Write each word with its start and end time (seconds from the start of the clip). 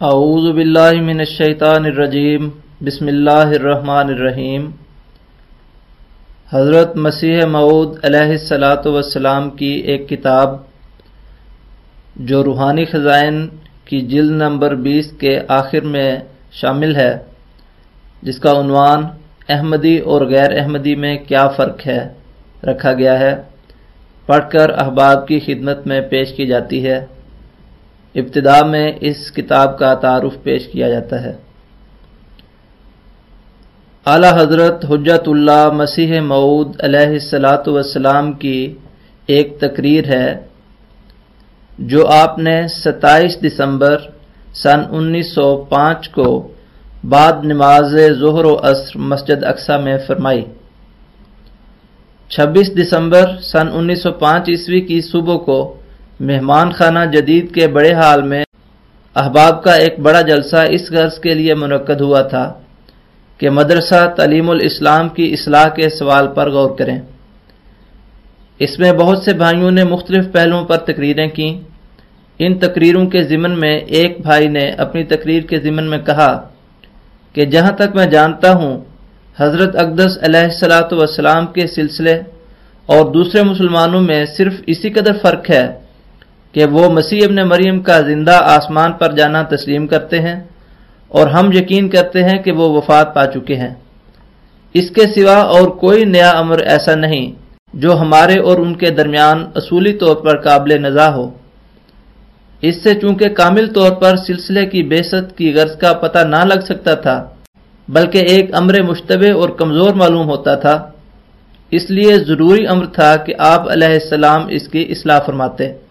اعوذ 0.00 0.44
باللہ 0.54 1.00
من 1.02 1.18
الشیطان 1.18 1.84
الرجیم، 1.84 2.48
بسم 2.80 3.06
اللہ 3.06 3.48
الرحمن 3.54 4.08
الرحیم۔ 4.08 4.70
حضرت 6.52 6.96
مسیح 6.96 7.44
معود 7.44 7.96
علیہ 8.04 8.30
السلاۃ 8.30 8.86
والسلام 8.86 9.50
کی 9.50 9.72
ایک 9.88 10.08
کتاب، 10.08 10.54
جو 12.28 12.44
روحانی 12.44 12.84
خزائن 12.84 13.46
کی 13.84 14.00
جلد 14.00 14.30
نمبر 14.42 14.74
بیس 14.86 15.10
کے 15.20 15.38
آخر 15.48 15.82
میں 15.94 16.10
شامل 16.60 16.96
ہے، 16.96 17.12
جس 18.22 18.38
کا 18.38 18.60
عنوان 18.60 19.00
احمدی 19.48 19.98
اور 19.98 20.20
غیر 20.26 20.58
احمدی 20.60 20.94
میں 20.94 21.16
کیا 21.28 21.46
فرق 21.48 21.86
ہے، 21.86 22.00
رکھا 22.62 22.92
گیا 22.92 23.18
ہے۔ 23.20 23.34
پڑھ 24.26 24.50
کر 24.50 24.78
احباب 24.78 25.28
کی 25.28 25.40
خدمت 25.46 25.86
میں 25.86 26.00
پیش 26.10 26.36
کی 26.36 26.46
جاتی 26.46 26.86
ہے۔ 26.86 26.98
ابتدا 28.20 28.58
میں 28.66 28.86
اس 29.00 29.30
کتاب 29.32 29.78
کا 29.78 29.94
تعارف 29.94 30.34
پیش 30.42 30.66
کیا 30.68 30.88
جاتا 30.88 31.22
ہے۔ 31.22 31.34
اعلی 34.06 34.30
حضرت 34.40 34.84
حجت 34.90 35.28
اللہ 35.28 35.64
مسیح 35.72 36.20
معود 36.20 36.68
علیہ 36.80 37.12
السلاۃ 37.14 37.64
والسلام 37.66 38.32
کی 38.32 38.60
ایک 39.28 39.58
تقریر 39.60 40.04
ہے، 40.08 40.28
جو 41.78 42.06
آپ 42.08 42.38
نے 42.38 42.56
ستائیس 42.68 43.36
دسمبر 43.42 43.96
سن 44.54 44.80
انیس 44.90 45.34
سو 45.34 45.48
پانچ 45.70 46.08
کو 46.08 46.28
بعد 47.04 47.44
نماز 47.44 47.96
ظہر 48.20 48.44
و 48.44 48.56
عصر 48.62 48.98
مسجد 49.10 49.44
اقسا 49.44 49.76
میں 49.76 49.96
فرمائی۔ 50.06 50.44
چھبیس 52.30 52.68
دسمبر 52.76 53.26
سن 53.42 53.68
انیس 53.72 54.02
سو 54.02 54.10
پانچ 54.12 54.48
عیسوی 54.48 54.80
کی 54.80 55.00
صبح 55.00 55.36
کو 55.44 55.58
مہمان 56.20 56.70
خانہ 56.70 56.98
جدید 57.12 57.54
کے 57.54 57.66
بڑے 57.68 57.92
حال 57.92 58.22
میں 58.22 58.44
احباب 59.16 59.62
کا 59.64 59.74
ایک 59.74 59.98
بڑا 60.00 60.20
جلسہ 60.20 60.56
اس 60.70 60.90
غرض 60.90 61.18
کے 61.18 61.34
لیے 61.34 61.54
منعقد 61.54 62.00
ہوا 62.00 62.22
تھا 62.22 62.52
کہ 63.38 63.50
مدرسہ 63.50 64.00
تعلیم 64.16 64.50
الاسلام 64.50 65.08
کی 65.08 65.32
اصلاح 65.32 65.68
کے 65.68 65.88
سوال 65.88 66.26
پر 66.34 66.50
غور 66.50 66.70
کریں۔ 66.78 66.98
اس 68.58 68.78
میں 68.78 68.92
بہت 68.92 69.18
سے 69.18 69.32
بھائیوں 69.34 69.70
نے 69.70 69.84
مختلف 69.84 70.24
پہلوؤں 70.32 70.64
پر 70.64 70.76
تقریریں 70.76 71.28
کیں۔ 71.28 71.54
ان 72.38 72.58
تقریروں 72.58 73.06
کے 73.06 73.22
ضمن 73.22 73.60
میں 73.60 73.76
ایک 73.78 74.20
بھائی 74.20 74.48
نے 74.48 74.70
اپنی 74.84 75.04
تقریر 75.04 75.42
کے 75.42 75.56
ضمن 75.60 75.84
میں 75.84 75.98
کہا 75.98 76.30
کہ 77.32 77.44
جہاں 77.44 77.72
تک 77.72 77.94
میں 77.94 78.06
جانتا 78.06 78.52
ہوں، 78.52 78.74
حضرت 79.38 79.76
اقدس 79.76 80.18
علیہ 80.22 80.46
السلاۃ 80.50 80.90
والسلام 80.92 81.46
کے 81.46 81.66
سلسلے 81.66 82.22
اور 82.86 83.12
دوسرے 83.12 83.42
مسلمانوں 83.42 84.00
میں 84.00 84.24
صرف 84.36 84.54
اسی 84.66 84.90
قدر 84.90 85.14
فرق 85.22 85.50
ہے 85.50 85.87
کہ 86.58 86.66
وہ 86.66 86.88
مسیح 86.92 87.20
ابن 87.24 87.36
مریم 87.48 87.80
کا 87.80 88.00
زندہ 88.00 88.36
آسمان 88.44 88.92
پر 88.92 89.12
جانا 89.12 89.42
تسلیم 89.42 89.86
کرتے 89.86 90.18
ہیں 90.20 90.40
اور 91.08 91.26
ہم 91.26 91.52
یقین 91.52 91.88
کرتے 91.88 92.22
ہیں 92.22 92.38
کہ 92.42 92.52
وہ 92.52 92.68
وفات 92.76 93.14
پا 93.14 93.26
چکے 93.26 93.56
ہیں۔ 93.56 93.74
اس 94.74 94.90
کے 94.90 95.04
سوا 95.14 95.36
اور 95.54 95.68
کوئی 95.68 96.04
نیا 96.04 96.30
امر 96.30 96.58
ایسا 96.58 96.94
نہیں 96.94 97.26
جو 97.74 97.96
ہمارے 97.98 98.40
اور 98.40 98.58
ان 98.58 98.74
کے 98.74 98.90
درمیان 98.90 99.38
اصولی 99.54 99.92
طور 99.92 100.16
پر 100.16 100.42
قابل 100.42 100.70
نظا 100.82 101.14
ہو۔ 101.14 101.30
اس 102.62 102.82
سے 102.82 102.94
چونکہ 102.94 103.28
کامل 103.28 103.66
طور 103.72 103.90
پر 103.90 104.16
سلسلے 104.16 104.66
کی 104.66 104.82
بیست 104.82 105.36
کی 105.38 105.54
غرض 105.54 105.76
کا 105.78 105.92
پتہ 105.92 106.18
نہ 106.18 106.44
لگ 106.44 106.60
سکتا 106.60 106.94
تھا، 106.94 107.16
بلکہ 107.88 108.18
ایک 108.18 108.54
امر 108.54 108.82
مشتبہ 108.82 109.30
اور 109.40 109.48
کمزور 109.48 109.94
معلوم 109.94 110.26
ہوتا 110.26 110.54
تھا۔ 110.54 110.90
اس 111.70 111.90
لیے 111.90 112.12
ضروری 112.18 112.66
امر 112.66 112.86
تھا 112.86 113.16
کہ 113.16 113.32
آپ 113.38 113.70
علیہ 113.70 113.94
السلام 114.00 114.46
اس 114.48 114.68
کی 114.68 114.82
اصلاح 114.90 115.20
فرماتے۔ 115.26 115.87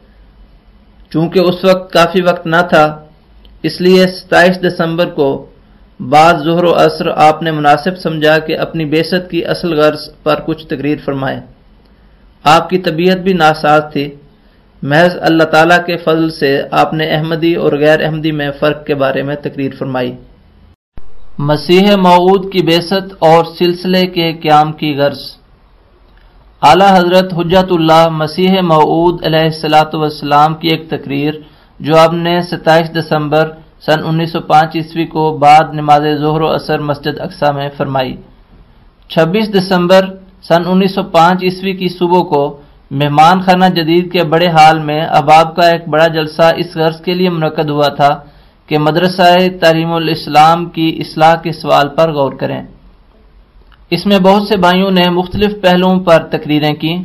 چونکہ 1.17 1.39
اس 1.39 1.65
وقت 1.65 1.93
کافی 1.93 2.21
وقت 2.21 2.47
نہ 2.47 2.61
تھا، 2.69 2.85
اس 3.63 3.81
لیے 3.81 4.07
ستائیس 4.07 4.57
دسمبر 4.61 5.05
کو 5.05 5.45
بعد 5.99 6.33
ظہر 6.43 6.63
و 6.63 6.73
عصر 6.75 7.07
آپ 7.07 7.41
نے 7.43 7.51
مناسب 7.51 7.97
سمجھا 7.97 8.37
کہ 8.37 8.57
اپنی 8.57 8.85
بیست 8.85 9.29
کی 9.31 9.45
اصل 9.45 9.73
غرض 9.73 9.99
پر 10.23 10.39
کچھ 10.45 10.67
تقریر 10.67 10.97
فرمائے 11.05 11.39
آپ 12.43 12.69
کی 12.69 12.77
طبیعت 12.77 13.17
بھی 13.17 13.33
ناساز 13.33 13.81
تھی۔ 13.93 14.15
محض 14.81 15.15
اللہ 15.21 15.43
تعالیٰ 15.43 15.85
کے 15.85 15.97
فضل 15.97 16.29
سے 16.29 16.61
آپ 16.71 16.93
نے 16.93 17.05
احمدی 17.09 17.53
اور 17.53 17.71
غیر 17.73 18.05
احمدی 18.05 18.31
میں 18.31 18.51
فرق 18.59 18.85
کے 18.85 18.95
بارے 18.95 19.23
میں 19.23 19.35
تقریر 19.35 19.71
فرمائی۔ 19.79 20.15
مسیح 21.39 21.95
معود 21.95 22.53
کی 22.53 22.59
بیست 22.65 23.13
اور 23.19 23.45
سلسلے 23.59 24.05
کے 24.05 24.33
قیام 24.33 24.71
کی 24.71 24.95
غرض۔ 24.95 25.21
اعلی 26.61 26.85
حضرت 26.85 27.33
حجت 27.37 27.71
اللہ 27.71 28.07
مسیح 28.09 28.61
معود 28.61 29.25
علیہ 29.25 29.39
السلاۃ 29.39 29.93
والسلام 29.93 30.53
کی 30.55 30.67
ایک 30.67 30.89
تقریر 30.89 31.33
جو 31.79 31.97
آپ 31.97 32.13
نے 32.13 32.33
ستائیس 32.41 32.87
دسمبر 32.95 33.51
سن 33.85 33.99
انیس 34.03 34.31
سو 34.31 34.39
پانچ 34.41 34.75
عیسوی 34.75 35.05
کو 35.05 35.37
بعد 35.37 35.73
نماز 35.73 36.01
ظہر 36.21 36.41
و 36.41 36.47
اثر 36.49 36.79
مسجد 36.79 37.19
اقسا 37.19 37.51
میں 37.51 37.69
فرمائی۔ 37.77 38.15
چھبیس 39.09 39.47
دسمبر 39.53 40.03
سن 40.47 40.61
انیس 40.65 40.95
سو 40.95 41.03
پانچ 41.03 41.43
عیسوی 41.43 41.73
کی 41.73 41.89
صبح 41.89 42.21
کو 42.31 42.43
مہمان 42.91 43.41
خانہ 43.41 43.65
جدید 43.75 44.11
کے 44.13 44.23
بڑے 44.23 44.47
حال 44.47 44.79
میں 44.87 45.01
احباب 45.17 45.55
کا 45.55 45.67
ایک 45.69 45.87
بڑا 45.89 46.07
جلسہ 46.07 46.45
اس 46.61 46.75
غرض 46.75 46.99
کے 47.05 47.13
لیے 47.13 47.29
منعقد 47.29 47.69
ہوا 47.69 47.89
تھا 47.99 48.09
کہ 48.69 48.77
مدرسہ 48.77 49.29
تعلیم 49.61 49.91
الاسلام 49.93 50.65
کی 50.75 50.87
اصلاح 51.03 51.35
کے 51.43 51.51
سوال 51.51 51.87
پر 51.97 52.11
غور 52.11 52.33
کریں۔ 52.41 52.61
اس 53.91 54.05
میں 54.05 54.19
بہت 54.19 54.47
سے 54.47 54.57
بھائیوں 54.57 54.91
نے 54.91 55.09
مختلف 55.09 55.51
پہلوؤں 55.61 55.99
پر 55.99 56.19
تقریریں 56.23 56.73
کی۔ 56.73 56.95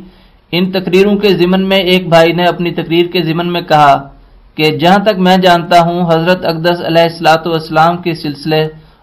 ان 0.52 0.70
تقریروں 0.72 1.16
کے 1.16 1.28
ضمن 1.28 1.62
میں 1.68 1.78
ایک 1.78 2.08
بھائی 2.08 2.32
نے 2.32 2.44
اپنی 2.44 2.70
تقریر 2.74 3.06
کے 3.06 3.22
ضمن 3.22 3.52
میں 3.52 3.60
کہا 3.60 3.94
کہ 4.54 4.64
جہاں 4.78 4.98
تک 4.98 5.18
میں 5.18 5.36
جانتا 5.36 5.80
ہوں، 5.80 6.00
حضرت 6.12 6.44
اقدس 6.44 6.78
علیہ 6.86 7.02
السلاۃ 7.02 7.46
والسلام 7.46 7.96
کے 7.96 8.14
سلسلے 8.14 8.62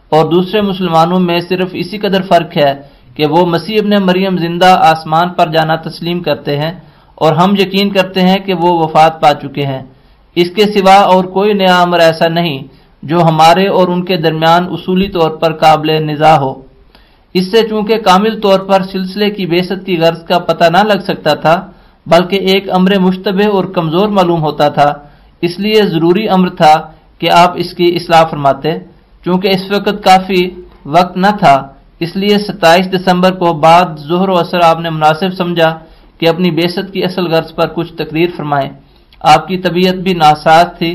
اور 0.10 0.26
دوسرے 0.32 0.62
مسلمانوں 0.62 1.20
میں 1.20 1.40
صرف 1.50 1.70
اسی 1.74 1.98
قدر 1.98 2.22
فرق 2.22 2.58
ہے 2.58 2.72
کہ 3.16 3.26
وہ 3.26 3.46
مسیح 3.46 3.78
ابن 3.82 3.94
مریم 4.06 4.38
زندہ 4.38 4.72
آسمان 4.80 5.30
پر 5.30 5.50
جانا 5.52 5.76
تسلیم 5.76 6.20
کرتے 6.24 6.58
ہیں 6.58 6.72
اور 7.16 7.34
ہم 7.34 7.56
یقین 7.60 7.90
کرتے 7.90 8.22
ہیں 8.22 8.40
کہ 8.46 8.54
وہ 8.54 8.70
وفات 8.80 9.22
پا 9.22 9.34
چکے 9.34 9.66
ہیں۔ 9.66 9.84
اس 10.36 10.50
کے 10.56 10.64
سوا 10.74 10.98
اور 11.14 11.24
کوئی 11.24 11.54
نیا 11.54 11.82
امر 11.82 12.00
ایسا 12.00 12.28
نہیں 12.28 12.60
جو 13.04 13.18
ہمارے 13.22 13.68
اور 13.68 13.88
ان 13.88 14.06
کے 14.06 14.16
درمیان 14.18 14.64
اصولی 14.72 15.08
طور 15.08 15.30
پر 15.32 15.54
قابل 15.54 15.90
نظا 16.04 16.40
ہو۔ 16.40 16.54
اس 17.34 17.52
سے 17.52 17.68
چونکہ 17.68 17.96
کامل 18.00 18.40
طور 18.42 18.60
پر 18.60 18.84
سلسلے 18.92 19.30
کی 19.30 19.46
بیست 19.46 19.86
کی 19.86 19.98
غرض 19.98 20.22
کا 20.26 20.40
پتہ 20.40 20.66
نہ 20.70 20.82
لگ 20.84 21.00
سکتا 21.04 21.34
تھا، 21.34 21.56
بلکہ 22.08 22.36
ایک 22.36 22.70
امر 22.72 22.92
مشتبہ 23.00 23.48
اور 23.56 23.64
کمزور 23.64 24.08
معلوم 24.10 24.42
ہوتا 24.42 24.68
تھا، 24.70 24.90
اس 25.42 25.60
لیے 25.60 25.82
ضروری 25.84 26.30
امر 26.30 26.50
تھا 26.50 26.74
کہ 27.20 27.28
آپ 27.32 27.52
اس 27.56 27.74
کی 27.74 27.88
اصلاح 27.96 28.24
فرماتے۔ 28.24 28.70
چونکہ 29.26 29.48
اس 29.48 29.64
وقت 29.72 30.04
کافی 30.04 30.42
وقت 30.86 31.18
نہ 31.18 31.32
تھا، 31.40 31.56
اس 32.00 32.16
لیے 32.16 32.36
ستائیس 32.40 32.88
دسمبر 32.92 33.32
کو 33.32 33.54
بعد 33.60 33.88
ظہر 34.10 34.30
و 34.30 34.38
اثر 34.38 34.60
آپ 34.64 34.80
نے 34.80 34.90
مناسب 34.90 35.34
سمجھا 35.38 35.70
کہ 36.18 36.30
اپنی 36.30 36.50
بیست 36.52 36.94
کی 36.94 37.04
اصل 37.04 37.26
غرض 37.28 37.54
پر 37.56 37.68
کچھ 37.76 37.92
تقریر 37.94 38.30
فرمائیں۔ 38.38 38.70
آپ 39.34 39.48
کی 39.48 39.58
طبیعت 39.58 39.98
بھی 40.06 40.14
ناساز 40.14 40.66
تھی، 40.78 40.92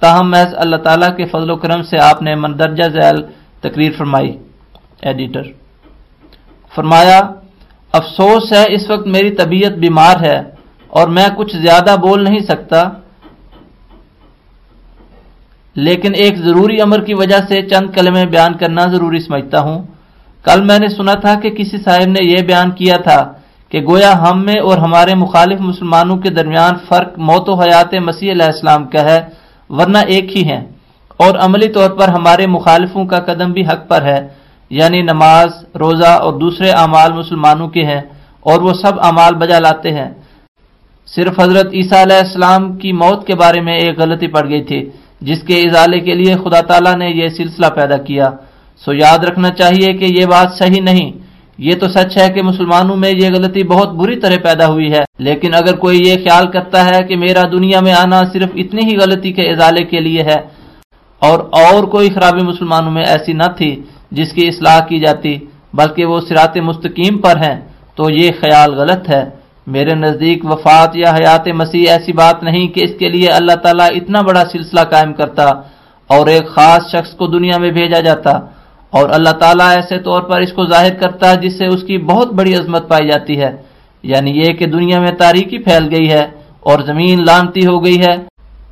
تاہم 0.00 0.30
محض 0.30 0.54
اللہ 0.56 0.76
تعالیٰ 0.76 1.16
کے 1.16 1.24
فضل 1.24 1.50
و 1.50 1.56
کرم 1.56 1.82
سے 1.82 1.96
آپ 2.10 2.22
نے 2.22 2.34
مندرجہ 2.34 2.88
ذیل 2.96 3.18
تقریر 3.60 3.92
فرمائی۔ 3.98 4.32
ایڈیٹر 5.02 5.63
فرمایا، 6.76 7.20
افسوس 7.92 8.52
ہے، 8.52 8.74
اس 8.74 8.90
وقت 8.90 9.06
میری 9.06 9.30
طبیعت 9.30 9.72
بیمار 9.72 10.16
ہے 10.20 10.42
اور 10.88 11.08
میں 11.08 11.28
کچھ 11.36 11.56
زیادہ 11.56 11.96
بول 12.00 12.24
نہیں 12.24 12.40
سکتا۔ 12.40 12.88
لیکن 15.74 16.12
ایک 16.14 16.36
ضروری 16.36 16.80
امر 16.80 17.00
کی 17.00 17.14
وجہ 17.14 17.36
سے 17.48 17.62
چند 17.62 17.90
کلمے 17.90 18.26
بیان 18.26 18.54
کرنا 18.54 18.84
ضروری 18.86 19.18
سمجھتا 19.18 19.60
ہوں۔ 19.60 19.82
کل 20.42 20.64
میں 20.64 20.78
نے 20.78 20.88
سنا 20.88 21.12
تھا 21.12 21.34
کہ 21.34 21.50
کسی 21.50 21.78
صاحب 21.78 22.08
نے 22.08 22.24
یہ 22.24 22.36
بیان 22.36 22.70
کیا 22.70 22.96
تھا 22.96 23.32
کہ 23.68 23.80
گویا 23.80 24.12
ہم 24.12 24.44
میں 24.44 24.60
اور 24.60 24.78
ہمارے 24.78 25.14
مخالف 25.14 25.60
مسلمانوں 25.60 26.16
کے 26.16 26.30
درمیان 26.30 26.74
فرق 26.88 27.18
موت 27.18 27.48
و 27.48 27.54
حیات 27.54 27.94
مسیح 27.94 28.32
علیہ 28.32 28.46
السلام 28.46 28.84
کا 28.84 29.00
ہے، 29.00 29.20
ورنہ 29.68 29.98
ایک 29.98 30.36
ہی 30.36 30.44
ہیں۔ 30.44 30.64
اور 31.16 31.38
عملی 31.38 31.68
طور 31.68 31.90
پر 31.90 32.08
ہمارے 32.08 32.46
مخالفوں 32.46 33.04
کا 33.04 33.18
قدم 33.18 33.52
بھی 33.52 33.66
حق 33.66 33.88
پر 33.88 34.02
ہے۔ 34.02 34.28
یعنی 34.70 35.02
نماز، 35.02 35.46
روزہ 35.78 36.08
اور 36.08 36.32
دوسرے 36.32 36.70
اعمال 36.70 37.12
مسلمانوں 37.12 37.68
کے 37.68 37.84
ہیں 37.84 38.00
اور 38.40 38.60
وہ 38.60 38.72
سب 38.74 39.00
اعمال 39.00 39.34
بجا 39.34 39.58
لاتے 39.58 39.90
ہیں۔ 39.92 40.10
صرف 41.06 41.40
حضرت 41.40 41.66
عیسیٰ 41.72 42.02
علیہ 42.02 42.16
السلام 42.16 42.76
کی 42.76 42.92
موت 42.92 43.26
کے 43.26 43.34
بارے 43.34 43.60
میں 43.60 43.78
ایک 43.78 43.98
غلطی 43.98 44.26
پڑ 44.26 44.48
گئی 44.48 44.64
تھی، 44.64 44.90
جس 45.20 45.42
کے 45.42 45.60
ازالے 45.60 46.00
کے 46.00 46.14
لیے 46.14 46.34
خدا 46.34 46.60
تعالیٰ 46.60 46.94
نے 46.94 47.08
یہ 47.10 47.28
سلسلہ 47.28 47.66
پیدا 47.66 47.96
کیا۔ 47.96 48.30
سو 48.84 48.92
یاد 48.92 49.18
رکھنا 49.18 49.50
چاہیے 49.50 49.92
کہ 49.92 50.04
یہ 50.04 50.26
بات 50.26 50.52
صحیح 50.52 50.82
نہیں۔ 50.82 51.12
یہ 51.58 51.74
تو 51.80 51.88
سچ 51.88 52.18
ہے 52.18 52.32
کہ 52.32 52.42
مسلمانوں 52.42 52.96
میں 52.96 53.10
یہ 53.10 53.30
غلطی 53.30 53.62
بہت 53.62 53.92
بری 53.92 54.20
طرح 54.20 54.36
پیدا 54.42 54.66
ہوئی 54.66 54.92
ہے۔ 54.92 55.04
لیکن 55.18 55.54
اگر 55.54 55.76
کوئی 55.76 55.98
یہ 56.06 56.14
خیال 56.14 56.50
کرتا 56.50 56.84
ہے 56.84 57.02
کہ 57.02 57.16
میرا 57.16 57.42
دنیا 57.52 57.80
میں 57.80 57.92
آنا 57.92 58.22
صرف 58.32 58.48
اتنی 58.54 58.84
ہی 58.84 58.96
غلطی 58.96 59.32
کے 59.32 59.50
ازالے 59.50 59.84
کے 59.84 60.00
لیے 60.00 60.22
ہے 60.22 60.40
اور 61.18 61.38
اور 61.38 61.84
کوئی 61.84 62.08
خرابی 62.10 62.42
مسلمانوں 62.42 62.90
میں 62.90 63.04
ایسی 63.06 63.32
نہ 63.32 63.46
تھی 63.56 63.82
جس 64.10 64.32
کی 64.32 64.48
اصلاح 64.48 64.80
کی 64.80 64.98
جاتی، 64.98 65.38
بلکہ 65.74 66.04
وہ 66.04 66.20
سرات 66.28 66.56
مستقیم 66.56 67.18
پر 67.18 67.36
ہیں، 67.36 67.60
تو 67.94 68.10
یہ 68.10 68.30
خیال 68.40 68.74
غلط 68.74 69.10
ہے۔ 69.10 69.30
میرے 69.66 69.94
نزدیک 69.94 70.44
وفات 70.44 70.96
یا 70.96 71.10
حیات 71.10 71.48
مسیح 71.48 71.90
ایسی 71.90 72.12
بات 72.12 72.42
نہیں 72.42 72.68
کہ 72.68 72.80
اس 72.84 72.90
کے 72.98 73.08
لیے 73.08 73.28
اللہ 73.28 73.52
تعالیٰ 73.52 73.86
اتنا 73.90 74.20
بڑا 74.20 74.42
سلسلہ 74.52 74.80
قائم 74.80 75.12
کرتا 75.12 75.44
اور 76.06 76.26
ایک 76.26 76.48
خاص 76.48 76.90
شخص 76.92 77.10
کو 77.10 77.26
دنیا 77.26 77.58
میں 77.58 77.70
بھیجا 77.70 78.00
جاتا 78.00 78.30
اور 78.90 79.08
اللہ 79.12 79.30
تعالیٰ 79.30 79.76
ایسے 79.76 79.98
طور 79.98 80.22
پر 80.22 80.40
اس 80.40 80.52
کو 80.52 80.66
ظاہر 80.66 80.94
کرتا 80.94 81.30
ہے 81.30 81.36
جس 81.36 81.58
سے 81.58 81.66
اس 81.66 81.82
کی 81.82 81.98
بہت 81.98 82.32
بڑی 82.32 82.54
عظمت 82.54 82.88
پائی 82.88 83.08
جاتی 83.08 83.40
ہے۔ 83.40 83.56
یعنی 84.02 84.30
یہ 84.30 84.44
کہ 84.44 84.66
دنیا 84.66 85.00
میں 85.00 85.12
تاریخی 85.18 85.58
پھیل 85.58 85.88
گئی 85.96 86.10
ہے 86.10 86.24
اور 86.60 86.82
زمین 86.82 87.24
لانتی 87.26 87.66
ہو 87.66 87.84
گئی 87.84 88.00
ہے۔ 88.00 88.16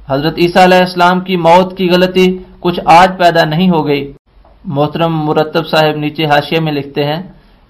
حضرت 0.08 0.34
عیسیٰ 0.38 0.62
علیہ 0.62 0.78
السلام 0.78 1.20
کی 1.20 1.36
موت 1.36 1.76
کی 1.76 1.88
غلطی 1.88 2.38
کچھ 2.60 2.80
آج 2.84 3.08
پیدا 3.18 3.48
نہیں 3.48 3.70
ہو 3.70 3.86
گئی۔ 3.86 4.12
محترم 4.64 5.12
مرتب 5.24 5.66
صاحب 5.66 5.96
نیچے 5.96 6.24
حاشیے 6.24 6.60
میں 6.60 6.72
لکھتے 6.72 7.04
ہیں، 7.04 7.22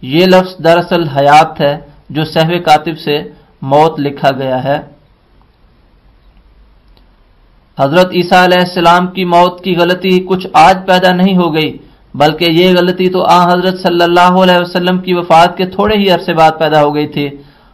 یہ 0.03 0.27
لفظ 0.27 0.65
دراصل 0.65 1.09
حیات 1.09 1.61
ہے 1.61 1.81
جو 2.11 2.25
سہو 2.25 2.63
کاتب 2.65 2.99
سے 2.99 3.19
موت 3.63 4.01
لکھا 4.01 4.31
گیا 4.31 4.65
ہے۔ 4.65 4.79
حضرت 7.79 8.11
عیسیٰ 8.13 8.45
علیہ 8.45 8.59
السلام 8.59 9.07
کی 9.07 9.25
موت 9.25 9.65
کی 9.65 9.77
غلطی 9.77 10.21
کچھ 10.21 10.47
آج 10.53 10.77
پیدا 10.87 11.13
نہیں 11.13 11.37
ہو 11.37 11.55
گئی، 11.55 11.79
بلکہ 12.15 12.45
یہ 12.45 12.75
غلطی 12.79 13.09
تو 13.09 13.23
آ 13.23 13.53
حضرت 13.53 13.81
صلی 13.81 14.03
اللہ 14.03 14.33
علیہ 14.43 14.59
وسلم 14.61 14.99
کی 14.99 15.15
وفات 15.15 15.57
کے 15.57 15.65
تھوڑے 15.67 15.97
ہی 15.97 16.11
عرصے 16.11 16.33
بعد 16.35 16.51
پیدا 16.59 16.83
ہو 16.83 16.95
گئی 16.95 17.07
تھی۔ 17.07 17.29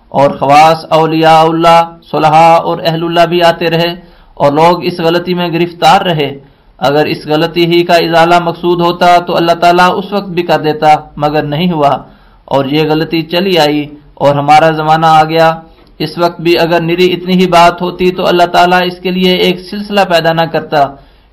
اور 0.09 0.31
خواص 0.31 0.85
اولیاء 0.91 1.43
اللہ، 1.43 1.97
صلحاء 2.11 2.59
اور 2.62 2.79
اہل 2.87 3.05
اللہ 3.05 3.26
بھی 3.26 3.43
آتے 3.43 3.67
رہے، 3.67 3.91
اور 4.35 4.53
لوگ 4.53 4.85
اس 4.85 5.00
غلطی 5.00 5.35
میں 5.35 5.49
گرفتار 5.49 6.00
رہے۔ 6.00 6.48
اگر 6.79 7.07
اس 7.07 7.27
غلطی 7.27 7.67
ہی 7.67 7.85
کا 7.85 7.95
ازالہ 7.95 8.39
مقصود 8.43 8.81
ہوتا 8.81 9.19
تو 9.19 9.37
اللہ 9.37 9.53
تعالیٰ 9.53 9.99
اس 9.99 10.13
وقت 10.13 10.29
بھی 10.29 10.43
کر 10.43 10.61
دیتا، 10.61 10.95
مگر 11.17 11.43
نہیں 11.43 11.73
ہوا۔ 11.73 11.97
اور 12.45 12.65
یہ 12.65 12.83
غلطی 12.91 13.23
چلی 13.23 13.59
آئی 13.59 13.87
اور 14.15 14.35
ہمارا 14.35 14.71
زمانہ 14.71 15.07
آ 15.07 15.25
گیا۔ 15.25 15.61
اس 15.99 16.19
وقت 16.19 16.41
بھی 16.41 16.53
اگر 16.61 16.81
نری 16.81 17.13
اتنی 17.13 17.35
ہی 17.35 17.47
بات 17.47 17.83
ہوتی 17.83 18.11
تو 18.11 18.27
اللہ 18.27 18.47
تعالیٰ 18.47 18.81
اس 18.87 18.99
کے 19.01 19.11
لیے 19.11 19.37
ایک 19.37 19.61
سلسلہ 19.71 20.01
پیدا 20.01 20.33
نہ 20.33 20.47
کرتا، 20.47 20.85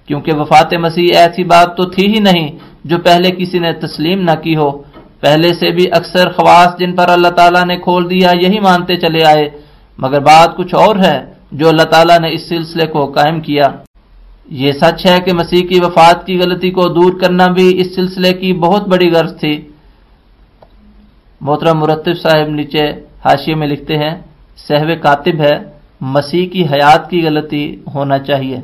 کیونکہ 0.08 0.32
وفات 0.34 0.74
مسیح 0.74 1.08
ایسی 1.18 1.44
بات 1.44 1.78
تو 1.78 1.84
تھی 1.84 2.08
ہی 2.08 2.20
نہیں 2.20 2.58
جو 2.84 2.98
پہلے 3.00 3.32
کسی 3.32 3.60
نے 3.60 3.74
تسلیم 3.74 4.22
نہ 4.22 4.36
کی 4.44 4.56
ہو۔ 4.56 4.72
پہلے 5.20 5.50
سے 5.54 5.72
بھی 5.72 5.86
اکثر 5.92 6.32
خواص 6.32 6.80
جن 6.80 6.96
پر 6.96 7.10
اللہ 7.10 7.28
تعالیٰ 7.28 7.66
نے 7.66 7.78
کھول 7.78 8.10
دیا 8.10 8.32
یہی 8.42 8.60
مانتے 8.60 8.96
چلے 8.96 9.24
آئے۔ 9.26 9.50
مگر 9.98 10.20
بات 10.20 10.58
کچھ 10.58 10.76
اور 10.76 10.96
ہے 10.96 11.26
جو 11.52 11.70
اللہ 11.70 11.84
تعالیٰ 11.84 12.20
نے 12.20 12.34
اس 12.34 12.50
سلسلے 12.50 12.86
کو 12.86 13.06
قائم 13.06 13.42
کیا۔ 13.42 13.64
یہ 14.48 14.72
سچ 14.72 15.06
ہے 15.06 15.20
کہ 15.22 15.34
مسیح 15.34 15.68
کی 15.68 15.80
وفات 15.80 16.26
کی 16.26 16.38
غلطی 16.40 16.70
کو 16.72 16.88
دور 16.88 17.20
کرنا 17.20 17.48
بھی 17.48 17.82
اس 17.82 17.96
سلسلے 17.96 18.34
کی 18.34 18.54
بہت 18.54 18.88
بڑی 18.88 19.10
غرض 19.12 19.40
تھی۔ 19.40 19.70
محترم 21.42 21.80
مرتب 21.80 22.14
صاحب 22.22 22.48
نیچے 22.50 22.86
حاشیے 23.26 23.56
میں 23.56 23.68
لکھتے 23.68 23.98
ہیں 23.98 24.16
سہو 24.58 24.96
کاتب 25.02 25.42
ہے، 25.42 25.56
مسیح 26.02 26.46
کی 26.50 26.64
حیات 26.66 27.10
کی 27.10 27.22
غلطی 27.26 27.66
ہونا 27.94 28.18
چاہیے۔ 28.20 28.60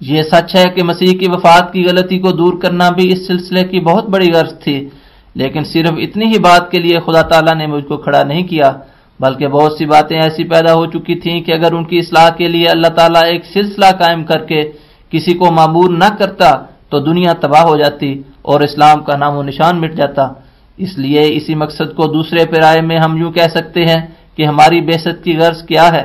یہ 0.00 0.22
سچ 0.22 0.54
ہے 0.56 0.64
کہ 0.74 0.82
مسیح 0.82 1.18
کی 1.18 1.26
وفات 1.30 1.72
کی 1.72 1.84
غلطی 1.84 2.18
کو 2.18 2.30
دور 2.30 2.60
کرنا 2.60 2.90
بھی 2.90 3.12
اس 3.12 3.26
سلسلے 3.26 3.64
کی 3.64 3.80
بہت 3.80 4.08
بڑی 4.08 4.32
غرض 4.32 4.58
تھی، 4.58 4.88
لیکن 5.34 5.64
صرف 5.64 5.94
اتنی 5.98 6.26
ہی 6.26 6.38
بات 6.38 6.70
کے 6.70 6.78
لیے 6.78 7.00
خدا 7.00 7.22
تعالیٰ 7.22 7.54
نے 7.54 7.66
مجھ 7.66 7.84
کو 7.84 7.96
کھڑا 7.96 8.22
نہیں 8.22 8.46
کیا۔ 8.48 8.72
بلکہ 9.20 9.48
بہت 9.48 9.72
سی 9.72 9.86
باتیں 9.86 10.20
ایسی 10.20 10.44
پیدا 10.44 10.74
ہو 10.74 10.86
چکی 10.86 11.14
تھیں 11.14 11.40
کہ 11.40 11.52
اگر 11.52 11.72
ان 11.72 11.84
کی 11.84 11.98
اصلاح 11.98 12.30
کے 12.30 12.48
لیے 12.48 12.66
اللہ 12.68 12.86
تعالیٰ 12.86 13.24
ایک 13.24 13.44
سلسلہ 13.54 13.90
قائم 13.98 14.24
کر 14.24 14.44
کے 14.44 14.72
کسی 15.10 15.34
کو 15.34 15.50
معمور 15.50 15.90
نہ 15.90 16.08
کرتا 16.18 16.50
تو 16.88 16.98
دنیا 16.98 17.32
تباہ 17.32 17.62
ہو 17.62 17.76
جاتی 17.76 18.22
اور 18.42 18.60
اسلام 18.60 19.04
کا 19.04 19.16
نام 19.16 19.36
و 19.36 19.42
نشان 19.42 19.80
مٹ 19.80 19.94
جاتا۔ 19.94 20.28
اس 20.76 20.98
لیے 20.98 21.22
اسی 21.28 21.54
مقصد 21.54 21.96
کو 21.96 22.06
دوسرے 22.06 22.46
پیرائے 22.46 22.80
میں 22.80 22.98
ہم 22.98 23.16
یوں 23.16 23.32
کہہ 23.32 23.50
سکتے 23.54 23.84
ہیں 23.84 24.06
کہ 24.36 24.46
ہماری 24.46 24.80
بےست 24.80 25.24
کی 25.24 25.36
غرض 25.36 25.62
کیا 25.62 25.92
ہے۔ 25.92 26.04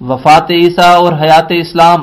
وفات 0.00 0.50
عیسیٰ 0.50 0.94
اور 0.94 1.12
حیات 1.12 1.46
اسلام، 1.50 2.00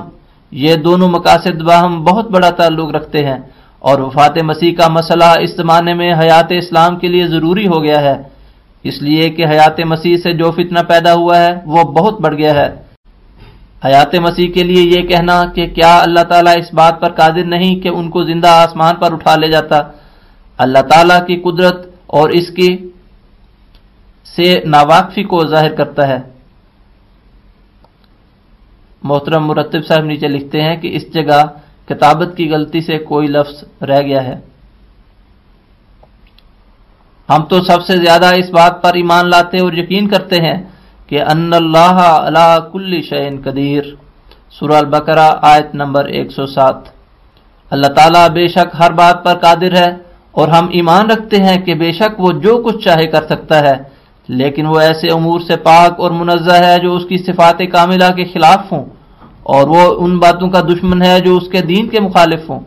یہ 0.52 0.76
دونوں 0.76 1.10
مقاصد 1.10 1.62
باہم 1.62 2.04
بہت 2.04 2.32
بڑا 2.32 2.50
تعلق 2.50 2.96
رکھتے 2.96 3.26
ہیں 3.26 3.40
اور 3.80 4.00
وفات 4.00 4.44
مسیح 4.44 4.76
کا 4.76 4.88
مسئلہ 4.88 5.30
اس 5.40 5.56
زمانے 5.56 5.94
میں 5.94 6.14
حیات 6.14 6.48
اسلام 6.50 7.00
کے 7.00 7.08
لیے 7.08 7.28
ضروری 7.28 7.68
ہو 7.68 7.84
گیا 7.84 8.02
ہے۔ 8.02 8.39
اس 8.84 9.02
لیے 9.02 9.30
کہ 9.30 9.46
حیات 9.46 9.80
مسیح 9.80 10.18
سے 10.18 10.34
جو 10.34 10.52
فتنہ 10.52 10.80
پیدا 10.88 11.14
ہوا 11.14 11.38
ہے، 11.38 11.50
وہ 11.66 11.84
بہت 11.84 12.22
بڑھ 12.22 12.36
گیا 12.36 12.54
ہے۔ 12.54 12.90
حیات 13.86 14.16
مسیح 14.16 14.52
کے 14.52 14.64
لیے 14.64 14.84
یہ 14.84 15.08
کہنا 15.08 15.46
کہ 15.56 15.68
کیا 15.68 16.00
اللہ 16.00 16.20
تعالیٰ 16.20 16.54
اس 16.58 16.74
بات 16.74 17.02
پر 17.02 17.12
قادر 17.12 17.44
نہیں 17.46 17.80
کہ 17.80 17.88
ان 17.88 18.10
کو 18.10 18.24
زندہ 18.24 18.48
آسمان 18.48 18.96
پر 18.96 19.14
اٹھا 19.14 19.36
لے 19.36 19.48
جاتا؟ 19.48 19.82
اللہ 20.58 20.80
تعالیٰ 20.80 21.28
کی 21.28 21.36
قدرت 21.36 21.90
اور 22.08 22.30
اس 22.30 22.50
کی 22.50 22.90
سے 24.36 24.56
ناواقفی 24.66 25.24
کو 25.24 25.48
ظاہر 25.48 25.76
کرتا 25.76 26.08
ہے۔ 26.08 26.18
محترم 29.04 29.48
مرتب 29.48 29.86
صاحب 29.88 30.04
نیچے 30.04 30.28
لکھتے 30.28 30.62
ہیں 30.62 30.76
کہ 30.76 30.96
اس 30.96 31.14
جگہ 31.14 31.44
کتابت 31.86 32.38
کی 32.38 32.50
غلطی 32.50 32.82
سے 32.82 32.98
کوئی 32.98 33.28
لفظ 33.28 33.84
رہ 33.84 34.02
گیا 34.02 34.24
ہے۔ 34.24 34.49
ہم 37.30 37.44
تو 37.44 37.62
سب 37.62 37.86
سے 37.88 37.98
زیادہ 37.98 38.26
اس 38.36 38.50
بات 38.50 38.84
پر 38.84 38.94
ایمان 38.94 39.30
لاتے 39.30 39.58
اور 39.58 39.74
یقین 39.74 40.08
کرتے 40.08 40.36
ہیں 40.36 40.64
کہ 41.08 41.22
ان 41.22 41.54
اللہ 41.54 41.98
اللہ 42.26 42.58
کل 42.72 43.02
شعین 43.02 43.42
قدیر۔ 43.44 43.84
سورہ 44.60 44.74
البقرہ 44.74 45.32
آیت 45.42 45.76
نمبر 45.76 46.06
ایک 46.06 46.32
سو 46.32 46.46
سات۔ 46.46 46.76
اللہ 47.72 47.88
تعالیٰ 47.88 48.30
بے 48.30 48.48
شک 48.48 48.76
ہر 48.80 48.92
بات 48.92 49.26
پر 49.26 49.34
قادر 49.34 49.76
ہے 49.78 49.96
اور 50.32 50.48
ہم 50.48 50.68
ایمان 50.72 51.12
رکھتے 51.12 51.38
ہیں 51.38 51.58
کہ 51.58 51.74
بے 51.74 51.92
شک 51.92 52.20
وہ 52.20 52.32
جو 52.32 52.62
کچھ 52.64 52.86
چاہے 52.86 53.08
کر 53.08 53.26
سکتا 53.26 53.60
ہے۔ 53.60 54.00
لیکن 54.28 54.66
وہ 54.66 54.80
ایسے 54.80 55.08
امور 55.08 55.40
سے 55.40 55.58
پاک 55.58 56.00
اور 56.00 56.12
منزہ 56.12 56.52
ہے 56.52 56.78
جو 56.80 56.96
اس 56.96 57.04
کی 57.10 57.18
صفات 57.18 57.60
کاملہ 57.72 58.12
کے 58.16 58.26
خلاف 58.26 58.72
ہوں 58.72 58.86
اور 59.44 59.68
وہ 59.68 60.06
ان 60.06 60.20
باتوں 60.20 60.50
کا 60.50 60.62
دشمن 60.62 61.02
ہے 61.02 61.20
جو 61.20 61.38
اس 61.38 61.48
کے 61.52 61.62
دین 61.62 61.88
کے 61.88 62.00
مخالف 62.02 62.50
ہوں۔ 62.50 62.60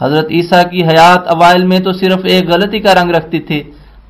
حضرت 0.00 0.26
عیسیٰ 0.30 0.70
کی 0.70 0.84
حیات 0.84 1.28
اوائل 1.28 1.66
میں 1.66 1.78
تو 1.78 1.92
صرف 1.92 2.20
ایک 2.24 2.48
غلطی 2.48 2.80
کا 2.80 2.94
رنگ 2.94 3.10
رکھتی 3.10 3.38
تھی۔ 3.38 3.62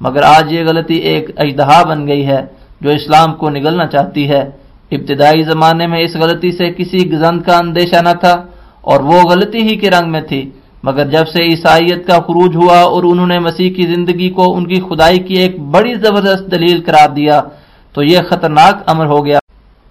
مگر 0.05 0.23
آج 0.23 0.53
یہ 0.53 0.65
غلطی 0.65 0.95
ایک 0.95 1.25
اجدہا 1.37 1.83
بن 1.83 2.07
گئی 2.07 2.27
ہے 2.27 2.43
جو 2.81 2.91
اسلام 2.91 3.35
کو 3.35 3.51
نگلنا 3.51 3.87
چاہتی 3.87 4.29
ہے۔ 4.31 4.43
ابتدائی 4.91 5.43
زمانے 5.43 5.87
میں 5.87 6.01
اس 6.01 6.15
غلطی 6.17 6.51
سے 6.53 6.67
کسی 6.73 7.01
گزند 7.13 7.43
کا 7.43 7.57
اندیشہ 7.59 8.01
نہ 8.03 8.15
تھا 8.21 8.35
اور 8.81 9.01
وہ 9.01 9.19
غلطی 9.31 9.63
ہی 9.63 9.77
کے 9.77 9.91
رنگ 9.91 10.11
میں 10.13 10.21
تھی۔ 10.21 10.51
مگر 10.83 11.07
جب 11.07 11.29
سے 11.29 11.43
عیسائیت 11.43 12.07
کا 12.07 12.17
خروج 12.27 12.57
ہوا 12.57 12.79
اور 12.79 13.03
انہوں 13.05 13.27
نے 13.27 13.39
مسیح 13.39 13.71
کی 13.75 13.83
زندگی 13.83 14.31
کو 14.31 14.57
ان 14.57 14.65
کی 14.67 14.81
خدائی 14.81 15.19
کی 15.19 15.35
ایک 15.35 15.59
بڑی 15.59 15.95
زبردست 15.95 16.51
دلیل 16.51 16.83
قرار 16.87 17.09
دیا، 17.09 17.41
تو 17.93 18.03
یہ 18.03 18.19
خطرناک 18.31 18.75
امر 18.87 19.07
ہو 19.07 19.27
گیا۔ 19.27 19.39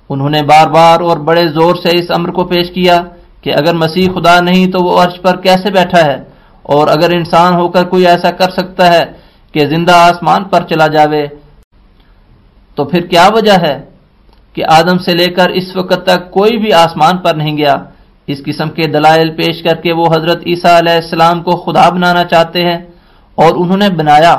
انہوں 0.10 0.30
نے 0.30 0.42
بار 0.44 0.68
بار 0.69 1.00
اور 1.00 1.18
بڑے 1.18 1.48
زور 1.48 1.75
سے 1.75 1.90
اس 1.98 2.06
امر 2.10 2.30
کو 2.32 2.44
پیش 2.44 2.72
کیا 2.72 3.01
کہ 3.41 3.50
اگر 3.50 3.74
مسیح 3.74 4.08
خدا 4.15 4.39
نہیں 4.39 4.72
تو 4.72 4.84
وہ 4.84 5.01
عرش 5.01 5.22
پر 5.22 5.36
کیسے 5.36 5.72
بیٹھا 5.72 6.06
ہے؟ 6.06 6.18
اور 6.63 6.88
اگر 6.88 7.10
انسان 7.15 7.53
ہو 7.53 7.68
کر 7.68 7.84
کوئی 7.84 8.08
ایسا 8.08 8.32
کر 8.32 8.50
سکتا 8.51 8.94
ہے 8.94 9.21
کہ 9.51 9.60
زندہ 9.60 9.91
آسمان 9.91 10.43
پر 10.43 10.63
چلا 10.63 10.88
جاوے۔ 10.88 11.27
تو 12.75 12.84
پھر 12.84 13.01
کیا 13.01 13.29
وجہ 13.34 13.53
ہے 13.62 13.81
کہ 14.53 14.63
آدم 14.70 14.98
سے 14.98 15.17
لے 15.17 15.25
کر 15.25 15.50
اس 15.50 15.75
وقت 15.75 16.05
تک 16.05 16.31
کوئی 16.31 16.58
بھی 16.58 16.74
آسمان 16.74 17.17
پر 17.17 17.36
نہیں 17.36 17.58
گیا؟ 17.58 17.75
اس 18.27 18.43
قسم 18.46 18.70
کے 18.70 18.88
دلائل 18.88 19.29
پیش 19.29 19.63
کر 19.63 19.75
کے 19.75 19.93
وہ 19.93 20.05
حضرت 20.05 20.43
عیسیٰ 20.46 20.77
علیہ 20.77 20.93
السلام 20.93 21.43
کو 21.43 21.51
خدا 21.51 21.89
بنانا 21.89 22.24
چاہتے 22.24 22.65
ہیں 22.65 22.77
اور 23.36 23.55
انہوں 23.55 23.77
نے 23.77 23.89
بنایا 23.89 24.34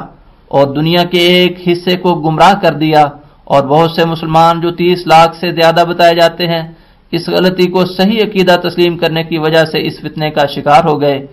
اور 0.49 0.75
دنیا 0.75 1.04
کے 1.04 1.19
ایک 1.19 1.69
حصے 1.69 1.97
کو 1.97 2.14
گمراہ 2.14 2.54
کر 2.62 2.75
دیا۔ 2.75 3.07
اور 3.45 3.62
بہت 3.66 3.90
سے 3.90 4.04
مسلمان 4.07 4.61
جو 4.61 4.71
تیس 4.71 5.07
لاکھ 5.07 5.37
سے 5.37 5.50
زیادہ 5.50 5.85
بتائے 5.88 6.14
جاتے 6.14 6.47
ہیں، 6.47 6.73
اس 7.11 7.28
غلطی 7.28 7.71
کو 7.71 7.87
صحیح 7.87 8.19
عقیدہ 8.23 8.57
تسلیم 8.69 8.99
کرنے 8.99 9.25
کی 9.25 9.38
وجہ 9.38 9.64
سے 9.64 9.87
اس 9.87 10.00
فتنے 10.00 10.31
کا 10.31 10.47
شکار 10.47 10.85
ہو 10.85 11.00
گئے۔ 11.00 11.26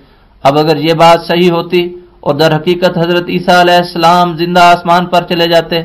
اب 0.43 0.59
اگر 0.59 0.77
یہ 0.77 0.93
بات 0.93 1.21
صحیح 1.27 1.51
ہوتی 1.51 1.95
اور 2.19 2.33
در 2.35 2.55
حقیقت 2.55 2.97
حضرت 2.97 3.25
عیسیٰ 3.29 3.59
علیہ 3.59 3.79
السلام 3.85 4.27
زندہ 4.38 4.61
آسمان 4.75 5.05
پر 5.05 5.21
چلے 5.29 5.47
جاتے، 5.53 5.75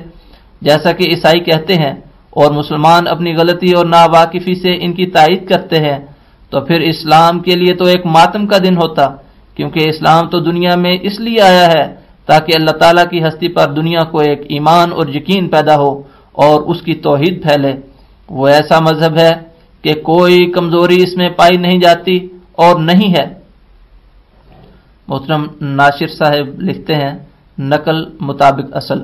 جیسا 0.62 0.92
کہ 0.92 1.04
عیسائی 1.10 1.40
کہتے 1.40 1.74
ہیں، 1.74 1.94
اور 2.30 2.48
مسلمان 2.52 3.02
اپنی 3.08 3.34
غلطی 3.36 3.70
اور 3.72 3.86
ناواقفی 3.86 4.54
سے 4.54 4.72
ان 4.84 4.92
کی 4.92 5.06
تائید 5.06 5.48
کرتے 5.48 5.78
ہیں۔ 5.80 5.98
تو 6.52 6.60
پھر 6.60 6.80
اسلام 6.80 7.38
کے 7.40 7.54
لیے 7.54 7.74
تو 7.74 7.84
ایک 7.84 8.06
ماتم 8.06 8.46
کا 8.46 8.58
دن 8.58 8.76
ہوتا، 8.76 9.06
کیونکہ 9.56 9.80
اسلام 9.88 10.28
تو 10.28 10.38
دنیا 10.40 10.74
میں 10.76 10.94
اس 11.02 11.20
لیے 11.20 11.40
آیا 11.40 11.66
ہے 11.72 11.86
تاکہ 12.26 12.52
اللہ 12.56 12.74
تعالیٰ 12.80 13.06
کی 13.10 13.18
ہستی 13.22 13.48
پر 13.48 13.66
دنیا 13.72 14.02
کو 14.10 14.18
ایک 14.18 14.40
ایمان 14.48 14.92
اور 14.92 15.06
یقین 15.08 15.48
پیدا 15.48 15.76
ہو 15.76 15.90
اور 16.32 16.56
اس 16.70 16.82
کی 16.82 16.94
توحید 17.06 17.42
پھیلے۔ 17.42 17.72
وہ 18.28 18.46
ایسا 18.48 18.78
مذہب 18.80 19.14
ہے 19.18 19.32
کہ 19.84 19.92
کوئی 20.02 20.38
کمزوری 20.52 20.98
اس 21.02 21.16
میں 21.16 21.28
پائی 21.38 21.56
نہیں 21.56 21.78
جاتی 21.78 22.16
اور 22.64 22.74
نہیں 22.80 23.10
ہے۔ 23.18 23.26
محترم 25.08 25.46
ناشر 25.61 26.06
صاحب 26.06 26.61
لکھتے 26.61 26.94
ہیں، 26.94 27.18
نقل 27.58 28.04
مطابق 28.20 28.76
اصل۔ 28.76 28.99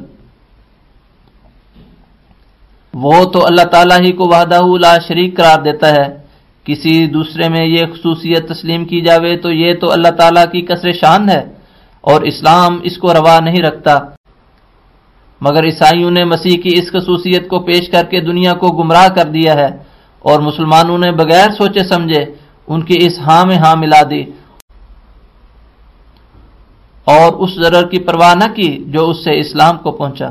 وہ 2.94 3.24
تو 3.24 3.46
اللہ 3.46 3.62
تعالیٰ 3.62 4.00
ہی 4.00 4.12
کو 4.12 4.24
وحدہ 4.28 4.60
لا 4.80 4.98
شریک 5.08 5.36
قرار 5.36 5.62
دیتا 5.62 5.90
ہے۔ 5.90 6.20
کسی 6.64 7.06
دوسرے 7.06 7.48
میں 7.48 7.66
یہ 7.66 7.86
خصوصیت 7.86 8.48
تسلیم 8.48 8.84
کی 8.84 9.00
جاوے 9.00 9.36
تو 9.36 9.50
یہ 9.50 9.74
تو 9.74 9.92
اللہ 9.92 10.08
تعالیٰ 10.08 10.44
کی 10.52 10.60
کثر 10.62 10.92
شان 10.92 11.28
ہے 11.28 11.42
اور 12.00 12.22
اسلام 12.22 12.78
اس 12.82 12.98
کو 12.98 13.14
روا 13.14 13.38
نہیں 13.40 13.62
رکھتا۔ 13.62 13.98
مگر 15.40 15.64
عیسائیوں 15.64 16.10
نے 16.10 16.24
مسیح 16.24 16.56
کی 16.62 16.70
اس 16.74 16.92
خصوصیت 16.92 17.48
کو 17.48 17.58
پیش 17.58 17.90
کر 17.90 18.04
کے 18.04 18.20
دنیا 18.20 18.52
کو 18.52 18.68
گمراہ 18.68 19.08
کر 19.08 19.24
دیا 19.24 19.54
ہے 19.54 19.68
اور 20.18 20.40
مسلمانوں 20.40 20.98
نے 20.98 21.10
بغیر 21.12 21.50
سوچے 21.50 21.82
سمجھے 21.84 22.24
ان 22.66 22.82
کی 22.82 22.96
اس 23.00 23.18
ہاں 23.18 23.46
میں 23.46 23.56
ہاں 23.56 23.76
ملا 23.76 24.02
دی۔ 24.10 24.22
اور 27.04 27.32
اس 27.32 27.50
ضرر 27.54 27.86
کی 27.86 27.98
پرواہ 27.98 28.34
نہ 28.34 28.54
کی 28.54 28.84
جو 28.86 29.10
اس 29.10 29.24
سے 29.24 29.38
اسلام 29.38 29.78
کو 29.78 29.90
پہنچا۔ 29.90 30.30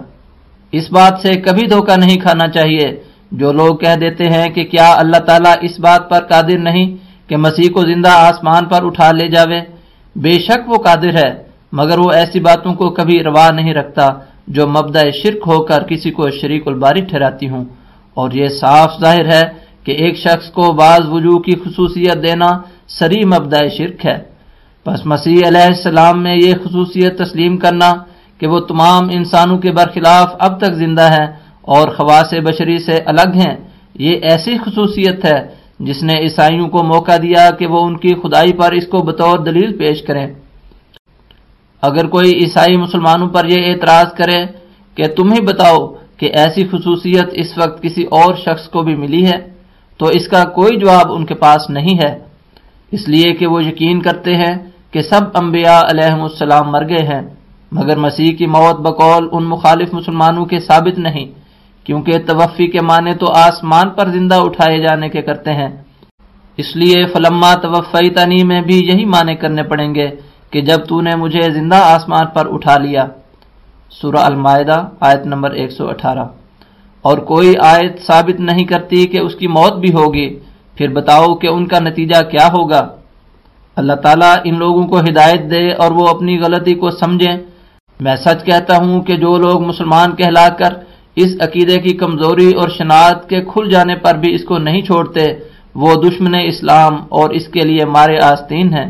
اس 0.71 0.91
بات 0.91 1.19
سے 1.21 1.33
کبھی 1.33 1.67
دھوکہ 1.67 1.97
نہیں 1.97 2.19
کھانا 2.19 2.47
چاہیے۔ 2.47 3.03
جو 3.31 3.51
لوگ 3.51 3.75
کہہ 3.75 3.95
دیتے 3.95 4.29
ہیں 4.29 4.49
کہ 4.49 4.63
کیا 4.63 4.93
اللہ 4.97 5.17
تعالیٰ 5.17 5.53
اس 5.61 5.79
بات 5.79 6.09
پر 6.09 6.19
قادر 6.19 6.57
نہیں 6.57 6.95
کہ 7.29 7.37
مسیح 7.37 7.69
کو 7.73 7.81
زندہ 7.81 8.09
آسمان 8.09 8.65
پر 8.65 8.85
اٹھا 8.85 9.11
لے 9.11 9.27
جاوے؟ 9.27 9.61
بے 10.15 10.31
شک 10.31 10.69
وہ 10.69 10.75
قادر 10.75 11.25
ہے، 11.25 11.43
مگر 11.71 11.99
وہ 11.99 12.11
ایسی 12.11 12.39
باتوں 12.39 12.73
کو 12.73 12.89
کبھی 12.89 13.23
روا 13.23 13.49
نہیں 13.51 13.73
رکھتا 13.73 14.09
جو 14.47 14.67
مبدع 14.67 15.01
شرک 15.23 15.47
ہو 15.47 15.63
کر 15.63 15.83
کسی 15.83 16.11
کو 16.11 16.29
شریک 16.29 16.67
الباری 16.67 17.01
ٹھہراتی 17.01 17.49
ہوں۔ 17.49 17.65
اور 18.13 18.31
یہ 18.31 18.47
صاف 18.47 18.91
ظاہر 19.01 19.25
ہے 19.25 19.41
کہ 19.83 19.91
ایک 19.91 20.17
شخص 20.17 20.51
کو 20.51 20.73
بعض 20.73 20.99
وجوہ 21.07 21.39
کی 21.39 21.55
خصوصیت 21.55 22.23
دینا 22.23 22.61
سری 22.87 23.25
مبدع 23.25 23.61
شرک 23.77 24.05
ہے۔ 24.05 24.38
بس 24.85 25.05
مسیح 25.05 25.39
علیہ 25.47 25.67
السلام 25.67 26.23
میں 26.23 26.35
یہ 26.35 26.53
خصوصیت 26.63 27.17
تسلیم 27.17 27.57
کرنا 27.57 27.91
کہ 28.37 28.47
وہ 28.47 28.59
تمام 28.59 29.09
انسانوں 29.11 29.57
کے 29.57 29.71
برخلاف 29.71 30.35
اب 30.39 30.59
تک 30.59 30.73
زندہ 30.73 31.01
ہے 31.01 31.25
اور 31.61 31.87
خواص 31.87 32.33
بشری 32.33 32.77
سے 32.79 32.99
الگ 33.05 33.29
ہیں، 33.35 33.55
یہ 33.95 34.13
ایسی 34.21 34.57
خصوصیت 34.57 35.25
ہے 35.25 35.39
جس 35.79 36.03
نے 36.03 36.15
عیسائیوں 36.19 36.67
کو 36.67 36.83
موقع 36.83 37.17
دیا 37.21 37.49
کہ 37.51 37.67
وہ 37.67 37.79
ان 37.85 37.97
کی 37.97 38.13
خدائی 38.13 38.53
پر 38.53 38.71
اس 38.71 38.87
کو 38.87 38.97
بطور 38.97 39.37
دلیل 39.39 39.77
پیش 39.77 40.01
کریں۔ 40.01 40.27
اگر 41.83 42.07
کوئی 42.07 42.31
عیسائی 42.33 42.77
مسلمانوں 42.77 43.27
پر 43.27 43.45
یہ 43.45 43.71
اعتراض 43.71 44.13
کرے 44.15 44.45
کہ 44.95 45.07
تم 45.07 45.31
ہی 45.31 45.41
بتاؤ 45.41 45.87
کہ 46.17 46.31
ایسی 46.35 46.63
خصوصیت 46.71 47.27
اس 47.31 47.57
وقت 47.57 47.83
کسی 47.83 48.03
اور 48.03 48.33
شخص 48.35 48.69
کو 48.69 48.81
بھی 48.81 48.95
ملی 48.95 49.25
ہے، 49.25 49.37
تو 49.99 50.05
اس 50.07 50.27
کا 50.27 50.43
کوئی 50.43 50.79
جواب 50.79 51.11
ان 51.11 51.25
کے 51.25 51.35
پاس 51.35 51.69
نہیں 51.69 51.97
ہے۔ 52.03 52.28
اس 52.91 53.07
لیے 53.07 53.33
کہ 53.33 53.47
وہ 53.47 53.63
یقین 53.63 54.01
کرتے 54.01 54.35
ہیں 54.35 54.55
کہ 54.91 55.01
سب 55.01 55.21
انبیاء 55.33 55.81
علیہ 55.89 56.13
السلام 56.21 56.71
مر 56.71 56.83
گئے 56.89 57.05
ہیں۔ 57.05 57.21
مگر 57.71 57.97
مسیح 57.97 58.31
کی 58.37 58.45
موت 58.45 58.79
بقول 58.79 59.27
ان 59.31 59.43
مخالف 59.43 59.93
مسلمانوں 59.93 60.45
کے 60.45 60.59
ثابت 60.59 60.97
نہیں، 60.99 61.27
کیونکہ 61.85 62.13
توفی 62.27 62.67
کے 62.67 62.81
معنی 62.81 63.13
تو 63.13 63.27
آسمان 63.31 63.89
پر 63.89 64.09
زندہ 64.09 64.35
اٹھائے 64.35 64.77
جانے 64.81 65.09
کے 65.09 65.21
کرتے 65.21 65.53
ہیں۔ 65.53 65.69
اس 66.57 66.75
لیے 66.75 67.05
فلما 67.05 67.53
توفی 67.53 68.09
تنی 68.09 68.43
میں 68.43 68.61
بھی 68.61 68.77
یہی 68.89 69.05
معنی 69.05 69.35
کرنے 69.35 69.63
پڑیں 69.63 69.95
گے 69.95 70.07
کہ 70.51 70.61
جب 70.61 70.79
تو 70.87 71.01
نے 71.01 71.15
مجھے 71.15 71.41
زندہ 71.51 71.79
آسمان 71.95 72.25
پر 72.33 72.45
اٹھا 72.53 72.77
لیا۔ 72.77 73.05
سورہ 73.91 74.21
المائدہ، 74.29 74.77
آیت 74.99 75.25
نمبر 75.25 75.51
118 75.55 76.25
اور 77.05 77.17
کوئی 77.31 77.53
آیت 77.73 77.93
ثابت 78.07 78.39
نہیں 78.39 78.65
کرتی 78.65 79.05
کہ 79.07 79.17
اس 79.17 79.35
کی 79.35 79.47
موت 79.47 79.73
بھی 79.79 79.91
ہوگی۔ 79.93 80.29
پھر 80.79 80.87
بتاؤ 80.87 81.35
کہ 81.35 81.47
ان 81.47 81.67
کا 81.67 81.79
نتیجہ 81.79 82.21
کیا 82.21 82.47
ہوگا؟ 82.47 82.87
اللہ 83.75 83.93
تعالیٰ 83.93 84.35
ان 84.43 84.57
لوگوں 84.59 84.87
کو 84.87 84.99
ہدایت 84.99 85.51
دے 85.51 85.71
اور 85.71 85.91
وہ 85.91 86.07
اپنی 86.07 86.39
غلطی 86.39 86.73
کو 86.73 86.91
سمجھیں۔ 86.91 87.37
میں 87.99 88.15
سچ 88.15 88.45
کہتا 88.45 88.77
ہوں 88.77 89.01
کہ 89.01 89.15
جو 89.15 89.37
لوگ 89.37 89.63
مسلمان 89.63 90.15
کہلا 90.15 90.49
کر 90.49 90.73
اس 91.15 91.31
عقیدے 91.39 91.77
کی 91.79 91.93
کمزوری 91.93 92.51
اور 92.51 92.69
شناخت 92.69 93.29
کے 93.29 93.41
کھل 93.41 93.69
جانے 93.69 93.95
پر 93.95 94.15
بھی 94.15 94.35
اس 94.35 94.43
کو 94.43 94.57
نہیں 94.57 94.81
چھوڑتے، 94.81 95.25
وہ 95.75 95.95
دشمن 95.95 96.35
اسلام 96.35 96.93
اور 97.09 97.29
اس 97.29 97.47
کے 97.47 97.59
لیے 97.59 97.85
مارے 97.85 98.17
آستین 98.23 98.73
ہیں۔ 98.73 98.89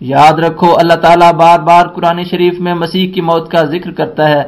یاد 0.00 0.32
رکھو، 0.32 0.66
اللہ 0.66 0.94
تعالیٰ 0.94 1.32
بار 1.32 1.58
بار 1.58 1.86
قرآن 1.86 2.24
شریف 2.24 2.60
میں 2.60 2.74
مسیح 2.74 3.12
کی 3.12 3.20
موت 3.20 3.50
کا 3.50 3.64
ذکر 3.64 3.92
کرتا 3.92 4.28
ہے 4.28 4.42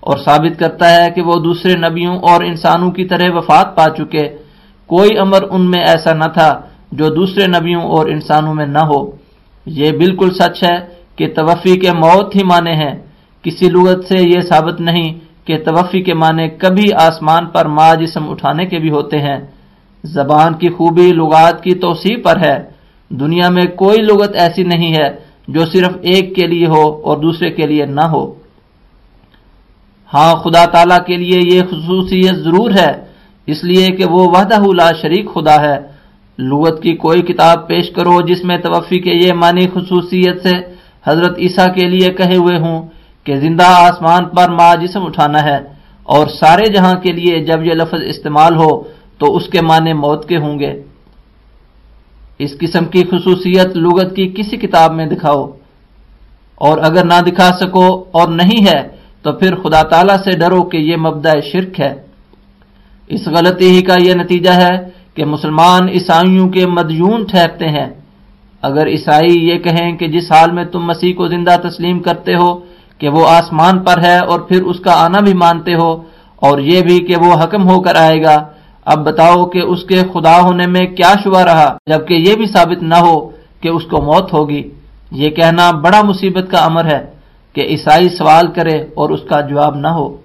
اور 0.00 0.18
ثابت 0.24 0.58
کرتا 0.58 0.90
ہے 0.90 1.10
کہ 1.10 1.22
وہ 1.22 1.32
دوسرے 1.32 1.88
نبیوں 1.88 2.18
اور 2.18 2.44
انسانوں 2.44 2.90
کی 2.90 3.04
طرح 3.04 3.28
وفات 3.34 3.76
پا 3.76 3.88
چکے۔ 3.90 4.41
کوئی 4.92 5.10
امر 5.18 5.42
ان 5.50 5.62
میں 5.70 5.80
ایسا 5.80 6.12
نہ 6.12 6.28
تھا 6.34 6.50
جو 6.98 7.06
دوسرے 7.08 7.44
نبیوں 7.46 7.82
اور 7.82 8.04
انسانوں 8.06 8.54
میں 8.54 8.66
نہ 8.66 8.82
ہو۔ 8.90 9.00
یہ 9.66 9.88
بالکل 9.92 10.30
سچ 10.30 10.56
ہے 10.64 10.76
کہ 11.16 11.24
توفی 11.36 11.74
کے 11.80 11.90
موت 11.92 12.36
ہی 12.36 12.42
معنی 12.44 12.74
ہیں۔ 12.82 12.94
کسی 13.42 13.66
لغت 13.70 14.00
سے 14.04 14.18
یہ 14.28 14.40
ثابت 14.40 14.80
نہیں 14.80 15.08
کہ 15.46 15.54
توفی 15.64 16.00
کے 16.02 16.14
معنی 16.14 16.48
کبھی 16.48 16.86
آسمان 17.08 17.46
پر 17.46 17.64
ما 17.66 17.94
جسم 17.94 18.30
اٹھانے 18.30 18.64
کے 18.66 18.78
بھی 18.78 18.90
ہوتے 18.90 19.18
ہیں۔ 19.18 19.38
زبان 20.04 20.54
کی 20.54 20.68
خوبی 20.68 21.08
لغات 21.12 21.62
کی 21.62 21.74
توسیع 21.74 22.16
پر 22.24 22.36
ہے۔ 22.46 22.56
دنیا 23.10 23.48
میں 23.48 23.66
کوئی 23.82 23.98
لغت 24.02 24.32
ایسی 24.34 24.62
نہیں 24.62 24.92
ہے 24.94 25.08
جو 25.48 25.62
صرف 25.72 25.92
ایک 26.02 26.36
کے 26.36 26.46
لیے 26.46 26.66
ہو 26.66 26.84
اور 27.04 27.16
دوسرے 27.16 27.50
کے 27.50 27.66
لیے 27.66 27.84
نہ 27.86 28.06
ہو۔ 28.12 28.24
ہاں 30.14 30.32
خدا 30.34 30.64
تعالی 30.64 30.98
کے 31.06 31.16
لیے 31.16 31.38
یہ 31.52 31.60
خصوصیت 31.70 32.34
ضرور 32.34 32.70
ہے 32.70 33.11
اس 33.46 33.64
لیے 33.64 33.86
کہ 33.86 34.04
وہ 34.04 34.28
وحدہ 34.28 34.60
لا 34.74 34.90
شریک 35.02 35.34
خدا 35.34 35.62
ہے۔ 35.62 35.78
لغت 36.38 36.82
کی 36.82 36.96
کوئی 36.96 37.22
کتاب 37.22 37.68
پیش 37.68 37.90
کرو 37.90 38.20
جس 38.20 38.44
میں 38.44 38.58
توفی 38.58 38.98
کے 38.98 39.10
یہ 39.10 39.32
معنی 39.32 39.66
خصوصیت 39.74 40.42
سے 40.42 40.56
حضرت 41.06 41.38
عیسیٰ 41.38 41.74
کے 41.74 41.88
لیے 41.88 42.12
کہے 42.12 42.36
ہوئے 42.36 42.58
ہوں 42.58 42.88
کہ 43.24 43.36
زندہ 43.36 43.64
آسمان 43.64 44.24
پر 44.24 44.50
ما 44.50 44.74
جسم 44.74 45.04
اٹھانا 45.04 45.42
ہے 45.42 45.58
اور 46.02 46.26
سارے 46.26 46.72
جہاں 46.72 46.94
کے 46.94 47.12
لیے 47.12 47.44
جب 47.44 47.64
یہ 47.64 47.72
لفظ 47.72 48.02
استعمال 48.06 48.56
ہو 48.56 48.82
تو 49.18 49.36
اس 49.36 49.48
کے 49.48 49.60
معنی 49.60 49.92
موت 49.92 50.28
کے 50.28 50.36
ہوں 50.36 50.58
گے۔ 50.58 50.82
اس 52.38 52.58
قسم 52.58 52.84
کی 52.84 53.02
خصوصیت 53.04 53.76
لغت 53.76 54.16
کی 54.16 54.28
کسی 54.28 54.56
کتاب 54.56 54.94
میں 54.94 55.06
دکھاؤ۔ 55.06 55.50
اور 56.54 56.78
اگر 56.78 57.04
نہ 57.04 57.20
دکھا 57.20 57.50
سکو 57.60 58.04
اور 58.10 58.28
نہیں 58.28 58.66
ہے 58.66 58.88
تو 59.22 59.32
پھر 59.32 59.54
خدا 59.56 59.82
تعالی 59.82 60.12
سے 60.24 60.38
ڈرو 60.38 60.62
کہ 60.62 60.76
یہ 60.76 60.96
مبدع 60.96 61.32
شرک 61.52 61.80
ہے۔ 61.80 62.11
اس 63.08 63.26
غلطی 63.26 63.70
ہی 63.70 63.82
کا 63.82 63.94
یہ 64.00 64.14
نتیجہ 64.14 64.50
ہے 64.50 64.88
کہ 65.14 65.24
مسلمان 65.24 65.88
عیسائیوں 65.88 66.48
کے 66.48 66.66
مدیون 66.66 67.24
ٹھہرتے 67.24 67.68
ہیں۔ 67.68 67.90
اگر 68.62 68.86
عیسائی 68.86 69.48
یہ 69.48 69.58
کہیں 69.58 69.96
کہ 69.96 70.06
جس 70.06 70.32
حال 70.32 70.52
میں 70.52 70.64
تم 70.64 70.86
مسیح 70.86 71.14
کو 71.14 71.28
زندہ 71.28 71.56
تسلیم 71.68 72.00
کرتے 72.00 72.34
ہو 72.34 72.60
کہ 72.98 73.08
وہ 73.08 73.28
آسمان 73.28 73.78
پر 73.78 74.04
ہے 74.04 74.18
اور 74.18 74.40
پھر 74.40 74.62
اس 74.62 74.80
کا 74.80 75.04
آنا 75.04 75.20
بھی 75.20 75.34
مانتے 75.34 75.74
ہو 75.74 76.02
اور 76.36 76.58
یہ 76.58 76.80
بھی 76.80 76.98
کہ 76.98 77.14
وہ 77.16 77.32
حکم 77.42 77.68
ہو 77.68 77.80
کر 77.80 77.94
آئے 77.94 78.22
گا، 78.22 78.44
اب 78.84 78.98
بتاؤ 79.04 79.46
کہ 79.46 79.58
اس 79.58 79.84
کے 79.84 79.94
خدا 79.94 80.40
ہونے 80.40 80.66
میں 80.66 80.86
کیا 80.86 81.12
شبہ 81.24 81.38
رہا 81.38 81.76
جبکہ 81.86 82.14
یہ 82.14 82.34
بھی 82.34 82.46
ثابت 82.46 82.82
نہ 82.82 82.94
ہو 82.94 83.30
کہ 83.60 83.68
اس 83.68 83.84
کو 83.84 84.02
موت 84.02 84.32
ہوگی۔ 84.32 84.62
یہ 85.10 85.30
کہنا 85.30 85.70
بڑا 85.70 86.02
مصیبت 86.02 86.50
کا 86.50 86.58
امر 86.58 86.84
ہے 86.84 87.06
کہ 87.52 87.60
عیسائی 87.60 88.08
سوال 88.08 88.46
کرے 88.46 88.78
اور 88.94 89.10
اس 89.10 89.20
کا 89.28 89.40
جواب 89.40 89.76
نہ 89.76 89.88
ہو۔ 89.88 90.21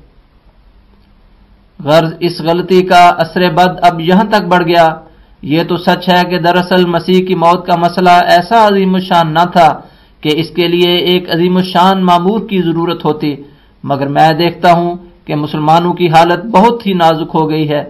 غرض 1.83 2.13
اس 2.19 2.41
غلطی 2.41 2.81
کا 2.81 3.09
اثر 3.09 3.49
بد 3.49 3.79
اب 3.81 4.01
یہاں 4.01 4.23
تک 4.23 4.41
بڑھ 4.47 4.65
گیا۔ 4.67 4.95
یہ 5.41 5.63
تو 5.63 5.77
سچ 5.77 6.09
ہے 6.09 6.21
کہ 6.29 6.37
دراصل 6.37 6.85
مسیح 6.85 7.25
کی 7.25 7.35
موت 7.35 7.67
کا 7.67 7.75
مسئلہ 7.75 8.09
ایسا 8.09 8.67
عظیم 8.67 8.95
الشان 8.95 9.33
نہ 9.33 9.45
تھا 9.51 9.81
کہ 10.21 10.29
اس 10.35 10.49
کے 10.49 10.67
لیے 10.67 10.97
ایک 10.97 11.35
عظیم 11.35 11.57
الشان 11.57 12.05
معمور 12.05 12.39
کی 12.39 12.61
ضرورت 12.61 13.05
ہوتی۔ 13.05 13.35
مگر 13.83 14.07
میں 14.07 14.33
دیکھتا 14.33 14.71
ہوں 14.73 14.95
کہ 15.25 15.35
مسلمانوں 15.35 15.93
کی 15.93 16.09
حالت 16.09 16.45
بہت 16.45 16.87
ہی 16.87 16.93
نازک 16.93 17.35
ہو 17.35 17.49
گئی 17.49 17.69
ہے۔ 17.69 17.83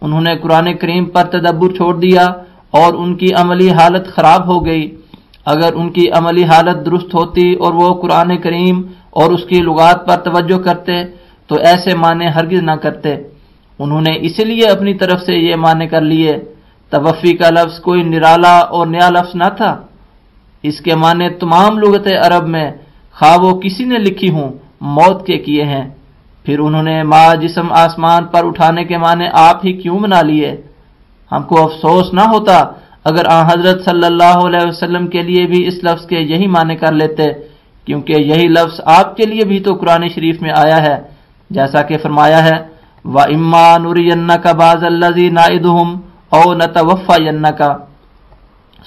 انہوں 0.00 0.20
نے 0.20 0.36
قرآن 0.36 0.74
کریم 0.74 1.04
پر 1.04 1.22
تدبر 1.22 1.68
چھوڑ 1.76 1.94
دیا 1.94 2.26
اور 2.70 2.94
ان 2.94 3.16
کی 3.16 3.26
عملی 3.34 3.70
حالت 3.70 4.06
خراب 4.06 4.46
ہو 4.46 4.66
گئی۔ 4.66 4.96
اگر 5.46 5.72
ان 5.74 5.90
کی 5.90 6.10
عملی 6.10 6.44
حالت 6.44 6.86
درست 6.86 7.14
ہوتی 7.14 7.52
اور 7.52 7.72
وہ 7.72 8.02
قرآن 8.02 8.38
کریم 8.38 8.82
اور 9.10 9.32
اس 9.32 9.44
کی 9.44 9.62
لغات 9.62 10.06
پر 10.06 10.16
توجہ 10.16 10.58
کرتے 10.58 11.02
تو 11.50 11.56
ایسے 11.58 11.90
معنی 11.98 12.26
ہرگز 12.36 12.62
نہ 12.62 12.76
کرتے۔ 12.82 13.10
انہوں 13.78 14.02
نے 14.06 14.12
اسی 14.26 14.44
لیے 14.44 14.66
اپنی 14.70 14.92
طرف 15.02 15.18
سے 15.26 15.34
یہ 15.34 15.54
معنی 15.58 15.86
کر 15.90 16.02
لیے، 16.12 16.32
توفی 16.92 17.32
کا 17.40 17.48
لفظ 17.50 17.74
کوئی 17.86 18.02
نرالا 18.12 18.56
اور 18.74 18.86
نیا 18.86 19.08
لفظ 19.10 19.34
نہ 19.34 19.48
تھا۔ 19.58 19.72
اس 20.62 20.76
کے 20.84 20.94
معنی 20.94 21.28
تمام 21.42 21.72
لغت 21.82 22.06
عرب 22.26 22.44
میں 22.54 22.68
خواہ 23.18 23.36
وہ 23.42 23.50
کسی 23.62 23.84
نے 23.90 23.98
لکھی 24.06 24.30
ہوں، 24.30 24.48
موت 24.96 25.18
کے 25.26 25.36
کیے 25.46 25.64
ہیں۔ 25.72 25.86
پھر 26.44 26.58
انہوں 26.58 26.82
نے 26.82 26.96
ما 27.12 27.22
جسم 27.42 27.66
آسمان 27.84 28.22
پر 28.32 28.42
اٹھانے 28.46 28.84
کے 28.84 28.96
معنی 29.04 29.26
آپ 29.48 29.58
ہی 29.66 29.72
کیوں 29.82 29.98
بنا 29.98 30.20
لیے؟ 30.30 30.50
ہم 31.32 31.42
کو 31.48 31.54
افسوس 31.66 32.06
نہ 32.18 32.24
ہوتا 32.32 32.56
اگر 33.10 33.24
آ 33.36 33.40
حضرت 33.50 33.78
صلی 33.84 34.06
اللہ 34.12 34.36
علیہ 34.46 34.64
وسلم 34.68 35.04
کے 35.12 35.20
لیے 35.28 35.42
بھی 35.50 35.60
اس 35.68 35.76
لفظ 35.84 36.06
کے 36.10 36.18
یہی 36.32 36.46
معنی 36.46 36.76
کر 36.82 36.92
لیتے، 36.92 37.22
کیونکہ 37.86 38.14
یہی 38.30 38.48
لفظ 38.48 38.80
آپ 38.98 39.16
کے 39.16 39.24
لیے 39.30 39.44
بھی 39.50 39.58
تو 39.66 39.74
قرآن 39.80 40.08
شریف 40.14 40.36
میں 40.42 40.52
آیا 40.64 40.78
ہے۔ 40.86 40.96
جیسا 41.50 41.82
کہ 41.82 41.96
فرمایا 42.02 42.42
ہے 42.44 42.58
و 43.04 43.18
اما 43.34 43.66
نوری 43.82 44.10
کا 44.44 44.52
باز 44.62 44.84
اللہ 44.84 45.16
او 46.34 46.52
نتوفا 46.54 47.16
کا 47.58 47.70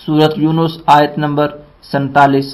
سورت 0.05 0.37
یونس 0.37 0.77
آیت 0.95 1.17
نمبر 1.17 1.47
سینتالیس 1.91 2.49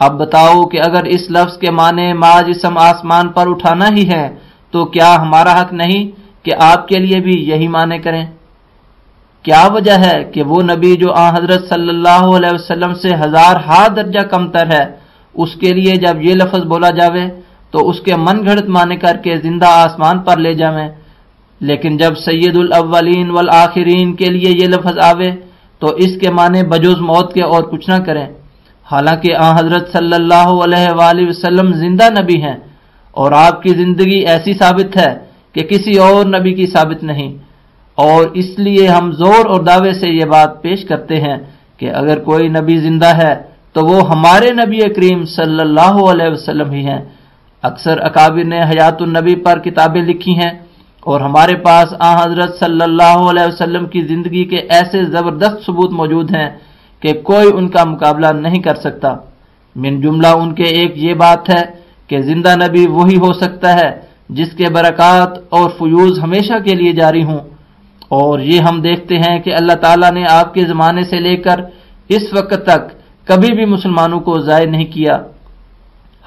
اب 0.00 0.12
بتاؤ 0.20 0.64
کہ 0.70 0.78
اگر 0.82 1.04
اس 1.14 1.30
لفظ 1.30 1.56
کے 1.62 1.70
معنی 1.78 2.12
ما 2.22 2.34
جسم 2.46 2.78
آسمان 2.80 3.28
پر 3.34 3.46
اٹھانا 3.50 3.88
ہی 3.96 4.08
ہے، 4.10 4.24
تو 4.72 4.84
کیا 4.94 5.10
ہمارا 5.22 5.52
حق 5.60 5.72
نہیں 5.80 6.10
کہ 6.44 6.52
آپ 6.70 6.86
کے 6.88 6.98
لیے 6.98 7.18
بھی 7.20 7.36
یہی 7.50 7.68
معنی 7.68 7.98
کریں؟ 8.04 8.24
کیا 9.44 9.62
وجہ 9.72 9.96
ہے 10.04 10.16
کہ 10.32 10.42
وہ 10.50 10.62
نبی 10.62 10.94
جو 11.02 11.12
آ 11.14 11.28
حضرت 11.36 11.68
صلی 11.68 11.88
اللہ 11.88 12.24
علیہ 12.36 12.52
وسلم 12.54 12.94
سے 13.02 13.14
ہزار 13.22 13.56
ہاتھ 13.66 13.92
درجہ 13.96 14.22
کم 14.32 14.48
تر 14.54 14.66
ہے، 14.74 14.84
اس 15.34 15.54
کے 15.60 15.72
لیے 15.74 15.94
جب 16.04 16.22
یہ 16.26 16.34
لفظ 16.34 16.64
بولا 16.72 16.90
جاوے 16.98 17.24
تو 17.72 17.88
اس 17.88 18.00
کے 18.00 18.16
من 18.16 18.36
گھڑت 18.46 18.68
مانے 18.68 18.96
کر 18.96 19.16
کے 19.24 19.36
زندہ 19.42 19.68
آسمان 19.86 20.18
پر 20.26 20.36
لے 20.36 20.52
جاویں۔ 20.54 20.88
لیکن 21.60 21.96
جب 21.96 22.12
سید 22.18 22.56
الاولین 22.56 23.30
والآخرین 23.30 24.14
کے 24.16 24.28
لیے 24.30 24.50
یہ 24.60 24.66
لفظ 24.74 24.98
آوے، 25.10 25.30
تو 25.80 25.86
اس 26.02 26.12
کے 26.20 26.30
معنی 26.30 26.62
بجوز 26.72 26.98
موت 27.00 27.32
کے 27.34 27.42
اور 27.42 27.62
کچھ 27.62 27.88
نہ 27.90 27.98
کریں۔ 28.06 28.26
حالانکہ 28.86 29.30
آ 29.36 29.48
حضرت 29.58 29.84
صلی 29.92 30.14
اللہ 30.14 30.48
علیہ 30.64 30.88
وآلہ 30.98 31.28
وسلم 31.28 31.68
زندہ 31.82 32.06
نبی 32.18 32.38
ہیں، 32.42 32.58
اور 33.16 33.32
آپ 33.46 33.62
کی 33.62 33.72
زندگی 33.82 34.18
ایسی 34.32 34.52
ثابت 34.54 34.96
ہے 34.96 35.12
کہ 35.54 35.60
کسی 35.70 35.98
اور 35.98 36.24
نبی 36.26 36.52
کی 36.54 36.66
ثابت 36.66 37.02
نہیں۔ 37.02 37.30
اور 37.98 38.20
اس 38.40 38.48
لیے 38.58 38.86
ہم 38.88 39.10
زور 39.12 39.44
اور 39.50 39.60
دعوے 39.60 39.92
سے 40.00 40.08
یہ 40.08 40.24
بات 40.24 40.50
پیش 40.62 40.84
کرتے 40.84 41.16
ہیں 41.20 41.38
کہ 41.78 41.86
اگر 42.00 42.16
کوئی 42.28 42.48
نبی 42.48 42.76
زندہ 42.86 43.10
ہے، 43.22 43.34
تو 43.72 43.78
وہ 43.86 43.98
ہمارے 44.10 44.48
نبی 44.52 44.78
کریم 44.96 45.24
صلی 45.36 45.60
اللہ 45.60 45.94
علیہ 46.10 46.30
وسلم 46.32 46.70
ہی 46.70 46.84
ہیں۔ 46.86 47.02
اکثر 47.62 48.00
اکابر 48.00 48.44
نے 48.44 48.60
حیات 48.62 49.02
النبی 49.02 49.34
پر 49.34 49.58
کتابیں 49.58 50.02
لکھی 50.02 50.38
ہیں 50.38 50.50
اور 51.00 51.20
ہمارے 51.20 51.56
پاس 51.56 51.94
آ 51.98 52.24
حضرت 52.24 52.58
صلی 52.58 52.82
اللہ 52.82 53.16
علیہ 53.30 53.46
وسلم 53.46 53.86
کی 53.86 54.00
زندگی 54.00 54.44
کے 54.44 54.56
ایسے 54.56 55.04
زبردست 55.04 55.66
ثبوت 55.66 55.90
موجود 55.92 56.34
ہیں 56.36 56.50
کہ 57.00 57.12
کوئی 57.12 57.50
ان 57.54 57.68
کا 57.68 57.84
مقابلہ 57.84 58.26
نہیں 58.26 58.62
کر 58.62 58.74
سکتا۔ 58.74 59.14
من 59.76 60.00
جملہ 60.00 60.26
ان 60.26 60.54
کے 60.54 60.64
ایک 60.64 60.92
یہ 60.96 61.14
بات 61.14 61.48
ہے 61.50 61.62
کہ 62.06 62.18
زندہ 62.18 62.54
نبی 62.56 62.86
وہی 62.86 63.16
ہو 63.16 63.32
سکتا 63.32 63.74
ہے 63.74 63.90
جس 64.28 64.52
کے 64.52 64.64
برکات 64.72 65.38
اور 65.48 65.70
فیوز 65.70 66.20
ہمیشہ 66.22 66.58
کے 66.64 66.74
لیے 66.74 66.92
جاری 66.92 67.24
ہوں۔ 67.24 67.40
اور 68.08 68.38
یہ 68.40 68.60
ہم 68.60 68.80
دیکھتے 68.80 69.16
ہیں 69.16 69.38
کہ 69.38 69.54
اللہ 69.54 69.72
تعالیٰ 69.72 70.10
نے 70.10 70.24
آپ 70.30 70.54
کے 70.54 70.66
زمانے 70.66 71.04
سے 71.04 71.20
لے 71.20 71.36
کر 71.36 71.60
اس 72.08 72.22
وقت 72.32 72.66
تک 72.66 72.82
کبھی 73.26 73.54
بھی 73.54 73.64
مسلمانوں 73.64 74.20
کو 74.20 74.40
ضائع 74.40 74.66
نہیں 74.66 74.84
کیا۔ 74.84 75.16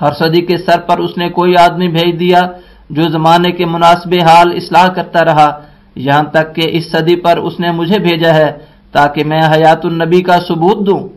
ہر 0.02 0.14
صدی 0.14 0.42
کے 0.42 0.58
سر 0.58 0.80
پر 0.80 0.98
اس 1.00 1.18
نے 1.18 1.30
کوئی 1.30 1.58
آدمی 1.58 1.88
بھیج 1.88 2.20
دیا 2.20 2.42
جو 2.90 3.04
زمانے 3.10 3.52
کے 3.52 3.66
مناسب 3.66 4.14
حال 4.14 4.52
اصلاح 4.56 4.88
کرتا 4.88 5.26
رہا۔ 5.26 5.50
یہاں 5.96 6.24
تک 6.24 6.56
کہ 6.56 6.70
اس 6.72 6.92
صدی 6.92 7.16
پر 7.16 7.38
اس 7.38 7.60
نے 7.60 7.72
مجھے 7.72 8.00
بھیجا 8.00 8.34
ہے 8.34 8.58
تاکہ 8.92 9.24
میں 9.24 9.42
حیات 9.42 9.86
النبی 9.86 10.22
کا 10.22 10.38
ثبوت 10.48 10.88
دوں۔ 10.88 11.10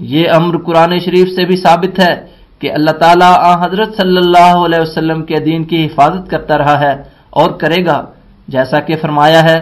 یہ 0.00 0.30
امر 0.30 0.58
قرآن 0.58 0.98
شریف 0.98 1.28
سے 1.28 1.44
بھی 1.44 1.56
ثابت 1.56 2.00
ہے 2.00 2.26
کہ 2.58 2.72
اللہ 2.72 2.90
تعالیٰ 2.90 3.34
آ 3.38 3.66
حضرت 3.66 3.96
صلی 3.96 4.16
اللہ 4.16 4.54
علیہ 4.66 4.80
وسلم 4.80 5.24
کے 5.24 5.34
دین 5.34 5.64
کی 5.64 5.86
حفاظت 5.86 6.30
کرتا 6.30 6.58
رہا 6.58 6.80
ہے 6.80 7.02
اور 7.30 7.50
کرے 7.50 7.86
گا۔ 7.86 8.04
جیسا 8.48 8.80
کہ 8.80 8.96
فرمایا 9.00 9.42
ہے، 9.42 9.58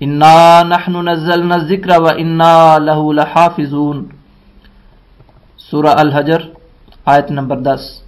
انا 0.00 0.62
نحن 0.62 1.04
نزلنا 1.04 1.56
ذکر 1.56 2.00
و 2.00 2.06
انا 2.16 2.78
لہو 2.78 3.12
لحافظون۔ 3.12 4.04
سورہ 5.70 5.94
الحجر 5.98 6.59
آیت 7.04 7.30
نمبر 7.30 7.58
دس۔ 7.58 8.02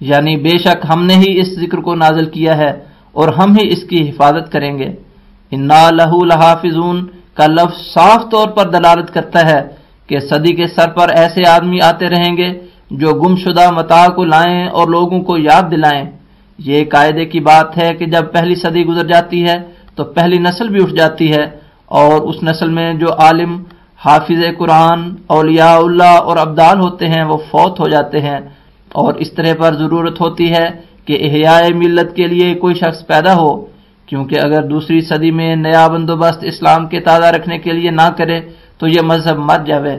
یعنی 0.00 0.36
بے 0.36 0.58
شک 0.58 0.86
ہم 0.94 1.04
نے 1.04 1.14
ہی 1.14 1.40
اس 1.40 1.48
ذکر 1.48 1.78
کو 1.78 1.94
نازل 1.94 2.24
کیا 2.24 2.56
ہے 2.56 2.70
اور 3.12 3.28
ہم 3.28 3.52
ہی 3.52 3.72
اس 3.72 3.82
کی 3.82 4.10
حفاظت 4.10 4.52
کریں 4.52 4.78
گے۔ 4.78 4.92
انا 5.50 5.90
لہو 5.90 6.24
لحافظون۔ 6.24 7.06
کا 7.34 7.46
لفظ 7.46 7.94
صاف 7.94 8.30
طور 8.30 8.48
پر 8.48 8.70
دلالت 8.70 9.14
کرتا 9.14 9.46
ہے 9.48 9.68
کہ 10.06 10.18
صدی 10.18 10.52
کے 10.52 10.66
سر 10.66 10.90
پر 10.90 11.08
ایسے 11.08 11.48
آدمی 11.48 11.80
آتے 11.80 12.08
رہیں 12.08 12.36
گے 12.36 12.66
جو 12.90 13.12
گم 13.12 13.36
شدہ 13.36 13.70
متا 13.70 14.08
کو 14.08 14.24
لائیں 14.24 14.66
اور 14.66 14.88
لوگوں 14.88 15.20
کو 15.20 15.38
یاد 15.38 15.62
دلائیں۔ 15.70 16.04
یہ 16.58 16.84
قاعدے 16.84 17.24
کی 17.24 17.40
بات 17.40 17.78
ہے 17.78 17.94
کہ 17.94 18.06
جب 18.06 18.32
پہلی 18.32 18.54
صدی 18.54 18.84
گزر 18.84 19.06
جاتی 19.06 19.48
ہے 19.48 19.56
تو 19.94 20.04
پہلی 20.04 20.38
نسل 20.38 20.68
بھی 20.68 20.82
اٹھ 20.82 20.94
جاتی 20.94 21.32
ہے 21.32 21.44
اور 21.86 22.20
اس 22.20 22.42
نسل 22.42 22.70
میں 22.70 22.94
جو 22.94 23.06
عالم 23.18 23.62
حافظ 24.04 24.58
قرآن، 24.58 25.14
اولیاء 25.26 25.76
اللہ 25.76 26.18
اور 26.28 26.36
ابدال 26.36 26.80
ہوتے 26.80 27.06
ہیں، 27.06 27.24
وہ 27.24 27.36
فوت 27.36 27.80
ہو 27.80 27.88
جاتے 27.88 28.20
ہیں۔ 28.20 28.40
اور 28.92 29.14
اس 29.14 29.32
طرح 29.32 29.54
پر 29.58 29.74
ضرورت 29.74 30.20
ہوتی 30.20 30.52
ہے 30.52 30.68
کہ 31.04 31.18
احیاء 31.20 31.74
ملت 31.74 32.16
کے 32.16 32.26
لیے 32.26 32.54
کوئی 32.54 32.74
شخص 32.74 33.06
پیدا 33.06 33.34
ہو، 33.34 33.66
کیونکہ 34.06 34.36
اگر 34.42 34.62
دوسری 34.62 35.00
صدی 35.00 35.30
میں 35.30 35.56
نیا 35.56 35.88
بندوبست 35.88 36.38
اسلام 36.42 36.86
کے 36.86 37.00
تازہ 37.00 37.26
رکھنے 37.26 37.58
کے 37.58 37.72
لیے 37.72 37.90
نہ 37.90 38.08
کرے، 38.18 38.40
تو 38.78 38.88
یہ 38.88 39.00
مذہب 39.02 39.38
مت 39.38 39.66
جاوے۔ 39.66 39.96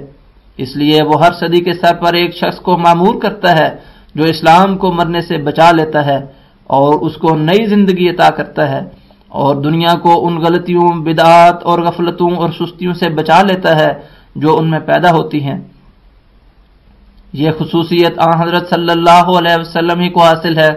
اس 0.57 0.75
لیے 0.75 1.03
وہ 1.03 1.25
ہر 1.25 1.33
صدی 1.33 1.63
کے 1.63 1.73
سر 1.73 1.95
پر 1.95 2.13
ایک 2.13 2.35
شخص 2.35 2.59
کو 2.59 2.77
معمور 2.77 3.15
کرتا 3.21 3.57
ہے، 3.57 3.75
جو 4.15 4.23
اسلام 4.23 4.77
کو 4.77 4.91
مرنے 4.91 5.21
سے 5.21 5.37
بچا 5.37 5.71
لیتا 5.71 6.05
ہے 6.05 6.25
اور 6.63 6.93
اس 6.93 7.17
کو 7.17 7.35
نئی 7.35 7.65
زندگی 7.65 8.09
عطا 8.09 8.29
کرتا 8.29 8.69
ہے۔ 8.69 8.96
اور 9.29 9.55
دنیا 9.55 9.93
کو 9.93 10.27
ان 10.27 10.37
غلطیوں، 10.37 10.89
بدعات 10.89 11.63
اور 11.63 11.79
غفلتوں 11.79 12.31
اور 12.31 12.49
سستیوں 12.49 12.93
سے 12.93 13.09
بچا 13.09 13.41
لیتا 13.41 13.79
ہے 13.79 13.93
جو 14.35 14.57
ان 14.57 14.69
میں 14.69 14.79
پیدا 14.79 15.11
ہوتی 15.11 15.43
ہیں۔ 15.43 15.57
یہ 17.33 17.51
خصوصیت 17.59 18.19
آن 18.19 18.41
حضرت 18.41 18.69
صلی 18.69 18.89
اللہ 18.89 19.37
علیہ 19.37 19.61
وسلم 19.61 19.99
ہی 19.99 20.09
کو 20.09 20.23
حاصل 20.23 20.57
ہے 20.57 20.69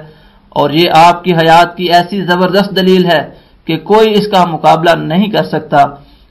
اور 0.48 0.70
یہ 0.70 0.90
آپ 0.94 1.24
کی 1.24 1.34
حیات 1.34 1.76
کی 1.76 1.84
ایسی 1.84 2.22
زبردست 2.22 2.76
دلیل 2.76 3.04
ہے 3.04 3.30
کہ 3.64 3.76
کوئی 3.76 4.12
اس 4.12 4.26
کا 4.28 4.44
مقابلہ 4.44 4.90
نہیں 4.90 5.30
کر 5.30 5.44
سکتا۔ 5.44 5.76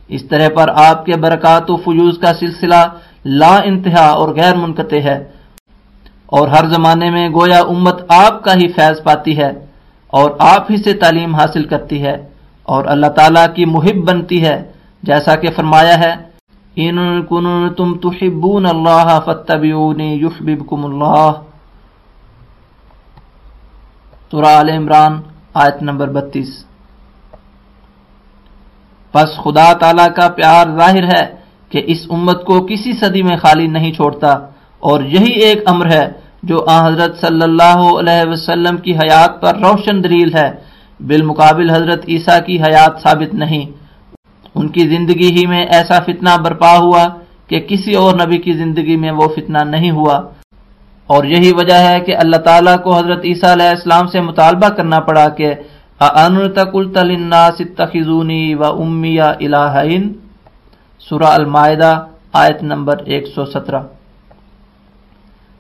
اس 0.08 0.24
طرح 0.26 0.48
پر 0.56 0.70
آپ 0.76 1.06
کے 1.06 1.12
برکات 1.18 1.72
و 1.72 1.78
فیوز 1.78 2.18
کا 2.18 2.34
سلسلہ 2.34 2.84
لا 3.26 3.56
انتہا 3.64 4.10
اور 4.10 4.30
غیر 4.36 4.56
منقطع 4.56 5.00
ہے 5.04 5.32
اور 6.26 6.48
ہر 6.48 6.66
زمانے 6.68 7.10
میں 7.10 7.30
گویا 7.30 7.60
امت 7.60 8.02
آپ 8.10 8.44
کا 8.44 8.54
ہی 8.54 8.68
فیض 8.68 9.04
پاتی 9.04 9.38
ہے۔ 9.38 9.69
اور 10.14 10.30
آپ 10.46 10.72
ہی 10.72 10.78
سے 10.78 10.94
تعلیم 10.94 11.36
حاصل 11.36 11.64
کرتی 11.64 12.02
ہے 12.04 12.16
اور 12.66 12.86
اللہ 12.86 13.10
تعالیٰ 13.18 13.46
کی 13.56 13.66
محب 13.66 13.98
بنتی 14.08 14.44
ہے، 14.46 14.58
جیسا 15.04 15.36
کہ 15.36 15.50
فرمایا 15.56 15.98
ہے، 16.00 16.14
ان 16.78 16.98
کن 17.26 17.48
تم 17.78 17.90
تحبون 18.00 18.66
اللہ 18.66 19.10
فتبیونی 19.26 20.10
یحببکم 20.16 20.86
اللہ. 20.86 21.32
ترا 24.30 24.60
عمران، 24.72 25.14
آیت 25.54 25.82
نمبر 25.82 26.08
بتیس۔ 26.10 26.50
پس 29.14 29.30
خدا 29.44 29.72
تعالی 29.74 30.08
کا 30.16 30.28
پیار 30.30 30.66
ظاہر 30.78 31.06
ہے 31.06 31.24
کہ 31.72 31.82
اس 31.88 32.06
امت 32.10 32.46
کو 32.46 32.60
کسی 32.68 32.92
صدی 33.00 33.22
میں 33.24 33.38
خالی 33.38 33.68
نہیں 33.68 33.94
چھوڑتا، 33.94 34.34
اور 34.84 35.02
یہی 35.14 35.34
ایک 35.46 35.60
امر 35.66 35.88
ہے 35.92 36.06
جو 36.44 36.66
آ 36.68 36.88
حضرت 36.88 37.18
صلی 37.18 37.42
اللہ 37.42 37.90
علیہ 38.00 38.30
وسلم 38.30 38.78
کی 38.78 38.96
حیات 38.96 39.42
پر 39.42 39.56
روشن 39.56 40.04
دلیل 40.04 40.36
ہے، 40.36 40.52
بالمقابل 41.00 41.70
حضرت 41.70 42.06
عیسیٰ 42.08 42.40
کی 42.46 42.62
حیات 42.62 43.02
ثابت 43.02 43.34
نہیں۔ 43.34 43.66
ان 44.56 44.68
کی 44.68 44.88
زندگی 44.88 45.38
ہی 45.40 45.48
میں 45.48 45.66
ایسا 45.66 46.00
فتنہ 46.00 46.30
برپا 46.44 46.78
ہوا 46.78 47.06
کہ 47.48 47.60
کسی 47.60 47.96
اور 47.96 48.16
نبی 48.16 48.38
کی 48.38 48.54
زندگی 48.54 48.96
میں 48.96 49.12
وہ 49.12 49.28
فتنہ 49.36 49.58
نہیں 49.58 49.92
ہوا۔ 49.92 50.22
اور 51.08 51.24
یہی 51.24 51.52
وجہ 51.54 51.74
ہے 51.74 52.00
کہ 52.00 52.18
اللہ 52.18 52.36
تعالیٰ 52.36 52.84
کو 52.84 52.98
حضرت 52.98 53.20
عیسیٰ 53.24 53.52
علیہ 53.52 53.70
السلام 53.70 54.08
سے 54.08 54.22
مطالبہ 54.22 54.70
کرنا 54.70 55.00
پڑا 55.00 55.30
کہ 55.30 55.54
و 58.56 58.66
امیا 58.82 59.34
الہین 59.40 60.14
سورہ 61.10 61.24
المائدہ، 61.24 62.06
آیت 62.34 62.64
نمبر 62.64 62.98
ایک 63.06 63.28
سو 63.36 63.46
سترہ۔ 63.46 63.80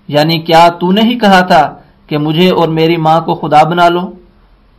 یعنی 0.10 0.40
کیا 0.40 0.68
تو 0.80 0.92
نے 0.92 1.02
ہی 1.02 1.20
کہا 1.20 1.42
تھا 1.42 1.64
کہ 2.08 2.18
مجھے 2.18 2.50
اور 2.50 2.68
میری 2.68 2.98
ماں 2.98 3.20
کو 3.22 3.36
خدا 3.36 3.64
بنا 3.70 3.90
لو؟ 3.90 4.12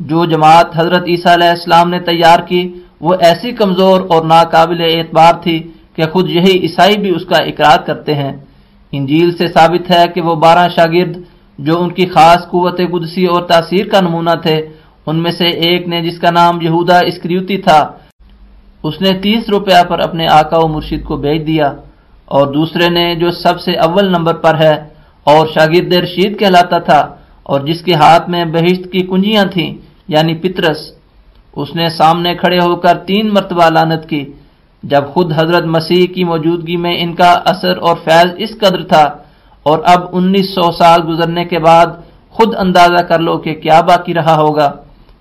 جو 0.01 0.25
جماعت 0.25 0.67
حضرت 0.77 1.03
عیسیٰ 1.07 1.33
علیہ 1.33 1.49
السلام 1.49 1.91
نے 1.91 2.01
تیار 2.01 2.39
کی، 2.39 2.63
وہ 3.01 3.15
ایسی 3.21 3.53
کمزور 3.53 4.01
اور 4.09 4.25
ناقابل 4.25 4.81
اعتبار 4.81 5.33
تھی 5.43 5.71
کہ 5.97 6.03
خود 6.13 6.31
یہی 6.31 6.59
عیسائی 6.61 6.97
بھی 6.99 7.11
اس 7.17 7.25
کا 7.25 7.37
اقرار 7.37 7.79
کرتے 7.79 8.15
ہیں۔ 8.15 8.33
انجیل 8.93 9.37
سے 9.37 9.47
ثابت 9.47 9.91
ہے 9.91 10.05
کہ 10.15 10.21
وہ 10.21 10.35
بارہ 10.35 10.69
شاگرد 10.69 11.17
جو 11.59 11.83
ان 11.83 11.91
کی 11.91 12.07
خاص 12.07 12.41
قوت 12.51 12.81
قدسی 12.93 13.25
اور 13.25 13.43
تاثیر 13.43 13.87
کا 13.87 14.01
نمونہ 14.01 14.35
تھے، 14.43 14.69
ان 15.07 15.17
میں 15.17 15.31
سے 15.31 15.49
ایک 15.49 15.89
نے 15.89 16.03
جس 16.03 16.19
کا 16.19 16.31
نام 16.31 16.61
یہودا 16.61 16.99
اسکریوتی 16.99 17.57
تھا، 17.57 17.93
اس 18.83 19.01
نے 19.01 19.19
تیس 19.19 19.49
روپیہ 19.49 19.83
پر 19.89 19.99
اپنے 19.99 20.27
آقا 20.31 20.59
و 20.59 20.69
مرشید 20.69 21.05
کو 21.05 21.17
بیچ 21.17 21.47
دیا۔ 21.47 21.73
اور 22.25 22.47
دوسرے 22.47 22.89
نے 22.89 23.15
جو 23.15 23.31
سب 23.31 23.61
سے 23.61 23.73
اول 23.73 24.07
نمبر 24.09 24.35
پر 24.35 24.55
ہے 24.55 24.90
اور 25.27 25.47
شاگرد 25.55 25.93
رشید 25.95 26.39
کہلاتا 26.39 26.79
تھا 26.89 27.01
اور 27.43 27.61
جس 27.69 27.81
کے 27.83 27.95
ہاتھ 27.95 28.29
میں 28.31 28.45
بہشت 28.55 28.85
کی 28.93 29.01
کنجیاں 29.11 29.45
تھیں 29.55 29.71
یعنی 30.15 30.35
پترس، 30.43 30.81
اس 31.55 31.75
نے 31.77 31.89
سامنے 31.91 32.35
کھڑے 32.41 32.59
ہو 32.59 32.75
کر 32.77 32.95
تین 33.07 33.25
مرتبہ 33.35 33.69
لانت 33.71 34.09
کی۔ 34.11 34.23
جب 34.83 35.03
خود 35.13 35.33
حضرت 35.37 35.65
مسیح 35.67 36.05
کی 36.15 36.25
موجودگی 36.25 36.77
میں 36.85 36.95
ان 37.03 37.11
کا 37.15 37.33
اثر 37.53 37.75
اور 37.87 37.97
فیض 38.05 38.29
اس 38.45 38.53
قدر 38.61 38.83
تھا، 38.93 39.05
اور 39.67 39.79
اب 39.93 40.01
انیس 40.17 40.49
سو 40.55 40.71
سال 40.73 41.01
گزرنے 41.09 41.45
کے 41.45 41.59
بعد 41.59 41.89
خود 42.35 42.55
اندازہ 42.59 43.03
کر 43.09 43.19
لو 43.19 43.37
کہ 43.39 43.53
کیا 43.55 43.81
باقی 43.89 44.15
رہا 44.15 44.37
ہوگا۔ 44.37 44.71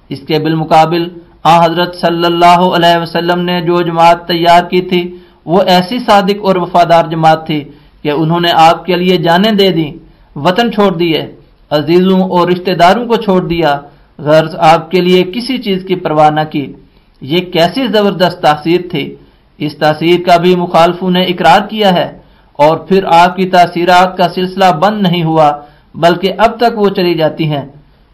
اس 0.10 0.20
کے 0.28 0.38
بالمقابل 0.44 1.04
آ 1.44 1.56
حضرت 1.66 1.92
صلی 1.96 2.26
اللہ 2.26 2.62
علیہ 2.76 2.98
وسلم 3.02 3.40
نے 3.50 3.56
جو 3.68 3.76
جماعت 3.82 4.20
تیار 4.28 4.64
کی 4.72 4.82
تھی، 4.90 5.02
وہ 5.46 5.60
ایسی 5.74 5.98
صادق 6.08 6.38
اور 6.46 6.56
وفادار 6.56 7.06
جماعت 7.12 7.46
تھی 7.48 7.60
کہ 8.04 8.12
انہوں 8.12 8.40
نے 8.40 8.52
آپ 8.54 8.86
کے 8.86 8.96
لیے 8.96 9.18
جانیں 9.18 9.52
دے 9.52 9.72
دی 9.72 9.92
وطن 10.36 10.72
چھوڑ 10.72 10.98
دیے، 10.98 11.36
عزیزوں 11.70 12.20
اور 12.20 12.48
رشتہ 12.48 12.72
داروں 12.72 13.08
کو 13.08 13.16
چھوڑ 13.16 13.48
دیا، 13.48 13.82
غرض 14.18 14.56
آپ 14.58 14.92
کے 14.92 15.02
لیے 15.02 15.24
کسی 15.24 15.58
چیز 15.58 15.84
کی 15.88 15.96
پرواہ 15.96 16.30
نہ 16.30 16.40
کی۔ 16.52 16.74
یہ 17.22 17.38
کیسی 17.38 17.88
زبردست 17.88 18.42
تاثیر 18.42 18.82
تھی۔ 18.92 19.16
اس 19.58 19.78
تاثیر 19.78 20.20
کا 20.26 20.38
بھی 20.38 20.56
مخالفوں 20.56 21.12
نے 21.12 21.24
اقرار 21.24 21.68
کیا 21.68 21.94
ہے۔ 21.94 22.20
اور 22.54 22.78
پھر 22.78 23.04
آپ 23.14 23.36
کی 23.36 23.50
تاثیرات 23.50 24.18
کا 24.18 24.24
سلسلہ 24.36 24.66
بند 24.84 25.02
نہیں 25.02 25.24
ہوا، 25.24 25.52
بلکہ 25.96 26.34
اب 26.38 26.58
تک 26.58 26.78
وہ 26.78 26.90
چلی 26.90 27.14
جاتی 27.14 27.48
ہیں۔ 27.48 27.68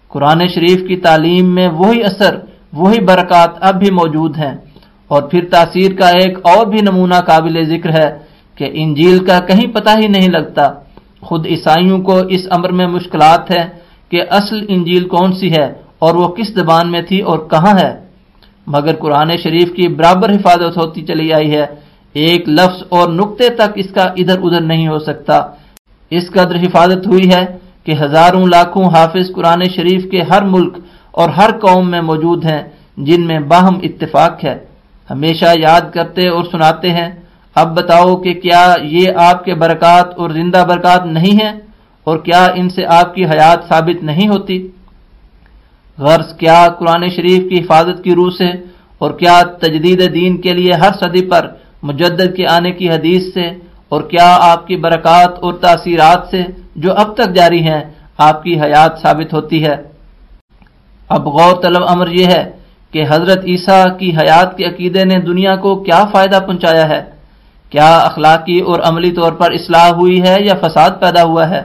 قرآن 0.08 0.48
شریف 0.48 0.88
کی 0.88 0.96
تعلیم 0.96 1.56
میں 1.56 1.68
وہی 1.68 2.04
اثر، 2.04 2.36
وہی 2.74 3.02
برکات 3.02 3.50
اب 3.60 3.80
بھی 3.80 3.92
موجود 3.92 4.38
ہیں۔ 4.38 4.56
اور 5.08 5.24
پھر 5.24 5.46
تاثیر 5.52 5.94
کا 5.94 6.10
ایک 6.10 6.38
اور 6.44 6.66
بھی 6.66 6.80
نمونہ 6.82 7.14
قابل 7.14 7.64
ذکر 7.64 7.90
ہے۔ 7.90 8.18
کہ 8.56 8.70
انجیل 8.74 9.26
کا 9.26 9.40
کہیں 9.40 9.68
پتہ 9.74 9.90
ہی 10.02 10.08
نہیں 10.08 10.30
لگتا۔ 10.30 10.74
خود 11.22 11.46
عیسائیوں 11.46 12.00
کو 12.00 12.18
اس 12.18 12.42
امر 12.50 12.72
میں 12.72 12.88
مشکلات 12.88 13.52
ہے 13.52 13.68
کہ 14.10 14.22
اصل 14.30 14.66
انجیل 14.68 15.08
کون 15.08 15.34
سی 15.34 15.52
ہے 15.52 15.74
اور 16.00 16.16
وہ 16.16 16.28
کس 16.28 16.48
زبان 16.48 16.92
میں 16.92 17.02
تھی 17.02 17.20
اور 17.20 17.40
کہاں 17.40 17.78
ہے۔ 17.80 18.06
مگر 18.68 18.96
قرآن 18.96 19.38
شریف 19.38 19.74
کی 19.76 19.88
برابر 19.88 20.30
حفاظت 20.30 20.78
ہوتی 20.78 21.02
چلی 21.02 21.34
آئی 21.34 21.56
ہے۔ 21.56 21.66
ایک 22.14 22.50
لفظ 22.50 22.84
اور 22.90 23.10
نقطے 23.10 23.50
تک 23.50 23.70
اس 23.76 23.90
کا 23.94 24.04
ادھر 24.04 24.40
ادھر 24.44 24.62
نہیں 24.62 24.88
ہو 24.88 25.00
سکتا۔ 25.00 25.42
اس 26.10 26.32
قدر 26.32 26.56
حفاظت 26.56 27.08
ہوئی 27.08 27.30
ہے 27.34 27.46
کہ 27.84 27.94
ہزاروں 28.02 28.48
لاکھوں 28.48 28.86
حافظ 28.86 29.32
قرآن 29.36 29.64
شریف 29.76 30.12
کے 30.12 30.22
ہر 30.22 30.44
ملک 30.46 30.78
اور 31.12 31.30
ہر 31.30 31.52
قوم 31.58 31.92
میں 31.92 32.02
موجود 32.02 32.46
ہیں، 32.46 32.62
جن 32.98 33.28
میں 33.28 33.40
باہم 33.40 33.80
اتفاق 33.84 34.44
ہے۔ 34.44 34.58
ہمیشہ 35.10 35.46
یاد 35.60 35.82
کرتے 35.94 36.28
اور 36.28 36.44
سناتے 36.52 36.90
ہیں 36.90 37.10
اب 37.56 37.78
بتاؤ 37.78 38.16
کہ 38.16 38.34
کیا 38.34 38.76
یہ 38.82 39.12
آپ 39.16 39.46
کے 39.46 39.56
برکات 39.56 40.14
اور 40.18 40.30
زندہ 40.30 40.66
برکات 40.70 41.06
نہیں 41.06 41.44
ہیں 41.44 41.52
اور 42.04 42.18
کیا 42.18 42.46
ان 42.56 42.70
سے 42.70 42.86
آپ 42.86 43.16
کی 43.16 43.26
حیات 43.26 43.60
ثابت 43.70 44.04
نہیں 44.04 44.28
ہوتی؟ 44.28 44.68
غرض 45.98 46.38
کیا 46.38 46.68
قرآن 46.80 47.10
شریف 47.10 47.50
کی 47.50 47.62
حفاظت 47.62 48.04
کی 48.04 48.16
روح 48.16 48.30
سے 48.38 48.50
اور 48.98 49.12
کیا 49.12 49.42
تجدید 49.42 50.14
دین 50.14 50.42
کے 50.42 50.54
لیے 50.54 50.74
ہر 50.74 50.92
صدی 51.00 51.30
پر 51.30 51.48
مجدد 51.84 52.36
کے 52.36 52.48
آنے 52.48 52.72
کی 52.72 52.90
حدیث 52.90 53.34
سے 53.34 53.48
اور 53.90 54.02
کیا 54.02 54.38
آپ 54.42 54.68
کی 54.68 54.76
برکات 54.76 55.40
اور 55.40 55.54
تاثیرات 55.54 56.28
سے 56.32 56.42
جو 56.76 56.94
اب 56.94 57.14
تک 57.14 57.36
جاری 57.36 57.62
ہیں 57.64 57.82
آپ 58.18 58.44
کی 58.44 58.62
حیات 58.62 58.92
ثابت 59.02 59.34
ہوتی 59.34 59.66
ہے؟ 59.66 59.76
اب 61.10 61.28
غور 61.28 61.62
طلب 61.62 61.84
امر 61.88 62.08
یہ 62.08 62.26
ہے 62.26 62.52
کہ 62.92 63.04
حضرت 63.10 63.44
عیسیٰ 63.44 63.98
کی 63.98 64.10
حیات 64.16 64.58
کے 64.58 64.66
عقیدے 64.66 65.04
نے 65.06 65.20
دنیا 65.20 65.56
کو 65.56 65.76
کیا 65.84 66.06
فائدہ 66.12 66.40
پہنچایا 66.40 66.90
ہے؟ 66.90 67.15
کیا 67.70 67.98
اخلاقی 67.98 68.60
اور 68.60 68.80
عملی 68.84 69.12
طور 69.12 69.32
پر 69.32 69.52
اصلاح 69.52 69.90
ہوئی 69.90 70.22
ہے 70.22 70.38
یا 70.40 70.54
فساد 70.62 70.92
پیدا 71.00 71.24
ہوا 71.24 71.50
ہے؟ 71.50 71.62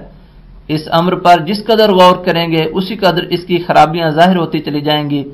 اس 0.69 0.81
امر 0.91 1.15
پر 1.15 1.41
جس 1.41 1.65
قدر 1.65 1.93
غور 1.93 2.25
کریں 2.25 2.53
گے، 2.53 2.65
اسی 2.73 2.97
قدر 2.97 3.23
اس 3.23 3.45
کی 3.45 3.59
خرابیاں 3.59 4.11
ظاہر 4.11 4.37
ہوتی 4.37 4.59
چلی 4.59 4.81
جائیں 4.81 5.11
گی۔ 5.11 5.25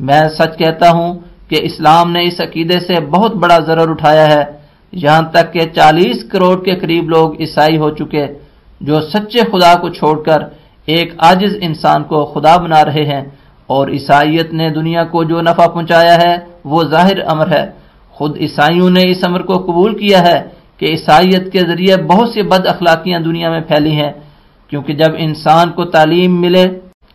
میں 0.00 0.20
سچ 0.28 0.58
کہتا 0.58 0.90
ہوں 0.90 1.14
کہ 1.48 1.56
اسلام 1.62 2.12
نے 2.12 2.24
اس 2.24 2.40
عقیدے 2.40 2.80
سے 2.80 3.00
بہت 3.00 3.34
بڑا 3.34 3.58
ضرر 3.58 3.90
اٹھایا 3.90 4.26
ہے۔ 4.26 4.44
یہاں 4.92 5.22
تک 5.22 5.52
کہ 5.52 5.60
چالیس 5.74 6.24
کروڑ 6.24 6.64
کے 6.64 6.76
قریب 6.76 7.10
لوگ 7.10 7.40
عیسائی 7.40 7.76
ہو 7.76 7.90
چکے، 7.90 8.26
جو 8.80 9.00
سچے 9.00 9.38
خدا 9.38 9.74
کو 9.74 9.88
چھوڑ 9.88 10.22
کر 10.22 10.38
ایک 10.86 11.14
عاجز 11.18 11.56
انسان 11.60 12.04
کو 12.04 12.24
خدا 12.24 12.56
بنا 12.56 12.84
رہے 12.84 13.04
ہیں۔ 13.04 13.24
اور 13.66 13.88
عیسائیت 13.88 14.52
نے 14.52 14.70
دنیا 14.70 15.04
کو 15.04 15.24
جو 15.24 15.40
نفع 15.40 15.66
پہنچایا 15.66 16.14
ہے، 16.14 16.36
وہ 16.64 16.84
ظاہر 16.84 17.18
امر 17.26 17.48
ہے۔ 17.48 17.85
خود 18.16 18.36
عیسائیوں 18.36 18.90
نے 18.90 19.02
اس 19.10 19.24
امر 19.28 19.42
کو 19.42 19.54
قبول 19.58 19.98
کیا 19.98 20.20
ہے 20.20 20.38
کہ 20.78 20.84
عیسائیت 20.86 21.52
کے 21.52 21.58
ذریعے 21.58 21.96
بہت 21.96 22.28
سی 22.28 22.42
بد 22.42 22.66
اخلاقیاں 22.66 23.20
دنیا 23.20 23.50
میں 23.50 23.60
پھیلی 23.60 23.90
ہیں، 23.90 24.12
کیونکہ 24.68 24.92
جب 24.92 25.12
انسان 25.18 25.70
کو 25.70 25.84
تعلیم 25.84 26.40
ملے 26.40 26.66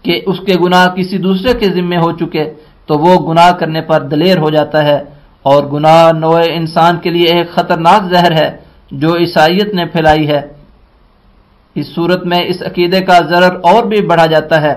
کہ 0.03 0.21
اس 0.25 0.39
کے 0.39 0.53
گناہ 0.65 0.87
کسی 0.87 1.17
دوسرے 1.17 1.59
کے 1.59 1.65
ذمے 1.65 1.97
ہو 1.97 2.11
چکے، 2.11 2.53
تو 2.85 2.93
وہ 2.99 3.11
گناہ 3.29 3.51
کرنے 3.51 3.81
پر 3.81 4.01
دلیر 4.01 4.37
ہو 4.37 4.49
جاتا 4.49 4.83
ہے۔ 4.83 4.99
اور 5.43 5.63
گناہ 5.63 6.11
نوع 6.11 6.39
انسان 6.49 6.97
کے 6.97 7.09
لیے 7.09 7.27
ایک 7.35 7.49
خطرناک 7.51 8.01
زہر 8.13 8.31
ہے 8.31 8.57
جو 8.91 9.17
عیسائیت 9.17 9.73
نے 9.73 9.85
پھیلائی 9.85 10.27
ہے۔ 10.27 10.41
اس 11.75 11.87
صورت 11.95 12.25
میں 12.25 12.39
اس 12.45 12.61
عقیدے 12.61 12.99
کا 13.01 13.17
ضرر 13.29 13.55
اور 13.55 13.83
بھی 13.83 14.01
بڑھا 14.01 14.25
جاتا 14.25 14.61
ہے۔ 14.61 14.73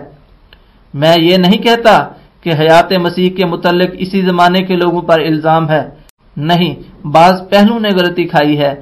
میں 0.95 1.17
یہ 1.19 1.37
نہیں 1.37 1.59
کہتا 1.63 2.09
کہ 2.41 2.51
حیات 2.59 2.93
مسیح 2.93 3.31
کے 3.31 3.45
متعلق 3.47 3.91
اسی 3.99 4.21
زمانے 4.23 4.63
کے 4.63 4.75
لوگوں 4.77 5.03
پر 5.03 5.21
الزام 5.21 5.71
ہے۔ 5.71 6.04
نہیں، 6.37 7.07
بعض 7.07 7.43
پہلو 7.51 7.79
نے 7.79 7.89
غلطی 7.89 8.25
کھائی 8.25 8.59
ہے۔ 8.59 8.75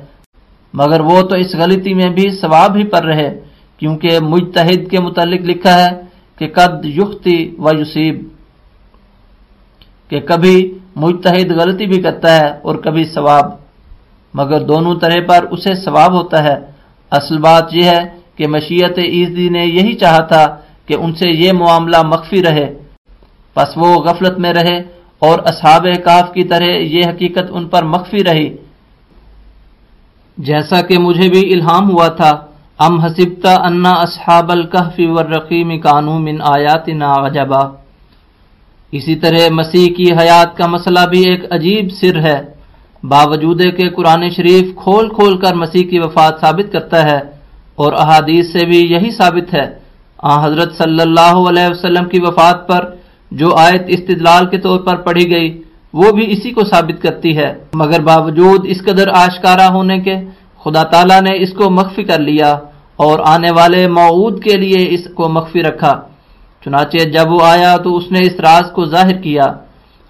مگر 0.74 1.00
وہ 1.00 1.22
تو 1.22 1.36
اس 1.36 1.54
غلطی 1.54 1.94
میں 1.94 2.10
بھی 2.10 2.30
ثواب 2.30 2.76
ہی 2.76 2.84
پر 2.84 3.04
رہے، 3.04 3.40
کیونکہ 3.76 4.18
مجتہد 4.20 4.90
کے 4.90 5.00
متعلق 5.00 5.40
لکھا 5.40 5.84
ہے 5.84 6.00
کہ 6.38 6.48
قد 6.48 6.84
یختی 6.84 7.54
و 7.58 7.68
یوسیب 7.78 8.28
کہ 10.10 10.20
کبھی 10.20 10.78
مجتہد 10.96 11.50
غلطی 11.50 11.86
بھی 11.86 12.02
کرتا 12.02 12.36
ہے 12.36 12.48
اور 12.62 12.74
کبھی 12.74 13.04
ثواب۔ 13.04 13.44
مگر 14.34 14.60
دونوں 14.60 15.00
طرح 15.00 15.20
پر 15.28 15.46
اسے 15.50 15.74
ثواب 15.74 16.12
ہوتا 16.12 16.44
ہے۔ 16.44 16.54
اصل 17.10 17.38
بات 17.38 17.64
یہ 17.72 17.84
ہے 17.84 18.02
کہ 18.36 18.46
مشیت 18.46 18.98
عیزی 18.98 19.48
نے 19.48 19.66
یہی 19.66 19.94
چاہا 19.94 20.18
تھا 20.18 20.56
کہ 20.86 20.94
ان 20.98 21.14
سے 21.14 21.28
یہ 21.28 21.52
معاملہ 21.52 22.02
مخفی 22.02 22.44
رہے۔ 22.44 22.74
پس 23.54 23.68
وہ 23.76 23.94
غفلت 23.94 24.38
میں 24.38 24.52
رہے 24.52 24.82
اور 25.26 25.38
اصحاب 25.44 25.86
کاف 26.04 26.32
کی 26.34 26.44
طرح 26.44 26.70
یہ 26.94 27.02
حقیقت 27.08 27.46
ان 27.50 27.64
پر 27.68 27.82
مخفی 27.84 28.24
رہی۔ 28.24 28.48
جیسا 30.38 30.80
کہ 30.80 30.98
مجھے 30.98 31.28
بھی 31.30 31.42
الہام 31.52 31.90
ہوا 31.90 32.08
تھا، 32.18 32.30
ام 32.78 32.94
حسبتا 33.00 33.54
انا 33.66 33.90
اصحاب 34.06 34.50
القحف 34.50 34.96
والرقیم 35.08 35.68
کانو 35.80 36.18
من 36.18 36.36
آیاتنا 36.54 37.12
عجبا۔ 37.26 37.62
اسی 38.92 39.14
طرح 39.16 39.42
مسیح 39.50 39.86
کی 39.96 40.06
حیات 40.12 40.56
کا 40.56 40.66
مسئلہ 40.66 41.04
بھی 41.10 41.20
ایک 41.28 41.44
عجیب 41.50 41.90
سر 42.00 42.16
ہے۔ 42.20 42.38
باوجود 43.02 43.60
کہ 43.76 43.88
قرآن 43.96 44.28
شریف 44.30 44.66
کھول 44.82 45.08
کھول 45.08 45.38
کر 45.40 45.54
مسیح 45.54 45.84
کی 45.90 45.98
وفات 45.98 46.40
ثابت 46.40 46.72
کرتا 46.72 47.02
ہے، 47.02 47.20
اور 47.78 47.92
احادیث 47.92 48.52
سے 48.52 48.66
بھی 48.66 48.80
یہی 48.92 49.10
ثابت 49.10 49.54
ہے۔ 49.54 49.66
آ 50.22 50.34
حضرت 50.44 50.70
صلی 50.78 51.00
اللہ 51.00 51.36
علیہ 51.48 51.68
وسلم 51.70 52.08
کی 52.08 52.18
وفات 52.22 52.58
پر 52.68 52.82
جو 53.36 53.56
آیت 53.56 53.82
استدلال 53.86 54.46
کے 54.46 54.58
طور 54.58 54.80
پر 54.80 54.96
پڑھی 54.96 55.30
گئی، 55.30 55.62
وہ 55.92 56.12
بھی 56.12 56.32
اسی 56.32 56.50
کو 56.50 56.64
ثابت 56.64 57.02
کرتی 57.02 57.36
ہے۔ 57.36 57.54
مگر 57.74 58.00
باوجود 58.02 58.60
اس 58.64 58.84
قدر 58.84 59.08
آشکارا 59.08 59.68
ہونے 59.68 59.98
کے، 59.98 60.16
خدا 60.64 60.82
تعالیٰ 60.82 61.20
نے 61.20 61.42
اس 61.42 61.52
کو 61.52 61.70
مخفی 61.70 62.02
کر 62.02 62.18
لیا 62.18 62.58
اور 62.96 63.18
آنے 63.24 63.50
والے 63.50 63.88
معود 63.88 64.44
کے 64.44 64.56
لیے 64.56 64.86
اس 64.90 65.14
کو 65.14 65.28
مخفی 65.28 65.62
رکھا۔ 65.62 66.00
چنانچہ 66.64 66.96
جب 66.96 67.32
وہ 67.32 67.40
آیا 67.44 67.76
تو 67.76 67.96
اس 67.96 68.10
نے 68.10 68.18
اس 68.18 68.40
راز 68.40 68.72
کو 68.72 68.84
ظاہر 68.84 69.22
کیا۔ 69.22 69.52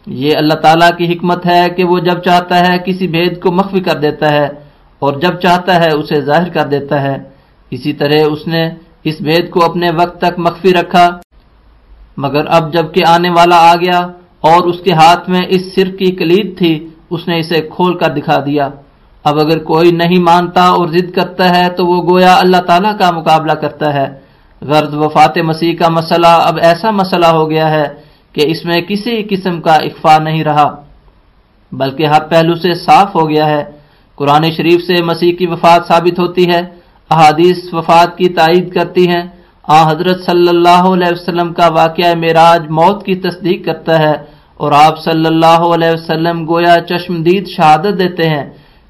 یہ 0.07 0.31
اللہ 0.37 0.55
تعالیٰ 0.55 0.91
کی 0.99 1.13
حکمت 1.13 1.47
ہے 1.47 1.69
کہ 1.77 1.85
وہ 1.85 1.99
جب 1.99 2.19
چاہتا 2.23 2.61
ہے 2.61 2.79
کسی 2.79 3.07
بھید 3.07 3.43
کو 3.43 3.53
مخفی 3.53 3.81
کر 3.81 3.99
دیتا 3.99 4.31
ہے 4.31 4.49
اور 4.99 5.13
جب 5.21 5.41
چاہتا 5.41 5.85
ہے 5.85 5.91
اسے 5.93 6.21
ظاہر 6.21 6.49
کر 6.49 6.67
دیتا 6.67 7.03
ہے۔ 7.03 7.17
اسی 7.71 7.93
طرح 7.93 8.19
اس 8.31 8.47
نے 8.47 8.69
اس 9.05 9.15
بھید 9.21 9.51
کو 9.51 9.65
اپنے 9.65 9.91
وقت 9.91 10.19
تک 10.19 10.39
مخفی 10.39 10.73
رکھا۔ 10.75 11.09
مگر 12.17 12.47
اب 12.47 12.73
جبکہ 12.73 13.03
آنے 13.07 13.31
والا 13.31 13.59
آ 13.71 13.75
گیا 13.75 13.99
اور 14.41 14.65
اس 14.65 14.81
کے 14.81 14.93
ہاتھ 14.93 15.31
میں 15.31 15.41
اس 15.49 15.63
سر 15.75 15.89
کی 15.97 16.11
کلید 16.17 16.59
تھی، 16.59 16.89
اس 17.11 17.29
نے 17.29 17.39
اسے 17.41 17.61
کھول 17.75 17.99
کر 17.99 18.11
دکھا 18.15 18.39
دیا۔ 18.47 18.69
اب 19.25 19.39
اگر 19.41 19.59
کوئی 19.59 19.91
نہیں 19.91 20.19
مانتا 20.19 20.65
اور 20.69 20.87
ضد 20.89 21.11
کرتا 21.11 21.57
ہے 21.57 21.69
تو 21.71 21.87
وہ 21.87 22.03
گویا 22.09 22.35
اللہ 22.35 22.61
تعالیٰ 22.69 22.99
کا 22.99 23.11
مقابلہ 23.11 23.53
کرتا 23.53 23.95
ہے۔ 23.95 24.07
غرض 24.61 24.95
وفات 24.95 25.39
مسیح 25.39 25.73
کا 25.77 25.89
مسئلہ 25.89 26.27
اب 26.27 26.59
ایسا 26.63 26.91
مسئلہ 26.91 27.27
ہو 27.27 27.51
گیا 27.51 27.71
ہے 27.71 27.85
کہ 28.33 28.43
اس 28.47 28.65
میں 28.65 28.81
کسی 28.81 29.23
قسم 29.31 29.61
کا 29.61 29.75
اخفا 29.75 30.19
نہیں 30.19 30.45
رہا، 30.45 30.69
بلکہ 31.73 32.07
ہر 32.07 32.23
پہلو 32.29 32.55
سے 32.55 32.75
صاف 32.75 33.15
ہو 33.15 33.29
گیا 33.29 33.47
ہے۔ 33.47 33.65
قرآن 34.17 34.45
شریف 34.51 34.81
سے 34.83 35.03
مسیح 35.03 35.33
کی 35.37 35.47
وفات 35.47 35.87
ثابت 35.89 36.19
ہوتی 36.19 36.45
ہے، 36.51 36.61
احادیث 37.11 37.59
وفات 37.73 38.17
کی 38.19 38.29
تائید 38.29 38.73
کرتی 38.73 39.09
ہیں۔ 39.09 39.23
آ 39.65 39.83
حضرت 39.91 40.25
صلی 40.27 40.49
اللہ 40.49 40.89
علیہ 40.89 41.13
وسلم 41.13 41.53
کا 41.53 41.69
واقعہ 41.73 42.15
معراج 42.15 42.67
موت 42.71 43.05
کی 43.05 43.15
تصدیق 43.21 43.65
کرتا 43.65 43.99
ہے 43.99 44.15
اور 44.57 44.73
آپ 44.77 44.99
صلی 44.99 45.27
اللہ 45.27 45.63
علیہ 45.67 45.91
وسلم 45.91 46.45
گویا 46.49 46.75
چشمدید 46.89 47.49
شہادت 47.49 47.99
دیتے 47.99 48.29
ہیں 48.29 48.45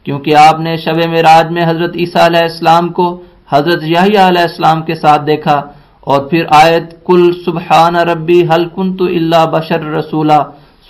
کیونکہ 0.06 0.37
آپ 0.38 0.61
نے 0.61 0.76
شب 0.76 0.98
معراج 1.08 1.50
میں 1.50 1.64
حضرت 1.66 1.96
عیسیٰ 1.96 2.24
علیہ 2.24 2.42
السلام 2.42 2.88
کو 2.92 3.06
حضرت 3.50 3.82
یحییٰ 3.87 4.26
علیہ 4.26 4.42
السلام 4.42 4.82
کے 4.82 4.94
ساتھ 4.94 5.26
دیکھا 5.26 5.61
اور 6.02 6.20
پھر 6.30 6.44
آیت 6.54 6.94
کل 7.06 7.30
سبحان 7.44 7.96
ربی 8.08 8.40
حل 8.48 8.68
تو 8.98 9.04
اللہ 9.11 9.44
بشر 9.52 9.85
رسولہ 9.90 10.40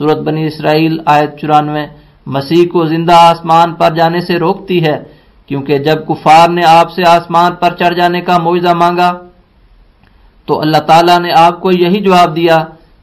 صورت 0.01 0.19
بنی 0.19 0.47
اسرائیل 0.47 0.97
آیت 1.07 1.37
چورانوے 1.41 1.85
مسیح 2.27 2.65
کو 2.73 2.85
زندہ 2.87 3.17
آسمان 3.23 3.75
پر 3.75 3.95
جانے 3.95 4.21
سے 4.21 4.39
روکتی 4.39 4.85
ہے 4.85 4.97
کیونکہ 5.49 5.79
جب 5.79 6.07
کفار 6.09 6.49
نے 6.49 6.65
آپ 6.69 6.93
سے 6.93 7.03
آسمان 7.09 7.55
پر 7.61 7.75
چڑھ 7.79 7.95
جانے 7.95 8.21
کا 8.21 8.39
معاوضہ 8.39 8.75
مانگا 8.75 9.11
تو 10.47 10.61
اللہ 10.61 10.79
تعالیٰ 10.79 11.19
نے 11.19 11.33
آپ 11.33 11.61
کو 11.61 11.71
یہی 11.73 12.01
جواب 12.01 12.37
دیا 12.37 12.57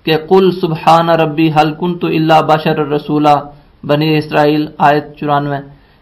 کہ 0.03 0.17
کل 0.29 0.51
سبحان 0.61 1.09
ربی 1.09 1.51
حل 1.51 1.73
کن 1.73 1.97
تو 1.97 2.07
اللہ 2.07 2.41
بشر 2.41 2.87
رسولہ 2.87 3.35
بنی 3.83 4.17
اسرائیل، 4.17 4.67
آیت 4.77 5.15
چورانوے۔ 5.17 5.57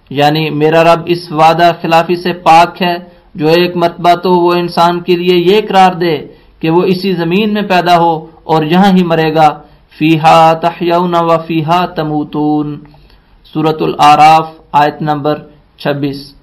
یعنی 0.10 0.50
میرا 0.50 0.84
رب 0.84 1.02
اس 1.06 1.32
وعدہ 1.32 1.71
خلافی 1.82 2.15
سے 2.15 2.34
پاک 2.34 2.82
ہے، 2.82 2.95
جو 3.36 3.47
ایک 3.47 3.76
مرتبہ 3.76 4.15
تو 4.15 4.32
وہ 4.32 4.54
انسان 4.54 5.02
کے 5.02 5.15
لیے 5.15 5.38
یہ 5.38 5.62
قرار 5.69 5.91
دے 5.91 6.17
کہ 6.60 6.69
وہ 6.69 6.84
اسی 6.84 7.13
زمین 7.13 7.54
میں 7.54 7.62
پیدا 7.62 7.97
ہو 7.97 8.26
اور 8.43 8.63
یہاں 8.63 8.97
ہی 8.97 9.04
مرے 9.04 9.36
گا۔ 9.36 9.62
فیحا 9.97 10.54
تحیون 10.54 11.15
و 11.15 11.28
فیحا 11.47 11.86
تموتون۔ 11.86 12.80
سورت 13.54 13.82
العراف، 13.82 14.50
آیت 14.71 15.02
نمبر 15.02 15.36
چھبیس۔ 15.78 16.34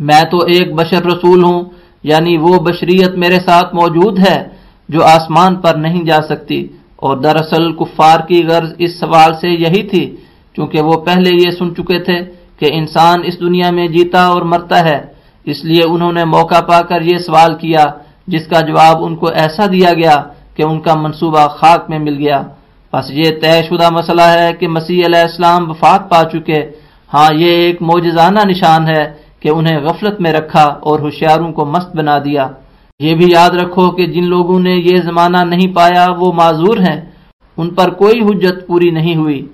میں 0.00 0.22
تو 0.30 0.38
ایک 0.38 0.74
بشر 0.74 1.06
رسول 1.06 1.44
ہوں 1.44 1.64
یعنی 2.02 2.36
وہ 2.36 2.58
بشریت 2.58 3.10
میرے 3.16 3.38
ساتھ 3.46 3.74
موجود 3.74 4.18
ہے 4.18 4.48
جو 4.88 5.04
آسمان 5.04 5.56
پر 5.56 5.74
نہیں 5.74 6.04
جا 6.04 6.18
سکتی۔ 6.28 6.68
اور 6.96 7.16
دراصل 7.16 7.72
کفار 7.72 8.20
کی 8.20 8.44
غرض 8.44 8.72
اس 8.78 9.00
سوال 9.00 9.34
سے 9.40 9.48
یہی 9.48 9.82
تھی، 9.82 10.16
چونکہ 10.56 10.80
وہ 10.80 10.92
پہلے 10.92 11.30
یہ 11.34 11.50
سن 11.50 11.74
چکے 11.74 11.98
تھے 11.98 12.18
کہ 12.58 12.66
انسان 12.72 13.20
اس 13.24 13.40
دنیا 13.40 13.70
میں 13.70 13.88
جیتا 13.88 14.26
اور 14.26 14.42
مرتا 14.42 14.80
ہے۔ 14.84 15.00
اس 15.44 15.64
لیے 15.64 15.82
انہوں 15.88 16.12
نے 16.12 16.24
موقع 16.24 16.60
پا 16.60 16.80
کر 16.80 17.00
یہ 17.02 17.18
سوال 17.18 17.54
کیا، 17.54 17.84
جس 18.26 18.46
کا 18.46 18.60
جواب 18.60 19.04
ان 19.04 19.16
کو 19.16 19.26
ایسا 19.26 19.66
دیا 19.72 19.92
گیا 19.92 20.22
کہ 20.54 20.62
ان 20.62 20.80
کا 20.80 20.94
منصوبہ 20.94 21.48
خاک 21.48 21.90
میں 21.90 21.98
مل 21.98 22.16
گیا۔ 22.18 22.42
بس 22.92 23.10
یہ 23.10 23.30
طے 23.42 23.62
شدہ 23.68 23.90
مسئلہ 23.90 24.26
ہے 24.38 24.52
کہ 24.52 24.68
مسیح 24.68 25.06
علیہ 25.06 25.20
السلام 25.20 25.70
وفات 25.70 26.10
پا 26.10 26.22
چکے۔ 26.32 26.60
ہاں 27.14 27.34
یہ 27.34 27.50
ایک 27.50 27.82
موجزانہ 27.82 28.40
نشان 28.46 28.86
ہے 28.88 29.12
کہ 29.42 29.48
انہیں 29.48 29.78
غفلت 29.78 30.20
میں 30.20 30.32
رکھا 30.32 30.62
اور 30.62 30.98
ہوشیاروں 30.98 31.52
کو 31.52 31.64
مست 31.64 31.96
بنا 31.96 32.18
دیا۔ 32.18 32.48
یہ 33.00 33.14
بھی 33.14 33.26
یاد 33.30 33.50
رکھو 33.50 33.90
کہ 33.90 34.06
جن 34.06 34.24
لوگوں 34.24 34.60
نے 34.60 34.70
یہ 34.70 34.96
زمانہ 34.96 35.36
نہیں 35.36 35.74
پایا، 35.74 36.06
وہ 36.18 36.32
معذور 36.32 36.76
ہیں۔ 36.76 37.00
ان 37.56 37.70
پر 37.70 37.90
کوئی 37.90 38.20
حجت 38.20 38.66
پوری 38.66 38.90
نہیں 38.90 39.16
ہوئی۔ 39.16 39.46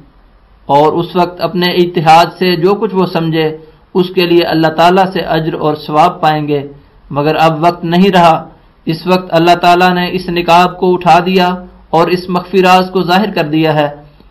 اور 0.66 0.92
اس 0.92 1.06
وقت 1.14 1.40
اپنے 1.40 1.66
اتحاد 1.66 2.26
سے 2.38 2.56
جو 2.56 2.74
کچھ 2.74 2.94
وہ 2.94 3.06
سمجھے، 3.06 3.56
اس 3.94 4.06
کے 4.14 4.26
لیے 4.26 4.44
اللہ 4.44 4.66
تعالیٰ 4.66 5.12
سے 5.12 5.20
اجر 5.20 5.54
اور 5.54 5.74
ثواب 5.74 6.20
پائیں 6.20 6.48
گے۔ 6.48 6.68
مگر 7.10 7.36
اب 7.40 7.66
وقت 7.66 7.84
نہیں 7.84 8.10
رہا۔ 8.10 8.48
اس 8.84 9.06
وقت 9.06 9.28
اللہ 9.30 9.54
تعالیٰ 9.54 9.90
نے 9.90 10.08
اس 10.12 10.28
نکاب 10.28 10.80
کو 10.80 10.94
اٹھا 10.94 11.18
دیا 11.26 11.48
اور 11.90 12.08
اس 12.08 12.28
مخفی 12.28 12.62
راز 12.62 12.90
کو 12.92 13.02
ظاہر 13.02 13.30
کر 13.30 13.44
دیا 13.44 13.74
ہے۔ 13.74 13.88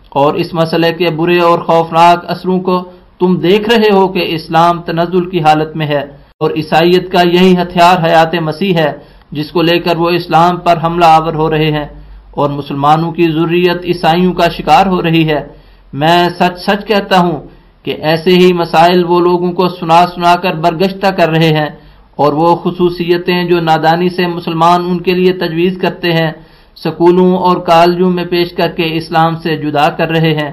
اور 0.10 0.34
اس 0.34 0.54
مسئلے 0.54 0.91
کے 0.91 1.15
برے 1.15 1.39
اور 1.39 1.60
خوفناک 1.60 2.26
اثروں 2.28 2.60
کو 2.60 2.91
تم 3.19 3.39
دیکھ 3.39 3.69
رہے 3.69 3.95
ہو 3.95 4.08
کہ 4.08 4.25
اسلام 4.27 4.82
تنزل 4.82 5.30
کی 5.30 5.39
حالت 5.41 5.75
میں 5.75 5.88
ہے 5.88 6.01
اور 6.39 6.51
عیسائیت 6.51 7.12
کا 7.12 7.21
یہی 7.21 7.53
ہتھیار 7.53 8.03
حیات 8.03 8.36
مسیح 8.36 8.73
ہے، 8.77 8.91
جس 9.32 9.51
کو 9.51 9.62
لے 9.62 9.80
کر 9.80 9.97
وہ 9.97 10.10
اسلام 10.10 10.58
پر 10.58 10.77
حملہ 10.84 11.06
آور 11.06 11.34
ہو 11.34 11.49
رہے 11.49 11.71
ہیں۔ 11.71 11.88
اور 12.32 12.49
مسلمانوں 12.49 13.12
کی 13.12 13.23
ضروریت 13.23 13.86
عیسائیوں 13.86 14.34
کا 14.34 14.47
شکار 14.58 14.88
ہو 14.88 15.01
رہی 15.01 15.30
ہے۔ 15.30 15.47
میں 15.93 16.30
سچ 16.39 16.60
سچ 16.60 16.88
کہتا 16.88 17.19
ہوں 17.19 17.47
کہ 17.84 17.97
ایسے 18.01 18.30
ہی 18.30 18.53
مسائل 18.53 19.06
وہ 19.06 19.19
لوگوں 19.19 19.51
کو 19.51 19.67
سنا 19.67 20.06
سنا 20.15 20.36
کر 20.36 20.53
برگشتہ 20.56 21.08
کر 21.08 21.30
رہے 21.30 21.49
ہیں۔ 21.49 21.69
اور 22.15 22.34
وہ 22.34 22.56
خصوصیتیں 22.56 23.43
جو 23.43 23.62
نادانی 23.62 24.10
سے 24.10 24.27
مسلمان 24.27 24.82
ان 24.82 25.01
کے 25.01 25.13
لیے 25.13 25.34
تجویز 25.34 25.77
کرتے 25.82 26.12
ہیں، 26.12 26.32
سکولوں 26.75 27.38
اور 27.38 27.58
کالجوں 27.58 28.10
میں 28.10 28.25
پیش 28.25 28.51
کر 28.51 28.67
کے 28.67 28.97
اسلام 28.97 29.36
سے 29.36 29.58
جدا 29.58 29.89
کر 29.89 30.10
رہے 30.10 30.34
ہیں۔ 30.34 30.51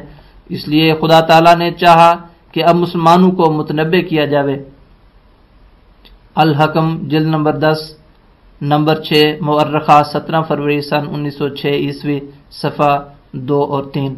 اس 0.49 0.69
لیے 0.69 0.95
خدا 1.01 1.21
تعالیٰ 1.21 1.57
نے 1.57 1.71
چاہا 1.71 2.34
کہ 2.55 2.65
اب 2.65 2.77
مسلمانوں 2.77 3.31
کو 3.31 3.53
متنبع 3.53 4.01
کیا 4.09 4.25
جاوے۔ 4.25 4.57
الحکم، 6.35 7.09
جلد 7.09 7.27
نمبر 7.27 7.57
دس۔ 7.57 7.97
نمبر 8.63 9.03
چھ 9.03 9.23
مرخہ 9.41 10.03
سترہ 10.13 10.43
فروری 10.43 10.81
سن 10.81 11.05
انیس 11.11 11.39
سو 11.39 11.49
چھ 11.49 11.67
عیسوی، 11.67 12.21
صفحہ 12.51 12.99
دو 13.33 13.65
اور 13.65 13.85
تین۔ 13.85 14.15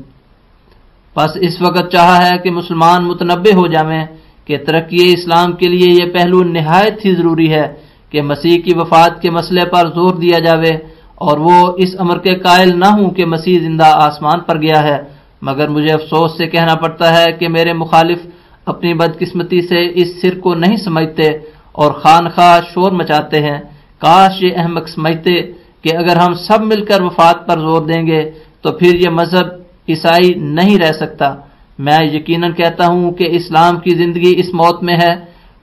بس 1.16 1.31
اس 1.35 1.61
وقت 1.61 1.92
چاہا 1.92 2.29
ہے 2.29 2.38
کہ 2.38 2.51
مسلمان 2.51 3.05
متنبع 3.05 3.55
ہو 3.55 3.66
جاویں 3.66 4.07
کہ 4.44 4.59
ترقی 4.59 5.12
اسلام 5.12 5.53
کے 5.53 5.68
لیے 5.68 6.05
یہ 6.05 6.12
پہلو 6.12 6.44
نہایت 6.44 7.05
ہی 7.05 7.14
ضروری 7.14 7.53
ہے 7.53 7.75
کہ 8.11 8.22
مسیح 8.22 8.62
کی 8.62 8.72
وفات 8.77 9.22
کے 9.22 9.31
مسئلے 9.31 9.64
پر 9.64 9.88
زور 9.94 10.14
دیا 10.14 10.38
جاوے 10.38 10.75
اور 11.14 11.38
وہ 11.38 11.72
اس 11.77 11.94
امر 11.99 12.18
کے 12.18 12.35
قائل 12.35 12.79
نہ 12.79 12.87
ہوں 12.87 13.11
کہ 13.11 13.27
مسیح 13.27 13.59
زندہ 13.61 13.87
آسمان 13.87 14.40
پر 14.40 14.62
گیا 14.62 14.83
ہے۔ 14.83 15.15
مگر 15.42 15.68
مجھے 15.68 15.92
افسوس 15.92 16.37
سے 16.38 16.46
کہنا 16.46 16.75
پڑتا 16.75 17.20
ہے 17.20 17.33
کہ 17.33 17.49
میرے 17.49 17.72
مخالف 17.72 18.18
اپنی 18.66 18.94
بدقسمتی 18.94 19.61
سے 19.62 19.92
اس 19.94 20.22
سر 20.22 20.38
کو 20.38 20.55
نہیں 20.55 20.77
سمجھتے 20.77 21.31
اور 21.72 21.92
خان 21.92 22.29
خواہ 22.29 22.61
شور 22.75 22.92
مچاتے 22.92 23.42
ہیں۔ 23.42 23.59
کاش 23.99 24.42
یہ 24.42 24.51
احمد 24.57 24.88
سمجھتے 24.94 25.53
کہ 25.83 25.96
اگر 25.96 26.16
ہم 26.16 26.35
سب 26.35 26.61
مل 26.62 26.85
کر 26.85 27.03
وفات 27.03 27.46
پر 27.46 27.59
زور 27.59 27.83
دیں 27.83 28.07
گے 28.07 28.31
تو 28.62 28.72
پھر 28.72 28.94
یہ 28.94 29.09
مذہب 29.09 29.46
عیسائی 29.88 30.35
نہیں 30.35 30.79
رہ 30.79 30.92
سکتا۔ 30.92 31.35
میں 31.79 32.03
یقیناً 32.03 32.53
کہتا 32.53 32.87
ہوں 32.87 33.11
کہ 33.12 33.27
اسلام 33.31 33.77
کی 33.77 33.90
زندگی 33.90 34.35
اس 34.37 34.55
موت 34.55 34.83
میں 34.83 34.96
ہے۔ 34.96 35.14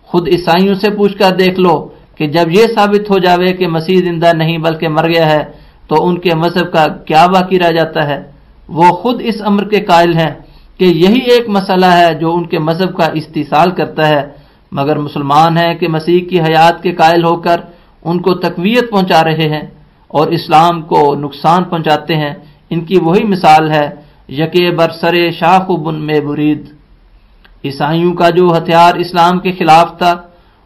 خود 0.01 0.27
عیسائیوں 0.27 0.75
سے 0.75 0.89
پوچھ 0.89 1.17
کر 1.17 1.31
دیکھ 1.31 1.59
لو 1.59 1.89
کہ 2.17 2.27
جب 2.27 2.51
یہ 2.51 2.65
ثابت 2.75 3.09
ہو 3.09 3.17
جاوے 3.17 3.53
کہ 3.53 3.67
مسیح 3.67 3.97
زندہ 3.97 4.31
نہیں 4.35 4.57
بلکہ 4.57 4.87
مر 4.87 5.07
گیا 5.07 5.29
ہے 5.29 5.43
تو 5.87 6.07
ان 6.07 6.19
کے 6.19 6.35
مذہب 6.35 6.71
کا 6.73 6.87
کیا 6.87 7.25
باقی 7.27 7.59
رہ 7.59 7.71
جاتا 7.71 8.07
ہے۔ 8.07 8.32
وہ 8.67 8.83
خود 8.83 9.21
اس 9.23 9.41
امر 9.45 9.63
کے 9.63 9.79
قائل 9.79 10.13
ہیں 10.17 10.33
کہ 10.77 10.83
یہی 10.83 11.19
ایک 11.19 11.49
مسئلہ 11.49 11.85
ہے 11.85 12.13
جو 12.13 12.33
ان 12.33 12.43
کے 12.47 12.59
مذہب 12.59 12.95
کا 12.97 13.05
استحصال 13.13 13.71
کرتا 13.71 14.07
ہے، 14.07 14.23
مگر 14.71 14.97
مسلمان 14.97 15.57
ہیں 15.57 15.73
کہ 15.73 15.87
مسیح 15.87 16.19
کی 16.29 16.41
حیات 16.41 16.83
کے 16.83 16.91
قائل 16.91 17.23
ہو 17.23 17.35
کر 17.41 17.59
ان 18.03 18.21
کو 18.21 18.33
تقویت 18.33 18.91
پہنچا 18.91 19.23
رہے 19.23 19.47
ہیں 19.49 19.65
اور 20.07 20.27
اسلام 20.27 20.81
کو 20.81 21.15
نقصان 21.15 21.63
پہنچاتے 21.63 22.15
ہیں۔ 22.15 22.33
ان 22.69 22.85
کی 22.85 22.97
وہی 22.97 23.23
مثال 23.23 23.71
ہے، 23.71 23.89
یکے 24.27 24.71
برسر 24.71 25.31
شاخ 25.31 25.71
بن 25.71 25.95
میں 25.95 26.19
برید 26.19 26.61
عیسائیوں 27.63 28.13
کا 28.13 28.29
جو 28.29 28.47
ہتھیار 28.57 28.95
اسلام 28.95 29.39
کے 29.39 29.51
خلاف 29.51 29.97
تھا، 29.97 30.13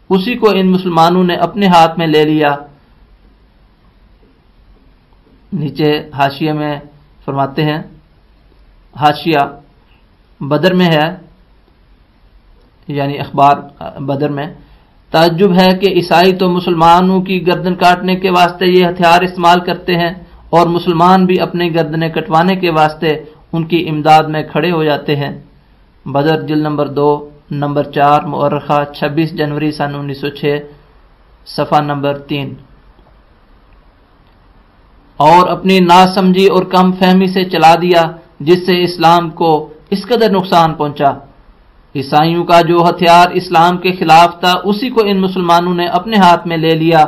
اسی 0.10 0.34
کو 0.36 0.50
ان 0.50 0.68
مسلمانوں 0.72 1.24
نے 1.24 1.36
اپنے 1.36 1.68
ہاتھ 1.68 2.00
میں 2.00 2.08
لے 2.08 2.24
لیا۔ 2.24 2.56
نیچے 5.54 6.10
ہاشیے 6.14 6.54
میں 6.54 6.76
فرماتے 7.28 7.64
ہیں 7.64 7.82
ہاشیہ 9.00 9.44
بدر 10.42 10.74
میں 10.74 10.88
ہے 10.88 11.08
یعنی 12.88 13.20
اخبار 13.20 13.56
بدر 14.00 14.30
میں۔ 14.30 14.48
تعجب 15.12 15.52
ہے 15.60 15.70
کہ 15.78 15.88
عیسائی 15.90 16.34
تو 16.36 16.50
مسلمانوں 16.50 17.20
کی 17.22 17.48
گردن 17.48 17.76
کاٹنے 17.76 18.16
کے 18.16 18.30
واسطے 18.30 18.66
یہ 18.66 18.84
ہتھیار 18.86 19.22
استعمال 19.22 19.60
کرتے 19.60 19.94
ہیں 19.96 20.14
اور 20.50 20.68
مسلمان 20.68 21.26
بھی 21.26 21.40
اپنے 21.40 21.70
گردنیں 21.76 22.10
کٹوانے 22.10 22.56
کے 22.56 22.70
واسطے 22.70 23.12
ان 23.54 23.64
کی 23.66 23.80
امداد 23.90 24.24
میں 24.24 24.44
کھڑے 24.44 24.72
ہو 24.72 24.84
جاتے 24.84 25.16
ہیں۔ 25.16 25.34
بدر 26.06 26.38
جل 26.48 26.60
نمبر 26.60 26.88
دو، 26.88 27.10
نمبر 27.52 27.84
چار، 27.92 28.22
مورخہ، 28.22 28.80
چھبیس 28.96 29.30
جنوری 29.38 29.72
سن 29.72 29.96
انیس 29.96 30.22
سو 30.22 30.30
چھ، 30.30 30.46
صفحہ 31.46 31.82
نمبر 31.82 32.14
تین۔ 32.30 32.54
اور 35.18 35.48
اپنی 35.48 35.80
ناسمجھی 35.80 36.48
اور 36.48 36.64
کم 36.64 36.92
فہمی 36.92 37.28
سے 37.28 37.44
چلا 37.44 37.76
دیا، 37.76 38.04
جس 38.40 38.66
سے 38.66 38.84
اسلام 38.84 39.30
کو 39.30 39.70
اس 39.90 40.06
قدر 40.08 40.32
نقصان 40.32 40.74
پہنچا۔ 40.74 41.12
عیسائیوں 41.96 42.46
کا 42.46 42.62
جو 42.62 42.78
ہتھیار 42.90 43.30
اسلام 43.30 43.78
کے 43.78 43.92
خلاف 43.92 44.40
تھا، 44.40 44.54
اسی 44.64 44.90
کو 44.90 45.02
ان 45.06 45.22
مسلمانوں 45.22 45.74
نے 45.74 45.86
اپنے 45.86 46.18
ہاتھ 46.18 46.48
میں 46.48 46.58
لے 46.58 46.70
لیا 46.70 47.00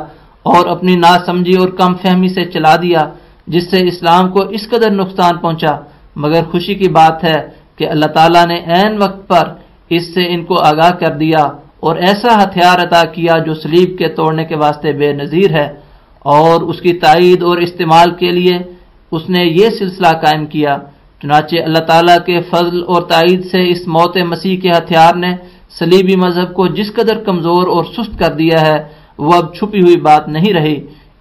اور 0.42 0.66
اپنی 0.66 0.96
ناسمجھی 0.96 1.54
اور 1.54 1.68
کم 1.68 1.94
فہمی 1.94 2.28
سے 2.28 2.44
چلا 2.44 2.76
دیا، 2.76 3.00
جس 3.46 3.70
سے 3.70 3.88
اسلام 3.88 4.28
کو 4.28 4.40
اس 4.40 4.68
قدر 4.68 4.90
نقصان 4.90 5.38
پہنچا۔ 5.38 5.76
مگر 6.16 6.42
خوشی 6.50 6.74
کی 6.74 6.88
بات 6.88 7.24
ہے 7.24 7.48
کہ 7.76 7.88
اللہ 7.88 8.06
تعالیٰ 8.06 8.46
نے 8.46 8.58
عین 8.66 9.02
وقت 9.02 9.28
پر 9.28 9.48
اس 9.88 10.14
سے 10.14 10.34
ان 10.34 10.44
کو 10.44 10.54
آگاہ 10.58 10.90
کر 10.90 11.12
دیا 11.16 11.48
اور 11.80 11.96
ایسا 11.96 12.42
ہتھیار 12.42 12.78
عطا 12.78 13.02
کیا 13.04 13.38
جو 13.38 13.54
سلیب 13.54 13.98
کے 13.98 14.08
توڑنے 14.08 14.44
کے 14.44 14.56
واسطے 14.56 14.92
بے 14.92 15.12
نظیر 15.12 15.50
ہے۔ 15.50 15.79
اور 16.22 16.62
اس 16.62 16.80
کی 16.80 16.92
تائید 16.92 17.42
اور 17.42 17.58
استعمال 17.58 18.10
کے 18.10 18.30
لیے 18.30 18.58
اس 19.10 19.28
نے 19.28 19.44
یہ 19.44 19.68
سلسلہ 19.78 20.06
قائم 20.06 20.46
کیا، 20.46 20.76
چنانچہ 21.22 21.56
اللہ 21.56 21.78
تعالیٰ 21.78 22.18
کے 22.26 22.40
فضل 22.40 22.82
اور 22.86 23.02
تائید 23.02 23.44
سے 23.44 23.70
اس 23.70 23.86
موت 23.86 24.16
مسیح 24.16 24.60
کے 24.60 24.70
ہتھیار 24.70 25.14
نے 25.14 25.36
سلیبی 25.78 26.16
مذہب 26.16 26.54
کو 26.54 26.66
جس 26.66 26.92
قدر 26.94 27.18
کمزور 27.18 27.66
اور 27.68 27.84
سست 27.84 28.18
کر 28.18 28.32
دیا 28.32 28.60
ہے، 28.60 28.78
وہ 29.18 29.32
اب 29.32 29.54
چھپی 29.54 29.80
ہوئی 29.80 30.00
بات 30.00 30.28
نہیں 30.28 30.52
رہی۔ 30.54 30.76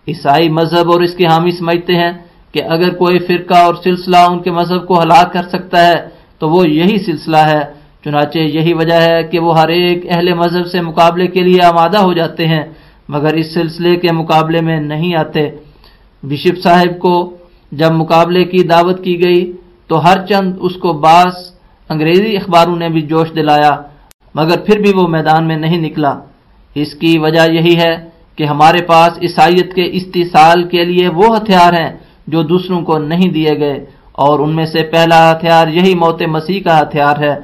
عیسائی 0.08 0.50
مذہب 0.50 0.92
اور 0.92 1.02
اس 1.02 1.16
کے 1.16 1.26
حامی 1.26 1.52
سمجھتے 1.52 1.96
ہیں 1.96 2.12
کہ 2.52 2.64
اگر 2.64 2.90
کوئی 2.90 3.20
فرقہ 3.20 3.58
اور 3.58 3.76
سلسلہ 3.84 4.18
ان 4.18 4.40
کے 4.40 4.52
مذہب 4.52 4.88
کو 4.88 5.02
ہلاک 5.02 5.34
کر 5.34 5.44
سکتا 5.50 5.88
ہے، 5.88 5.96
تو 6.40 6.50
وہ 6.50 6.70
یہی 6.70 6.98
سلسلہ 6.98 7.38
ہے۔ 7.38 7.62
چنانچہ 8.04 8.40
یہی 8.40 8.74
وجہ 8.74 8.94
ہے 8.94 9.24
کہ 9.24 9.40
وہ 9.40 9.60
ہر 9.60 9.68
ایک 9.68 10.06
اہل 10.10 10.34
مذہب 10.34 10.68
سے 10.68 10.82
مقابلے 10.82 11.28
کے 11.28 11.42
لیے 11.44 11.66
آمادہ 11.66 11.98
ہو 11.98 12.14
جاتے 12.14 12.48
ہیں۔ 12.48 12.64
مگر 13.10 13.34
اس 13.40 13.54
سلسلے 13.54 13.96
کے 14.02 14.12
مقابلے 14.12 14.62
میں 14.68 14.80
نہیں 14.84 15.14
آتے۔ 15.16 15.42
بشپ 16.24 16.58
صاحب 16.64 16.92
کو 17.00 17.14
جب 17.72 17.92
مقابلے 17.94 18.44
کی 18.52 18.62
دعوت 18.68 18.98
کی 19.04 19.16
گئی 19.24 19.42
تو 19.90 19.96
ہر 20.06 20.18
چند 20.30 20.48
اس 20.66 20.76
کو 20.82 20.94
بعض 21.06 21.34
انگریزی 21.90 22.36
اخباروں 22.38 22.76
نے 22.78 22.88
بھی 22.96 23.02
جوش 23.12 23.30
دلایا، 23.36 23.74
مگر 24.36 24.58
پھر 24.66 24.78
بھی 24.84 24.92
وہ 24.96 25.08
میدان 25.08 25.48
میں 25.48 25.60
نہیں 25.64 25.82
نکلا۔ 25.86 26.14
اس 26.76 26.94
کی 27.02 27.18
وجہ 27.20 27.46
یہی 27.52 27.76
ہے 27.78 27.94
کہ 28.38 28.44
ہمارے 28.44 28.82
پاس 28.86 29.12
عیسائیت 29.22 29.74
کے 29.76 29.86
استحصال 30.00 30.60
کے 30.72 30.84
لیے 30.90 31.08
وہ 31.18 31.28
ہتھیار 31.36 31.74
ہیں 31.74 31.92
جو 32.32 32.40
دوسروں 32.44 32.82
کو 32.88 32.98
نہیں 33.12 33.30
دیے 33.38 33.54
گئے، 33.60 33.78
اور 34.24 34.40
ان 34.40 34.52
میں 34.56 34.66
سے 34.66 34.82
پہلا 34.94 35.20
ہتھیار 35.32 35.68
یہی 35.78 35.94
موت 35.96 36.22
مسیح 36.36 36.60
کا 36.66 36.80
ہتھیار 36.82 37.16
ہے۔ 37.26 37.36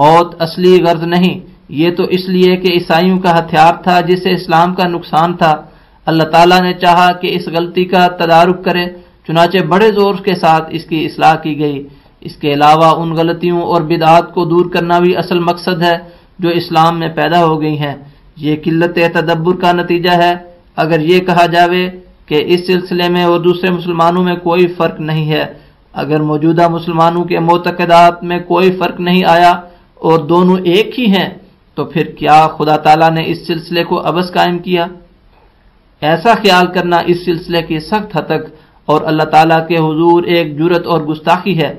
موت 0.00 0.28
اصلی 0.46 0.74
غرض 0.84 1.02
نہیں 1.14 1.34
یہ 1.68 1.90
تو 1.90 2.02
اس 2.02 2.28
لیے 2.28 2.56
کہ 2.56 2.72
عیسائیوں 2.72 3.18
کا 3.18 3.38
ہتھیار 3.38 3.74
تھا 3.74 4.00
جسے 4.00 4.32
اسلام 4.32 4.74
کا 4.74 4.88
نقصان 4.88 5.36
تھا۔ 5.36 5.62
اللہ 6.06 6.22
تعالیٰ 6.22 6.60
نے 6.60 6.74
چاہا 6.74 7.12
کہ 7.12 7.36
اس 7.36 7.48
غلطی 7.48 7.84
کا 7.84 8.08
تدارک 8.08 8.64
کرے، 8.64 8.84
چنانچہ 9.26 9.58
بڑے 9.58 9.88
زور 9.88 10.14
کے 10.14 10.34
ساتھ 10.34 10.64
اس 10.70 10.84
کی 10.84 11.04
اصلاح 11.04 11.34
کی 11.34 11.58
گئی۔ 11.58 11.88
اس 12.20 12.36
کے 12.36 12.52
علاوہ 12.52 13.02
ان 13.02 13.12
غلطیوں 13.12 13.62
اور 13.62 13.82
بدعات 13.82 14.34
کو 14.34 14.44
دور 14.44 14.70
کرنا 14.70 14.98
بھی 14.98 15.16
اصل 15.16 15.38
مقصد 15.38 15.82
ہے 15.82 15.98
جو 16.38 16.48
اسلام 16.48 16.98
میں 16.98 17.08
پیدا 17.08 17.44
ہو 17.44 17.60
گئی 17.60 17.78
ہیں۔ 17.78 17.94
یہ 18.36 18.56
قلت 18.64 18.98
تدبر 19.14 19.56
کا 19.56 19.72
نتیجہ 19.72 20.10
ہے۔ 20.10 20.34
اگر 20.76 21.00
یہ 21.00 21.18
کہا 21.18 21.46
جاوے 21.46 21.88
کہ 22.26 22.42
اس 22.46 22.66
سلسلے 22.66 23.08
میں 23.08 23.24
اور 23.24 23.40
دوسرے 23.40 23.70
مسلمانوں 23.70 24.24
میں 24.24 24.34
کوئی 24.34 24.66
فرق 24.66 25.00
نہیں 25.00 25.30
ہے، 25.30 25.44
اگر 25.92 26.20
موجودہ 26.20 26.68
مسلمانوں 26.68 27.24
کے 27.24 27.38
معتقدات 27.38 28.22
میں 28.24 28.38
کوئی 28.38 28.72
فرق 28.72 29.00
نہیں 29.00 29.24
آیا 29.24 29.50
اور 29.94 30.18
دونوں 30.18 30.56
ایک 30.64 31.00
ہی 31.00 31.06
ہیں 31.06 31.28
تو 31.74 31.84
پھر 31.84 32.04
کیا 32.04 32.46
خدا 32.58 32.76
تعالیٰ 32.76 33.10
نے 33.10 33.22
اس 33.26 33.46
سلسلے 33.46 33.84
کو 33.84 34.06
ابس 34.06 34.32
قائم 34.32 34.58
کیا؟ 34.58 34.86
ایسا 36.00 36.34
خیال 36.34 36.66
کرنا 36.66 36.96
اس 37.06 37.24
سلسلے 37.24 37.62
کی 37.62 37.80
سخت 37.80 38.16
حد 38.16 38.22
تک 38.22 38.42
اور 38.86 39.00
اللہ 39.04 39.22
تعالیٰ 39.22 39.68
کے 39.68 39.74
حضور 39.74 40.22
ایک 40.22 40.58
جرت 40.58 40.86
اور 40.86 41.00
گستاخی 41.00 41.62
ہے۔ 41.62 41.74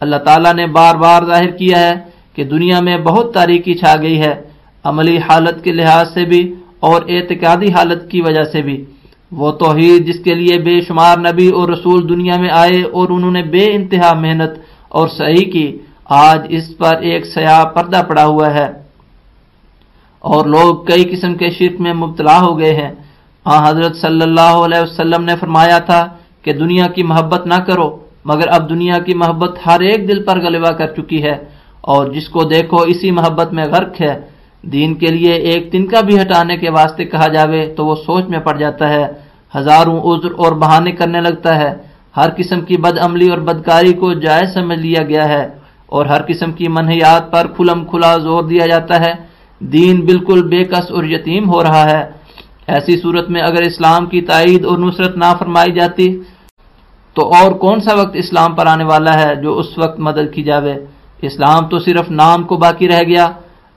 اللہ 0.00 0.16
تعالیٰ 0.16 0.54
نے 0.54 0.66
بار 0.66 0.94
بار 0.94 1.22
ظاہر 1.24 1.50
کیا 1.50 1.80
ہے 1.80 1.94
کہ 2.34 2.44
دنیا 2.44 2.80
میں 2.80 2.96
بہت 2.98 3.34
تاریخی 3.34 3.74
چھا 3.74 3.94
گئی 4.02 4.20
ہے، 4.20 4.42
عملی 4.84 5.18
حالت 5.18 5.64
کے 5.64 5.72
لحاظ 5.72 6.14
سے 6.14 6.24
بھی 6.24 6.54
اور 6.80 7.02
اعتقادی 7.08 7.72
حالت 7.72 8.10
کی 8.10 8.20
وجہ 8.20 8.44
سے 8.44 8.62
بھی۔ 8.62 8.84
وہ 9.32 9.52
توحید 9.52 10.06
جس 10.06 10.24
کے 10.24 10.34
لیے 10.34 10.58
بے 10.58 10.80
شمار 10.80 11.18
نبی 11.18 11.48
اور 11.48 11.68
رسول 11.68 12.08
دنیا 12.08 12.40
میں 12.40 12.50
آئے 12.50 12.82
اور 12.82 13.08
انہوں 13.10 13.30
نے 13.30 13.42
بے 13.42 13.66
انتہا 13.72 14.12
محنت 14.14 14.50
اور 14.88 15.08
صحیح 15.08 15.52
کی، 15.52 15.78
آج 16.04 16.46
اس 16.48 16.78
پر 16.78 16.96
ایک 17.00 17.26
سیاہ 17.26 17.64
پردہ 17.64 18.02
پڑا 18.08 18.26
ہوا 18.26 18.54
ہے۔ 18.54 18.81
اور 20.22 20.46
لوگ 20.46 20.84
کئی 20.84 21.04
قسم 21.04 21.34
کے 21.34 21.50
شرک 21.50 21.80
میں 21.80 21.94
مبتلا 21.94 22.40
ہو 22.40 22.58
گئے 22.58 22.74
ہیں۔ 22.74 22.92
ہاں 23.46 23.68
حضرت 23.68 23.96
صلی 23.96 24.22
اللہ 24.22 24.54
علیہ 24.64 24.82
وسلم 24.82 25.24
نے 25.24 25.36
فرمایا 25.40 25.78
تھا 25.78 26.08
کہ 26.42 26.52
دنیا 26.52 26.86
کی 26.86 27.02
محبت 27.02 27.46
نہ 27.46 27.54
کرو، 27.54 27.98
مگر 28.24 28.48
اب 28.48 28.70
دنیا 28.70 28.98
کی 28.98 29.14
محبت 29.14 29.58
ہر 29.66 29.80
ایک 29.80 30.08
دل 30.08 30.22
پر 30.22 30.40
غلبہ 30.40 30.70
کر 30.70 30.86
چکی 30.86 31.22
ہے۔ 31.22 31.44
اور 31.80 32.06
جس 32.06 32.28
کو 32.28 32.42
دیکھو، 32.42 32.76
اسی 32.76 33.10
محبت 33.10 33.52
میں 33.52 33.64
غرق 33.64 34.00
ہے۔ 34.00 34.20
دین 34.62 34.94
کے 34.94 35.06
لیے 35.06 35.32
ایک 35.32 35.72
تنکا 35.72 36.00
بھی 36.00 36.20
ہٹانے 36.20 36.56
کے 36.56 36.70
واسطے 36.70 37.04
کہا 37.04 37.26
جاوے 37.26 37.74
تو 37.76 37.86
وہ 37.86 37.94
سوچ 37.94 38.24
میں 38.24 38.38
پڑ 38.38 38.58
جاتا 38.58 38.88
ہے۔ 38.88 39.06
ہزاروں 39.56 40.00
عذر 40.00 40.32
اور 40.36 40.52
بہانے 40.52 40.92
کرنے 40.92 41.20
لگتا 41.20 41.56
ہے۔ 41.56 41.74
ہر 42.16 42.28
قسم 42.36 42.60
کی 42.60 42.76
بد 42.76 42.98
عملی 42.98 43.28
اور 43.28 43.38
بدکاری 43.38 43.92
کو 43.92 44.12
جائز 44.12 44.54
سمجھ 44.54 44.78
لیا 44.78 45.02
گیا 45.02 45.28
ہے۔ 45.28 45.48
اور 45.86 46.06
ہر 46.06 46.20
قسم 46.28 46.52
کی 46.52 46.68
منحیات 46.68 47.32
پر 47.32 47.46
کھلم 47.56 47.84
کھلا 47.84 48.16
زور 48.16 48.42
دیا 48.42 48.66
جاتا 48.66 49.00
ہے۔ 49.00 49.31
دین 49.62 50.04
بالکل 50.04 50.48
بے 50.48 50.64
کس 50.64 50.90
اور 50.90 51.04
یتیم 51.04 51.50
ہو 51.50 51.62
رہا 51.62 51.90
ہے۔ 51.90 52.02
ایسی 52.66 52.96
صورت 53.00 53.30
میں 53.30 53.40
اگر 53.40 53.62
اسلام 53.62 54.06
کی 54.06 54.20
تائید 54.20 54.64
اور 54.64 54.78
نصرت 54.78 55.16
نہ 55.16 55.24
فرمائی 55.38 55.72
جاتی، 55.72 56.22
تو 57.14 57.34
اور 57.34 57.52
کون 57.52 57.80
سا 57.80 57.94
وقت 57.94 58.10
اسلام 58.14 58.54
پر 58.54 58.66
آنے 58.66 58.84
والا 58.84 59.14
ہے 59.20 59.34
جو 59.36 59.58
اس 59.58 59.78
وقت 59.78 60.00
مدد 60.00 60.34
کی 60.34 60.42
جاوے؟ 60.42 60.74
اسلام 61.22 61.68
تو 61.68 61.78
صرف 61.78 62.10
نام 62.10 62.42
کو 62.42 62.56
باقی 62.56 62.88
رہ 62.88 63.02
گیا۔ 63.02 63.32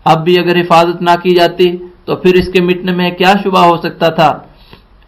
اب 0.06 0.24
بھی 0.24 0.39
اگر 0.39 0.62
حفاظت 0.62 1.02
نہ 1.02 1.10
کی 1.24 1.36
جاتی، 1.36 1.78
تو 2.06 2.15
پھر 2.15 2.34
اس 2.34 2.48
کے 2.54 2.63
مٹنے 2.63 2.91
میں 2.91 3.12
کیا 3.12 3.34
شبہ 3.43 3.60
ہو 3.60 3.78
سکتا 3.78 4.08
تھا؟ 4.08 4.39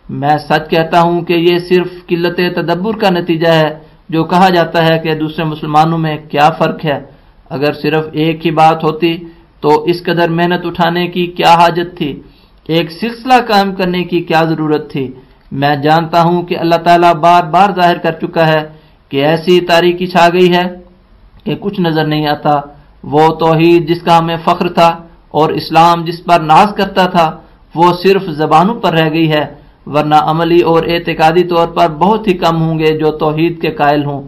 میں 0.09 0.37
سچ 0.49 0.69
کہتا 0.69 1.01
ہوں 1.01 1.21
کہ 1.21 1.33
یہ 1.33 1.57
صرف 1.69 2.07
قلت 2.07 2.37
تدبر 2.55 2.97
کا 2.97 3.09
نتیجہ 3.09 3.47
ہے، 3.47 3.79
جو 4.09 4.23
کہا 4.23 4.49
جاتا 4.49 4.87
ہے 4.87 4.99
کہ 4.99 5.15
دوسرے 5.15 5.45
مسلمانوں 5.45 5.97
میں 5.97 6.17
کیا 6.17 6.49
فرق 6.49 6.85
ہے۔ 6.85 6.99
اگر 7.49 7.73
صرف 7.73 8.05
ایک 8.11 8.45
ہی 8.45 8.51
بات 8.51 8.83
ہوتی 8.83 9.17
تو 9.61 9.83
اس 9.83 10.03
قدر 10.03 10.29
محنت 10.29 10.65
اٹھانے 10.65 11.07
کی 11.07 11.25
کیا 11.27 11.53
حاجت 11.53 11.97
تھی؟ 11.97 12.21
ایک 12.67 12.91
سلسلہ 12.91 13.33
قائم 13.47 13.75
کرنے 13.75 14.03
کی 14.03 14.19
کیا 14.19 14.41
ضرورت 14.41 14.91
تھی؟ 14.91 15.11
میں 15.51 15.75
جانتا 15.75 16.21
ہوں 16.21 16.41
کہ 16.41 16.57
اللہ 16.59 16.75
تعالیٰ 16.75 17.13
بار 17.13 17.43
بار 17.43 17.69
ظاہر 17.75 17.97
کر 17.97 18.11
چکا 18.11 18.47
ہے 18.47 18.61
کہ 19.09 19.25
ایسی 19.25 19.59
تاریخی 19.61 20.07
چھا 20.07 20.27
گئی 20.33 20.53
ہے 20.53 20.65
کہ 21.43 21.55
کچھ 21.59 21.81
نظر 21.81 22.05
نہیں 22.05 22.27
آتا۔ 22.27 22.55
وہ 23.03 23.27
توحید 23.27 23.87
جس 23.89 24.01
کا 24.01 24.17
ہمیں 24.17 24.37
فخر 24.45 24.67
تھا 24.69 24.89
اور 25.31 25.49
اسلام 25.49 26.05
جس 26.05 26.23
پر 26.25 26.39
ناز 26.39 26.67
کرتا 26.77 27.05
تھا، 27.05 27.27
وہ 27.75 27.93
صرف 28.03 28.23
زبانوں 28.23 28.75
پر 28.75 28.93
رہ 28.93 29.09
گئی 29.09 29.31
ہے، 29.31 29.45
ورنہ 29.85 30.15
عملی 30.15 30.59
اور 30.59 30.83
اعتقادی 30.87 31.43
طور 31.43 31.67
پر 31.67 31.87
بہت 31.89 32.27
ہی 32.27 32.33
کم 32.33 32.61
ہوں 32.61 32.79
گے 32.79 32.97
جو 32.97 33.11
توحید 33.11 33.61
کے 33.61 33.71
قائل 33.71 34.05
ہوں۔ 34.05 34.21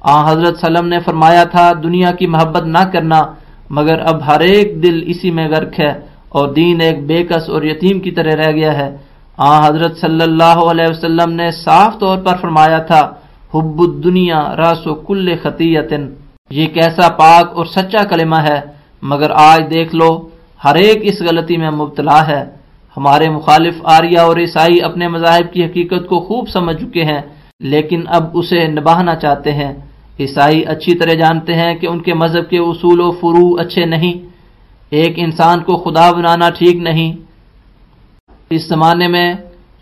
آ 0.00 0.32
حضرت 0.32 0.58
سلم 0.60 0.86
نے 0.88 0.98
فرمایا 1.04 1.44
تھا، 1.44 1.72
دنیا 1.82 2.10
کی 2.12 2.26
محبت 2.26 2.62
نہ 2.62 2.82
کرنا 2.92 3.20
مگر 3.70 3.98
اب 4.00 4.26
ہر 4.26 4.40
ایک 4.40 4.82
دل 4.82 4.96
اسی 5.06 5.30
میں 5.30 5.48
غرق 5.48 5.80
ہے 5.80 5.92
اور 6.28 6.48
دین 6.54 6.80
ایک 6.80 6.98
بے 7.06 7.22
کس 7.24 7.48
اور 7.50 7.62
یتیم 7.62 8.00
کی 8.00 8.10
طرح 8.10 8.34
رہ 8.36 8.50
گیا 8.52 8.72
ہے۔ 8.78 8.90
آ 9.36 9.50
حضرت 9.66 9.96
صلی 9.96 10.22
اللہ 10.22 10.58
علیہ 10.70 10.88
وسلم 10.90 11.30
نے 11.32 11.50
صاف 11.64 11.92
طور 12.00 12.18
پر 12.18 12.36
فرمایا 12.40 12.78
تھا، 12.78 13.02
حب 13.54 13.80
الدنیا 13.80 14.40
راس 14.56 14.86
و 14.86 14.94
کل 15.06 15.28
خطیتن۔ 15.42 16.02
یہ 16.50 16.66
کیسا 16.66 17.08
پاک 17.08 17.46
اور 17.56 17.66
سچا 17.66 18.02
کلمہ 18.04 18.40
ہے، 18.48 18.60
مگر 19.02 19.30
آج 19.30 19.60
دیکھ 19.70 19.94
لو، 19.94 20.10
ہر 20.64 20.74
ایک 20.74 20.98
اس 21.02 21.20
غلطی 21.20 21.56
میں 21.56 21.70
مبتلا 21.70 22.20
ہے۔ 22.28 22.42
ہمارے 22.96 23.28
مخالف 23.30 23.76
آریہ 23.96 24.18
اور 24.18 24.36
عیسائی 24.36 24.82
اپنے 24.82 25.08
مذاہب 25.08 25.52
کی 25.52 25.64
حقیقت 25.64 26.02
کو 26.08 26.16
خوب 26.20 26.48
سمجھ 26.48 26.76
چکے 26.76 27.04
ہیں، 27.04 27.20
لیکن 27.72 28.00
اب 28.08 28.24
اسے 28.34 28.60
نباہنا 28.68 29.14
چاہتے 29.14 29.52
ہیں۔ 29.52 29.72
عیسائی 30.20 30.66
اچھی 30.66 30.94
طرح 30.94 31.14
جانتے 31.14 31.54
ہیں 31.54 31.74
کہ 31.74 31.86
ان 31.86 32.00
کے 32.00 32.14
مذہب 32.14 32.50
کے 32.50 32.58
اصول 32.58 33.00
و 33.00 33.10
فرو 33.10 33.54
اچھے 33.54 33.84
نہیں، 33.84 34.14
ایک 34.90 35.12
انسان 35.16 35.60
کو 35.60 35.76
خدا 35.76 36.10
بنانا 36.12 36.50
ٹھیک 36.50 36.76
نہیں۔ 36.76 37.16
اس 38.50 38.68
زمانے 38.68 39.08
میں 39.08 39.34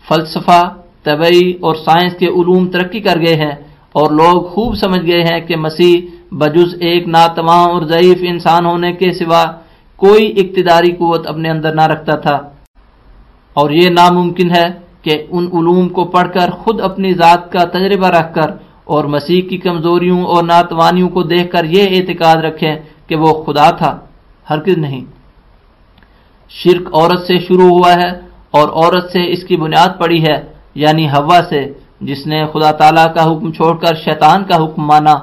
فلسفہ، 0.07 0.61
طبعی 1.03 1.51
اور 1.59 1.75
سائنس 1.75 2.13
کے 2.19 2.25
علوم 2.25 2.67
ترقی 2.67 2.99
کر 2.99 3.17
گئے 3.19 3.35
ہیں 3.35 3.55
اور 3.91 4.11
لوگ 4.11 4.41
خوب 4.43 4.75
سمجھ 4.75 5.05
گئے 5.05 5.23
ہیں 5.23 5.39
کہ 5.39 5.55
مسیح 5.55 6.01
بجز 6.31 6.75
ایک 6.79 7.07
ناتواں 7.07 7.63
اور 7.65 7.81
ضعیف 7.81 8.17
انسان 8.21 8.65
ہونے 8.65 8.91
کے 8.93 9.11
سوا 9.11 9.45
کوئی 9.95 10.25
اقتداری 10.37 10.91
قوت 10.91 11.27
اپنے 11.27 11.49
اندر 11.49 11.75
نہ 11.75 11.81
رکھتا 11.81 12.15
تھا۔ 12.15 12.37
اور 13.53 13.69
یہ 13.71 13.89
ناممکن 13.89 14.49
ہے 14.55 14.67
کہ 15.01 15.23
ان 15.29 15.43
علوم 15.43 15.89
کو 15.89 16.05
پڑھ 16.05 16.29
کر 16.33 16.49
خود 16.49 16.81
اپنی 16.81 17.13
ذات 17.13 17.51
کا 17.51 17.63
تجربہ 17.63 18.07
رکھ 18.07 18.33
کر 18.35 18.49
اور 18.89 19.03
مسیح 19.03 19.41
کی 19.49 19.57
کمزوریوں 19.57 20.21
اور 20.23 20.43
ناتوانیوں 20.43 21.09
کو 21.09 21.21
دیکھ 21.23 21.51
کر 21.51 21.63
یہ 21.63 21.83
اعتقاد 21.89 22.35
رکھیں 22.35 22.75
کہ 23.07 23.15
وہ 23.15 23.29
خدا 23.43 23.69
تھا، 23.71 23.91
ہرگز 24.49 24.77
نہیں۔ 24.77 25.05
شرک 26.49 26.85
عورت 26.95 27.21
سے 27.27 27.35
شروع 27.39 27.69
ہوا 27.69 27.93
ہے 27.93 28.09
اور 28.51 28.67
عورت 28.69 29.05
سے 29.11 29.21
اس 29.33 29.43
کی 29.43 29.57
بنیاد 29.57 29.91
پڑی 29.99 30.21
ہے 30.27 30.37
یعنی 30.75 31.05
ہوا 31.09 31.39
سے، 31.49 31.61
جس 32.01 32.27
نے 32.27 32.37
خدا 32.53 32.71
تعالی 32.71 33.05
کا 33.15 33.23
حکم 33.23 33.51
چھوڑ 33.51 33.73
کر 33.77 33.95
شیطان 33.95 34.43
کا 34.43 34.55
حکم 34.63 34.81
مانا۔ 34.87 35.15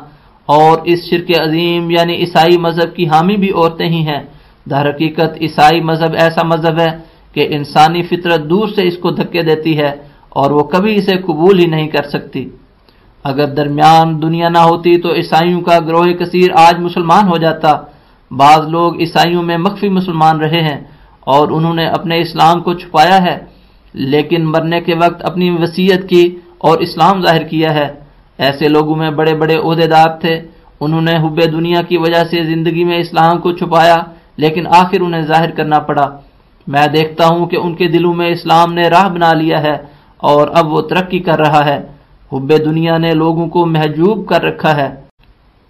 اور 0.46 0.78
اس 0.84 1.00
شرک 1.10 1.30
عظیم 1.40 1.90
یعنی 1.90 2.14
عیسائی 2.14 2.58
مذہب 2.58 2.96
کی 2.96 3.04
حامی 3.08 3.36
بھی 3.36 3.50
عورتیں 3.50 3.88
ہی 3.88 4.02
ہیں۔ 4.08 4.22
در 4.70 4.84
حقیقت 4.90 5.32
عیسائی 5.40 5.80
مذہب 5.80 6.12
ایسا 6.18 6.42
مذہب 6.46 6.78
ہے 6.80 6.92
کہ 7.34 7.42
انسانی 7.50 8.02
فطرت 8.02 8.40
دور 8.50 8.68
سے 8.68 8.82
اس 8.88 8.98
کو 8.98 9.10
دھکے 9.10 9.42
دیتی 9.42 9.78
ہے 9.78 9.92
اور 10.28 10.50
وہ 10.50 10.62
کبھی 10.72 10.92
اسے 10.96 11.16
قبول 11.16 11.58
ہی 11.58 11.66
نہیں 11.66 11.88
کر 11.88 12.06
سکتی۔ 12.08 12.42
اگر 13.30 13.46
درمیان 13.46 14.22
دنیا 14.22 14.48
نہ 14.48 14.58
ہوتی 14.58 15.00
تو 15.00 15.08
عیسائیوں 15.14 15.60
کا 15.60 15.78
گروہ 15.78 16.12
کثیر 16.12 16.50
آج 16.56 16.74
مسلمان 16.78 17.28
ہو 17.28 17.36
جاتا۔ 17.36 17.72
بعض 18.30 18.68
لوگ 18.68 19.00
عیسائیوں 19.00 19.42
میں 19.42 19.58
مخفی 19.58 19.88
مسلمان 19.88 20.40
رہے 20.40 20.60
ہیں 20.60 20.80
اور 21.26 21.48
انہوں 21.48 21.74
نے 21.74 21.86
اپنے 21.88 22.20
اسلام 22.20 22.62
کو 22.62 22.74
چھپایا 22.74 23.18
ہے، 23.22 23.36
لیکن 23.94 24.44
مرنے 24.44 24.80
کے 24.80 24.94
وقت 24.94 25.24
اپنی 25.24 25.50
وسیعت 25.50 26.08
کی 26.08 26.24
اور 26.58 26.78
اسلام 26.78 27.20
ظاہر 27.22 27.42
کیا 27.42 27.74
ہے۔ 27.74 27.88
ایسے 28.38 28.68
لوگوں 28.68 28.96
میں 28.96 29.10
بڑے 29.10 29.34
بڑے 29.34 29.56
عہدے 29.56 29.86
دار 29.86 30.08
تھے۔ 30.20 30.34
انہوں 30.80 31.00
نے 31.00 31.14
حب 31.16 31.38
دنیا 31.52 31.82
کی 31.82 31.96
وجہ 31.98 32.22
سے 32.30 32.44
زندگی 32.44 32.84
میں 32.84 32.98
اسلام 32.98 33.38
کو 33.38 33.52
چھپایا، 33.52 33.98
لیکن 34.36 34.66
آخر 34.66 35.00
انہیں 35.00 35.22
ظاہر 35.22 35.50
کرنا 35.50 35.78
پڑا۔ 35.78 36.06
میں 36.66 36.86
دیکھتا 36.86 37.26
ہوں 37.26 37.46
کہ 37.46 37.56
ان 37.56 37.74
کے 37.74 37.86
دلوں 37.88 38.14
میں 38.14 38.28
اسلام 38.28 38.72
نے 38.74 38.88
راہ 38.88 39.08
بنا 39.08 39.32
لیا 39.32 39.62
ہے 39.62 39.76
اور 40.20 40.48
اب 40.54 40.72
وہ 40.72 40.80
ترقی 40.80 41.18
کر 41.18 41.38
رہا 41.38 41.64
ہے۔ 41.66 41.78
حب 42.32 42.50
دنیا 42.64 42.98
نے 42.98 43.10
لوگوں 43.12 43.46
کو 43.46 43.66
محجوب 43.66 44.26
کر 44.26 44.42
رکھا 44.42 44.76
ہے۔ 44.76 44.88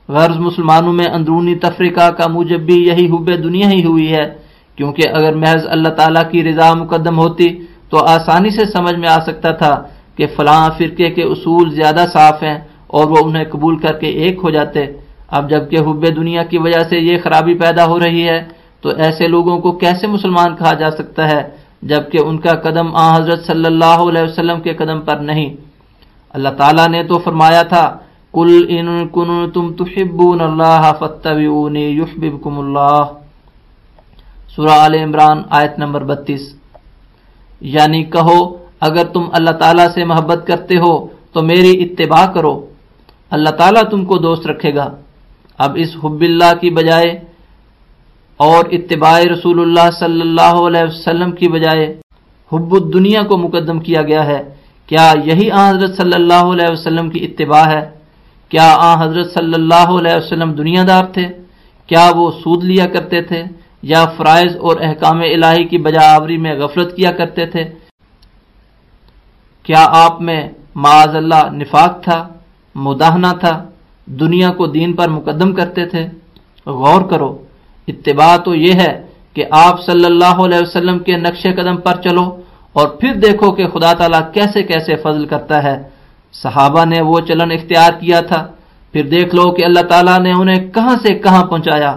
غرض 0.08 0.38
مسلمانوں 0.38 0.92
میں 0.92 1.06
اندرونی 1.06 1.54
تفریقہ 1.54 2.10
کا 2.10 2.26
موجب 2.28 2.60
بھی 2.60 2.86
یہی 2.86 3.06
حب 3.10 3.26
دنیا 3.44 3.68
ہی 3.70 3.84
ہوئی 3.84 4.14
ہے۔ 4.14 4.46
کیونکہ 4.76 5.02
اگر 5.08 5.34
محض 5.34 5.66
اللہ 5.68 5.88
تعالیٰ 5.88 6.30
کی 6.30 6.44
رضا 6.44 6.74
مقدم 6.74 7.18
ہوتی 7.18 7.46
تو 7.90 7.96
آسانی 8.04 8.50
سے 8.50 8.64
سمجھ 8.64 8.96
میں 8.96 9.08
آ 9.08 9.18
سکتا 9.18 9.50
تھا 9.50 9.82
کہ 10.16 10.26
فلاں 10.36 10.70
فرقے 10.78 11.10
کے 11.10 11.22
اصول 11.22 11.74
زیادہ 11.74 12.04
صاف 12.12 12.42
ہیں 12.42 12.58
اور 12.86 13.04
وہ 13.04 13.16
انہیں 13.24 13.44
قبول 13.50 13.76
کر 13.78 13.92
کے 13.92 14.06
ایک 14.06 14.40
ہو 14.44 14.50
جاتے۔ 14.50 14.86
اب 15.28 15.50
جبکہ 15.50 15.76
حب 15.80 16.04
دنیا 16.16 16.42
کی 16.42 16.58
وجہ 16.58 16.82
سے 16.88 16.96
یہ 16.98 17.18
خرابی 17.24 17.54
پیدا 17.54 17.84
ہو 17.84 18.00
رہی 18.00 18.28
ہے 18.28 18.40
تو 18.80 18.88
ایسے 18.88 19.28
لوگوں 19.28 19.58
کو 19.58 19.72
کیسے 19.72 20.06
مسلمان 20.06 20.56
کہا 20.56 20.74
جا 20.74 20.90
سکتا 20.90 21.30
ہے 21.30 21.42
جبکہ 21.82 22.18
ان 22.26 22.38
کا 22.38 22.54
قدم 22.54 22.96
آ 22.96 23.16
حضرت 23.16 23.40
صلی 23.46 23.66
اللہ 23.66 23.98
علیہ 24.10 24.22
وسلم 24.22 24.60
کے 24.60 24.74
قدم 24.74 25.00
پر 25.00 25.16
نہیں۔ 25.16 25.54
اللہ 26.36 26.48
تعالیٰ 26.48 26.88
نے 26.88 27.02
تو 27.04 27.18
فرمایا 27.18 27.62
تھا 27.62 27.98
کل 28.32 28.66
ان 28.68 29.08
کن 29.08 29.50
تم 29.50 29.72
تحبون 29.72 30.40
اللہ 30.40 30.92
فتح 30.98 31.38
اللہ 32.56 33.02
سورہ 34.56 34.70
عال 34.70 34.94
عمران، 34.94 35.42
آیت 35.50 35.78
نمبر 35.78 36.04
بتیس۔ 36.04 36.56
یعنی 37.60 38.04
کہو، 38.04 38.56
اگر 38.80 39.04
تم 39.04 39.22
اللہ 39.32 39.50
تعالیٰ 39.50 39.88
سے 39.94 40.04
محبت 40.04 40.46
کرتے 40.46 40.76
ہو 40.76 41.06
تو 41.32 41.42
میری 41.42 41.84
اتباع 41.84 42.26
کرو۔ 42.26 42.66
اللہ 43.30 43.50
تعالیٰ 43.50 43.82
تم 43.90 44.04
کو 44.04 44.18
دوست 44.18 44.46
رکھے 44.46 44.74
گا۔ 44.74 44.96
اب 45.58 45.76
اس 45.76 45.96
حب 46.04 46.20
اللہ 46.20 46.54
کی 46.60 46.70
بجائے 46.70 47.10
اور 48.36 48.64
اتباع 48.70 49.20
رسول 49.20 49.60
اللہ 49.60 49.90
صلی 49.98 50.20
اللہ 50.20 50.66
علیہ 50.66 50.84
وسلم 50.84 51.32
کی 51.32 51.48
بجائے 51.48 52.00
حب 52.52 52.74
الدنیا 52.74 53.22
کو 53.22 53.38
مقدم 53.38 53.80
کیا 53.80 54.02
گیا 54.02 54.26
ہے۔ 54.26 54.55
کیا 54.88 55.06
یہی 55.24 55.50
آ 55.50 55.68
حضرت 55.70 55.96
صلی 55.96 56.14
اللہ 56.14 56.44
علیہ 56.52 56.70
وسلم 56.72 57.06
کی 57.10 57.18
اتباع 57.24 57.64
ہے؟ 57.72 57.82
کیا 58.50 58.68
آ 58.88 58.90
حضرت 59.02 59.32
صلی 59.32 59.54
اللہ 59.54 59.88
علیہ 59.98 60.16
وسلم 60.16 60.52
دنیا 60.52 60.82
دار 60.88 61.04
تھے؟ 61.14 61.26
کیا 61.88 62.04
وہ 62.16 62.30
سود 62.42 62.64
لیا 62.64 62.86
کرتے 62.94 63.20
تھے؟ 63.22 63.42
یا 63.82 64.04
فرائض 64.16 64.52
اور 64.56 64.76
احکام 64.88 65.18
الہی 65.34 65.64
کی 65.70 65.78
بجا 65.86 66.04
آوری 66.14 66.36
میں 66.44 66.54
غفلت 66.58 66.94
کیا 66.96 67.10
کرتے 67.18 67.46
تھے؟ 67.46 67.64
کیا 69.64 69.84
آپ 70.04 70.20
میں 70.26 70.42
معاذ 70.74 71.14
اللہ 71.16 71.42
نفاق 71.52 71.92
تھا 72.04 72.18
مداحنہ 72.74 73.32
تھا، 73.40 73.54
دنیا 74.08 74.50
کو 74.58 74.66
دین 74.66 74.92
پر 74.98 75.08
مقدم 75.08 75.50
کرتے 75.58 75.84
تھے؟ 75.92 76.04
غور 76.66 77.02
کرو، 77.10 77.30
اتباع 77.88 78.36
تو 78.44 78.54
یہ 78.54 78.72
ہے 78.80 78.92
کہ 79.34 79.44
آپ 79.64 79.74
صلی 79.86 80.04
اللہ 80.04 80.36
علیہ 80.44 80.60
وسلم 80.62 80.98
کے 81.06 81.16
نقش 81.16 81.42
قدم 81.56 81.76
پر 81.84 81.94
چلو 82.04 82.24
اور 82.76 82.88
پھر 82.88 83.14
دیکھو 83.14 83.52
کہ 83.52 83.68
خدا 83.68 83.92
تعالیٰ 83.92 84.32
کیسے 84.32 84.62
کیسے 84.62 84.96
فضل 84.96 85.26
کرتا 85.26 85.62
ہے۔ 85.64 85.76
صحابہ 86.32 86.84
نے 86.84 87.02
وہ 87.02 87.20
چلن 87.20 87.50
اختیار 87.50 87.90
کیا 88.00 88.20
تھا۔ 88.20 88.46
پھر 88.92 89.04
دیکھ 89.08 89.34
لو 89.34 89.52
کہ 89.52 89.64
اللہ 89.64 89.80
تعالیٰ 89.80 90.18
نے 90.18 90.32
انہیں 90.32 90.70
کہاں 90.70 90.96
سے 91.06 91.14
کہاں 91.14 91.44
پہنچایا۔ 91.44 91.94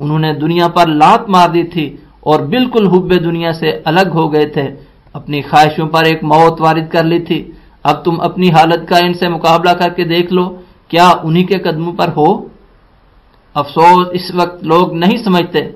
انہوں 0.00 0.18
نے 0.18 0.32
دنیا 0.32 0.68
پر 0.68 0.86
لات 0.86 1.28
مار 1.28 1.48
دی 1.48 1.62
تھی 1.62 1.96
اور 2.20 2.40
بالکل 2.40 2.86
حب 2.86 3.10
دنیا 3.10 3.52
سے 3.52 3.80
الگ 3.84 4.08
ہو 4.14 4.32
گئے 4.32 4.46
تھے۔ 4.46 4.74
اپنی 5.12 5.42
خواہشوں 5.42 5.86
پر 5.86 6.04
ایک 6.04 6.24
موت 6.24 6.60
وارد 6.60 6.92
کر 6.92 7.04
لی 7.04 7.18
تھی۔ 7.18 7.50
اب 7.82 8.04
تم 8.04 8.20
اپنی 8.20 8.50
حالت 8.50 8.88
کا 8.88 8.98
ان 8.98 9.14
سے 9.14 9.28
مقابلہ 9.28 9.70
کر 9.70 9.88
کے 9.88 10.04
دیکھ 10.04 10.32
لو۔ 10.32 10.56
کیا 10.88 11.12
انہی 11.22 11.44
کے 11.44 11.58
قدموں 11.58 11.92
پر 11.92 12.08
ہو؟ 12.16 12.48
افسوس، 13.54 14.06
اس 14.12 14.34
وقت 14.34 14.64
لوگ 14.64 14.94
نہیں 14.94 15.16
سمجھتے۔ 15.24 15.70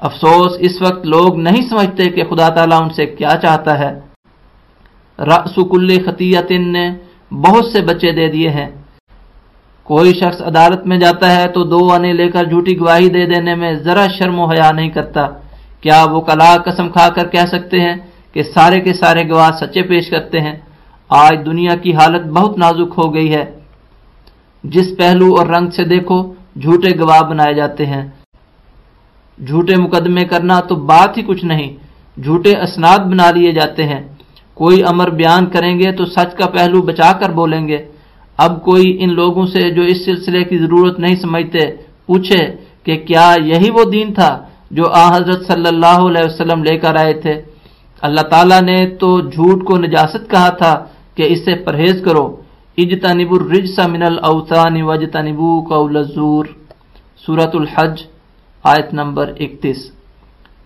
افسوس، 0.00 0.52
اس 0.58 0.82
وقت 0.82 1.06
لوگ 1.06 1.36
نہیں 1.36 1.68
سمجھتے 1.68 2.10
کہ 2.10 2.24
خدا 2.24 2.48
تعالیٰ 2.48 2.82
ان 2.82 2.90
سے 2.90 3.06
کیا 3.06 3.30
چاہتا 3.42 3.78
ہے۔ 3.78 4.00
رسول 5.18 6.04
خطیت 6.06 6.50
نے 6.50 6.90
بہت 7.30 7.64
سے 7.64 7.80
بچے 7.80 8.12
دے 8.12 8.28
دیے 8.28 8.50
ہیں۔ 8.50 8.70
کوئی 9.82 10.14
شخص 10.14 10.40
عدالت 10.40 10.86
میں 10.86 10.98
جاتا 10.98 11.36
ہے 11.36 11.48
تو 11.48 11.64
دو 11.64 11.92
آنے 11.92 12.12
لے 12.12 12.28
کر 12.30 12.44
جھوٹی 12.44 12.80
گواہی 12.80 13.08
دے 13.08 13.26
دینے 13.26 13.54
میں 13.54 13.74
ذرا 13.74 14.06
شرم 14.18 14.40
و 14.40 14.44
حیا 14.44 14.70
نہیں 14.70 14.90
کرتا۔ 14.90 15.26
کیا 15.80 16.04
وہ 16.10 16.20
کلا 16.20 16.56
قسم 16.56 16.88
کھا 16.88 17.08
کر 17.08 17.28
کہہ 17.28 17.46
سکتے 17.52 17.80
ہیں 17.80 17.96
کہ 18.32 18.42
سارے 18.42 18.80
کے 18.80 18.92
سارے 18.92 19.28
گواہ 19.28 19.50
سچے 19.50 19.82
پیش 19.82 20.10
کرتے 20.10 20.40
ہیں؟ 20.40 20.56
آج 21.08 21.46
دنیا 21.46 21.74
کی 21.74 21.94
حالت 21.94 22.26
بہت 22.26 22.58
نازک 22.58 22.90
ہو 22.98 23.14
گئی 23.14 23.34
ہے۔ 23.34 23.44
جس 24.64 24.96
پہلو 24.98 25.34
اور 25.34 25.46
رنگ 25.46 25.70
سے 25.70 25.84
دیکھو، 25.84 26.34
جھوٹے 26.60 26.98
گواہ 27.00 27.20
بنائے 27.20 27.54
جاتے 27.54 27.86
ہیں۔ 27.86 28.08
جھوٹے 29.46 29.76
مقدمے 29.76 30.24
کرنا 30.24 30.60
تو 30.60 30.74
بات 30.74 31.16
ہی 31.16 31.22
کچھ 31.22 31.44
نہیں، 31.44 31.68
جھوٹے 32.24 32.52
اسناد 32.56 32.98
بنا 32.98 33.30
لیے 33.30 33.52
جاتے 33.52 33.82
ہیں۔ 33.84 34.02
کوئی 34.54 34.82
امر 34.84 35.10
بیان 35.10 35.46
کریں 35.46 35.78
گے 35.78 35.92
تو 35.92 36.04
سچ 36.04 36.30
کا 36.38 36.46
پہلو 36.46 36.82
بچا 36.82 37.12
کر 37.12 37.30
بولیں 37.30 37.68
گے۔ 37.68 37.78
اب 38.38 38.64
کوئی 38.64 38.96
ان 39.00 39.14
لوگوں 39.14 39.46
سے 39.46 39.70
جو 39.70 39.82
اس 39.82 40.04
سلسلے 40.04 40.44
کی 40.44 40.58
ضرورت 40.58 40.98
نہیں 40.98 41.16
سمجھتے، 41.16 41.58
پوچھے 42.06 42.56
کہ 42.84 42.96
کیا 42.96 43.34
یہی 43.44 43.70
وہ 43.70 43.84
دین 43.84 44.14
تھا 44.14 44.30
جو 44.70 44.84
آ 44.92 45.16
حضرت 45.16 45.46
صلی 45.46 45.68
اللہ 45.68 45.98
علیہ 46.08 46.24
وسلم 46.24 46.62
لے 46.62 46.78
کر 46.78 46.94
آئے 46.96 47.12
تھے؟ 47.12 47.42
اللہ 48.02 48.20
تعالیٰ 48.20 48.60
نے 48.60 48.86
تو 49.00 49.20
جھوٹ 49.20 49.64
کو 49.64 49.76
نجاست 49.76 50.30
کہا 50.30 50.48
تھا 50.48 50.86
کہ 51.14 51.22
اس 51.22 51.44
سے 51.44 51.54
پرہیز 51.54 52.02
کرو۔ 52.04 52.36
اجتنب 52.78 53.32
الرجس 53.32 53.78
من 53.78 54.02
الاوثان 54.02 54.82
وجتنبو 54.82 55.64
قول 55.68 55.96
الزور۔ 55.96 56.44
سورة 57.26 57.52
الحج 57.54 58.02
آیت 58.62 58.92
نمبر 58.94 59.28
اکتیس۔ 59.40 59.90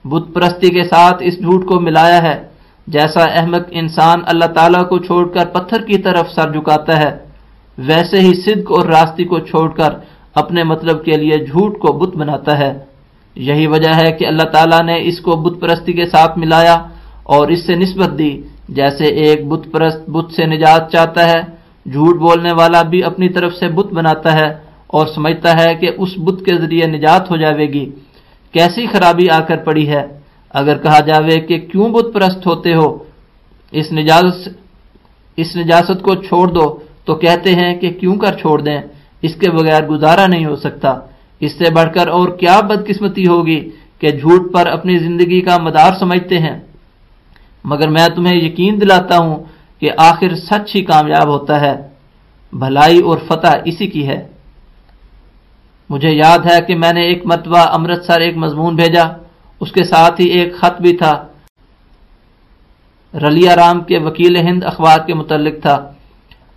بت 0.05 0.35
پرستی 0.35 0.69
کے 0.69 0.85
ساتھ 0.85 1.17
اس 1.21 1.39
جھوٹ 1.39 1.67
کو 1.67 1.81
ملایا 1.81 2.23
ہے، 2.23 2.49
جیسا 2.87 3.25
احمد 3.25 3.65
انسان 3.71 4.19
اللہ 4.27 4.45
تعالیٰ 4.45 4.89
کو 4.89 4.99
چھوڑ 4.99 5.29
کر 5.29 5.47
پتھر 5.47 5.81
کی 5.83 5.99
طرف 5.99 6.31
سر 6.31 6.53
جھکاتا 6.53 6.97
ہے، 6.97 7.17
ویسے 7.79 8.21
ہی 8.21 8.35
صدق 8.35 8.73
اور 8.73 8.87
راستی 8.87 9.25
کو 9.25 9.39
چھوڑ 9.39 9.69
کر 9.71 9.91
اپنے 10.35 10.63
مطلب 10.63 11.05
کے 11.05 11.17
لیے 11.17 11.37
جھوٹ 11.47 11.79
کو 11.79 11.93
بت 11.93 12.17
بناتا 12.17 12.59
ہے۔ 12.59 12.79
یہی 13.35 13.67
وجہ 13.67 13.95
ہے 13.95 14.13
کہ 14.13 14.27
اللہ 14.27 14.43
تعالیٰ 14.43 14.81
نے 14.81 14.97
اس 15.09 15.21
کو 15.21 15.37
بت 15.37 15.61
پرستی 15.61 15.93
کے 15.93 16.07
ساتھ 16.07 16.39
ملایا 16.39 16.77
اور 17.23 17.49
اس 17.49 17.67
سے 17.67 17.75
نسبت 17.75 18.19
دی۔ 18.19 18.43
جیسے 18.69 19.05
ایک 19.05 19.49
بت 19.49 19.73
پرست 19.73 20.11
بت 20.11 20.33
سے 20.33 20.47
نجات 20.47 20.93
چاہتا 20.93 21.29
ہے، 21.29 21.41
جھوٹ 21.93 22.17
بولنے 22.17 22.53
والا 22.53 22.83
بھی 22.83 23.05
اپنی 23.05 23.29
طرف 23.29 23.55
سے 23.55 23.69
بت 23.69 23.93
بناتا 23.93 24.33
ہے۔ 24.33 24.64
اور 24.97 25.07
سمجھتا 25.07 25.51
ہے 25.63 25.75
کہ 25.75 25.91
اس 25.99 26.09
بت 26.17 26.45
کے 26.45 26.55
ذریعے 26.57 26.87
نجات 26.87 27.31
ہو 27.31 27.37
جاوے 27.37 27.67
گی۔ 27.67 27.87
کیسی 28.53 28.87
خرابی 28.87 29.29
آ 29.29 29.41
کر 29.41 29.57
پڑی 29.57 29.89
ہے؟ 29.89 30.05
اگر 30.51 30.77
کہا 30.79 31.01
جاوے 31.01 31.41
کہ 31.41 31.59
کیوں 31.59 31.89
بت 31.89 32.07
پرست 32.15 32.47
ہوتے 32.47 32.75
ہو؟ 32.75 32.99
اس 33.71 33.93
نجاست 33.93 34.49
اس 35.37 35.57
نجاست 35.57 36.03
کو 36.03 36.15
چھوڑ 36.15 36.49
دو۔ 36.49 36.67
تو 37.05 37.15
کہتے 37.15 37.55
ہیں 37.55 37.75
کہ 37.75 37.91
کیوں 37.91 38.17
کر 38.17 38.33
چھوڑ 38.39 38.61
دیں؟ 38.61 38.81
اس 39.23 39.35
کے 39.35 39.51
بغیر 39.51 39.87
گزارا 39.87 40.27
نہیں 40.27 40.47
ہو 40.47 40.57
سکتا۔ 40.57 40.99
اس 41.41 41.53
سے 41.59 41.73
بڑھ 41.75 41.95
کر 41.95 42.09
اور 42.09 42.29
کیا 42.29 42.61
بدقسمتی 42.61 43.27
ہوگی 43.27 43.71
کہ 43.99 44.11
جھوٹ 44.11 44.53
پر 44.53 44.67
اپنی 44.67 44.99
زندگی 44.99 45.41
کا 45.41 45.59
مدار 45.59 45.93
سمجھتے 45.99 46.39
ہیں۔ 46.39 46.61
مگر 47.65 47.89
میں 47.89 48.07
تمہیں 48.17 48.37
یقین 48.37 48.81
دلاتا 48.81 49.19
ہوں 49.19 49.45
کہ 49.81 49.91
آخر 49.97 50.35
سچ 50.35 50.77
ہی 50.77 50.83
کامیاب 50.85 51.29
ہوتا 51.29 51.61
ہے۔ 51.61 51.75
بھلائی 52.53 52.99
اور 53.01 53.19
فتح 53.29 53.53
اسی 53.65 53.87
کی 53.87 54.07
ہے۔ 54.09 54.34
مجھے 55.91 56.11
یاد 56.11 56.39
ہے 56.39 56.61
کہ 56.67 56.75
میں 56.75 56.93
نے 56.93 57.01
ایک 57.01 57.27
مرتبہ 57.27 57.59
امرتسر 57.59 58.21
ایک 58.21 58.37
مضمون 58.37 58.75
بھیجا، 58.75 59.05
اس 59.61 59.73
کے 59.73 59.85
ساتھ 59.85 60.21
ہی 60.21 60.27
ایک 60.27 60.57
خط 60.57 60.81
بھی 60.81 60.97
تھا۔ 60.97 61.27
رلیا 63.15 63.57
رام 63.57 63.81
کے 63.81 63.99
وکیل 63.99 64.37
ہند 64.37 64.65
اخبار 64.65 64.99
کے 65.07 65.15
متعلق 65.15 65.63
تھا۔ 65.63 65.93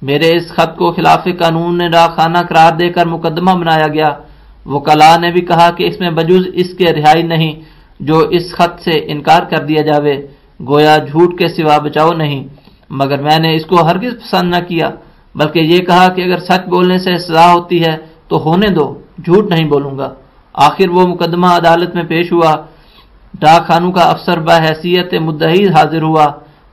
میرے 0.01 0.38
اس 0.38 0.47
خط 0.49 0.78
کو 0.78 0.91
خلاف 0.91 1.28
قانون 1.39 1.78
نے 1.78 1.88
خانہ 2.15 2.38
قرار 2.49 2.71
دے 2.71 2.89
کر 2.89 3.05
مقدمہ 3.05 3.51
بنایا 3.51 3.88
گیا۔ 3.88 4.09
وہ 4.65 4.80
کلا 4.80 5.17
نے 5.17 5.32
بھی 5.32 5.41
کہا 5.41 5.71
کہ 5.71 5.84
اس 5.84 5.99
میں 5.99 6.09
بجوز 6.09 6.47
اس 6.53 6.78
کے 6.78 6.93
رہائی 6.93 7.23
نہیں، 7.23 7.53
جو 7.99 8.19
اس 8.19 8.53
خط 8.53 8.82
سے 8.84 9.11
انکار 9.11 9.41
کر 9.43 9.65
دیا 9.65 9.82
جاوے۔ 9.82 10.15
گویا 10.67 10.97
جھوٹ 10.97 11.39
کے 11.39 11.47
سوا 11.47 11.78
بچاؤ 11.78 12.11
نہیں۔ 12.11 12.47
مگر 12.89 13.21
میں 13.21 13.39
نے 13.39 13.55
اس 13.55 13.65
کو 13.65 13.75
ہرگز 13.75 14.13
پسند 14.21 14.55
نہ 14.55 14.59
کیا، 14.67 14.89
بلکہ 15.36 15.59
یہ 15.59 15.80
کہا 15.80 16.07
کہ 16.07 16.21
اگر 16.21 16.39
سچ 16.39 16.67
بولنے 16.67 16.97
سے 16.99 17.17
سزا 17.17 17.53
ہوتی 17.53 17.82
ہے 17.82 17.97
تو 18.28 18.38
ہونے 18.38 18.67
دو۔ 18.67 19.07
جھوٹ 19.26 19.49
نہیں 19.49 19.65
بولوں 19.65 19.97
گا۔ 19.97 20.13
آخر 20.53 20.89
وہ 20.89 21.07
مقدمہ 21.07 21.47
عدالت 21.47 21.95
میں 21.95 22.03
پیش 22.03 22.32
ہوا۔ 22.32 22.55
ڈاک 23.39 23.68
خانوں 23.68 23.91
کا 23.91 24.01
افسر 24.01 24.39
بحیثیت 24.39 25.13
مدعی 25.13 25.68
حاضر 25.68 26.01
ہوا۔ 26.01 26.28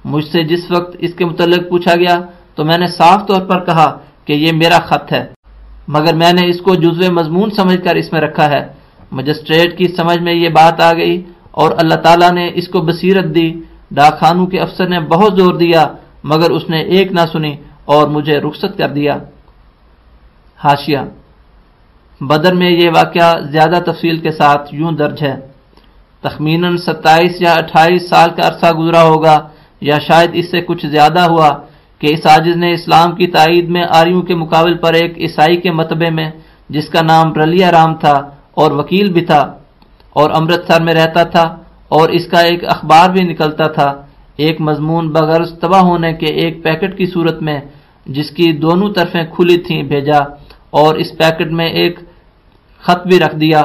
مجھ 0.04 0.24
سے 0.24 0.42
جس 0.42 0.70
وقت 0.70 0.96
اس 0.98 1.14
کے 1.14 1.24
متعلق 1.24 1.70
پوچھا 1.70 1.96
گیا 1.96 2.20
تو 2.54 2.64
میں 2.64 2.78
نے 2.78 2.86
صاف 2.86 3.26
طور 3.28 3.40
پر 3.40 3.64
کہا 3.64 3.98
کہ 4.24 4.32
یہ 4.32 4.52
میرا 4.52 4.78
خط 4.78 5.12
ہے۔ 5.12 5.26
مگر 5.88 6.14
میں 6.14 6.32
نے 6.32 6.48
اس 6.48 6.60
کو 6.60 6.74
جزو 6.74 7.12
مضمون 7.12 7.50
سمجھ 7.50 7.84
کر 7.84 7.94
اس 7.94 8.12
میں 8.12 8.20
رکھا 8.20 8.50
ہے۔ 8.50 8.66
مجسٹریٹ 9.12 9.78
کی 9.78 9.88
سمجھ 9.88 10.18
میں 10.18 10.32
یہ 10.32 10.48
بات 10.48 10.80
آ 10.80 10.92
گئی 10.92 11.22
اور 11.50 11.72
اللہ 11.78 11.94
تعالیٰ 11.94 12.30
نے 12.30 12.50
اس 12.54 12.68
کو 12.68 12.80
بصیرت 12.80 13.34
دی۔ 13.34 13.60
ڈاک 13.90 14.20
خانوں 14.20 14.46
کے 14.46 14.58
افسر 14.58 14.88
نے 14.88 15.00
بہت 15.00 15.36
زور 15.36 15.54
دیا، 15.54 15.86
مگر 16.24 16.50
اس 16.50 16.70
نے 16.70 16.80
ایک 16.80 17.12
نہ 17.12 17.20
سنی 17.32 17.56
اور 17.84 18.08
مجھے 18.08 18.38
رخصت 18.38 18.78
کر 18.78 18.88
دیا۔ 18.88 19.18
ہاشیہ 20.64 20.98
بدر 22.28 22.54
میں 22.54 22.70
یہ 22.70 22.88
واقعہ 22.94 23.28
زیادہ 23.52 23.78
تفصیل 23.86 24.16
کے 24.24 24.32
ساتھ 24.32 24.74
یوں 24.74 24.92
درج 25.00 25.22
ہے۔ 25.22 25.36
تخمیناً 26.24 26.76
ستائیس 26.86 27.34
یا 27.40 27.52
اٹھائیس 27.52 28.08
سال 28.10 28.30
کا 28.36 28.42
عرصہ 28.48 28.70
گزرا 28.78 29.02
ہوگا 29.02 29.36
یا 29.88 29.98
شاید 30.06 30.30
اس 30.34 30.46
سے 30.50 30.60
کچھ 30.68 30.84
زیادہ 30.86 31.22
ہوا 31.30 31.50
کہ 32.00 32.06
اس 32.14 32.26
عاجز 32.26 32.56
نے 32.56 32.70
اسلام 32.72 33.10
کی 33.16 33.26
تائید 33.36 33.66
میں 33.74 33.84
آریوں 33.98 34.22
کے 34.28 34.34
مقابل 34.34 34.74
پر 34.82 34.92
ایک 35.00 35.12
عیسائی 35.18 35.56
کے 35.62 35.70
متبے 35.70 36.10
میں، 36.16 36.28
جس 36.74 36.86
کا 36.92 37.00
نام 37.02 37.26
رلیا 37.34 37.70
رام 37.72 37.92
تھا 38.02 38.16
اور 38.60 38.70
وکیل 38.78 39.12
بھی 39.12 39.24
تھا، 39.30 39.42
اور 40.18 40.28
امرتسر 40.38 40.80
میں 40.86 40.94
رہتا 40.94 41.22
تھا 41.34 41.44
اور 41.96 42.06
اس 42.16 42.26
کا 42.30 42.40
ایک 42.48 42.60
اخبار 42.74 43.06
بھی 43.14 43.22
نکلتا 43.30 43.66
تھا۔ 43.76 43.88
ایک 44.44 44.56
مضمون 44.60 45.04
بغرض 45.12 45.50
تباہ 45.60 45.82
ہونے 45.88 46.12
کے 46.20 46.28
ایک 46.40 46.62
پیکٹ 46.64 46.96
کی 46.98 47.06
صورت 47.06 47.42
میں، 47.46 47.58
جس 48.06 48.30
کی 48.36 48.46
دونوں 48.64 48.88
طرفیں 48.96 49.24
کھلی 49.34 49.56
تھیں، 49.66 49.82
بھیجا 49.92 50.20
اور 50.78 50.90
اس 51.02 51.10
پیکٹ 51.18 51.48
میں 51.58 51.68
ایک 51.80 51.94
خط 52.86 53.06
بھی 53.06 53.18
رکھ 53.18 53.36
دیا۔ 53.36 53.62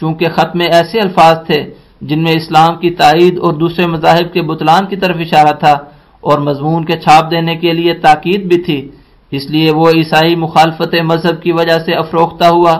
چونکہ 0.00 0.26
خط 0.36 0.56
میں 0.56 0.66
ایسے 0.66 1.00
الفاظ 1.00 1.36
تھے 1.46 1.60
جن 2.08 2.22
میں 2.22 2.32
اسلام 2.32 2.72
کی 2.76 2.90
تائید 2.90 3.38
اور 3.38 3.52
دوسرے 3.52 3.86
مذاہب 3.86 4.32
کے 4.32 4.42
بطلان 4.42 4.86
کی 4.86 4.96
طرف 4.96 5.16
اشارہ 5.20 5.54
تھا 5.54 5.74
اور 6.20 6.38
مضمون 6.38 6.84
کے 6.84 6.96
چھاپ 7.00 7.30
دینے 7.30 7.54
کے 7.56 7.72
لیے 7.72 7.92
تاکید 7.94 8.40
بھی 8.50 8.58
تھی۔ 8.62 8.80
اس 9.30 9.44
لیے 9.50 9.68
وہ 9.72 9.86
عیسائی 9.88 10.34
مخالفت 10.36 10.94
مذہب 11.04 11.42
کی 11.42 11.52
وجہ 11.52 11.78
سے 11.78 11.92
افروختہ 11.94 12.44
ہوا 12.44 12.74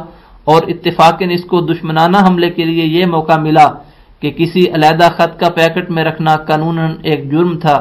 اور 0.44 0.60
اتفاق 0.68 1.22
اس 1.30 1.44
کو 1.44 1.60
دشمنانہ 1.60 2.16
حملے 2.28 2.50
کے 2.50 2.64
لیے 2.64 2.84
یہ 2.86 3.06
موقع 3.06 3.36
ملا 3.40 3.66
کہ 4.20 4.30
کسی 4.30 4.62
علیحدہ 4.74 5.08
خط 5.16 5.32
کا 5.40 5.48
پیکٹ 5.48 5.90
میں 5.90 6.04
رکھنا 6.04 6.36
قانون 6.36 6.78
ایک 7.02 7.20
جرم 7.32 7.58
تھا، 7.58 7.76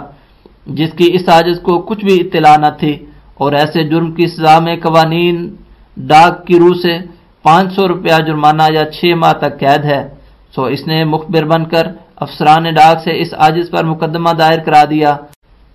جس 0.67 0.91
کی 0.97 1.07
اس 1.13 1.29
عاجز 1.29 1.59
کو 1.61 1.73
کچھ 1.79 2.05
بھی 2.05 2.15
اطلاع 2.19 2.57
نہ 2.57 2.71
تھی۔ 2.79 2.93
اور 3.41 3.51
ایسے 3.53 3.83
جرم 3.83 4.11
کی 4.11 4.25
سزا 4.27 4.59
میں 4.59 4.75
قوانین 4.75 5.55
ڈاک 5.97 6.47
کی 6.47 6.59
روح 6.59 6.75
سے 6.81 6.93
پانچ 7.43 7.75
سو 7.75 7.87
روپیہ 7.87 8.23
جرمانہ 8.25 8.63
یا 8.73 8.91
چھ 8.91 9.05
ماہ 9.05 9.33
تک 9.33 9.59
قید 9.59 9.85
ہے۔ 9.85 10.09
سو 10.55 10.63
اس 10.63 10.87
نے 10.87 11.03
مخبر 11.03 11.45
بن 11.45 11.65
کر 11.65 11.87
افسران 12.15 12.63
ڈاک 12.63 13.03
سے 13.03 13.21
اس 13.21 13.33
عاجز 13.33 13.69
پر 13.71 13.83
مقدمہ 13.85 14.29
دائر 14.29 14.59
کرا 14.59 14.83
دیا۔ 14.89 15.17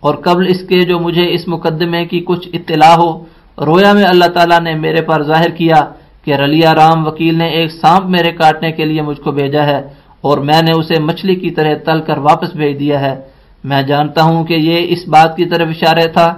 اور 0.00 0.14
قبل 0.14 0.46
اس 0.48 0.68
کے 0.68 0.80
جو 0.80 0.98
مجھے 0.98 1.34
اس 1.34 1.48
مقدمے 1.48 2.04
کی 2.04 2.20
کچھ 2.20 2.48
اطلاع 2.52 2.94
ہو، 2.94 3.24
رویا 3.66 3.92
میں 3.92 4.04
اللہ 4.04 4.24
تعالیٰ 4.24 4.60
نے 4.60 4.74
میرے 4.74 5.02
پر 5.02 5.22
ظاہر 5.22 5.48
کیا 5.48 5.84
کہ 6.24 6.34
رلیا 6.34 6.74
رام 6.74 7.06
وکیل 7.06 7.38
نے 7.38 7.46
ایک 7.48 7.72
سانپ 7.72 8.06
میرے 8.06 8.32
کاٹنے 8.32 8.72
کے 8.72 8.84
لیے 8.84 9.02
مجھ 9.02 9.20
کو 9.20 9.30
بھیجا 9.30 9.66
ہے 9.66 9.82
اور 10.20 10.38
میں 10.38 10.62
نے 10.62 10.72
اسے 10.72 11.02
مچھلی 11.02 11.34
کی 11.34 11.50
طرح 11.50 11.74
تل 11.84 12.00
کر 12.00 12.18
واپس 12.18 12.54
بھیج 12.54 12.80
دیا 12.80 13.00
ہے۔ 13.00 13.20
میں 13.64 13.82
جانتا 13.82 14.22
ہوں 14.22 14.44
کہ 14.44 14.54
یہ 14.54 14.86
اس 14.88 15.08
بات 15.08 15.36
کی 15.36 15.44
طرف 15.44 15.68
اشارہ 15.68 16.06
تھا۔ 16.06 16.34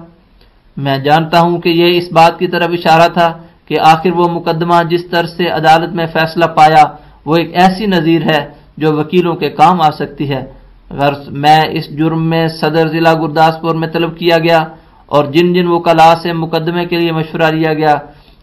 میں 0.77 0.99
جانتا 0.99 1.41
ہوں 1.41 1.59
کہ 1.59 1.69
یہ 1.69 1.99
اس 1.99 2.13
بات 2.13 2.39
کی 2.39 2.47
طرف 2.47 2.71
اشارہ 2.73 3.09
تھا 3.09 3.39
کہ 3.69 3.77
آخر 3.81 4.13
وہ 4.13 4.25
مقدمہ 4.29 4.75
جس 4.91 5.07
طرح 5.07 5.27
سے 5.37 5.49
عدالت 5.49 5.95
میں 5.95 6.07
فیصلہ 6.07 6.45
پایا، 6.45 6.85
وہ 7.27 7.37
ایک 7.37 7.51
ایسی 7.55 7.87
نظیر 7.87 8.23
ہے 8.23 8.49
جو 8.77 8.97
وکیلوں 8.97 9.35
کے 9.35 9.51
کام 9.51 9.81
آ 9.81 9.91
سکتی 9.91 10.31
ہے۔ 10.31 10.45
غرض 10.91 11.29
میں 11.29 11.61
اس 11.71 11.99
جرم 11.99 12.31
میں 12.31 12.49
صدر 12.49 12.89
ضلع 12.89 13.13
گرداسپور 13.15 13.75
میں 13.75 13.89
طلب 13.89 14.19
کیا 14.19 14.39
گیا 14.39 14.59
اور 15.07 15.25
جن 15.25 15.53
جن 15.53 15.67
وہ 15.67 15.79
کلا 15.79 16.15
سے 16.23 16.33
مقدمے 16.33 16.85
کے 16.87 16.97
لیے 16.97 17.13
مشورہ 17.13 17.51
لیا 17.51 17.75
گیا، 17.75 17.95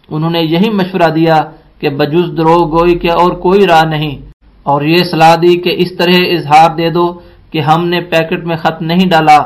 انہوں 0.08 0.30
نے 0.30 0.40
یہی 0.40 0.70
مشورہ 0.70 1.10
دیا 1.10 1.42
کہ 1.78 1.88
بجز 1.90 2.38
درو 2.38 2.78
گوئی 2.78 2.98
کے 2.98 3.08
اور 3.08 3.30
کوئی 3.30 3.66
راہ 3.66 3.84
نہیں۔ 3.84 4.16
اور 4.62 4.82
یہ 4.82 4.96
صلاح 4.96 5.34
دی 5.34 5.56
کہ 5.58 5.74
اس 5.78 5.96
طرح 5.96 6.12
اظہار 6.12 6.76
دے 6.76 6.88
دو 6.90 7.20
کہ 7.50 7.60
ہم 7.60 7.88
نے 7.88 8.00
پیکٹ 8.00 8.44
میں 8.44 8.56
خط 8.56 8.82
نہیں 8.82 9.08
ڈالا۔ 9.10 9.38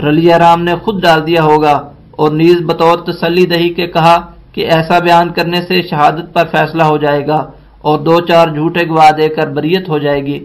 رلی 0.00 0.28
رام 0.38 0.62
نے 0.62 0.74
خود 0.82 1.02
ڈال 1.02 1.26
دیا 1.26 1.42
ہوگا 1.42 1.76
اور 2.10 2.30
نیز 2.30 2.56
بطور 2.66 2.98
تسلی 2.98 3.46
دہی 3.46 3.68
کے 3.74 3.86
کہا 3.86 4.33
کہ 4.54 4.66
ایسا 4.70 4.98
بیان 4.98 5.32
کرنے 5.32 5.60
سے 5.68 5.82
شہادت 5.82 6.26
پر 6.34 6.44
فیصلہ 6.52 6.82
ہو 6.82 6.96
جائے 6.96 7.26
گا 7.26 7.40
اور 7.86 7.98
دو 7.98 8.16
چار 8.20 8.46
جھوٹے 8.48 8.88
گواہ 8.88 9.10
دے 9.10 9.28
کر 9.28 9.46
بریت 9.52 9.88
ہو 9.88 9.98
جائے 9.98 10.20
گی، 10.26 10.38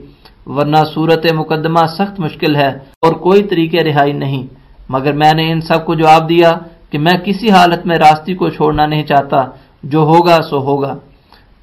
ورنہ 0.45 0.82
صورت 0.93 1.26
مقدمہ 1.34 1.84
سخت 1.97 2.20
مشکل 2.20 2.55
ہے 2.55 2.70
اور 3.03 3.14
کوئی 3.26 3.41
طریقے 3.43 3.84
رہائی 3.84 4.14
نہیں۔ 4.14 4.43
مگر 4.89 5.14
میں 5.14 5.34
نے 5.34 5.51
ان 5.51 5.62
سب 5.62 5.86
کو 5.86 5.93
جواب 5.95 6.30
دیا 6.30 6.51
کہ 6.89 6.97
میں 6.99 7.18
کسی 7.26 7.49
حالت 7.51 7.86
میں 7.86 7.97
راستی 7.97 8.34
کو 8.34 8.49
چھوڑنا 8.49 8.86
نہیں 8.86 9.03
چاہتا، 9.03 9.39
جو 9.84 9.99
ہوگا 9.99 10.38
سو 10.49 10.57
ہوگا۔ 10.60 10.93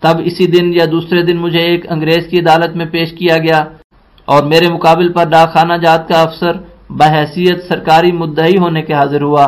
تب 0.02 0.16
اسی 0.24 0.46
دن 0.46 0.66
یا 0.74 0.84
دوسرے 0.90 1.22
دن 1.22 1.36
مجھے 1.36 1.58
ایک 1.58 1.82
انگریز 1.92 2.26
کی 2.30 2.36
عدالت 2.40 2.76
میں 2.76 2.86
پیش 2.86 3.12
کیا 3.12 3.36
گیا 3.38 3.60
اور 4.24 4.42
میرے 4.42 4.68
مقابل 4.72 5.12
پر 5.12 5.24
ڈاکخانہ 5.24 5.76
جات 5.82 6.08
کا 6.08 6.22
افسر 6.22 6.54
بحیثیت 6.90 7.58
سرکاری 7.68 8.12
مدعی 8.12 8.56
ہونے 8.58 8.82
کے 8.82 8.92
حاضر 8.92 9.22
ہوا۔ 9.22 9.46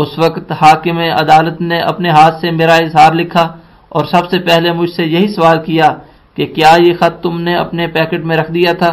اس 0.00 0.18
وقت 0.18 0.52
حاکم 0.52 0.98
عدالت 0.98 1.60
نے 1.60 1.78
اپنے 1.82 2.10
ہاتھ 2.10 2.36
سے 2.40 2.50
میرا 2.50 2.74
اظہار 2.74 3.12
لکھا 3.12 3.44
اور 3.88 4.04
سب 4.04 4.30
سے 4.30 4.38
پہلے 4.38 4.72
مجھ 4.72 4.90
سے 4.90 5.04
یہی 5.04 5.28
سوال 5.28 5.58
کیا 5.64 5.88
کہ 6.36 6.46
کیا 6.46 6.72
یہ 6.78 6.92
خط 7.00 7.14
تم 7.22 7.40
نے 7.40 7.54
اپنے 7.56 7.86
پیکٹ 7.86 8.24
میں 8.24 8.36
رکھ 8.36 8.52
دیا 8.52 8.72
تھا 8.72 8.90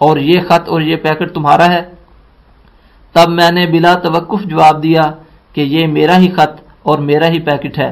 اور 0.00 0.16
یہ 0.16 0.40
خط 0.48 0.68
اور 0.68 0.80
یہ 0.80 0.96
پیکٹ 0.96 1.34
تمہارا 1.34 1.66
ہے؟ 1.72 1.82
تب 3.14 3.30
میں 3.30 3.50
نے 3.50 3.66
بلا 3.66 3.94
توقف 3.94 4.42
جواب 4.44 4.82
دیا 4.82 5.02
کہ 5.54 5.60
یہ 5.74 5.86
میرا 5.86 6.16
ہی 6.18 6.28
خط 6.36 6.54
اور 6.82 6.98
میرا 6.98 7.28
ہی 7.28 7.40
پیکٹ 7.40 7.78
ہے 7.78 7.90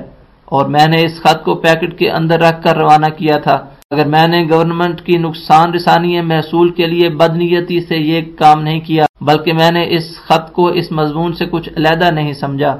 اور 0.48 0.64
میں 0.66 0.86
نے 0.86 0.98
اس 1.06 1.20
خط 1.22 1.44
کو 1.44 1.54
پیکٹ 1.54 1.98
کے 1.98 2.10
اندر 2.10 2.38
رکھ 2.40 2.62
کر 2.62 2.76
روانہ 2.76 3.10
کیا 3.18 3.36
تھا۔ 3.38 3.56
اگر 3.90 4.06
میں 4.06 4.28
نے 4.28 4.48
گورنمنٹ 4.50 5.02
کی 5.02 5.16
نقصان 5.16 5.74
رسانی 5.74 6.20
محصول 6.20 6.72
کے 6.72 6.86
لیے 6.86 7.08
بدنیتی 7.08 7.80
سے 7.80 7.96
یہ 7.96 8.20
کام 8.38 8.62
نہیں 8.62 8.80
کیا، 8.80 9.04
بلکہ 9.20 9.52
میں 9.52 9.70
نے 9.70 9.86
اس 9.90 10.18
خط 10.26 10.52
کو 10.52 10.66
اس 10.66 10.92
مضمون 10.92 11.32
سے 11.32 11.46
کچھ 11.46 11.68
علیحدہ 11.76 12.10
نہیں 12.10 12.32
سمجھا۔ 12.32 12.70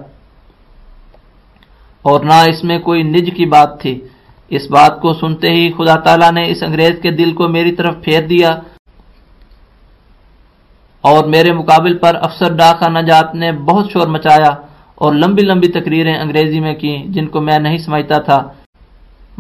اور 2.03 2.21
نہ 2.21 2.33
اس 2.33 2.65
میں 2.65 2.79
کوئی 2.79 3.03
نج 3.03 3.31
کی 3.37 3.47
بات 3.47 3.81
تھی۔ 3.81 4.01
اس 4.49 4.71
بات 4.71 5.01
کو 5.01 5.13
سنتے 5.13 5.51
ہی 5.51 5.73
خدا 5.73 5.95
تعالیٰ 5.95 6.33
نے 6.33 6.51
اس 6.51 6.63
انگریز 6.63 7.01
کے 7.03 7.11
دل 7.11 7.33
کو 7.33 7.49
میری 7.49 7.73
طرف 7.73 7.95
پھیر 8.05 8.23
دیا۔ 8.23 8.51
اور 11.01 11.25
میرے 11.25 11.53
مقابل 11.53 11.99
پر 11.99 12.17
افسر 12.21 12.53
ڈاکہ 12.53 12.89
نجات 12.91 13.35
نے 13.35 13.53
بہت 13.53 13.91
شور 13.93 14.07
مچایا 14.07 14.51
اور 14.95 15.15
لمبی 15.15 15.43
لمبی 15.43 15.69
تقریریں 15.69 16.15
انگریزی 16.15 16.61
میں 16.61 16.75
کی 16.75 16.99
جن 17.07 17.27
کو 17.27 17.41
میں 17.41 17.59
نہیں 17.59 17.79
سمجھتا 17.79 18.19
تھا۔ 18.19 18.53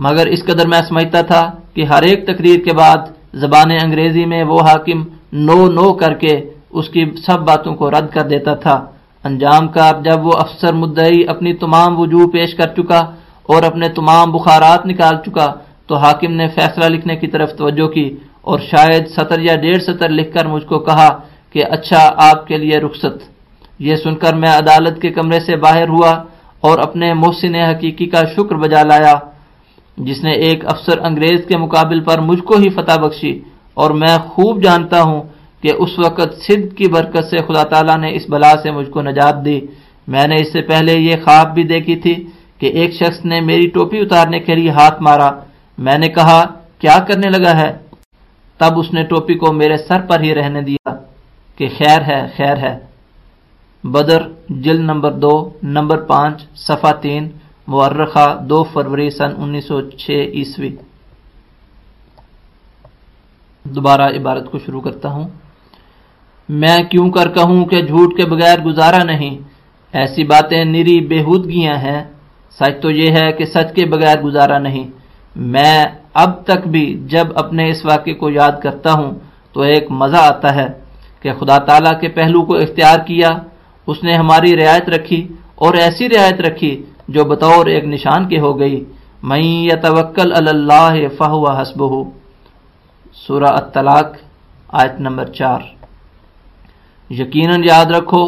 مگر 0.04 0.26
اس 0.26 0.44
قدر 0.44 0.66
میں 0.68 0.80
سمجھتا 0.88 1.20
تھا 1.22 1.42
کہ 1.74 1.84
ہر 1.84 2.02
ایک 2.02 2.20
تقریر 2.26 2.58
کے 2.64 2.72
بعد 2.72 3.00
زبان 3.34 3.70
انگریزی 3.70 4.24
میں 4.26 4.42
وہ 4.44 4.60
حاکم 4.60 4.98
نو 5.46 5.58
نو 5.70 5.92
کر 5.92 6.14
کے 6.14 6.34
اس 6.78 6.88
کی 6.88 7.02
سب 7.26 7.38
باتوں 7.46 7.74
کو 7.74 7.90
رد 7.90 8.06
کر 8.14 8.24
دیتا 8.28 8.54
تھا۔ 8.54 8.76
انجام 9.24 9.68
کا 9.68 9.90
جب 10.04 10.26
وہ 10.26 10.32
افسر 10.38 10.72
مدعی 10.72 11.20
اپنی 11.28 11.52
تمام 11.54 12.00
وجوہ 12.00 12.26
پیش 12.30 12.54
کر 12.54 12.68
چکا 12.76 13.00
اور 13.42 13.62
اپنے 13.62 13.88
تمام 13.88 14.26
بخارات 14.32 14.86
نکال 14.86 15.16
چکا 15.26 15.46
تو 15.86 15.94
حاکم 15.96 16.32
نے 16.32 16.46
فیصلہ 16.48 16.84
لکھنے 16.84 17.16
کی 17.16 17.26
طرف 17.26 17.48
توجہ 17.56 17.88
کی 17.88 18.06
اور 18.42 18.58
شاید 18.70 19.04
سطر 19.06 19.40
یا 19.40 19.54
ڈیڑھ 19.56 19.82
سطر 19.82 20.08
لکھ 20.08 20.32
کر 20.34 20.46
مجھ 20.46 20.64
کو 20.64 20.78
کہا 20.78 21.08
کہ 21.52 21.60
اچھا 21.70 22.02
آپ 22.30 22.46
کے 22.46 22.56
لیے 22.58 22.76
رخصت۔ 22.78 23.16
یہ 23.78 23.94
سن 23.96 24.14
کر 24.16 24.34
میں 24.34 24.50
عدالت 24.50 25.00
کے 25.02 25.10
کمرے 25.10 25.40
سے 25.40 25.56
باہر 25.56 25.88
ہوا 25.88 26.12
اور 26.60 26.78
اپنے 26.78 27.14
محسن 27.14 27.54
حقیقی 27.54 28.06
کا 28.06 28.22
شکر 28.36 28.54
بجا 28.54 28.82
لایا۔ 28.82 29.14
جس 30.06 30.22
نے 30.24 30.32
ایک 30.46 30.64
افسر 30.72 30.96
انگریز 31.08 31.40
کے 31.48 31.56
مقابل 31.58 32.00
پر 32.04 32.20
مجھ 32.20 32.42
کو 32.48 32.54
ہی 32.56 32.68
فتح 32.68 32.96
بخشی، 33.02 33.34
اور 33.76 33.90
میں 34.00 34.16
خوب 34.28 34.62
جانتا 34.62 35.02
ہوں 35.02 35.22
کہ 35.62 35.70
اس 35.82 35.92
وقت 35.98 36.28
صد 36.44 36.62
کی 36.76 36.86
برکت 36.92 37.24
سے 37.30 37.38
خدا 37.46 37.62
تعالیٰ 37.72 37.96
نے 37.98 38.08
اس 38.16 38.24
بلا 38.30 38.52
سے 38.62 38.70
مجھ 38.70 38.90
کو 38.90 39.02
نجات 39.02 39.44
دی۔ 39.44 39.58
میں 40.08 40.26
نے 40.26 40.36
اس 40.42 40.52
سے 40.52 40.60
پہلے 40.62 40.92
یہ 40.98 41.16
خواب 41.24 41.54
بھی 41.54 41.62
دیکھی 41.64 41.96
تھی 41.96 42.14
کہ 42.60 42.66
ایک 42.78 42.90
شخص 42.92 43.24
نے 43.24 43.40
میری 43.40 43.66
ٹوپی 43.74 43.98
اتارنے 44.00 44.38
کے 44.40 44.54
لیے 44.54 44.70
ہاتھ 44.70 45.02
مارا۔ 45.02 45.30
میں 45.78 45.98
نے 45.98 46.08
کہا، 46.08 46.40
کیا 46.80 46.96
کرنے 47.08 47.28
لگا 47.30 47.56
ہے؟ 47.58 47.70
تب 48.60 48.78
اس 48.78 48.92
نے 48.94 49.02
ٹوپی 49.02 49.34
کو 49.34 49.52
میرے 49.52 49.76
سر 49.88 50.00
پر 50.08 50.20
ہی 50.20 50.34
رہنے 50.34 50.60
دیا 50.62 50.94
کہ 51.58 51.68
خیر 51.78 52.00
ہے 52.06 52.20
خیر 52.36 52.56
ہے۔ 52.56 52.74
بدر 53.84 54.20
جل 54.64 54.80
نمبر 54.80 55.12
دو، 55.24 55.34
نمبر 55.76 55.98
پانچ 56.10 56.36
صفا 56.66 56.92
تین 57.02 57.28
مورخہ 57.70 58.42
دو 58.42 58.64
فروری 58.64 59.10
سن 59.10 59.30
انیس 59.38 59.64
سو 59.68 59.80
چھ 59.90 60.10
عیسوی۔ 60.10 60.76
دوبارہ 63.64 64.02
عبارت 64.02 64.50
کو 64.50 64.58
شروع 64.58 64.80
کرتا 64.80 65.08
ہوں۔ 65.08 65.28
میں 66.48 66.78
کیوں 66.90 67.10
کر 67.10 67.28
کہوں 67.28 67.64
کہ 67.64 67.82
جھوٹ 67.82 68.16
کے 68.16 68.26
بغیر 68.26 68.60
گزارا 68.60 69.04
نہیں؟ 69.04 69.38
ایسی 69.92 70.24
باتیں 70.24 70.64
نری 70.64 71.06
بےحودگیاں 71.06 71.74
ہیں۔ 71.74 72.04
سچ 72.50 72.82
تو 72.82 72.90
یہ 72.90 73.10
ہے 73.10 73.32
کہ 73.32 73.44
سچ 73.44 73.74
کے 73.74 73.84
بغیر 73.86 74.20
گزارا 74.20 74.58
نہیں۔ 74.58 74.90
میں 75.36 75.84
اب 76.14 76.44
تک 76.44 76.68
بھی 76.68 77.02
جب 77.06 77.26
اپنے 77.34 77.70
اس 77.70 77.84
واقعے 77.84 78.14
کو 78.14 78.30
یاد 78.30 78.52
کرتا 78.62 78.92
ہوں 78.92 79.10
تو 79.52 79.60
ایک 79.60 79.90
مزہ 79.90 80.16
آتا 80.16 80.54
ہے 80.54 80.68
کہ 81.20 81.32
خدا 81.32 81.58
تعالیٰ 81.58 82.00
کے 82.00 82.08
پہلو 82.08 82.42
کو 82.42 82.54
اختیار 82.54 82.98
کیا، 82.98 83.30
اس 83.86 84.04
نے 84.04 84.14
ہماری 84.14 84.56
رعایت 84.56 84.88
رکھی 84.88 85.28
اور 85.54 85.74
ایسی 85.74 86.08
رعایت 86.08 86.40
رکھی 86.40 86.84
جو 87.12 87.24
بطور 87.24 87.66
ایک 87.66 87.84
نشان 87.84 88.28
کے 88.28 88.38
ہو 88.40 88.58
گئی 88.58 88.84
میں 89.22 89.42
یا 89.42 89.76
توکل 89.82 90.32
اللہ 90.32 90.94
فہو 91.18 91.44
حسب 91.50 91.82
سورہ 93.16 93.50
الطلاق، 93.52 94.08
آیت 94.80 95.00
نمبر 95.00 95.26
چار۔ 95.38 95.60
یقیناً 97.10 97.64
یاد 97.64 97.90
رکھو، 97.90 98.22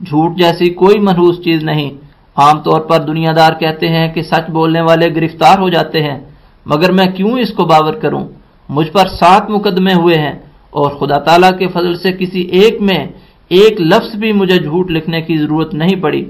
جھوٹ 0.00 0.36
جیسی 0.38 0.68
کوئی 0.74 0.98
محروس 0.98 1.36
چیز 1.44 1.62
نہیں۔ 1.64 1.90
عام 2.36 2.60
طور 2.60 2.80
پر 2.80 2.98
دنیا 3.00 3.32
دار 3.36 3.52
کہتے 3.52 3.88
ہیں 3.88 4.06
کہ 4.14 4.22
سچ 4.22 4.50
بولنے 4.50 4.80
والے 4.80 5.08
گرفتار 5.16 5.58
ہو 5.58 5.68
جاتے 5.68 6.02
ہیں، 6.02 6.18
مگر 6.66 6.92
میں 6.92 7.06
کیوں 7.16 7.38
اس 7.38 7.52
کو 7.54 7.64
باور 7.64 7.94
کروں؟ 8.02 8.24
مجھ 8.68 8.90
پر 8.90 9.06
سات 9.20 9.50
مقدمے 9.50 9.94
ہوئے 9.94 10.18
ہیں، 10.18 10.36
اور 10.70 10.90
خدا 10.90 11.18
تعالیٰ 11.18 11.50
کے 11.58 11.66
فضل 11.68 11.94
سے 11.94 12.12
کسی 12.12 12.40
ایک 12.58 12.80
میں 12.80 13.02
ایک 13.50 13.80
لفظ 13.80 14.14
بھی 14.16 14.32
مجھے 14.32 14.58
جھوٹ 14.58 14.90
لکھنے 14.90 15.20
کی 15.22 15.36
ضرورت 15.36 15.74
نہیں 15.74 15.96
پڑی۔ 16.02 16.24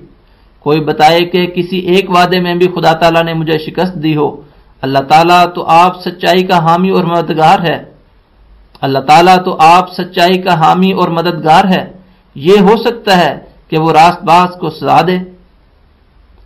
کوئی 0.62 0.80
بتائے 0.80 1.20
کہ 1.20 1.46
کسی 1.46 1.78
ایک 1.78 2.10
وعدے 2.10 2.40
میں 2.40 2.54
بھی 2.54 2.66
خدا 2.66 2.92
تعالیٰ 2.92 3.22
نے 3.22 3.34
مجھے 3.34 3.58
شکست 3.58 3.94
دی 3.94 4.16
ہو۔ 4.16 4.40
اللہ 4.82 4.98
تعالیٰ 4.98 5.46
تو 5.54 5.64
آپ 5.66 6.00
سچائی 6.00 6.42
کا 6.42 6.58
حامی 6.58 6.90
اور 6.90 7.04
مددگار 7.04 7.58
ہے۔ 7.58 7.84
اللہ 8.80 8.98
تعالیٰ 8.98 9.44
تو 9.44 9.56
آپ 9.60 9.92
سچائی 9.92 10.42
کا 10.42 10.54
حامی 10.54 10.92
اور 10.92 11.08
مددگار 11.08 11.64
ہے۔ 11.64 11.92
یہ 12.34 12.58
ہو 12.60 12.76
سکتا 12.76 13.18
ہے 13.18 13.38
کہ 13.68 13.78
وہ 13.78 13.92
راست 13.92 14.22
باز 14.22 14.48
کو 14.60 14.70
سزا 14.70 15.00
دے۔ 15.00 15.18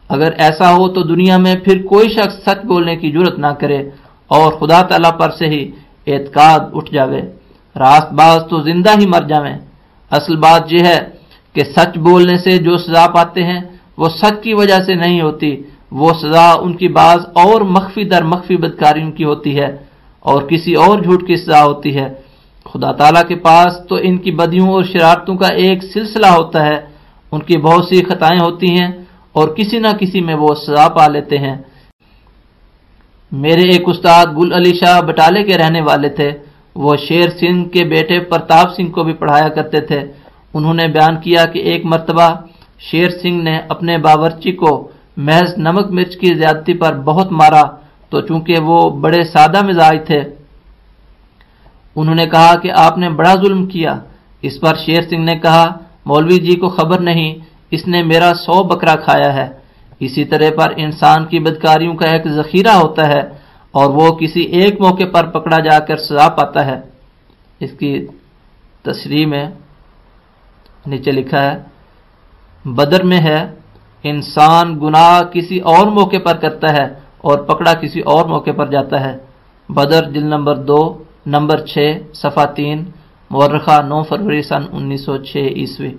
اگر 0.09 0.33
ایسا 0.39 0.75
ہو 0.75 0.89
تو 0.89 1.03
دنیا 1.03 1.37
میں 1.37 1.55
پھر 1.55 1.87
کوئی 1.87 2.09
شخص 2.09 2.45
سچ 2.45 2.67
بولنے 2.67 2.97
کی 2.97 3.13
ضرورت 3.13 3.39
نہ 3.39 3.47
کرے 3.47 3.91
اور 4.27 4.53
خدا 4.53 4.83
تعالیٰ 4.83 5.19
پر 5.19 5.31
سے 5.31 5.47
ہی 5.47 5.71
اعتقاد 6.07 6.61
اٹھ 6.75 6.93
جاوے۔ 6.93 7.21
راست 7.77 8.13
باز 8.13 8.43
تو 8.51 8.63
زندہ 8.63 8.91
ہی 9.01 9.07
مر 9.07 9.21
جاویں۔ 9.21 9.59
اصل 10.11 10.37
بات 10.37 10.73
یہ 10.73 10.85
ہے 10.85 10.99
کہ 11.53 11.63
سچ 11.77 11.99
بولنے 11.99 12.39
سے 12.39 12.59
جو 12.59 12.79
سزا 12.79 13.07
پاتے 13.15 13.45
ہیں 13.45 13.61
وہ 13.99 14.09
سچ 14.21 14.43
کی 14.43 14.53
وجہ 14.55 14.79
سے 14.87 14.95
نہیں 14.95 15.21
ہوتی، 15.21 15.51
وہ 15.93 16.11
سزا 16.21 16.49
ان 16.63 16.73
کی 16.77 16.89
بعض 17.01 17.21
اور 17.43 17.61
مخفی 17.75 18.05
در 18.05 18.23
مخفی 18.25 18.57
بدکاری 18.57 19.11
کی 19.17 19.25
ہوتی 19.25 19.53
ہے، 19.59 19.71
اور 20.25 20.43
کسی 20.43 20.73
اور 20.75 21.03
جھوٹ 21.03 21.27
کی 21.27 21.37
سزا 21.37 21.63
ہوتی 21.65 21.91
ہے۔ 21.99 22.09
خدا 22.67 22.91
تعالیٰ 22.93 23.23
کے 23.29 23.37
پاس 23.47 23.73
تو 23.89 23.95
ان 24.03 24.17
کی 24.19 24.31
بدیوں 24.41 24.69
اور 24.69 24.83
شرارتوں 24.85 25.35
کا 25.43 25.49
ایک 25.63 25.85
سلسلہ 25.95 26.31
ہوتا 26.39 26.67
ہے، 26.67 26.79
ان 27.33 27.41
کی 27.49 27.57
بہت 27.59 27.85
سی 27.85 28.03
خطائیں 28.05 28.41
ہوتی 28.41 28.69
ہیں، 28.77 28.91
اور 29.35 29.49
کسی 29.57 29.79
نہ 29.79 29.91
کسی 30.01 30.21
میں 30.21 30.35
وہ 30.35 30.55
سزا 30.65 30.87
پا 30.97 31.07
لیتے 31.07 31.39
ہیں۔ 31.39 31.57
میرے 33.33 33.65
ایک 33.73 33.85
استاد 33.89 34.27
گل 34.37 34.53
علی 34.53 34.73
شاہ 34.81 35.01
بٹالے 35.09 35.43
کے 35.45 35.55
رہنے 35.59 35.81
والے 35.81 36.09
تھے۔ 36.19 36.31
وہ 36.77 36.93
شیر 37.07 37.29
سنگھ 37.41 37.69
کے 37.73 37.83
بیٹے 37.85 38.19
پرتاپ 38.31 38.75
سنگھ 38.77 38.93
کو 38.95 39.01
بھی 39.05 39.13
پڑھایا 39.21 39.49
کرتے 39.57 39.81
تھے۔ 39.89 40.01
انہوں 40.55 40.75
نے 40.75 40.87
بیان 40.89 41.15
کیا 41.25 41.45
کہ 41.53 41.59
ایک 41.69 41.85
مرتبہ 41.85 42.27
شیر 42.79 43.09
سنگھ 43.09 43.45
نے 43.45 43.61
اپنے 43.69 43.99
باورچی 43.99 44.53
کو 44.53 44.91
محض 45.17 45.59
نمک 45.59 45.91
مرچ 45.91 46.17
کی 46.17 46.35
زیادتی 46.35 46.75
پر 46.75 46.99
بہت 47.01 47.33
مارا 47.33 47.63
تو 48.11 48.21
چونکہ 48.21 48.55
وہ 48.59 48.91
بڑے 48.91 49.25
سادہ 49.25 49.67
مزاج 49.67 50.07
تھے۔ 50.07 50.23
انہوں 51.97 52.15
نے 52.15 52.27
کہا 52.27 52.55
کہ 52.55 52.73
آپ 52.73 52.99
نے 52.99 53.11
بڑا 53.11 53.35
ظلم 53.35 53.67
کیا۔ 53.67 53.99
اس 54.43 54.61
پر 54.61 54.75
شیر 54.75 55.03
سنگھ 55.03 55.25
نے 55.25 55.39
کہا، 55.39 55.79
مولوی 56.07 56.39
جی 56.39 56.57
کو 56.57 56.69
خبر 56.69 57.01
نہیں، 57.01 57.35
اس 57.71 57.87
نے 57.87 58.03
میرا 58.03 58.35
سو 58.35 58.63
بکرا 58.63 58.95
کھایا 58.95 59.35
ہے۔ 59.35 59.53
اسی 60.01 60.25
طرح 60.25 60.51
پر 60.57 60.73
انسان 60.77 61.25
کی 61.25 61.39
بدکاریوں 61.39 61.95
کا 61.95 62.07
ایک 62.07 62.29
ذخیرہ 62.29 62.73
ہوتا 62.73 63.09
ہے 63.09 63.21
اور 63.73 63.91
وہ 63.91 64.15
کسی 64.17 64.41
ایک 64.41 64.81
موقع 64.81 65.05
پر 65.13 65.27
پکڑا 65.27 65.57
جا 65.59 65.79
کر 65.79 65.97
سزا 65.97 66.29
پاتا 66.29 66.67
ہے۔ 66.67 66.81
اس 67.61 67.71
کی 67.79 68.07
تصریح 68.83 69.27
میں 69.27 69.47
نیچے 70.87 71.11
لکھا 71.11 71.43
ہے 71.43 71.76
بدر 72.67 73.05
میں 73.05 73.19
ہے، 73.19 73.51
انسان 74.03 74.81
گناہ 74.81 75.23
کسی 75.23 75.59
اور 75.59 75.87
موقع 75.87 76.17
پر 76.25 76.37
کرتا 76.37 76.73
ہے 76.73 76.87
اور 77.19 77.39
پکڑا 77.39 77.75
کسی 77.75 78.01
اور 78.01 78.25
موقع 78.25 78.51
پر 78.57 78.67
جاتا 78.67 79.01
ہے۔ 79.01 79.19
بدر 79.69 80.05
دل 80.05 80.23
نمبر 80.23 80.57
دو، 80.57 81.03
نمبر 81.27 81.67
چھ، 81.67 81.93
صفحہ 82.15 82.45
تین، 82.45 82.85
مورخہ 83.31 83.83
نو 83.83 84.03
فروری 84.03 84.43
سن 84.43 84.63
انیس 84.73 85.05
سو 85.05 85.17
چھ 85.17 85.37
عیسوی۔ 85.37 85.91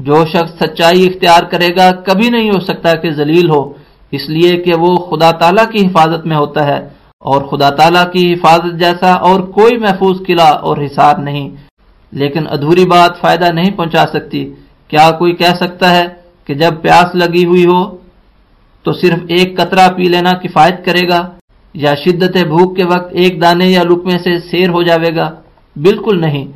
جو 0.00 0.24
شخص 0.26 0.62
سچائی 0.62 1.06
اختیار 1.06 1.42
کرے 1.42 1.76
گا، 1.76 1.90
کبھی 1.90 2.30
نہیں 2.30 2.50
ہو 2.50 2.60
سکتا 2.60 2.92
کہ 2.92 3.10
ذلیل 3.10 3.50
ہو۔ 3.50 3.72
اس 4.10 4.28
لیے 4.28 4.56
کہ 4.56 4.72
وہ 4.78 4.96
خدا 4.96 5.30
تعالیٰ 5.30 5.70
کی 5.70 5.86
حفاظت 5.86 6.26
میں 6.26 6.36
ہوتا 6.36 6.66
ہے 6.66 6.88
اور 7.20 7.42
خدا 7.42 7.70
تعالیٰ 7.70 8.12
کی 8.12 8.32
حفاظت 8.32 8.78
جیسا 8.78 9.12
اور 9.12 9.40
کوئی 9.40 9.76
محفوظ 9.76 10.26
قلعہ 10.26 10.52
اور 10.52 10.76
حساب 10.76 11.18
نہیں۔ 11.18 11.50
لیکن 12.10 12.44
ادھوری 12.50 12.84
بات 12.84 13.20
فائدہ 13.20 13.52
نہیں 13.52 13.70
پہنچا 13.70 14.04
سکتی۔ 14.12 14.52
کیا 14.88 15.10
کوئی 15.10 15.32
کہہ 15.32 15.54
سکتا 15.60 15.96
ہے 15.96 16.04
کہ 16.44 16.54
جب 16.54 16.82
پیاس 16.82 17.14
لگی 17.14 17.44
ہوئی 17.44 17.64
ہو 17.64 17.96
تو 18.82 18.92
صرف 18.92 19.18
ایک 19.28 19.58
قطرہ 19.58 19.88
پی 19.96 20.02
لینا 20.02 20.32
کفایت 20.32 20.84
کرے 20.84 21.08
گا 21.08 21.30
یا 21.74 21.94
شدت 21.94 22.36
بھوک 22.36 22.76
کے 22.76 22.84
وقت 22.84 23.08
ایک 23.10 23.42
دانے 23.42 23.66
یا 23.66 23.82
لکمے 23.82 24.18
سے 24.18 24.38
سیر 24.38 24.68
ہو 24.68 24.82
جاوے 24.82 25.16
گا؟ 25.16 25.30
بالکل 25.76 26.20
نہیں۔ 26.20 26.46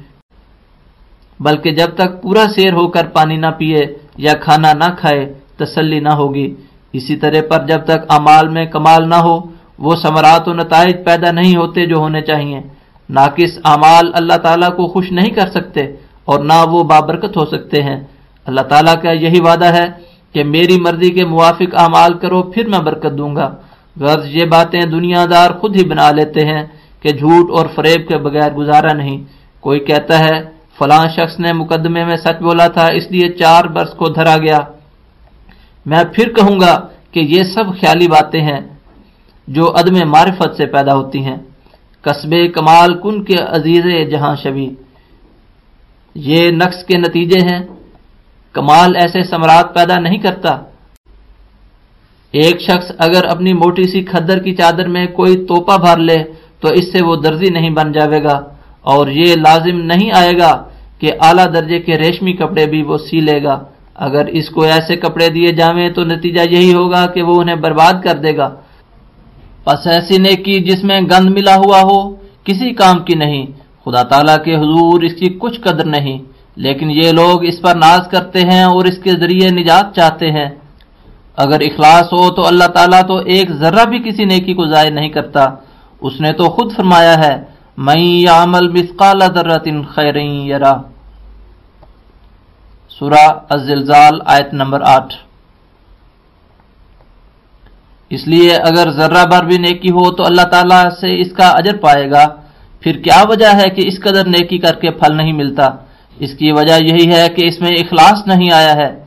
بلکہ 1.40 1.70
جب 1.70 1.94
تک 1.94 2.22
پورا 2.22 2.44
سیر 2.54 2.72
ہو 2.72 2.88
کر 2.88 3.06
پانی 3.06 3.36
نہ 3.36 3.46
پیے 3.58 3.78
یا 4.16 4.32
کھانا 4.32 4.72
نہ 4.72 4.94
کھائے، 4.98 5.32
تسلی 5.56 6.00
نہ 6.00 6.08
ہوگی۔ 6.08 6.54
اسی 6.92 7.16
طرح 7.16 7.40
پر 7.50 7.66
جب 7.66 7.84
تک 7.84 8.00
امال 8.08 8.48
میں 8.48 8.66
کمال 8.66 9.08
نہ 9.08 9.14
ہو، 9.14 9.40
وہ 9.78 9.96
ثمرات 10.02 10.48
و 10.48 10.52
نتائج 10.52 10.96
پیدا 11.04 11.30
نہیں 11.30 11.56
ہوتے 11.56 11.86
جو 11.86 11.96
ہونے 11.96 12.20
چاہیے۔ 12.22 12.60
ناقص 13.10 13.58
اعمال 13.64 14.10
اللہ 14.14 14.36
تعالیٰ 14.36 14.76
کو 14.76 14.86
خوش 14.86 15.12
نہیں 15.12 15.30
کر 15.30 15.50
سکتے 15.50 15.80
اور 16.24 16.44
نہ 16.44 16.64
وہ 16.68 16.84
بابرکت 16.84 17.36
ہو 17.36 17.44
سکتے 17.44 17.82
ہیں۔ 17.82 18.04
اللہ 18.49 18.61
تعالیٰ 18.61 19.03
کا 19.03 19.11
یہی 19.11 19.40
وعدہ 19.40 19.64
ہے 19.64 19.86
کہ 20.32 20.44
میری 20.44 20.80
مرضی 20.80 21.11
کے 21.11 21.24
موافق 21.24 21.74
اعمال 21.76 22.18
کرو، 22.18 22.42
پھر 22.42 22.68
میں 22.68 22.78
برکت 22.78 23.18
دوں 23.18 23.36
گا۔ 23.36 23.55
غرض 24.01 24.26
یہ 24.28 24.44
باتیں 24.44 24.80
دنیا 24.80 25.26
دار 25.30 25.51
خود 25.51 25.76
ہی 25.76 25.88
بنا 25.88 26.11
لیتے 26.11 26.40
ہیں 26.46 26.66
کہ 27.01 27.09
جھوٹ 27.09 27.51
اور 27.51 27.66
فریب 27.74 28.09
کے 28.09 28.18
بغیر 28.18 28.53
گزارا 28.53 28.92
نہیں۔ 28.92 29.24
کوئی 29.61 29.80
کہتا 29.80 30.18
ہے، 30.18 30.44
فلاں 30.78 31.09
شخص 31.09 31.40
نے 31.40 31.53
مقدمے 31.53 32.05
میں 32.05 32.16
سچ 32.16 32.42
بولا 32.42 32.66
تھا، 32.66 32.86
اس 32.86 33.11
لیے 33.11 33.32
چار 33.32 33.64
برس 33.64 33.90
کو 33.90 34.09
دھرا 34.09 34.36
گیا۔ 34.36 34.59
میں 35.86 36.05
پھر 36.14 36.28
کہوں 36.28 36.61
گا 36.61 36.86
کہ 37.12 37.20
یہ 37.20 37.42
سب 37.42 37.64
خیالی 37.80 38.09
باتیں 38.09 38.42
ہیں 38.42 38.61
جو 39.49 39.70
عدم 39.70 40.11
معرفت 40.11 40.57
سے 40.57 40.66
پیدا 40.66 40.94
ہوتی 40.94 41.24
ہیں۔ 41.24 41.36
قصب 42.03 42.34
کمال 42.55 43.01
کن 43.01 43.24
کے 43.24 43.34
عزیز 43.38 44.11
جہاں 44.11 44.36
شبی۔ 44.42 44.74
یہ 46.14 46.51
نقص 46.51 46.84
کے 46.84 46.99
نتیجے 46.99 47.38
ہیں۔ 47.38 47.77
کمال 48.59 48.96
ایسے 48.96 49.22
سمراٹ 49.22 49.74
پیدا 49.74 49.98
نہیں 50.00 50.18
کرتا۔ 50.18 50.52
ایک 52.32 52.61
شخص 52.61 52.92
اگر 52.98 53.24
اپنی 53.24 53.52
موٹی 53.52 53.84
سی 53.84 54.02
کھدر 54.02 54.38
کی 54.38 54.54
چادر 54.54 54.88
میں 54.88 55.06
کوئی 55.06 55.36
توپا 55.36 55.76
بھر 55.76 55.96
لے، 55.96 56.18
تو 56.61 56.68
اس 56.68 56.92
سے 56.92 57.04
وہ 57.04 57.16
درزی 57.16 57.50
نہیں 57.50 57.70
بن 57.70 57.92
جاوے 57.92 58.24
گا۔ 58.24 58.38
اور 58.82 59.09
یہ 59.09 59.34
لازم 59.36 59.76
نہیں 59.80 60.11
آئے 60.14 60.32
گا 60.38 60.62
کہ 60.98 61.12
اعلیٰ 61.20 61.46
درجے 61.54 61.78
کے 61.78 61.98
ریشمی 61.98 62.32
کپڑے 62.32 62.66
بھی 62.66 62.82
وہ 62.82 62.98
سی 62.98 63.20
لے 63.20 63.42
گا۔ 63.42 63.64
اگر 63.94 64.26
اس 64.26 64.50
کو 64.50 64.61
ایسے 64.62 64.96
کپڑے 64.96 65.28
دیے 65.28 65.52
جاویں 65.52 65.90
تو 65.90 66.04
نتیجہ 66.04 66.40
یہی 66.50 66.74
ہوگا 66.74 67.06
کہ 67.06 67.22
وہ 67.22 67.40
انہیں 67.40 67.56
برباد 67.56 67.94
کر 68.04 68.16
دے 68.16 68.36
گا۔ 68.36 68.50
پس 69.64 69.86
ایسی 69.86 70.18
نیکی 70.18 70.61
جس 70.61 70.84
میں 70.84 71.00
گند 71.00 71.30
ملا 71.30 71.56
ہوا 71.56 71.80
ہو، 71.82 72.11
کسی 72.44 72.74
کام 72.74 72.98
کی 72.98 73.14
نہیں۔ 73.14 73.46
خدا 73.84 74.02
تعالیٰ 74.02 74.44
کے 74.44 74.54
حضور 74.56 75.02
اس 75.02 75.14
کی 75.14 75.28
کچھ 75.38 75.61
قدر 75.61 75.84
نہیں۔ 75.84 76.18
لیکن 76.59 76.90
یہ 76.90 77.12
لوگ 77.12 77.44
اس 77.44 77.61
پر 77.62 77.74
ناز 77.76 78.00
کرتے 78.11 78.40
ہیں 78.40 78.62
اور 78.62 78.84
اس 78.84 78.98
کے 79.04 79.11
ذریعے 79.11 79.50
نجات 79.50 79.96
چاہتے 79.96 80.30
ہیں۔ 80.30 80.48
اگر 81.36 81.61
اخلاص 81.61 82.06
ہو 82.12 82.30
تو 82.30 82.46
اللہ 82.46 82.64
تعالیٰ 82.64 83.02
تو 83.02 83.16
ایک 83.16 83.50
ذرہ 83.50 83.84
بھی 83.84 83.98
کسی 83.98 84.24
نیکی 84.24 84.54
کو 84.54 84.66
ضائع 84.66 84.90
نہیں 84.90 85.09
کرتا۔ 85.09 85.44
اس 86.00 86.20
نے 86.20 86.32
تو 86.32 86.44
خود 86.44 86.76
فرمایا 86.76 87.14
ہے 87.14 87.44
میں 87.76 88.30
عمل 88.30 88.68
مسقال 88.68 89.20
ذرت 89.34 89.68
خیر 89.94 90.16
یرا 90.16 90.74
سورہ 92.98 93.26
الزلزال 93.50 94.20
آیت 94.26 94.54
نمبر 94.54 94.80
آٹھ۔ 94.80 95.14
اس 98.11 98.26
لیے 98.26 98.56
اگر 98.56 98.90
ذرہ 98.90 99.24
بھر 99.24 99.44
بھی 99.44 99.59
نیکی 99.59 99.90
ہو 99.90 100.11
تو 100.11 100.24
اللہ 100.24 100.42
تعالیٰ 100.42 100.84
سے 101.00 101.20
اس 101.20 101.32
کا 101.32 101.48
اجر 101.48 101.76
پائے 101.76 102.11
گا۔ 102.11 102.24
پھر 102.80 102.92
کیا 102.92 103.22
وجہ 103.28 103.50
ہے 103.54 103.68
کہ 103.70 103.82
اس 103.88 104.00
قدر 104.00 104.24
نیکی 104.24 104.59
کر 104.59 104.74
کے 104.74 104.90
پھل 104.90 105.16
نہیں 105.16 105.32
ملتا؟ 105.32 105.68
اس 106.20 106.34
کی 106.34 106.52
وجہ 106.52 106.84
یہی 106.84 107.14
ہے 107.14 107.28
کہ 107.28 107.46
اس 107.46 107.60
میں 107.60 107.70
اخلاص 107.70 108.26
نہیں 108.26 108.52
آیا 108.52 108.72
ہے۔ 108.76 109.04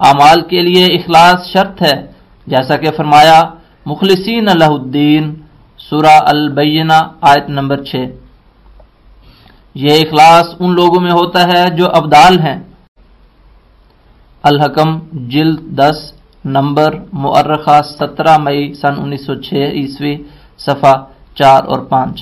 اعمال 0.00 0.40
کے 0.40 0.62
لیے 0.62 0.86
اخلاص 0.86 1.46
شرط 1.46 1.82
ہے۔ 1.82 2.12
جیسا 2.46 2.76
کہ 2.76 2.90
فرمایا، 2.96 3.42
مخلصین 3.86 4.48
اللہ 4.48 4.64
الدین، 4.64 5.34
سورہ 5.78 6.18
البینہ، 6.20 7.02
آیت 7.20 7.48
نمبر 7.48 7.84
چھ۔ 7.84 7.96
یہ 9.74 9.94
اخلاص 9.94 10.54
ان 10.58 10.74
لوگوں 10.74 11.00
میں 11.00 11.12
ہوتا 11.12 11.42
ہے 11.48 11.70
جو 11.70 11.90
ابدال 11.90 12.40
ہیں۔ 12.40 12.60
الحکم، 14.42 14.98
جلد 15.12 15.58
دس، 15.78 16.12
نمبر 16.44 16.94
مرخہ 17.12 17.80
سترہ 17.82 18.38
مئی 18.38 18.74
سن 18.74 18.94
انیس 18.98 19.26
سو 19.26 19.34
چھ 19.34 19.54
عیسوی، 19.54 20.16
صفحہ 20.58 21.04
چار 21.34 21.64
اور 21.64 21.78
پانچ۔ 21.78 22.20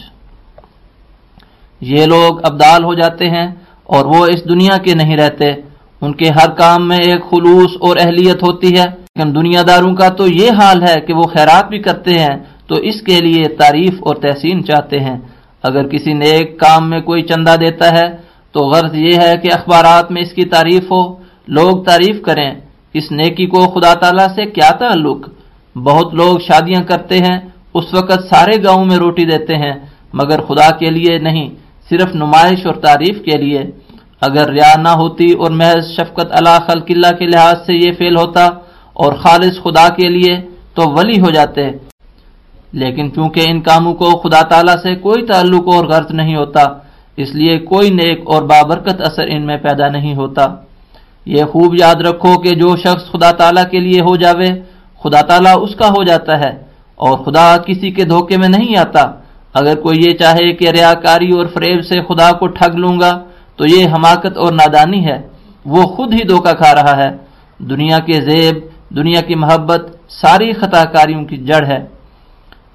یہ 1.81 2.07
لوگ 2.07 2.47
ابدال 2.47 2.85
ہو 2.85 2.95
جاتے 2.95 3.31
ہیں۔ 3.31 3.55
اور 3.91 4.05
وہ 4.05 4.27
اس 4.27 4.49
دنیا 4.49 4.77
کے 4.77 4.95
نہیں 4.95 5.17
رہتے۔ 5.17 5.53
ان 6.01 6.13
کے 6.15 6.29
ہر 6.29 6.51
کام 6.51 6.89
میں 6.89 6.97
ایک 6.97 7.31
خلوص 7.31 7.71
اور 7.81 7.97
اہلیت 8.01 8.43
ہوتی 8.43 8.79
ہے۔ 8.79 8.85
لیکن 9.17 9.35
دنیا 9.35 9.63
داروں 9.69 9.95
کا 9.95 10.09
تو 10.09 10.27
یہ 10.27 10.51
حال 10.63 10.83
ہے 10.83 11.01
کہ 11.01 11.13
وہ 11.15 11.23
خیرات 11.23 11.69
بھی 11.69 11.79
کرتے 11.79 12.11
ہیں، 12.11 12.37
تو 12.67 12.75
اس 12.75 13.03
کے 13.03 13.21
لیے 13.21 13.49
تعریف 13.49 13.95
اور 14.01 14.15
تحسین 14.15 14.65
چاہتے 14.65 15.01
ہیں۔ 15.01 15.19
اگر 15.63 15.89
کسی 15.89 16.13
نیک 16.13 16.61
کام 16.61 16.91
میں 16.91 17.01
کوئی 17.01 17.23
چندہ 17.23 17.57
دیتا 17.61 17.89
ہے، 17.89 18.17
تو 18.53 18.61
غرض 18.61 18.95
یہ 18.95 19.13
ہے 19.21 19.37
کہ 19.37 19.49
اخبارات 19.53 20.13
میں 20.13 20.23
اس 20.23 20.33
کی 20.33 20.45
تعریف 20.45 20.91
ہو۔ 20.91 21.15
لوگ 21.49 21.85
تعریف 21.85 22.23
کریں۔ 22.23 22.55
اس 22.95 23.13
نیکی 23.13 23.47
کو 23.47 23.69
خدا 23.69 23.95
تعالیٰ 23.95 24.27
سے 24.35 24.47
کیا 24.47 24.71
تعلق؟ 24.71 25.29
بہت 25.77 26.15
لوگ 26.15 26.39
شادیاں 26.39 26.83
کرتے 26.83 27.19
ہیں، 27.19 27.39
اس 27.75 27.85
وقت 27.95 28.35
سارے 28.35 28.63
گاؤں 28.65 28.85
میں 28.85 28.97
روٹی 28.97 29.25
دیتے 29.25 29.57
ہیں، 29.57 29.73
مگر 30.13 30.41
خدا 30.41 30.71
کے 30.71 30.91
لیے 30.91 31.19
نہیں۔ 31.19 31.51
صرف 31.91 32.15
نمائش 32.15 32.67
اور 32.67 32.75
تعریف 32.75 33.25
کے 33.25 33.37
لیے۔ 33.37 33.63
اگر 34.21 34.51
ریا 34.51 34.81
نہ 34.83 34.89
ہوتی 34.89 35.33
اور 35.33 35.51
محض 35.51 35.87
شفقت 35.97 36.27
اللہ 36.31 36.59
خلق 36.67 36.87
اللہ 36.89 37.17
کے 37.19 37.27
لحاظ 37.27 37.55
سے 37.67 37.75
یہ 37.75 37.93
فیل 37.99 38.17
ہوتا 38.17 38.45
اور 38.93 39.13
خالص 39.13 39.63
خدا 39.63 39.89
کے 39.89 40.09
لیے 40.09 40.49
تو 40.75 40.83
ولی 40.91 41.21
ہو 41.21 41.31
جاتے۔ 41.31 41.71
لیکن 42.73 43.13
چونکہ 43.15 43.41
ان 43.47 43.61
کاموں 43.61 43.95
کو 43.95 44.05
خدا 44.05 44.43
تعالیٰ 44.43 44.77
سے 44.83 44.95
کوئی 44.95 45.27
تعلق 45.27 45.75
اور 45.75 45.85
غرض 45.85 46.11
نہیں 46.11 46.37
ہوتا، 46.37 46.63
اس 47.17 47.35
لیے 47.35 47.59
کوئی 47.59 47.91
نیک 47.91 48.21
اور 48.27 48.43
بابرکت 48.43 49.01
اثر 49.01 49.25
ان 49.29 49.47
میں 49.47 49.57
پیدا 49.57 49.89
نہیں 49.89 50.15
ہوتا۔ 50.15 50.47
یہ 51.27 51.45
خوب 51.45 51.75
یاد 51.75 51.95
رکھو 51.95 52.41
کہ 52.41 52.51
جو 52.51 52.77
شخص 52.77 53.13
خدا 53.13 53.31
تعالیٰ 53.31 53.71
کے 53.71 53.81
لیے 53.81 54.01
ہو 54.01 54.17
جاوے، 54.17 54.49
خدا 55.03 55.21
تعالیٰ 55.21 55.55
اس 55.63 55.75
کا 55.75 55.89
ہو 55.89 56.03
جاتا 56.03 56.41
ہے 56.41 56.51
اور 56.97 57.19
خدا 57.19 57.57
کسی 57.57 57.91
کے 57.91 58.05
دھوکے 58.05 58.37
میں 58.37 58.49
نہیں 58.49 58.77
آتا۔ 58.77 59.13
اگر 59.55 59.75
کوئی 59.75 59.99
یہ 60.05 60.15
چاہے 60.15 60.53
کہ 60.53 60.69
ریاکاری 60.69 61.31
اور 61.31 61.47
فریب 61.47 61.85
سے 61.85 62.03
خدا 62.03 62.33
کو 62.33 62.47
ٹھگ 62.47 62.77
لوں 62.77 63.01
گا، 63.01 63.25
تو 63.57 63.67
یہ 63.67 63.87
حماقت 63.87 64.37
اور 64.37 64.53
نادانی 64.53 65.07
ہے۔ 65.07 65.23
وہ 65.67 65.83
خود 65.83 66.13
ہی 66.13 66.19
دھوکہ 66.19 66.53
کھا 66.53 66.75
رہا 66.75 67.05
ہے۔ 67.05 67.17
دنیا 67.59 67.99
کے 67.99 68.13
زیب، 68.13 68.57
دنیا 68.97 69.21
کی 69.21 69.35
محبت، 69.35 69.97
ساری 70.09 70.53
خطا 70.53 70.85
کاریوں 70.85 71.25
کی 71.25 71.37
جڑ 71.37 71.67
ہے۔ 71.67 71.87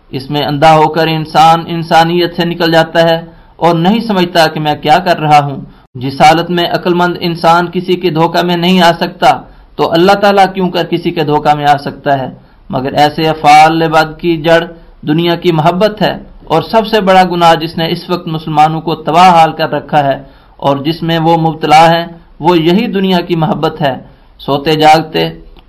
اس 0.09 0.29
میں 0.29 0.41
اندھا 0.47 0.75
ہو 0.75 0.93
کر 0.93 1.07
انسان 1.07 1.59
انسانیت 1.67 2.35
سے 2.35 2.47
نکل 2.47 2.71
جاتا 2.71 3.01
ہے 3.01 3.25
اور 3.55 3.75
نہیں 3.75 3.99
سمجھتا 4.07 4.47
کہ 4.47 4.59
میں 4.59 4.73
کیا 4.73 4.97
کر 4.97 5.19
رہا 5.19 5.39
ہوں۔ 5.45 5.57
جس 5.95 6.21
حالت 6.21 6.49
میں 6.49 6.63
عقل 6.71 6.93
مند 6.93 7.17
انسان 7.19 7.67
کسی 7.67 7.93
کے 7.93 8.09
دھوکہ 8.09 8.45
میں 8.45 8.57
نہیں 8.57 8.81
آ 8.81 8.91
سکتا، 8.99 9.31
تو 9.75 9.91
اللہ 9.91 10.11
تعالیٰ 10.11 10.45
کیوں 10.53 10.69
کر 10.69 10.85
کسی 10.85 11.11
کے 11.11 11.23
دھوکہ 11.23 11.55
میں 11.55 11.65
آ 11.69 11.77
سکتا 11.77 12.19
ہے؟ 12.19 12.33
مگر 12.69 12.93
ایسے 12.93 13.29
افعال 13.29 13.89
بد 13.89 14.19
کی 14.19 14.37
جڑ 14.37 14.65
دنیا 15.07 15.35
کی 15.35 15.51
محبت 15.51 16.01
ہے۔ 16.01 16.34
اور 16.47 16.63
سب 16.63 16.87
سے 16.87 17.01
بڑا 17.01 17.23
گناہ 17.31 17.53
جس 17.55 17.77
نے 17.77 17.91
اس 17.91 18.09
وقت 18.09 18.27
مسلمانوں 18.27 18.81
کو 18.81 18.95
تباہ 18.95 19.29
حال 19.29 19.51
کر 19.51 19.69
رکھا 19.69 20.03
ہے 20.03 20.23
اور 20.57 20.77
جس 20.77 21.03
میں 21.03 21.19
وہ 21.19 21.37
مبتلا 21.37 21.87
ہیں، 21.87 22.05
وہ 22.39 22.57
یہی 22.57 22.87
دنیا 22.87 23.17
کی 23.17 23.35
محبت 23.35 23.81
ہے۔ 23.81 23.95
سوتے، 24.39 24.71
جاگتے، 24.71 25.19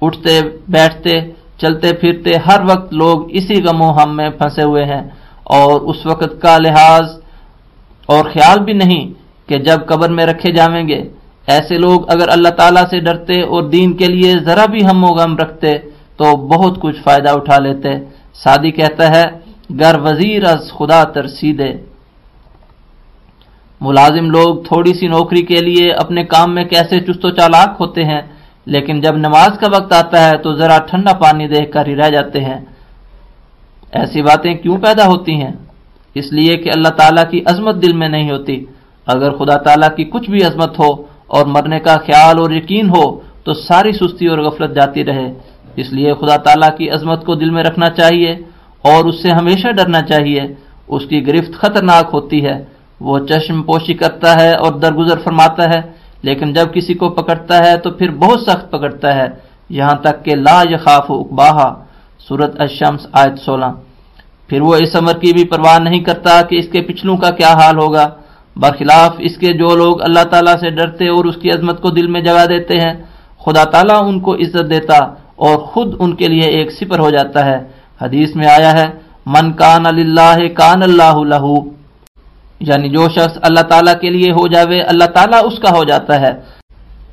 اٹھتے، 0.02 0.40
بیٹھتے، 0.68 1.20
چلتے، 1.58 1.92
پھرتے، 1.92 2.30
ہر 2.46 2.60
وقت 2.70 2.92
لوگ 2.92 3.24
اسی 3.30 3.62
غم 3.62 3.82
و 3.82 3.98
ہم 4.02 4.16
میں 4.16 4.30
پھنسے 4.30 4.62
ہوئے 4.62 4.84
ہیں۔ 4.84 5.02
اور 5.44 5.80
اس 5.80 6.06
وقت 6.06 6.42
کا 6.42 6.58
لحاظ 6.58 7.04
اور 8.06 8.24
خیال 8.24 8.60
بھی 8.60 8.72
نہیں 8.72 9.12
کہ 9.48 9.58
جب 9.58 9.78
قبر 9.86 10.08
میں 10.08 10.26
رکھے 10.26 10.52
جائیں 10.52 10.88
گے۔ 10.88 11.08
ایسے 11.46 11.78
لوگ 11.78 12.10
اگر 12.10 12.28
اللہ 12.28 12.48
تعالیٰ 12.48 12.82
سے 12.90 13.00
ڈرتے 13.00 13.42
اور 13.42 13.62
دین 13.62 13.92
کے 13.92 14.06
لیے 14.06 14.34
ذرا 14.44 14.66
بھی 14.66 14.86
ہم 14.86 15.04
و 15.04 15.06
غم 15.06 15.36
رکھتے 15.36 15.78
تو 16.16 16.36
بہت 16.36 16.80
کچھ 16.80 16.96
فائدہ 17.04 17.30
اٹھا 17.30 17.58
لیتے۔ 17.58 17.88
سادی 18.34 18.70
کہتا 18.70 19.08
ہے 19.08 19.45
گر 19.70 19.96
وزیر 20.04 20.44
از 20.44 20.72
خدا 20.72 21.04
ترسیدے۔ 21.04 21.72
ملازم 23.80 24.30
لوگ 24.30 24.64
تھوڑی 24.64 24.94
سی 24.94 25.06
نوکری 25.08 25.42
کے 25.42 25.60
لیے 25.60 25.92
اپنے 25.92 26.24
کام 26.24 26.54
میں 26.54 26.64
کیسے 26.64 27.00
چست 27.00 27.24
و 27.24 27.30
چالاک 27.30 27.76
ہوتے 27.80 28.04
ہیں، 28.04 28.20
لیکن 28.66 29.00
جب 29.00 29.16
نماز 29.16 29.58
کا 29.58 29.66
وقت 29.72 29.92
آتا 29.92 30.28
ہے 30.28 30.36
تو 30.36 30.54
ذرا 30.54 30.78
ٹھنڈا 30.78 31.12
پانی 31.12 31.48
دیکھ 31.48 31.72
کر 31.72 31.86
ہی 31.86 31.96
رہ 31.96 32.10
جاتے 32.10 32.44
ہیں۔ 32.44 32.60
ایسی 33.92 34.22
باتیں 34.22 34.54
کیوں 34.54 34.78
پیدا 34.78 35.06
ہوتی 35.06 35.32
ہیں؟ 35.32 35.52
اس 36.14 36.32
لیے 36.32 36.56
کہ 36.56 36.70
اللہ 36.74 36.88
تعالیٰ 36.88 37.30
کی 37.30 37.42
عظمت 37.46 37.82
دل 37.82 37.92
میں 37.92 38.08
نہیں 38.08 38.30
ہوتی۔ 38.30 38.64
اگر 39.06 39.36
خدا 39.36 39.56
تعالیٰ 39.56 39.96
کی 39.96 40.04
کچھ 40.04 40.30
بھی 40.30 40.44
عظمت 40.44 40.80
ہو 40.80 40.92
اور 41.26 41.46
مرنے 41.46 41.80
کا 41.80 41.96
خیال 41.96 42.38
اور 42.38 42.50
یقین 42.50 42.88
ہو 42.88 43.20
تو 43.44 43.54
ساری 43.54 43.92
سستی 43.92 44.26
اور 44.26 44.38
غفلت 44.38 44.74
جاتی 44.74 45.04
رہے۔ 45.04 45.32
اس 45.76 45.92
لیے 45.92 46.14
خدا 46.14 46.36
تعالیٰ 46.36 46.76
کی 46.76 46.90
عظمت 46.90 47.24
کو 47.24 47.34
دل 47.34 47.50
میں 47.50 47.64
رکھنا 47.64 47.90
چاہیے۔ 47.90 48.34
اور 48.86 49.04
اس 49.04 49.22
سے 49.22 49.28
ہمیشہ 49.30 49.68
ڈرنا 49.68 50.00
چاہیے۔ 50.02 50.42
اس 50.88 51.02
کی 51.06 51.26
گرفت 51.26 51.52
خطرناک 51.52 52.10
ہوتی 52.12 52.44
ہے۔ 52.46 52.64
وہ 53.00 53.18
چشم 53.18 53.62
پوشی 53.62 53.94
کرتا 53.94 54.34
ہے 54.40 54.52
اور 54.52 54.72
درگزر 54.72 55.18
فرماتا 55.24 55.64
ہے، 55.64 55.80
لیکن 56.22 56.52
جب 56.52 56.74
کسی 56.74 56.94
کو 56.94 57.08
پکڑتا 57.08 57.58
ہے 57.64 57.76
تو 57.76 57.90
پھر 57.90 58.10
بہت 58.10 58.40
سخت 58.40 58.70
پکڑتا 58.70 59.16
ہے۔ 59.16 59.26
یہاں 59.68 59.94
تک 59.94 60.24
کہ 60.24 60.34
لا 60.36 60.62
یخاف 60.70 61.06
اقباہا۔ 61.08 61.68
سورت 62.28 62.60
الشمس، 62.60 63.06
آیت 63.12 63.38
سولہ۔ 63.38 63.70
پھر 64.48 64.60
وہ 64.60 64.74
اس 64.74 64.96
عمر 64.96 65.12
کی 65.12 65.32
بھی 65.32 65.44
پرواہ 65.44 65.78
نہیں 65.78 66.00
کرتا 66.00 66.42
کہ 66.42 66.56
اس 66.56 66.68
کے 66.72 66.82
پچھلوں 66.82 67.16
کا 67.16 67.30
کیا 67.30 67.52
حال 67.52 67.78
ہوگا۔ 67.78 68.08
برخلاف 68.56 69.14
اس 69.18 69.36
کے 69.36 69.52
جو 69.52 69.76
لوگ 69.76 70.02
اللہ 70.02 70.24
تعالیٰ 70.24 70.54
سے 70.60 70.70
ڈرتے 70.70 71.08
اور 71.08 71.24
اس 71.24 71.36
کی 71.36 71.50
عظمت 71.50 71.82
کو 71.82 71.90
دل 71.90 72.06
میں 72.06 72.20
جگہ 72.20 72.46
دیتے 72.46 72.74
ہیں، 72.80 72.94
خدا 73.44 73.64
تعالیٰ 73.64 74.08
ان 74.08 74.20
کو 74.20 74.34
عزت 74.34 74.70
دیتا 74.70 74.98
اور 75.36 75.56
خود 75.56 75.94
ان 75.98 76.14
کے 76.14 76.28
لیے 76.28 76.48
ایک 76.50 76.70
سپر 76.72 76.98
ہو 76.98 77.10
جاتا 77.10 77.46
ہے۔ 77.46 77.58
حدیث 78.02 78.36
میں 78.36 78.46
آیا 78.46 78.72
ہے، 78.72 78.86
من 79.26 79.52
کان 79.52 79.86
اللہ 79.86 80.48
کان 80.54 80.82
اللہ 80.82 81.16
لہو. 81.16 81.54
یعنی 82.60 82.88
جو 82.88 83.08
شخص 83.08 83.38
اللہ 83.42 83.60
تعالیٰ 83.60 84.00
کے 84.00 84.10
لیے 84.10 84.32
ہو 84.32 84.46
جاوے، 84.46 84.80
اللہ 84.80 85.04
تعالیٰ 85.04 85.40
اس 85.44 85.58
کا 85.58 85.76
ہو 85.76 85.84
جاتا 85.84 86.20
ہے۔ 86.20 86.30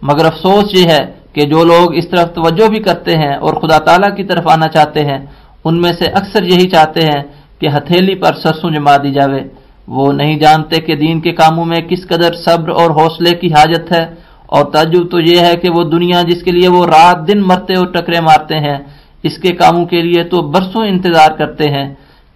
مگر 0.01 0.25
افسوس 0.25 0.63
یہ 0.73 0.89
ہے 0.89 1.11
کہ 1.33 1.41
جو 1.41 1.63
لوگ 1.63 1.95
اس 1.95 2.09
طرف 2.09 2.33
توجہ 2.33 2.67
بھی 2.67 2.79
کرتے 2.79 3.17
ہیں 3.17 3.33
اور 3.33 3.53
خدا 3.53 3.77
تعالیٰ 3.79 4.15
کی 4.15 4.23
طرف 4.23 4.47
آنا 4.47 4.67
چاہتے 4.67 5.05
ہیں، 5.05 5.25
ان 5.63 5.81
میں 5.81 5.93
سے 5.99 6.05
اکثر 6.05 6.43
یہی 6.43 6.69
چاہتے 6.69 7.01
ہیں 7.01 7.23
کہ 7.59 7.67
ہتھیلی 7.77 8.15
پر 8.15 8.33
سرسوں 8.33 8.71
جما 8.71 8.97
دی 8.97 9.11
جاوے۔ 9.11 9.39
وہ 9.87 10.13
نہیں 10.13 10.39
جانتے 10.39 10.81
کہ 10.81 10.95
دین 10.95 11.21
کے 11.21 11.31
کاموں 11.31 11.65
میں 11.65 11.81
کس 11.81 12.07
قدر 12.07 12.33
صبر 12.33 12.69
اور 12.69 12.89
حوصلے 12.91 13.35
کی 13.35 13.53
حاجت 13.53 13.91
ہے۔ 13.91 14.33
اور 14.45 14.65
تعجب 14.65 15.11
تو 15.11 15.19
یہ 15.19 15.39
ہے 15.39 15.55
کہ 15.55 15.69
وہ 15.69 15.83
دنیا 15.83 16.21
جس 16.21 16.43
کے 16.43 16.51
لیے 16.51 16.67
وہ 16.67 16.85
رات 16.85 17.27
دن 17.27 17.39
مرتے 17.39 17.73
اور 17.73 17.87
ٹکرے 17.87 18.21
مارتے 18.21 18.55
ہیں 18.59 18.77
اس 19.23 19.37
کے 19.37 19.51
کاموں 19.55 19.85
کے 19.85 20.01
لیے 20.01 20.23
تو 20.23 20.41
برسوں 20.51 20.85
انتظار 20.87 21.31
کرتے 21.37 21.65
ہیں۔ 21.69 21.87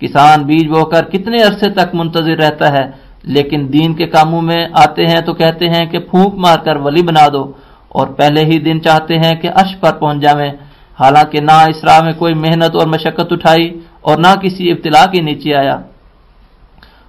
کسان 0.02 0.44
بیج 0.44 0.68
بو 0.68 0.84
کر 0.86 1.04
کتنے 1.04 1.38
عرصے 1.44 1.70
تک 1.70 1.94
منتظر 1.94 2.38
رہتا 2.38 2.68
ہے، 2.72 2.86
لیکن 3.36 3.60
دین 3.74 3.94
کے 3.94 4.06
کاموں 4.08 4.42
میں 4.42 4.62
آتے 4.84 5.06
ہیں 5.06 5.22
تو 5.22 5.34
کہتے 5.34 5.66
ہیں 5.70 5.86
کہ 5.86 6.00
پھونک 6.00 6.34
مار 6.34 6.60
کر 6.66 6.76
ولی 6.76 7.02
بنا 7.02 7.28
دو، 7.34 7.44
اور 7.90 8.08
پہلے 8.20 8.42
ہی 8.46 8.58
دن 8.60 8.82
چاہتے 8.82 9.14
ہیں 9.18 9.34
کہ 9.42 9.48
اش 9.56 9.70
پر 9.80 9.94
پہنچ 9.94 10.18
جائیں 10.22 10.52
حالانکہ 11.00 11.40
نہ 11.40 11.58
اس 11.70 11.84
راہ 11.84 12.00
میں 12.04 12.14
کوئی 12.14 12.34
محنت 12.34 12.76
اور 12.76 12.88
مشقت 12.88 13.32
اٹھائی 13.32 13.68
اور 14.02 14.18
نہ 14.18 14.32
کسی 14.42 14.72
ابتلا 14.72 15.04
کے 15.12 15.22
نیچے 15.22 15.54
آیا۔ 15.56 15.78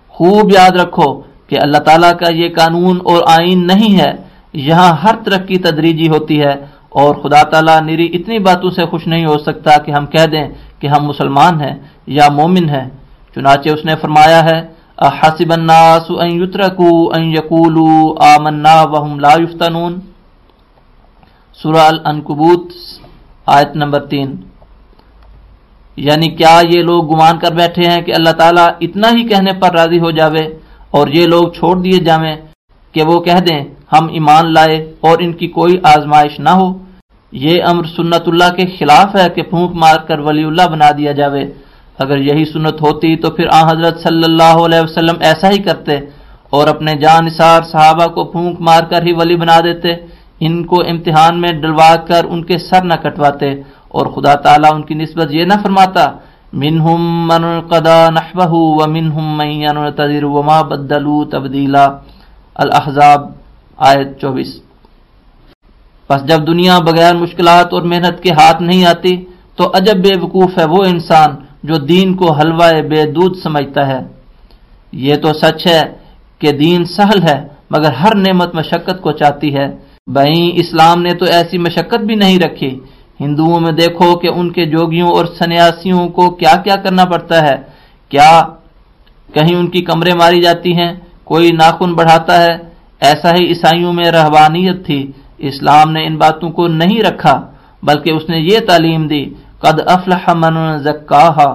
خوب 0.08 0.52
یاد 0.52 0.74
رکھو 0.80 1.08
کہ 1.48 1.56
اللہ 1.62 1.78
تعالیٰ 1.78 2.12
کا 2.20 2.28
یہ 2.34 2.48
قانون 2.54 2.96
اور 3.04 3.20
آئین 3.28 3.66
نہیں 3.66 3.98
ہے۔ 4.00 4.12
یہاں 4.52 4.90
ہر 5.02 5.14
ترقی 5.24 5.56
تدریجی 5.56 6.08
ہوتی 6.08 6.40
ہے۔ 6.40 6.54
اور 6.92 7.14
خدا 7.14 7.42
تعالیٰ 7.42 7.80
نیری 7.80 8.06
اتنی 8.12 8.38
باتوں 8.38 8.70
سے 8.70 8.84
خوش 8.86 9.06
نہیں 9.06 9.26
ہو 9.26 9.36
سکتا 9.38 9.76
کہ 9.84 9.90
ہم 9.90 10.06
کہہ 10.06 10.26
دیں 10.32 10.46
کہ 10.80 10.86
ہم 10.86 11.04
مسلمان 11.04 11.60
ہیں 11.60 11.74
یا 12.06 12.26
مومن 12.32 12.68
ہیں۔ 12.68 12.88
چنانچہ 13.34 13.68
اس 13.70 13.84
نے 13.84 13.94
فرمایا 13.96 14.40
ہے 14.44 14.58
حسب 15.20 15.52
الناس 15.52 16.10
ان 16.10 16.30
يتركوا 16.42 17.16
ان 17.16 17.24
يقولوا 17.30 18.34
آمنا 18.34 18.76
وهم 18.92 19.20
لا 19.20 19.34
يفتنون 19.42 19.92
سورہ 21.58 21.84
الانکبوت، 21.88 22.64
آیت 23.46 23.76
نمبر 23.76 24.00
تین۔ 24.06 24.28
یعنی 25.96 26.28
کیا 26.36 26.54
یہ 26.72 26.82
لوگ 26.82 27.00
گمان 27.10 27.38
کر 27.38 27.52
بیٹھے 27.54 27.84
ہیں 27.90 28.00
کہ 28.00 28.12
اللہ 28.14 28.32
تعالیٰ 28.40 28.68
اتنا 28.80 29.08
ہی 29.16 29.22
کہنے 29.28 29.52
پر 29.60 29.70
راضی 29.72 30.00
ہو 30.00 30.10
جاوے 30.10 30.44
اور 30.90 31.08
یہ 31.08 31.26
لوگ 31.26 31.44
چھوڑ 31.52 31.74
دیے 31.82 31.98
جاویں 32.04 32.36
کہ 32.98 33.04
وہ 33.04 33.20
کہہ 33.20 33.40
دیں، 33.50 33.64
ہم 33.92 34.08
ایمان 34.08 34.52
لائے 34.52 34.94
اور 35.00 35.16
ان 35.20 35.32
کی 35.32 35.46
کوئی 35.46 35.74
آزمائش 35.82 36.40
نہ 36.40 36.48
ہو۔ 36.48 36.78
یہ 37.32 37.64
امر 37.64 37.84
سنت 37.96 38.22
اللہ 38.26 38.50
کے 38.56 38.66
خلاف 38.78 39.16
ہے 39.16 39.28
کہ 39.34 39.42
پھونک 39.42 39.70
مار 39.74 39.96
کر 40.08 40.18
ولی 40.18 40.44
اللہ 40.44 40.66
بنا 40.70 40.90
دیا 40.98 41.12
جاوے۔ 41.12 41.44
اگر 41.98 42.18
یہی 42.18 42.44
سنت 42.44 42.82
ہوتی 42.82 43.16
تو 43.16 43.30
پھر 43.30 43.46
آ 43.52 43.60
حضرت 43.70 44.00
صلی 44.00 44.24
اللہ 44.24 44.52
علیہ 44.66 44.80
وسلم 44.80 45.14
ایسا 45.20 45.50
ہی 45.50 45.58
کرتے 45.58 45.96
اور 46.50 46.68
اپنے 46.68 46.94
جان 46.94 47.24
نثار 47.24 47.62
صحابہ 47.62 48.06
کو 48.06 48.24
پھونک 48.24 48.60
مار 48.60 48.82
کر 48.82 49.02
ہی 49.02 49.12
ولی 49.12 49.36
بنا 49.36 49.60
دیتے۔ 49.60 49.94
ان 50.40 50.64
کو 50.66 50.76
امتحان 50.88 51.40
میں 51.40 51.52
ڈلوا 51.52 51.96
کر 51.96 52.24
ان 52.28 52.44
کے 52.44 52.58
سر 52.58 52.84
نہ 52.84 52.94
کٹواتے۔ 52.94 53.62
اور 53.88 54.06
خدا 54.06 54.34
تعالیٰ 54.34 54.70
ان 54.74 54.82
کی 54.82 54.94
نسبت 54.94 55.26
یہ 55.30 55.44
نہ 55.44 55.54
فرماتا، 55.62 56.10
منہم 56.52 57.26
من 57.26 57.60
قدا 57.60 58.10
نحبہ 58.10 58.50
ومنہم 58.50 59.36
من 59.38 59.46
ینتظر 59.46 60.24
وما 60.24 60.62
بدلو 60.62 61.24
تبدیلا۔ 61.24 61.86
الاحزاب، 62.58 63.30
آیت 63.76 64.20
چوبیس۔ 64.20 64.60
بس 66.10 66.24
جب 66.24 66.46
دنیا 66.46 66.78
بغیر 66.78 67.14
مشکلات 67.14 67.72
اور 67.72 67.82
محنت 67.82 68.22
کے 68.22 68.30
ہاتھ 68.30 68.62
نہیں 68.62 68.84
آتی، 68.84 69.24
تو 69.56 69.70
عجب 69.74 69.96
بے 69.96 70.20
وقوف 70.20 70.58
ہے 70.58 70.64
وہ 70.64 70.84
انسان 70.84 71.30
جو 71.62 71.74
دین 71.74 72.14
کو 72.14 72.32
حلوہ 72.32 72.82
بے 72.90 73.04
دودھ 73.04 73.38
سمجھتا 73.38 73.88
ہے۔ 73.88 73.98
یہ 74.92 75.14
تو 75.14 75.32
سچ 75.32 75.66
ہے 75.66 75.82
کہ 76.38 76.52
دین 76.52 76.84
سہل 76.84 77.22
ہے، 77.22 77.46
مگر 77.70 77.92
ہر 77.92 78.14
نعمت 78.14 78.54
مشقت 78.54 79.02
کو 79.02 79.12
چاہتی 79.12 79.56
ہے۔ 79.56 79.76
بہین 80.06 80.50
اسلام 80.54 81.02
نے 81.02 81.14
تو 81.14 81.24
ایسی 81.24 81.58
مشقت 81.58 82.00
بھی 82.00 82.14
نہیں 82.14 82.38
رکھی۔ 82.38 82.80
ہندوؤں 83.20 83.60
میں 83.60 83.72
دیکھو 83.72 84.18
کہ 84.18 84.26
ان 84.26 84.52
کے 84.52 84.64
جوگیوں 84.66 85.08
اور 85.08 85.24
سنیاسیوں 85.38 86.08
کو 86.08 86.30
کیا 86.30 86.56
کیا 86.56 86.76
کرنا 86.76 87.04
پڑتا 87.04 87.42
ہے۔ 87.42 87.56
کیا 88.08 88.42
کہیں 89.34 89.56
ان 89.56 89.66
کی 89.66 89.80
کمرے 89.80 90.14
ماری 90.14 90.42
جاتی 90.42 90.76
ہیں؟ 90.76 90.94
کوئی 91.28 91.50
ناخن 91.52 91.90
بڑھاتا 91.94 92.34
ہے، 92.42 92.52
ایسا 93.00 93.30
ہی 93.30 93.44
عیسائیوں 93.48 93.92
میں 93.92 94.10
رہبانیت 94.10 94.86
تھی۔ 94.86 95.00
اسلام 95.38 95.90
نے 95.90 96.06
ان 96.06 96.16
باتوں 96.16 96.50
کو 96.50 96.66
نہیں 96.80 97.00
رکھا، 97.02 97.36
بلکہ 97.82 98.10
اس 98.10 98.24
نے 98.28 98.38
یہ 98.38 98.58
تعلیم 98.68 99.06
دی، 99.06 99.24
قد 99.58 99.76
افلح 99.86 100.24
من 100.34 100.78
زکاہا۔ 100.78 101.50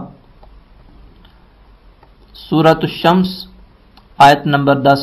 سورت 2.49 2.80
الشمس، 2.82 3.30
آیت 4.17 4.41
نمبر 4.45 4.76
دس۔ 4.80 5.01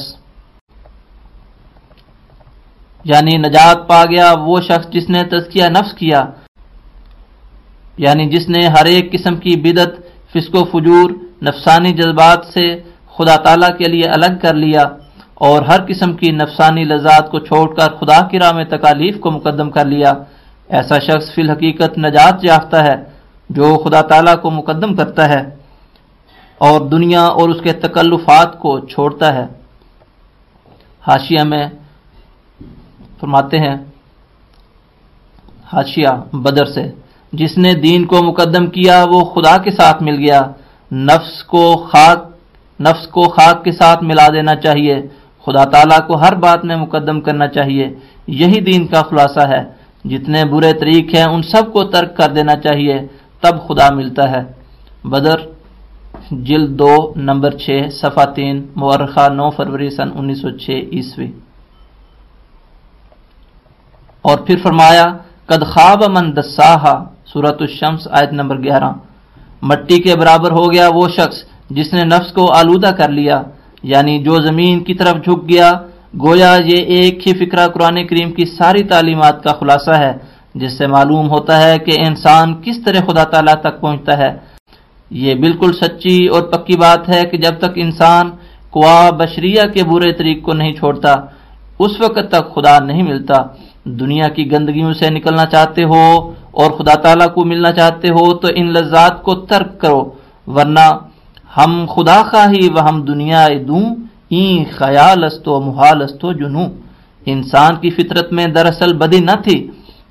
یعنی 3.05 3.37
نجات 3.39 3.89
پا 3.89 4.05
گیا 4.05 4.35
وہ 4.39 4.61
شخص 4.61 4.87
جس 4.93 5.09
نے 5.09 5.23
تزکیہ 5.23 5.64
نفس 5.64 5.93
کیا 5.93 6.25
یعنی 7.97 8.25
جس 8.29 8.49
نے 8.49 8.66
ہر 8.66 8.85
ایک 8.85 9.12
قسم 9.12 9.37
کی 9.37 9.55
بدت 9.61 9.93
فسق 10.33 10.55
و 10.55 10.64
فجور، 10.64 11.11
نفسانی 11.43 11.93
جذبات 11.93 12.41
سے 12.55 12.66
خدا 13.21 13.37
تعالیٰ 13.37 13.77
کے 13.79 13.89
لیے 13.89 14.07
الگ 14.09 14.39
کر 14.43 14.55
لیا 14.55 14.85
اور 15.35 15.62
ہر 15.62 15.81
قسم 15.89 16.12
کی 16.14 16.31
نفسانی 16.31 16.85
لذات 16.85 17.31
کو 17.31 17.39
چھوڑ 17.39 17.75
کر 17.75 17.89
خدا 18.01 18.21
کی 18.29 18.39
راہ 18.39 18.53
میں 18.53 18.64
تکالیف 18.64 19.21
کو 19.21 19.31
مقدم 19.31 19.71
کر 19.71 19.85
لیا۔ 19.85 20.12
ایسا 20.68 20.99
شخص 20.99 21.35
فی 21.35 21.43
الحقیقت 21.43 21.99
نجات 21.99 22.45
یافتہ 22.45 22.77
ہے 22.77 22.97
جو 23.51 23.66
خدا 23.85 24.01
تعالیٰ 24.01 24.35
کو 24.43 24.51
مقدم 24.51 24.95
کرتا 24.95 25.29
ہے 25.29 25.43
اور 26.59 26.81
دنیا 26.81 27.23
اور 27.23 27.49
اس 27.49 27.61
کے 27.62 27.73
تکلفات 27.73 28.59
کو 28.59 28.79
چھوڑتا 28.87 29.33
ہے۔ 29.35 29.47
حاشیہ 31.07 31.43
میں 31.43 31.66
فرماتے 33.21 33.59
ہیں، 33.59 33.77
حاشیہ 35.73 36.12
بدر 36.33 36.64
سے، 36.64 36.85
جس 37.33 37.59
نے 37.59 37.73
دین 37.75 38.07
کو 38.07 38.16
مقدم 38.23 38.66
کیا 38.66 39.05
وہ 39.09 39.21
خدا 39.25 39.57
کے 39.57 39.71
ساتھ 39.71 40.03
مل 40.03 40.16
گیا، 40.18 40.41
نفس 40.93 41.43
کو 41.45 41.64
خاک 41.93 42.30
نفس 42.81 43.07
کو 43.09 43.22
خاک 43.22 43.64
کے 43.64 43.72
ساتھ 43.72 44.05
ملا 44.05 44.28
دینا 44.33 44.55
چاہیے۔ 44.55 45.03
خدا 45.45 45.64
تعالیٰ 45.64 46.07
کو 46.07 46.14
ہر 46.14 46.35
بات 46.35 46.64
میں 46.64 46.76
مقدم 46.76 47.20
کرنا 47.20 47.49
چاہیے۔ 47.49 47.95
یہی 48.26 48.61
دین 48.61 48.87
کا 48.87 49.03
خلاصہ 49.03 49.41
ہے۔ 49.41 49.64
جتنے 50.05 50.45
برے 50.45 50.72
طریق 50.72 51.14
ہیں، 51.14 51.24
ان 51.24 51.43
سب 51.43 51.72
کو 51.72 51.85
ترک 51.85 52.16
کر 52.16 52.28
دینا 52.28 52.57
چاہیے۔ 52.57 53.07
تب 53.41 53.68
خدا 53.68 53.95
ملتا 53.95 54.31
ہے۔ 54.31 54.43
بدر، 55.05 55.37
جلد 56.31 56.78
دو، 56.78 57.12
نمبر 57.16 57.51
چھ 57.51 57.81
صفا 57.93 58.24
تین، 58.24 58.66
مورخہ 58.76 59.28
نو 59.28 59.51
فروری 59.51 59.91
سن 59.91 60.09
انیس 60.14 60.43
سو 60.43 60.51
چھ 60.51 60.70
عیسوی۔ 60.70 61.33
اور 64.22 64.39
پھر 64.39 64.57
فرمایا، 64.62 65.05
قد 65.47 65.66
خواب 65.66 66.05
من 66.11 66.37
دساہا 66.37 67.05
صورت 67.33 67.57
الشمس، 67.61 68.09
آیت 68.11 68.33
نمبر 68.33 68.59
گیارہ۔ 68.62 68.93
مٹی 69.62 70.03
کے 70.03 70.16
برابر 70.16 70.51
ہو 70.51 70.72
گیا 70.72 70.89
وہ 70.95 71.09
شخص 71.09 71.50
جس 71.71 71.93
نے 71.93 72.03
نفس 72.05 72.33
کو 72.33 72.45
آلودہ 72.53 72.91
کر 72.99 73.09
لیا 73.09 73.43
یعنی 73.83 74.18
جو 74.25 74.35
زمین 74.43 74.77
کی 74.85 74.95
طرف 74.95 75.16
جھک 75.25 75.41
گیا، 75.49 75.71
گویا 76.23 76.53
یہ 76.64 76.79
ایک 76.95 77.27
ہی 77.27 77.33
فکرہ 77.35 77.66
قرآن 77.66 77.97
کریم 78.07 78.31
کی 78.33 78.45
ساری 78.59 78.83
تعلیمات 78.83 79.43
کا 79.45 79.53
خلاصہ 79.61 79.95
ہے، 80.03 80.12
جس 80.55 80.73
سے 80.79 80.87
معلوم 80.87 81.27
ہوتا 81.31 81.55
ہے 81.62 81.79
کہ 81.79 81.93
انسان 82.07 82.47
کس 82.62 82.77
طرح 82.85 83.01
خدا 83.07 83.25
تعالیٰ 83.25 83.55
تک 83.55 83.81
پہنچتا 83.81 84.18
ہے۔ 84.18 84.31
یہ 85.11 85.35
بالکل 85.35 85.73
سچی 85.73 86.18
اور 86.27 86.43
پکی 86.43 86.77
بات 86.77 87.09
ہے 87.09 87.23
کہ 87.31 87.37
جب 87.39 87.55
تک 87.59 87.73
انسان 87.77 88.31
قوا 88.71 89.11
بشریہ 89.11 89.62
کے 89.75 89.83
برے 89.85 90.12
طریق 90.12 90.43
کو 90.43 90.53
نہیں 90.53 90.75
چھوڑتا، 90.75 91.12
اس 91.79 91.93
وقت 92.01 92.27
تک 92.33 92.45
خدا 92.55 92.79
نہیں 92.89 93.03
ملتا۔ 93.03 93.39
دنیا 94.01 94.29
کی 94.29 94.51
گندگیوں 94.53 94.93
سے 94.93 95.11
نکلنا 95.11 95.47
چاہتے 95.47 95.83
ہو 95.85 96.05
اور 96.59 96.68
خدا 96.71 96.95
تعالیٰ 96.95 97.29
کو 97.35 97.45
ملنا 97.45 97.73
چاہتے 97.73 98.09
ہو 98.09 98.25
تو 98.41 98.49
ان 98.55 98.66
لذات 98.73 99.23
کو 99.23 99.35
ترک 99.51 99.71
کرو، 99.81 100.03
ورنہ 100.47 100.87
ہم 101.57 101.87
خدا 101.95 102.23
خواہی 102.23 102.69
و 102.73 102.79
ہم 102.89 103.03
دنیا 103.03 103.47
دوں، 103.69 103.87
این 104.29 104.65
خیال 104.79 105.25
استو 105.25 105.61
محال 105.61 106.03
استو 106.03 106.33
جنو 106.33 106.65
انسان 107.27 107.73
کی 107.81 107.91
فطرت 107.91 108.33
میں 108.33 108.47
دراصل 108.47 108.97
بدی 108.97 109.21
نہ 109.21 109.35
تھی 109.45 109.67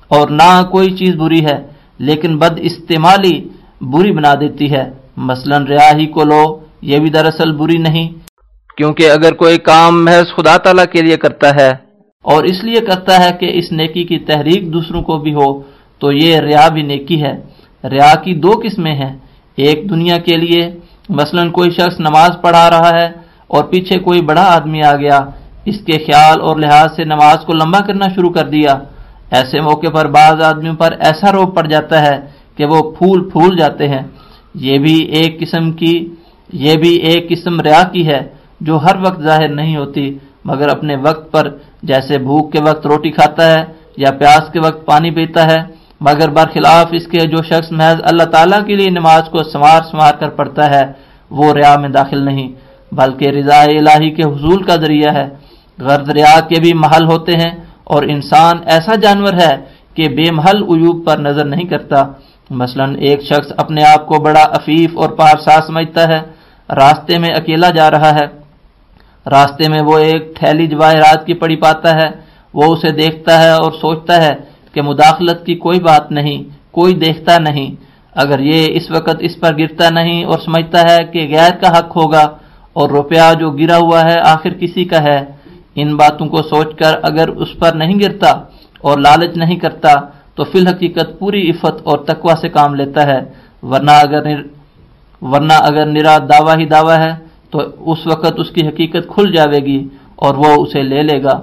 اور 0.08 0.28
نہ 0.28 0.62
کوئی 0.70 0.90
چیز 0.90 1.14
بری 1.16 1.44
ہے، 1.44 1.58
لیکن 1.98 2.38
بد 2.38 2.58
استعمالی 2.62 3.48
بری 3.80 4.12
بنا 4.12 4.34
دیتی 4.40 4.72
ہے۔ 4.72 4.90
مثلا 5.16 5.58
ریاحی 5.58 6.06
کو 6.06 6.24
لو، 6.24 6.58
یہ 6.82 6.98
بھی 6.98 7.10
دراصل 7.10 7.52
بری 7.52 7.78
نہیں۔ 7.78 8.08
کیونکہ 8.76 9.10
اگر 9.10 9.32
کوئی 9.32 9.58
کام 9.58 10.04
محض 10.04 10.26
خدا 10.36 10.56
تعالیٰ 10.56 10.84
کے 10.92 11.02
لیے 11.02 11.16
کرتا 11.16 11.48
ہے 11.54 11.70
اور 12.22 12.44
اس 12.44 12.64
لیے 12.64 12.80
کرتا 12.80 13.24
ہے 13.24 13.30
کہ 13.40 13.50
اس 13.58 13.72
نیکی 13.72 14.04
کی 14.04 14.18
تحریک 14.18 14.72
دوسروں 14.72 15.02
کو 15.02 15.18
بھی 15.18 15.34
ہو، 15.34 15.62
تو 15.98 16.12
یہ 16.12 16.36
ریا 16.36 16.68
بھی 16.68 16.82
نیکی 16.82 17.22
ہے۔ 17.22 17.34
ریا 17.84 18.14
کی 18.24 18.34
دو 18.34 18.52
قسمیں 18.64 18.94
ہیں، 18.94 19.18
ایک 19.56 19.90
دنیا 19.90 20.16
کے 20.16 20.36
لیے 20.36 20.70
مثلا 21.08 21.48
کوئی 21.48 21.70
شخص 21.70 22.00
نماز 22.00 22.30
پڑھا 22.42 22.70
رہا 22.70 22.90
ہے 22.98 23.06
اور 23.46 23.64
پیچھے 23.64 23.98
کوئی 23.98 24.20
بڑا 24.22 24.44
آدمی 24.54 24.82
آ 24.82 24.96
گیا، 24.96 25.18
اس 25.64 25.80
کے 25.86 25.92
خیال 25.92 26.40
اور 26.40 26.56
لحاظ 26.56 26.96
سے 26.96 27.04
نماز 27.04 27.44
کو 27.46 27.52
لمبا 27.52 27.80
کرنا 27.86 28.06
شروع 28.14 28.30
کر 28.30 28.48
دیا۔ 28.48 28.74
ایسے 29.30 29.60
موقع 29.60 29.86
پر 29.86 30.08
بعض 30.08 30.42
آدمیوں 30.42 30.74
پر 30.74 30.92
ایسا 30.98 31.32
روپ 31.32 31.56
پڑ 31.56 31.66
جاتا 31.66 32.00
ہے 32.06 32.16
کہ 32.56 32.64
وہ 32.64 32.90
پھول 32.92 33.28
پھول 33.30 33.56
جاتے 33.56 33.88
ہیں۔ 33.88 34.02
یہ 34.54 34.78
بھی 34.78 34.94
ایک 34.94 35.40
قسم 35.40 35.72
کی، 35.72 36.14
یہ 36.52 36.76
بھی 36.76 36.92
ایک 36.96 37.28
قسم 37.28 37.60
ریا 37.60 37.82
کی 37.92 38.06
ہے 38.06 38.20
جو 38.60 38.76
ہر 38.76 38.96
وقت 38.96 39.22
ظاہر 39.22 39.48
نہیں 39.48 39.76
ہوتی، 39.76 40.18
مگر 40.44 40.68
اپنے 40.68 40.96
وقت 40.96 41.32
پر، 41.32 41.48
جیسے 41.82 42.18
بھوک 42.18 42.52
کے 42.52 42.60
وقت 42.62 42.86
روٹی 42.86 43.10
کھاتا 43.10 43.52
ہے 43.52 43.64
یا 43.96 44.10
پیاس 44.10 44.52
کے 44.52 44.58
وقت 44.58 44.86
پانی 44.86 45.10
پیتا 45.10 45.44
ہے 45.44 45.79
مگر 46.00 46.28
برخلاف 46.30 46.86
اس 46.90 47.06
کے 47.06 47.20
جو 47.26 47.42
شخص 47.42 47.72
محض 47.72 47.98
اللہ 48.10 48.24
تعالیٰ 48.24 48.60
کے 48.66 48.74
لیے 48.76 48.90
نماز 48.90 49.22
کو 49.30 49.42
سنوار 49.42 49.80
سنوار 49.90 50.14
کر 50.20 50.28
پڑتا 50.28 50.70
ہے، 50.70 50.84
وہ 51.30 51.52
ریا 51.52 51.74
میں 51.80 51.88
داخل 51.88 52.20
نہیں، 52.24 52.48
بلکہ 52.92 53.26
رضا 53.28 53.60
الہی 53.62 54.10
کے 54.10 54.22
حصول 54.22 54.62
کا 54.62 54.76
ذریعہ 54.76 55.12
ہے۔ 55.14 55.28
غرض 55.78 56.08
ریا 56.10 56.40
کے 56.40 56.60
بھی 56.60 56.72
محل 56.74 57.04
ہوتے 57.04 57.32
ہیں 57.32 57.52
اور 57.84 58.02
انسان 58.02 58.54
ایسا 58.66 58.94
جانور 58.94 59.32
ہے 59.32 59.54
کہ 59.94 60.08
بے 60.08 60.26
محل 60.32 60.58
عیوب 60.62 60.96
پر 61.06 61.18
نظر 61.18 61.44
نہیں 61.44 61.64
کرتا۔ 61.64 62.04
مثلا 62.50 62.84
ایک 62.98 63.20
شخص 63.22 63.52
اپنے 63.56 63.82
آپ 63.84 64.06
کو 64.06 64.14
بڑا 64.22 64.42
افیف 64.42 64.90
اور 64.94 65.08
پارسا 65.08 65.56
سمجھتا 65.66 66.02
ہے، 66.08 66.20
راستے 66.68 67.18
میں 67.18 67.32
اکیلا 67.34 67.70
جا 67.70 67.90
رہا 67.90 68.10
ہے۔ 68.10 68.26
راستے 69.30 69.64
میں 69.68 69.82
وہ 69.86 69.98
ایک 69.98 70.22
تھیلی 70.38 70.66
جواہرات 70.66 71.26
کی 71.26 71.34
پڑی 71.34 71.56
پاتا 71.56 71.90
ہے، 71.94 72.08
وہ 72.54 72.64
اسے 72.72 72.90
دیکھتا 72.92 73.32
ہے 73.42 73.50
اور 73.50 73.72
سوچتا 73.72 74.16
ہے 74.22 74.49
کہ 74.72 74.82
مداخلت 74.82 75.46
کی 75.46 75.54
کوئی 75.54 75.80
بات 75.80 76.10
نہیں، 76.12 76.42
کوئی 76.70 76.94
دیکھتا 76.94 77.36
نہیں۔ 77.38 77.70
اگر 78.14 78.38
یہ 78.40 78.66
اس 78.70 78.90
وقت 78.90 79.16
اس 79.20 79.40
پر 79.40 79.58
گرتا 79.58 79.88
نہیں 79.90 80.24
اور 80.24 80.38
سمجھتا 80.38 80.80
ہے 80.90 80.98
کہ 81.12 81.20
غیر 81.30 81.52
کا 81.62 81.68
حق 81.78 81.96
ہوگا 81.96 82.24
اور 82.72 82.88
روپیہ 82.90 83.32
جو 83.40 83.50
گرا 83.50 83.76
ہوا 83.76 84.00
ہے 84.00 84.18
آخر 84.24 84.50
کسی 84.50 84.84
کا 84.84 85.02
ہے، 85.02 85.18
ان 85.74 85.96
باتوں 85.96 86.26
کو 86.26 86.42
سوچ 86.42 86.74
کر 86.78 86.92
اگر 87.02 87.28
اس 87.28 87.48
پر 87.58 87.72
نہیں 87.74 87.98
گرتا 88.00 88.30
اور 88.80 88.98
لالچ 88.98 89.36
نہیں 89.36 89.56
کرتا، 89.56 89.92
تو 90.34 90.44
فی 90.44 90.58
الحقیقت 90.58 91.18
پوری 91.18 91.50
عفت 91.50 91.76
اور 91.82 91.98
تقوا 91.98 92.34
سے 92.40 92.48
کام 92.48 92.74
لیتا 92.74 93.06
ہے۔ 93.06 93.20
ورنہ 93.62 93.90
اگر 93.90 94.22
نر 94.28 94.40
ورنہ 95.22 95.52
اگر 95.60 95.86
نرا 95.86 96.18
دعویٰ 96.18 96.56
ہی 96.58 96.64
دعویٰ 96.64 96.98
ہے، 96.98 97.12
تو 97.50 97.58
اس 97.92 98.06
وقت 98.06 98.32
اس 98.36 98.50
کی 98.50 98.66
حقیقت 98.68 99.08
کھل 99.14 99.32
جاوے 99.32 99.58
گی 99.58 99.80
اور 100.16 100.34
وہ 100.34 100.50
اسے 100.62 100.82
لے 100.82 101.02
لے 101.02 101.22
گا۔ 101.22 101.36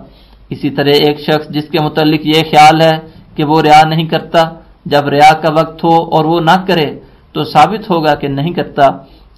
اسی 0.50 0.70
طرح 0.70 0.94
ایک 1.06 1.20
شخص 1.20 1.48
جس 1.50 1.70
کے 1.70 1.80
متعلق 1.84 2.22
یہ 2.24 2.42
خیال 2.52 2.82
ہے 2.82 2.96
کہ 3.38 3.44
وہ 3.44 3.62
ریا 3.62 3.82
نہیں 3.88 4.08
کرتا۔ 4.08 4.44
جب 4.86 5.08
ریا 5.08 5.34
کا 5.34 5.52
وقت 5.52 5.84
ہو 5.84 5.96
اور 6.16 6.26
وہ 6.26 6.40
نہ 6.40 6.66
کرے 6.68 7.00
تو 7.34 7.44
ثابت 7.44 7.90
ہوگا 7.90 8.16
کہ 8.16 8.28
نہیں 8.28 8.54
کرتا۔ 8.54 8.88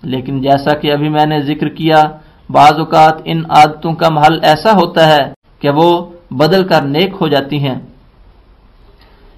لیکن 0.03 0.41
جیسا 0.41 0.77
کہ 0.77 0.91
ابھی 0.91 1.09
میں 1.09 1.25
نے 1.25 1.41
ذکر 1.41 1.69
کیا، 1.69 2.03
بعض 2.49 2.73
اوقات 2.79 3.21
ان 3.25 3.41
عادتوں 3.49 3.93
کا 3.93 4.09
محل 4.09 4.39
ایسا 4.43 4.71
ہوتا 4.71 5.07
ہے 5.07 5.33
کہ 5.59 5.69
وہ 5.69 6.05
بدل 6.31 6.67
کر 6.67 6.81
نیک 6.81 7.13
ہو 7.21 7.27
جاتی 7.27 7.59
ہیں۔ 7.59 7.75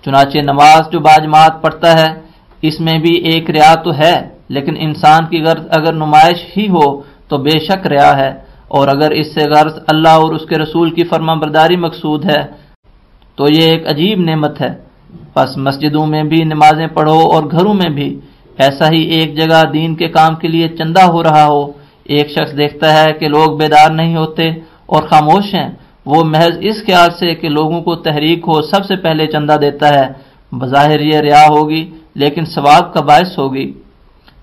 چنانچہ 0.05 0.37
نماز 0.37 0.81
جو 0.91 0.99
باجماعت 0.99 1.61
پڑھتا 1.61 1.99
ہے، 1.99 2.19
اس 2.61 2.79
میں 2.79 2.97
بھی 2.99 3.13
ایک 3.15 3.49
ریا 3.49 3.75
تو 3.75 3.97
ہے، 3.97 4.29
لیکن 4.49 4.75
انسان 4.77 5.25
کی 5.25 5.43
غرض 5.43 5.65
اگر 5.71 5.93
نمائش 5.93 6.57
ہی 6.57 6.67
ہو 6.69 7.01
تو 7.27 7.37
بے 7.37 7.59
شک 7.59 7.87
ریا 7.87 8.17
ہے۔ 8.17 8.51
اور 8.67 8.87
اگر 8.87 9.11
اس 9.11 9.33
سے 9.33 9.49
غرض 9.49 9.73
اللہ 9.87 10.09
اور 10.09 10.33
اس 10.33 10.45
کے 10.49 10.57
رسول 10.57 10.89
کی 10.89 11.03
فرما 11.03 11.33
برداری 11.33 11.75
مقصود 11.75 12.25
ہے 12.25 12.70
تو 13.41 13.49
یہ 13.49 13.61
ایک 13.61 13.87
عجیب 13.87 14.19
نعمت 14.19 14.61
ہے۔ 14.61 14.75
بس 15.35 15.57
مسجدوں 15.57 16.07
میں 16.07 16.23
بھی 16.23 16.43
نمازیں 16.43 16.87
پڑھو 16.87 17.19
اور 17.19 17.43
گھروں 17.43 17.73
میں 17.73 17.89
بھی۔ 17.89 18.19
ایسا 18.57 18.91
ہی 18.91 19.01
ایک 19.01 19.37
جگہ 19.37 19.63
دین 19.73 19.95
کے 19.95 20.07
کام 20.07 20.35
کے 20.35 20.47
لیے 20.47 20.67
چندہ 20.67 21.01
ہو 21.01 21.23
رہا 21.23 21.45
ہو۔ 21.45 21.71
ایک 22.03 22.29
شخص 22.29 22.57
دیکھتا 22.57 23.03
ہے 23.03 23.13
کہ 23.13 23.27
لوگ 23.27 23.57
بیدار 23.57 23.91
نہیں 23.91 24.15
ہوتے 24.15 24.49
اور 24.85 25.03
خاموش 25.03 25.53
ہیں۔ 25.53 25.69
وہ 26.05 26.23
محض 26.23 26.57
اس 26.59 26.75
خیال 26.85 27.09
سے 27.19 27.35
کہ 27.35 27.49
لوگوں 27.49 27.81
کو 27.81 27.95
تحریک 27.95 28.39
ہو 28.47 28.61
سب 28.61 28.85
سے 28.85 28.95
پہلے 28.95 29.27
چندہ 29.27 29.57
دیتا 29.61 29.89
ہے۔ 29.89 30.13
بظاہر 30.51 30.99
یہ 30.99 31.17
ریا 31.17 31.45
ہوگی، 31.49 31.91
لیکن 32.15 32.45
ثواب 32.45 32.93
کا 32.93 33.01
باعث 33.01 33.37
ہوگی۔ 33.37 33.73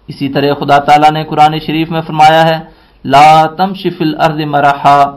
اسی 0.09 0.28
طرح 0.28 0.55
خدا 0.55 0.78
تعالیٰ 0.78 1.11
نے 1.11 1.24
قرآن 1.24 1.59
شریف 1.59 1.90
میں 1.90 2.01
فرمایا 2.01 2.49
ہے، 2.49 2.59
لا 3.05 3.46
تم 3.46 3.74
شفل 3.74 4.20
ارد 4.20 4.40
مرحا۔ 4.40 5.16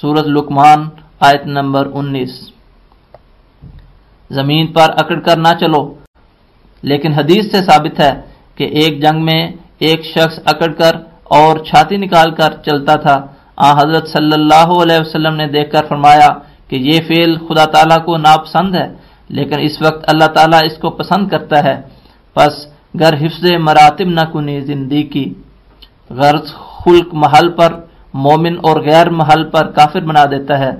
سورت 0.00 0.26
لکمان 0.26 0.88
آیت 1.20 1.46
نمبر 1.46 1.90
انیس۔ 1.94 2.51
زمین 4.32 4.66
پر 4.66 4.90
اکڑ 4.90 5.20
کر 5.20 5.36
نہ 5.36 5.48
چلو۔ 5.60 5.94
لیکن 6.82 7.12
حدیث 7.12 7.50
سے 7.50 7.56
ثابت 7.56 8.00
ہے 8.00 8.20
کہ 8.54 8.64
ایک 8.64 9.02
جنگ 9.02 9.24
میں 9.24 9.52
ایک 9.78 10.04
شخص 10.04 10.38
اکڑ 10.44 10.72
کر 10.72 10.92
اور 11.24 11.58
چھاتی 11.58 11.96
نکال 11.96 12.30
کر 12.30 12.50
چلتا 12.64 12.94
تھا۔ 12.94 13.26
آ، 13.56 13.72
حضرت 13.72 14.08
صلی 14.08 14.32
اللہ 14.32 14.82
علیہ 14.82 15.00
وسلم 15.00 15.34
نے 15.34 15.46
دیکھ 15.46 15.72
کر 15.72 15.84
فرمایا 15.88 16.28
کہ 16.68 16.76
یہ 16.76 17.00
فعل 17.08 17.38
خدا 17.38 17.64
تعالیٰ 17.64 18.04
کو 18.04 18.16
ناپسند 18.16 18.74
ہے، 18.74 18.94
لیکن 19.28 19.60
اس 19.60 19.82
وقت 19.82 20.04
اللہ 20.12 20.24
تعالیٰ 20.24 20.60
اس 20.64 20.78
کو 20.78 20.90
پسند 20.90 21.28
کرتا 21.28 21.64
ہے۔ 21.64 21.82
بس 22.36 22.66
گر 23.00 23.14
حفظ 23.14 23.44
مراتب 23.58 24.04
نہ 24.04 24.20
کنی 24.32 24.60
زندگی۔ 24.60 25.02
کی 25.02 25.34
غرض 26.10 26.54
خلق 26.54 27.14
محل 27.14 27.52
پر، 27.52 27.72
مومن 28.14 28.56
اور 28.62 28.80
غیر 28.80 29.10
محل 29.10 29.50
پر 29.50 29.70
کافر 29.70 30.00
بنا 30.00 30.24
دیتا 30.24 30.58
ہے۔ 30.58 30.70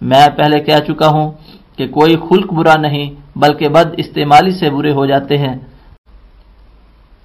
میں 0.00 0.26
پہلے 0.36 0.60
کہہ 0.60 0.78
چکا 0.88 1.08
ہوں 1.08 1.30
کہ 1.76 1.86
کوئی 1.88 2.16
خلق 2.16 2.52
برا 2.52 2.76
نہیں، 2.76 3.10
بلکہ 3.36 3.68
بد 3.68 3.94
استعمالی 3.96 4.50
سے 4.50 4.70
برے 4.70 4.92
ہو 4.92 5.06
جاتے 5.06 5.38
ہیں۔ 5.38 5.56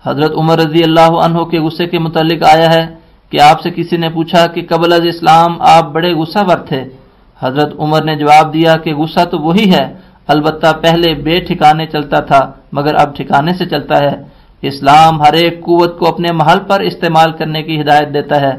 حضرت 0.05 0.31
عمر 0.37 0.57
رضی 0.59 0.83
اللہ 0.83 1.11
عنہ 1.25 1.43
کے 1.43 1.59
غصے 1.59 1.85
کے 1.85 1.99
متعلق 1.99 2.43
آیا 2.43 2.73
ہے 2.73 2.95
کہ 3.29 3.41
آپ 3.41 3.61
سے 3.61 3.69
کسی 3.71 3.97
نے 3.97 4.09
پوچھا 4.09 4.47
کہ 4.47 4.61
قبل 4.69 4.93
از 4.93 5.01
اسلام 5.03 5.61
آپ 5.61 5.85
بڑے 5.91 6.13
غصہ 6.13 6.39
ور 6.47 6.57
تھے۔ 6.57 6.83
حضرت 7.39 7.73
عمر 7.79 8.03
نے 8.03 8.15
جواب 8.15 8.53
دیا 8.53 8.75
کہ 8.77 8.95
غصہ 8.95 9.23
تو 9.25 9.37
وہی 9.37 9.73
ہے، 9.73 9.93
البتہ 10.27 10.67
پہلے 10.81 11.13
بے 11.13 11.39
ٹھکانے 11.39 11.85
چلتا 11.85 12.19
تھا، 12.19 12.51
مگر 12.71 12.95
اب 12.95 13.15
ٹھکانے 13.15 13.53
سے 13.53 13.65
چلتا 13.65 13.99
ہے۔ 13.99 14.15
اسلام 14.61 15.21
ہر 15.21 15.33
ایک 15.33 15.61
قوت 15.61 15.99
کو 15.99 16.07
اپنے 16.07 16.31
محل 16.31 16.59
پر 16.59 16.79
استعمال 16.79 17.31
کرنے 17.31 17.63
کی 17.63 17.81
ہدایت 17.81 18.13
دیتا 18.13 18.41
ہے۔ 18.41 18.53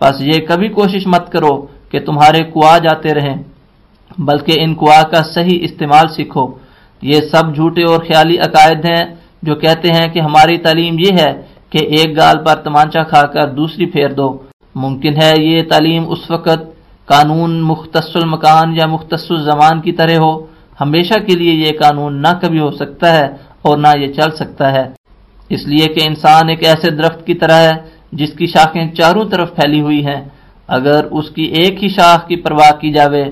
بس 0.00 0.20
یہ 0.20 0.46
کبھی 0.46 0.68
کوشش 0.68 1.06
مت 1.06 1.32
کرو 1.32 1.66
کہ 1.90 1.98
تمہارے 1.98 2.42
کوا 2.44 2.78
جاتے 2.78 3.14
رہیں۔ 3.14 3.36
بلکہ 4.18 4.52
ان 4.56 4.74
کوا 4.74 5.02
کا 5.02 5.22
صحیح 5.22 5.58
استعمال 5.62 6.08
سیکھو۔ 6.08 6.46
یہ 7.02 7.20
سب 7.32 7.54
جھوٹے 7.54 7.82
اور 7.82 7.98
خیالی 7.98 8.38
عقائد 8.38 8.84
ہیں 8.84 9.04
جو 9.42 9.54
کہتے 9.54 9.88
ہیں 9.88 10.08
کہ 10.08 10.20
ہماری 10.20 10.58
تعلیم 10.58 10.98
یہ 10.98 11.12
ہے 11.20 11.42
کہ 11.70 11.78
ایک 11.78 12.16
گال 12.16 12.44
پر 12.44 12.54
تمانچہ 12.54 12.98
کھا 13.08 13.22
کر 13.22 13.48
دوسری 13.48 13.86
پھیر 13.86 14.12
دو۔ 14.12 14.38
ممکن 14.74 15.22
ہے 15.22 15.32
یہ 15.38 15.62
تعلیم 15.62 16.04
اس 16.08 16.30
وقت 16.30 16.60
قانون 17.06 17.60
مختص 17.60 18.10
المکان 18.14 18.76
یا 18.76 18.86
مختص 18.86 19.30
الزمان 19.30 19.80
کی 19.80 19.92
طرح 19.92 20.16
ہو۔ 20.16 20.46
ہمیشہ 20.80 21.18
کے 21.26 21.34
لیے 21.34 21.52
یہ 21.52 21.78
قانون 21.78 22.22
نہ 22.22 22.28
کبھی 22.42 22.60
ہو 22.60 22.70
سکتا 22.70 23.16
ہے 23.18 23.26
اور 23.62 23.78
نہ 23.78 23.88
یہ 23.98 24.12
چل 24.12 24.30
سکتا 24.30 24.72
ہے۔ 24.72 24.84
اس 25.48 25.66
لیے 25.66 25.86
کہ 25.86 26.00
انسان 26.06 26.48
ایک 26.48 26.64
ایسے 26.64 26.90
درخت 26.90 27.26
کی 27.26 27.34
طرح 27.34 27.60
ہے 27.60 27.74
جس 28.12 28.32
کی 28.32 28.46
شاخیں 28.46 28.94
چاروں 28.94 29.24
طرف 29.28 29.54
پھیلی 29.54 29.80
ہوئی 29.80 30.06
ہیں۔ 30.06 30.20
اگر 30.66 31.04
اس 31.10 31.30
کی 31.30 31.42
ایک 31.42 31.84
ہی 31.84 31.88
شاخ 31.88 32.26
کی 32.28 32.36
پرواہ 32.36 32.70
کی 32.70 32.92
جاوے 32.92 33.24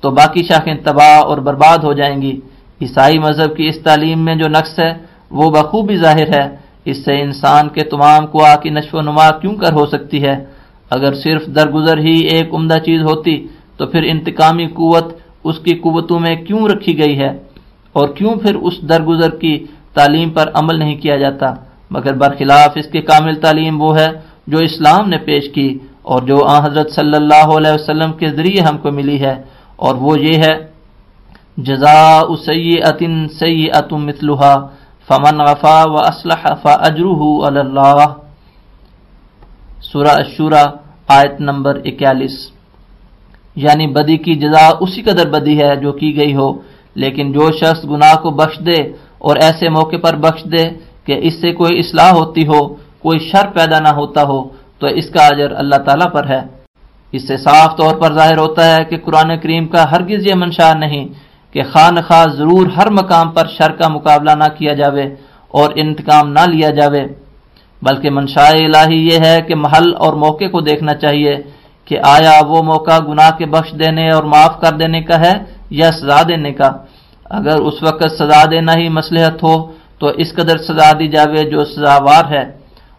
تو 0.00 0.10
باقی 0.10 0.42
شاخیں 0.42 0.74
تباہ 0.74 1.20
اور 1.20 1.38
برباد 1.38 1.78
ہو 1.78 1.92
جائیں 1.92 2.22
گی۔ 2.22 2.40
عیسائی 2.80 3.18
مذہب 3.18 3.56
کی 3.56 3.68
اس 3.68 3.78
تعلیم 3.78 4.24
میں 4.24 4.34
جو 4.34 4.48
نقص 4.48 4.78
ہے، 4.78 4.94
وہ 5.30 5.50
بخوبی 5.50 5.96
ظاہر 5.96 6.28
ہے۔ 6.28 6.56
اس 6.84 7.04
سے 7.04 7.20
انسان 7.20 7.68
کے 7.68 7.84
تمام 7.84 8.26
قوا 8.26 8.56
کی 8.56 8.70
نشو 8.70 8.98
و 8.98 9.00
نما 9.00 9.30
کیوں 9.30 9.54
کر 9.54 9.72
ہو 9.72 9.86
سکتی 9.86 10.22
ہے؟ 10.22 10.44
اگر 10.90 11.14
صرف 11.14 11.46
درگزر 11.46 11.98
ہی 11.98 12.20
ایک 12.20 12.54
عمدہ 12.54 12.78
چیز 12.78 13.02
ہوتی، 13.02 13.46
تو 13.76 13.86
پھر 13.86 14.02
انتقامی 14.02 14.66
قوت 14.66 15.04
اس 15.44 15.58
کی 15.58 15.74
قوتوں 15.74 16.20
میں 16.20 16.36
کیوں 16.36 16.68
رکھی 16.68 16.98
گئی 16.98 17.18
ہے؟ 17.18 17.38
اور 17.92 18.08
کیوں 18.08 18.34
پھر 18.34 18.54
اس 18.54 18.88
درگزر 18.88 19.30
کی 19.30 19.64
تعلیم 19.94 20.30
پر 20.30 20.50
عمل 20.54 20.78
نہیں 20.78 20.96
کیا 20.96 21.16
جاتا؟ 21.16 21.46
مگر 21.90 22.14
برخلاف 22.14 22.72
اس 22.74 22.86
کے 22.92 23.00
کامل 23.00 23.34
تعلیم 23.34 23.82
وہ 23.82 23.98
ہے 23.98 24.08
جو 24.46 24.58
اسلام 24.58 25.08
نے 25.08 25.18
پیش 25.18 25.50
کی 25.50 25.78
اور 26.02 26.22
جو 26.22 26.44
آ 26.44 26.66
حضرت 26.66 26.90
صلی 26.90 27.14
اللہ 27.14 27.46
علیہ 27.56 27.72
وسلم 27.74 28.12
کے 28.12 28.28
ذریعے 28.28 28.60
ہم 28.60 28.78
کو 28.78 28.90
ملی 28.90 29.20
ہے۔ 29.20 29.57
اور 29.78 29.94
وہ 29.94 30.20
یہ 30.20 30.38
ہے 30.38 30.56
جزا 31.56 32.20
سی 32.46 32.80
عطن 32.80 33.28
سی 33.28 33.68
مثلحا 33.90 34.54
فمن 35.08 35.38
غفا 35.38 35.84
و 35.86 35.94
اسلح 35.94 36.54
فاجرہ 36.62 37.22
اللہ۔ 37.58 38.06
سورہ 39.82 40.08
الشورہ 40.08 40.64
آیت 41.08 41.40
نمبر 41.40 41.74
اکیالیس۔ 41.84 42.50
یعنی 43.56 43.86
بدی 43.86 44.16
کی 44.16 44.34
جزا 44.34 44.66
اسی 44.80 45.02
قدر 45.02 45.28
بدی 45.30 45.62
ہے 45.62 45.76
جو 45.76 45.92
کی 45.92 46.16
گئی 46.16 46.34
ہو، 46.34 46.48
لیکن 46.94 47.32
جو 47.32 47.50
شخص 47.52 47.84
گناہ 47.84 48.14
کو 48.22 48.30
بخش 48.30 48.58
دے 48.66 48.82
اور 49.18 49.36
ایسے 49.42 49.68
موقع 49.68 49.96
پر 49.96 50.16
بخش 50.16 50.44
دے 50.44 50.64
کہ 51.06 51.14
اس 51.22 51.34
سے 51.40 51.52
کوئی 51.52 51.78
اصلاح 51.78 52.10
ہوتی 52.10 52.46
ہو، 52.46 52.60
کوئی 52.98 53.18
شر 53.18 53.46
پیدا 53.48 53.78
نہ 53.78 53.88
ہوتا 53.88 54.22
ہو، 54.22 54.48
تو 54.78 54.86
اس 54.86 55.10
کا 55.10 55.26
اجر 55.26 55.50
اللہ 55.52 55.76
تعالیٰ 55.76 56.12
پر 56.12 56.28
ہے۔ 56.28 56.57
اس 57.12 57.26
سے 57.28 57.36
صاف 57.36 57.76
طور 57.76 57.96
پر 57.96 58.12
ظاہر 58.12 58.38
ہوتا 58.38 58.76
ہے 58.76 58.84
کہ 58.84 58.96
قرآن 58.96 59.38
کریم 59.38 59.66
کا 59.66 59.90
ہرگز 59.90 60.26
یہ 60.26 60.34
منشا 60.34 60.72
نہیں 60.74 61.04
کہ 61.52 61.62
خان 61.62 61.96
خواہ 61.96 62.24
ضرور 62.24 62.66
ہر 62.66 62.90
مقام 62.90 63.30
پر 63.30 63.46
شر 63.46 63.70
کا 63.70 63.88
مقابلہ 63.88 64.30
نہ 64.30 64.48
کیا 64.58 64.72
جاوے 64.72 65.04
اور 65.48 65.72
انتقام 65.74 66.32
نہ 66.32 66.44
لیا 66.46 66.70
جاوے، 66.70 67.04
بلکہ 67.82 68.10
منشاء 68.10 68.52
الہی 68.64 69.06
یہ 69.06 69.18
ہے 69.26 69.40
کہ 69.40 69.54
محل 69.54 69.94
اور 69.98 70.12
موقع 70.12 70.44
کو 70.44 70.60
دیکھنا 70.60 70.94
چاہیے 70.94 71.36
کہ 71.84 71.98
آیا 72.04 72.40
وہ 72.46 72.62
موقع 72.62 72.98
گناہ 73.08 73.30
کے 73.30 73.46
بخش 73.46 73.72
دینے 73.72 74.10
اور 74.10 74.24
معاف 74.24 74.60
کر 74.60 74.76
دینے 74.76 75.02
کا 75.02 75.20
ہے 75.20 75.32
یا 75.70 75.90
سزا 75.92 76.22
دینے 76.28 76.52
کا۔ 76.52 76.70
اگر 77.24 77.56
اس 77.56 77.82
وقت 77.82 78.04
سزا 78.18 78.44
دینا 78.50 78.72
ہی 78.76 78.88
مسلحت 78.88 79.42
ہو، 79.42 79.72
تو 79.98 80.06
اس 80.06 80.34
قدر 80.34 80.56
سزا 80.58 80.92
دی 80.98 81.08
جاوے 81.08 81.50
جو 81.50 81.64
سزاوار 81.64 82.24
ہے۔ 82.30 82.44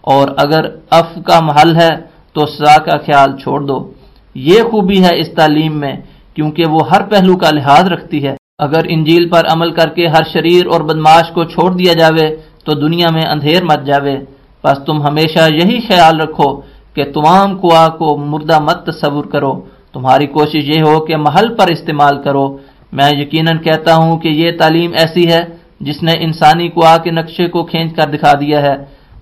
اور 0.02 0.28
اگر 0.38 0.66
اف 0.92 1.10
کا 1.26 1.40
محل 1.40 1.76
ہے، 1.76 1.90
تو 2.34 2.46
سزا 2.46 2.78
کا 2.78 2.98
خیال 2.98 3.38
چھوڑ 3.38 3.62
دو۔ 3.62 3.99
یہ 4.36 4.62
خوبی 4.62 5.04
ہے 5.04 5.20
اس 5.20 5.30
تعلیم 5.30 5.80
میں، 5.80 5.96
کیونکہ 6.36 6.64
وہ 6.66 6.90
ہر 6.90 7.02
پہلو 7.04 7.38
کا 7.38 7.50
لحاظ 7.52 7.88
رکھتی 7.88 8.28
ہے۔ 8.28 8.36
اگر 8.60 8.82
انجیل 8.90 9.30
پر 9.30 9.46
عمل 9.48 9.72
کر 9.72 9.90
کے 9.90 10.08
ہر 10.08 10.24
شریر 10.34 10.66
اور 10.66 10.82
بدماش 10.82 11.32
کو 11.34 11.44
چھوڑ 11.44 11.72
دیا 11.72 11.94
جاوے، 11.94 12.36
تو 12.66 12.74
دنیا 12.74 13.08
میں 13.14 13.24
اندھیر 13.26 13.64
مت 13.64 13.86
جاوے۔ 13.86 14.16
بس 14.64 14.80
تم 14.86 15.02
ہمیشہ 15.02 15.54
یہی 15.54 15.80
خیال 15.80 16.22
رکھو 16.22 16.62
کہ 16.94 17.04
تمام 17.14 17.58
کوا 17.58 17.88
کو 17.88 18.18
مردہ 18.18 18.60
مت 18.60 18.86
تصور 18.86 19.26
کرو۔ 19.26 19.62
تمہاری 19.94 20.28
کوشش 20.28 20.70
یہ 20.76 20.82
ہو 20.82 21.06
کہ 21.06 21.18
محل 21.18 21.56
پر 21.56 21.68
استعمال 21.68 22.22
کرو۔ 22.22 22.58
میں 22.92 23.12
یقیناً 23.12 23.58
کہتا 23.58 23.96
ہوں 23.96 24.20
کہ 24.20 24.28
یہ 24.28 24.52
تعلیم 24.60 24.92
ایسی 24.94 25.32
ہے 25.32 25.40
جس 25.80 26.04
نے 26.04 26.14
انسانی 26.20 26.68
کوا 26.68 26.98
کے 26.98 27.12
نقشے 27.12 27.48
کو 27.48 27.64
کھینچ 27.64 27.96
کر 27.96 28.10
دکھا 28.10 28.34
دیا 28.34 28.62
ہے۔ 28.62 28.76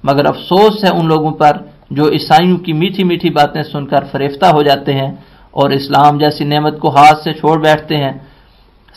مگر 0.03 0.25
افسوس 0.25 0.83
ہے 0.83 0.89
ان 0.89 1.07
لوگوں 1.07 1.31
پر 1.31 1.51
جو 1.89 2.03
عیسائیوں 2.11 2.57
کی 2.57 2.73
میٹھی 2.73 3.03
میٹھی 3.03 3.29
باتیں 3.29 3.63
سن 3.63 3.85
کر 3.85 4.03
فریفتہ 4.03 4.45
ہو 4.45 4.61
جاتے 4.61 4.93
ہیں 4.93 5.11
اور 5.51 5.69
اسلام 5.69 6.17
جیسی 6.17 6.43
نعمت 6.43 6.79
کو 6.79 6.95
ہاتھ 6.95 7.21
سے 7.23 7.33
چھوڑ 7.33 7.61
بیٹھتے 7.61 7.97
ہیں، 7.97 8.13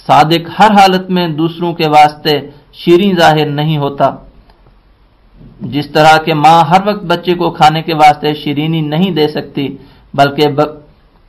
صادق 0.07 0.61
ہر 0.61 0.71
حالت 0.71 1.11
میں 1.11 1.29
دوسروں 1.29 1.73
کے 1.75 1.89
واسطے 1.89 2.51
شیریں 2.73 3.13
ظاہر 3.21 3.49
نہیں 3.49 3.79
ہوتا۔ 3.79 4.11
جس 5.61 5.91
طرح 5.91 6.17
کہ 6.19 6.35
ماں 6.35 6.65
ہر 6.65 6.89
وقت 6.89 7.05
بچے 7.05 7.35
کو 7.35 7.51
کھانے 7.51 7.83
کے 7.83 7.95
واسطے 7.95 8.35
شیرینی 8.35 8.81
نہیں 8.81 9.11
دے 9.11 9.29
سکتی، 9.29 9.77
بلکہ 10.15 10.49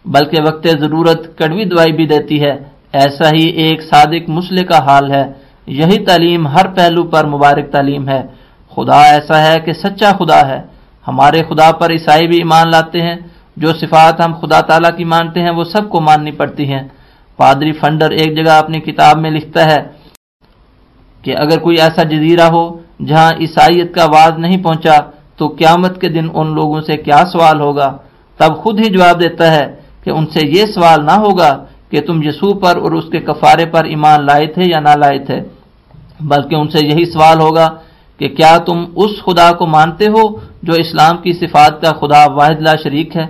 بلکہ 0.06 0.38
وقت 0.48 0.68
ضرورت 0.80 1.38
کڑوی 1.38 1.66
دوائی 1.66 1.92
بھی 1.92 2.08
دیتی 2.08 2.42
ہے، 2.42 2.54
ایسا 2.94 3.30
ہی 3.30 3.48
ایک 3.50 3.82
صادق 3.82 4.30
مسلح 4.30 4.64
کا 4.64 4.78
حال 4.78 5.12
ہے۔ 5.12 5.24
یہی 5.66 6.06
تعلیم 6.06 6.48
ہر 6.48 6.68
پہلو 6.68 7.04
پر 7.04 7.26
مبارک 7.26 7.72
تعلیم 7.72 8.10
ہے۔ 8.10 8.22
خدا 8.76 9.02
ایسا 9.04 9.48
ہے 9.48 9.60
کہ 9.60 9.74
سچا 9.74 10.12
خدا 10.12 10.48
ہے۔ 10.48 10.71
ہمارے 11.06 11.42
خدا 11.50 11.72
پر 11.80 11.92
عیسائی 11.92 12.28
بھی 12.28 12.38
ایمان 12.38 12.70
لاتے 12.72 13.02
ہیں، 13.02 13.18
جو 13.58 13.70
صفات 13.80 14.16
ہم 14.22 14.32
خدا 14.42 14.60
تعالیٰ 14.70 14.94
کی 14.98 15.06
مانتے 15.14 15.40
ہیں، 15.44 15.54
وہ 15.58 15.64
سب 15.74 15.90
کو 15.90 15.98
ماننی 16.02 16.32
پڑتی 16.40 16.66
ہیں۔ 16.72 16.84
پادری 17.40 17.72
فنڈر 17.72 18.10
ایک 18.20 18.36
جگہ 18.38 18.54
اپنی 18.54 18.80
کتاب 18.82 19.18
میں 19.22 19.32
لکھتا 19.32 19.62
ہے 19.66 19.80
کہ 21.24 21.32
اگر 21.38 21.58
کوئی 21.60 21.78
ایسا 21.82 22.04
جزیرہ 22.14 22.48
ہو 22.54 22.64
جہاں 23.08 23.32
عیسائیت 23.44 23.94
کا 23.96 24.04
آواز 24.04 24.32
نہیں 24.44 24.64
پہنچا، 24.64 24.98
تو 25.38 25.48
قیامت 25.60 25.94
کے 26.02 26.08
دن 26.16 26.28
ان 26.34 26.48
لوگوں 26.58 26.82
سے 26.88 26.98
کیا 27.06 27.22
سوال 27.32 27.60
ہوگا؟ 27.62 27.90
تب 28.40 28.52
خود 28.62 28.80
ہی 28.80 28.88
جواب 28.94 29.22
دیتا 29.22 29.52
ہے 29.52 29.66
کہ 30.04 30.10
ان 30.10 30.26
سے 30.34 30.42
یہ 30.48 30.64
سوال 30.74 31.00
نہ 31.06 31.16
ہوگا 31.26 31.52
کہ 31.90 32.02
تم 32.08 32.22
یسوع 32.24 32.54
پر 32.62 32.78
اور 32.82 32.92
اس 32.98 33.06
کے 33.12 33.20
کفارے 33.30 33.66
پر 33.74 33.84
ایمان 33.92 34.26
لائے 34.26 34.46
تھے 34.54 34.64
یا 34.66 34.80
نہ 34.80 34.94
لائے 35.02 35.20
تھے، 35.28 35.40
بلکہ 36.32 36.56
ان 36.56 36.68
سے 36.74 36.80
یہی 36.86 37.06
سوال 37.14 37.40
ہوگا 37.42 37.68
کہ 38.22 38.28
کیا 38.28 38.58
تم 38.58 38.78
اس 38.96 39.12
خدا 39.26 39.52
کو 39.52 39.66
مانتے 39.68 40.06
ہو 40.06 40.24
جو 40.64 40.74
اسلام 40.74 41.18
کی 41.18 41.34
صفات 41.34 41.82
کا 41.82 41.92
خدا 41.92 42.32
واحد 42.34 42.62
لا 42.62 42.74
شریک 42.84 43.18
ہے؟ 43.18 43.26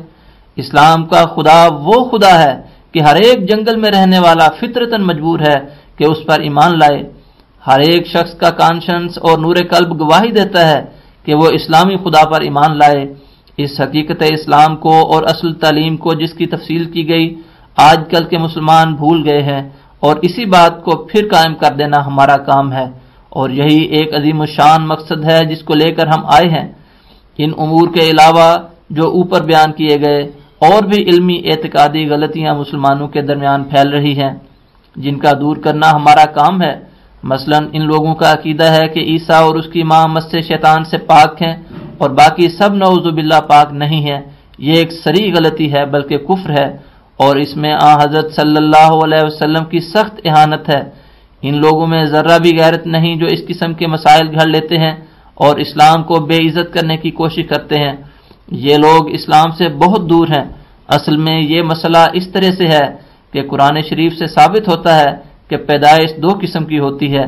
اسلام 0.56 1.06
کا 1.06 1.22
خدا 1.36 1.60
وہ 1.72 1.98
خدا 2.10 2.34
ہے 2.44 2.62
کہ 2.92 3.00
ہر 3.00 3.16
ایک 3.16 3.50
جنگل 3.50 3.76
میں 3.80 3.90
رہنے 3.90 4.20
والا 4.20 4.48
فطرتن 4.60 5.04
مجبور 5.04 5.40
ہے 5.40 5.58
کہ 5.96 6.04
اس 6.04 6.18
پر 6.26 6.40
ایمان 6.40 6.72
لائے۔ 6.80 7.00
ہر 7.68 7.80
ایک 7.80 8.08
شخص 8.08 8.38
کا 8.38 8.50
کانشنس 8.50 9.18
اور 9.18 9.38
نور 9.38 9.56
قلب 9.56 9.92
گواہی 10.02 10.32
دیتا 10.32 10.70
ہے 10.70 10.82
کہ 11.26 11.36
وہ 11.36 11.48
اسلامی 11.54 11.96
خدا 11.98 12.24
پر 12.30 12.42
ایمان 12.42 12.78
لائے۔ 12.78 13.14
اس 13.58 13.80
حقیقت 13.80 14.24
اسلام 14.30 14.76
کو 14.76 14.96
اور 15.14 15.24
اصل 15.24 15.54
تعلیم 15.54 15.98
کو 15.98 16.14
جس 16.14 16.34
کی 16.34 16.46
تفصیل 16.46 16.84
کی 16.86 17.10
گئی 17.10 17.36
آج 17.78 18.00
کل 18.12 18.24
کے 18.24 18.38
مسلمان 18.38 18.96
بھول 18.96 19.30
گئے 19.30 19.42
ہیں 19.42 19.70
اور 20.00 20.16
اسی 20.22 20.46
بات 20.46 20.84
کو 20.84 20.92
پھر 20.92 21.28
قائم 21.32 21.56
کر 21.56 21.74
دینا 21.76 22.06
ہمارا 22.06 22.38
کام 22.38 22.74
ہے۔ 22.74 23.01
اور 23.32 23.50
یہی 23.50 23.82
ایک 23.96 24.10
عظیم 24.18 24.42
الشان 24.42 24.88
مقصد 24.88 25.20
ہے 25.30 25.40
جس 25.50 25.62
کو 25.64 25.74
لے 25.74 25.90
کر 25.96 26.08
ہم 26.08 26.22
آئے 26.38 26.50
ہیں۔ 26.56 26.68
ان 27.40 27.52
امور 27.58 27.88
کے 27.96 28.04
علاوہ 28.12 28.50
جو 28.98 29.06
اوپر 29.18 29.42
بیان 29.50 29.70
کیے 29.72 29.96
گئے 30.06 30.22
اور 30.68 30.82
بھی 30.84 31.00
علمی 31.10 31.38
اعتقادی 31.50 32.04
غلطیاں 32.10 32.54
مسلمانوں 32.56 33.08
کے 33.14 33.22
درمیان 33.22 33.64
پھیل 33.64 33.88
رہی 33.96 34.14
ہیں، 34.22 34.34
جن 34.96 35.16
کا 35.24 35.32
دور 35.42 35.56
کرنا 35.64 35.88
ہمارا 35.92 36.26
کام 36.38 36.56
ہے۔ 36.62 36.76
مثلا 37.24 37.58
ان 37.74 37.82
لوگوں 37.92 38.14
کا 38.22 38.30
عقیدہ 38.32 38.68
ہے 38.76 38.86
کہ 38.94 39.00
عیسیٰ 39.12 39.42
اور 39.48 39.56
اس 39.56 39.68
کی 39.74 39.82
ماں 39.92 40.06
مس 40.14 40.26
شیطان 40.50 40.84
سے 40.92 40.98
پاک 41.12 41.42
ہیں 41.42 41.56
اور 42.02 42.10
باقی 42.20 42.48
سب 42.58 42.72
نوز 42.74 43.04
باللہ 43.16 43.40
پاک 43.48 43.68
نہیں 43.74 44.02
ہیں۔ 44.10 44.22
یہ 44.68 44.74
ایک 44.80 44.92
سری 45.04 45.26
غلطی 45.34 45.68
ہے 45.74 45.84
بلکہ 45.86 46.18
کفر 46.28 46.50
ہے 46.60 46.68
اور 47.20 47.34
اس 47.44 47.52
میں 47.62 47.74
آ 47.82 47.92
حضرت 48.04 48.28
صلی 48.38 48.58
اللہ 48.64 48.92
علیہ 49.06 49.24
وسلم 49.28 49.64
کی 49.72 49.80
سخت 49.94 50.16
احانت 50.26 50.64
ہے۔ 50.74 50.82
ان 51.42 51.56
لوگوں 51.58 51.88
میں 51.88 52.06
ذرہ 52.06 52.38
بھی 52.40 52.52
غیرت 52.60 52.88
نہیں 52.88 53.16
جو 53.16 53.26
اس 53.26 53.40
قسم 53.48 53.74
کے 53.74 53.88
مسائل 53.88 54.28
گھڑ 54.28 54.48
لیتے 54.48 54.78
ہیں 54.78 54.96
اور 55.34 55.58
اسلام 55.58 56.04
کو 56.04 56.16
بے 56.26 56.38
عزت 56.38 56.74
کرنے 56.74 56.98
کی 56.98 57.12
کوشش 57.12 57.46
کرتے 57.50 57.76
ہیں۔ 57.76 57.96
یہ 58.52 58.76
لوگ 58.76 59.10
اسلام 59.12 59.52
سے 59.52 59.70
بہت 59.70 60.10
دور 60.10 60.28
ہیں۔ 60.28 60.46
اصل 60.88 61.18
میں 61.18 61.42
یہ 61.42 61.62
مسئلہ 61.62 61.98
اس 62.14 62.28
طرح 62.28 62.52
سے 62.58 62.68
ہے 62.68 62.86
کہ 63.32 63.50
قرآن 63.50 63.82
شریف 63.82 64.14
سے 64.14 64.26
ثابت 64.28 64.68
ہوتا 64.68 65.00
ہے 65.00 65.12
کہ 65.50 65.58
پیدائش 65.58 66.10
دو 66.18 66.28
قسم 66.42 66.66
کی 66.66 66.80
ہوتی 66.80 67.18
ہے۔ 67.18 67.26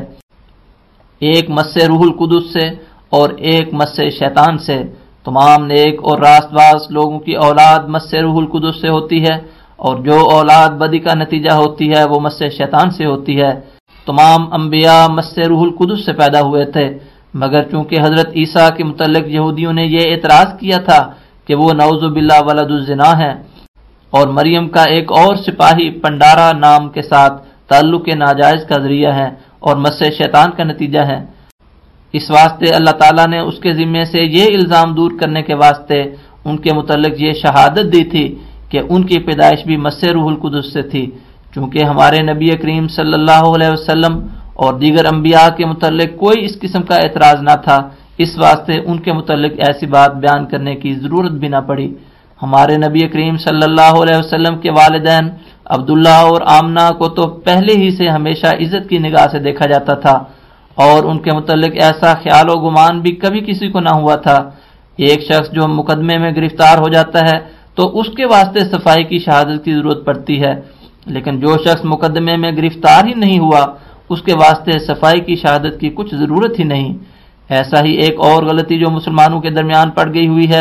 ایک 1.18 1.50
مس 1.50 1.76
روح 1.76 2.02
القدس 2.02 2.52
سے 2.52 2.68
اور 3.10 3.30
ایک 3.30 3.74
مس 3.74 4.00
شیطان 4.18 4.58
سے۔ 4.58 4.82
تمام 5.24 5.66
نیک 5.66 6.00
اور 6.02 6.18
راست 6.18 6.52
باز 6.52 6.90
لوگوں 6.90 7.18
کی 7.18 7.32
اولاد 7.32 7.78
مس 7.88 8.14
روح 8.14 8.36
القدس 8.36 8.80
سے 8.80 8.88
ہوتی 8.88 9.22
ہے 9.22 9.36
اور 9.76 9.96
جو 9.96 10.16
اولاد 10.30 10.68
بدی 10.68 10.98
کا 10.98 11.14
نتیجہ 11.14 11.52
ہوتی 11.52 11.90
ہے 11.90 12.04
وہ 12.04 12.20
مس 12.20 12.42
شیطان 12.58 12.90
سے 12.90 13.06
ہوتی 13.06 13.40
ہے۔ 13.42 13.73
تمام 14.06 14.40
انبیاء 14.52 15.06
مس 15.16 15.28
روح 15.48 15.62
القدس 15.62 16.04
سے 16.06 16.12
پیدا 16.12 16.40
ہوئے 16.40 16.64
تھے۔ 16.74 16.86
مگر 17.42 17.62
چونکہ 17.70 17.96
حضرت 18.00 18.28
عیسیٰ 18.36 18.68
کے 18.76 18.84
متعلق 18.84 19.24
یہودیوں 19.28 19.72
نے 19.72 19.84
یہ 19.84 20.02
اعتراض 20.12 20.48
کیا 20.60 20.78
تھا 20.88 21.00
کہ 21.46 21.54
وہ 21.60 21.68
نوز 21.72 22.02
باللہ 22.14 22.40
ولد 22.48 22.70
الزنا 22.70 23.10
ہے 23.18 23.32
اور 24.12 24.26
مریم 24.36 24.68
کا 24.74 24.82
ایک 24.94 25.12
اور 25.12 25.34
سپاہی 25.36 25.88
پنڈارا 26.02 26.48
نام 26.58 26.88
کے 26.94 27.02
ساتھ 27.02 27.34
تعلق 27.70 28.08
ناجائز 28.14 28.62
کا 28.68 28.76
ذریعہ 28.82 29.12
ہے 29.20 29.28
اور 29.66 29.74
مس 29.84 29.98
شیطان 30.18 30.48
کا 30.56 30.64
نتیجہ 30.64 31.02
ہے۔ 31.10 31.20
اس 32.14 32.30
واسطے 32.30 32.66
اللہ 32.74 32.94
تعالیٰ 33.00 33.26
نے 33.26 33.38
اس 33.48 33.56
کے 33.62 33.72
ذمے 33.74 34.04
سے 34.12 34.20
یہ 34.36 34.44
الزام 34.58 34.94
دور 34.94 35.10
کرنے 35.20 35.42
کے 35.42 35.54
واسطے 35.54 36.00
ان 36.44 36.56
کے 36.62 36.70
متعلق 36.74 37.14
یہ 37.20 37.32
شہادت 37.42 37.86
دی 37.92 38.04
تھی 38.12 38.26
کہ 38.70 38.78
ان 38.92 39.00
کی 39.08 39.18
پیدائش 39.26 39.60
بھی 39.66 39.76
مس 39.76 39.98
روح 40.14 40.26
القدس 40.32 40.72
سے 40.72 40.82
تھی۔ 40.90 41.04
چونکہ 41.54 41.84
ہمارے 41.84 42.18
نبی 42.30 42.48
کریم 42.62 42.86
صلی 42.88 43.14
اللہ 43.14 43.44
علیہ 43.54 43.70
وسلم 43.72 44.14
اور 44.62 44.74
دیگر 44.82 45.04
انبیاء 45.12 45.48
کے 45.56 45.64
متعلق 45.66 46.10
کوئی 46.18 46.44
اس 46.44 46.54
قسم 46.60 46.82
کا 46.88 46.96
اعتراض 47.04 47.38
نہ 47.42 47.54
تھا، 47.64 47.78
اس 48.22 48.32
واسطے 48.38 48.74
ان 48.86 48.98
کے 49.04 49.12
متعلق 49.12 49.52
ایسی 49.66 49.86
بات 49.86 50.12
بیان 50.22 50.42
کرنے 50.50 50.74
کی 50.82 50.90
ضرورت 51.02 51.32
بھی 51.40 51.48
نہ 51.48 51.60
پڑی۔ 51.68 51.88
ہمارے 52.40 52.76
نبی 52.76 53.02
کریم 53.08 53.36
صلی 53.46 53.64
اللہ 53.68 53.92
علیہ 54.02 54.18
وسلم 54.18 54.54
کے 54.62 54.70
والدین 54.70 55.24
عبداللہ 55.76 56.18
اور 56.30 56.40
آمنہ 56.58 56.86
کو 56.98 57.08
تو 57.16 57.22
پہلے 57.46 57.72
ہی 57.82 57.90
سے 57.96 58.08
ہمیشہ 58.08 58.46
عزت 58.62 58.88
کی 58.90 58.98
نگاہ 58.98 59.26
سے 59.32 59.38
دیکھا 59.38 59.66
جاتا 59.72 59.94
تھا 60.04 60.16
اور 60.76 61.04
ان 61.10 61.18
کے 61.24 61.32
متعلق 61.32 61.72
ایسا 61.86 62.12
خیال 62.22 62.46
و 62.50 62.56
گمان 62.64 63.00
بھی 63.00 63.12
کبھی 63.22 63.40
کسی 63.46 63.68
کو 63.72 63.80
نہ 63.80 63.94
ہوا 64.00 64.16
تھا۔ 64.24 64.38
ایک 64.98 65.20
شخص 65.28 65.48
جو 65.54 65.66
مقدمے 65.68 66.16
میں 66.18 66.32
گرفتار 66.36 66.78
ہو 66.78 66.88
جاتا 66.88 67.20
ہے 67.28 67.38
تو 67.76 67.82
اس 67.98 68.08
کے 68.16 68.24
واسطے 68.26 68.60
صفائی 68.72 69.04
کی 69.10 69.18
شہادت 69.18 69.64
کی 69.64 69.72
ضرورت 69.74 70.04
پڑتی 70.06 70.36
ہے۔ 70.42 70.54
لیکن 71.06 71.40
جو 71.40 71.56
شخص 71.64 71.84
مقدمے 71.84 72.36
میں 72.36 72.52
گرفتار 72.52 73.04
ہی 73.04 73.14
نہیں 73.14 73.38
ہوا، 73.38 73.66
اس 74.08 74.22
کے 74.22 74.32
واسطے 74.34 74.72
صفائی 74.78 75.20
کی 75.20 75.34
شہادت 75.34 75.80
کی 75.80 75.88
کچھ 75.88 76.14
ضرورت 76.14 76.58
ہی 76.58 76.64
نہیں۔ 76.64 76.94
ایسا 77.48 77.84
ہی 77.84 77.92
ایک 77.92 78.14
اور 78.18 78.42
غلطی 78.42 78.78
جو 78.78 78.90
مسلمانوں 78.90 79.40
کے 79.40 79.50
درمیان 79.50 79.90
پڑ 79.90 80.14
گئی 80.14 80.28
ہوئی 80.28 80.50
ہے، 80.50 80.60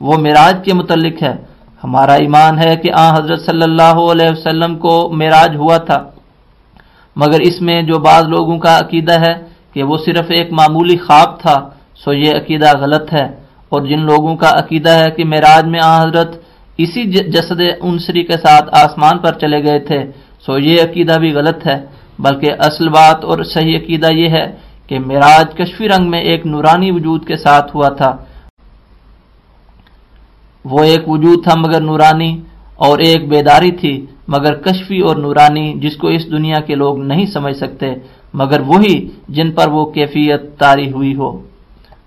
وہ 0.00 0.18
معراج 0.18 0.64
کے 0.64 0.74
متعلق 0.74 1.22
ہے۔ 1.22 1.36
ہمارا 1.84 2.14
ایمان 2.14 2.58
ہے 2.58 2.76
کہ 2.76 2.90
آ 2.94 3.14
حضرت 3.14 3.40
صلی 3.40 3.62
اللہ 3.62 4.12
علیہ 4.12 4.30
وسلم 4.30 4.76
کو 4.76 5.12
معراج 5.12 5.56
ہوا 5.56 5.76
تھا۔ 5.76 6.04
مگر 7.16 7.40
اس 7.40 7.60
میں 7.60 7.82
جو 7.82 7.98
بعض 7.98 8.24
لوگوں 8.24 8.58
کا 8.58 8.78
عقیدہ 8.78 9.20
ہے 9.20 9.34
کہ 9.72 9.82
وہ 9.82 9.98
صرف 10.04 10.24
ایک 10.28 10.52
معمولی 10.52 10.96
خواب 10.98 11.40
تھا، 11.40 11.68
سو 12.04 12.12
یہ 12.12 12.30
عقیدہ 12.30 12.78
غلط 12.78 13.12
ہے۔ 13.12 13.48
اور 13.68 13.82
جن 13.82 14.00
لوگوں 14.00 14.36
کا 14.36 14.50
عقیدہ 14.50 14.90
ہے 14.90 15.10
کہ 15.10 15.24
معراج 15.24 15.66
میں 15.66 15.80
آ 15.82 16.02
حضرت 16.02 16.47
اسی 16.78 17.02
جسد 17.34 17.60
انسری 17.80 18.22
کے 18.24 18.36
ساتھ 18.44 18.66
آسمان 18.72 19.18
پر 19.18 19.32
چلے 19.32 19.60
گئے 19.64 19.78
تھے، 19.78 20.00
سو 20.46 20.58
یہ 20.58 20.76
عقیدہ 20.82 21.18
بھی 21.18 21.30
غلط 21.32 21.66
ہے، 21.66 21.78
بلکہ 22.18 22.48
اصل 22.58 22.88
بات 22.88 23.24
اور 23.24 23.38
صحیح 23.44 23.76
عقیدہ 23.76 24.10
یہ 24.12 24.28
ہے 24.28 24.46
کہ 24.86 24.98
معراج 24.98 25.46
کشفی 25.56 25.88
رنگ 25.88 26.10
میں 26.10 26.20
ایک 26.20 26.46
نورانی 26.46 26.90
وجود 26.90 27.26
کے 27.26 27.36
ساتھ 27.36 27.76
ہوا 27.76 27.88
تھا۔ 27.88 28.16
وہ 30.64 30.80
ایک 30.84 31.08
وجود 31.08 31.44
تھا 31.44 31.54
مگر 31.58 31.80
نورانی 31.80 32.40
اور 32.76 32.98
ایک 32.98 33.28
بیداری 33.28 33.70
تھی، 33.70 34.06
مگر 34.28 34.54
کشفی 34.54 35.00
اور 35.00 35.16
نورانی 35.16 35.72
جس 35.82 35.96
کو 35.96 36.06
اس 36.08 36.30
دنیا 36.30 36.60
کے 36.60 36.74
لوگ 36.74 36.98
نہیں 37.02 37.26
سمجھ 37.26 37.56
سکتے، 37.56 37.94
مگر 38.34 38.60
وہی 38.60 38.96
جن 39.28 39.50
پر 39.52 39.68
وہ 39.68 39.84
کیفیت 39.84 40.42
تاری 40.58 40.92
ہوئی 40.92 41.14
ہو۔ 41.14 41.47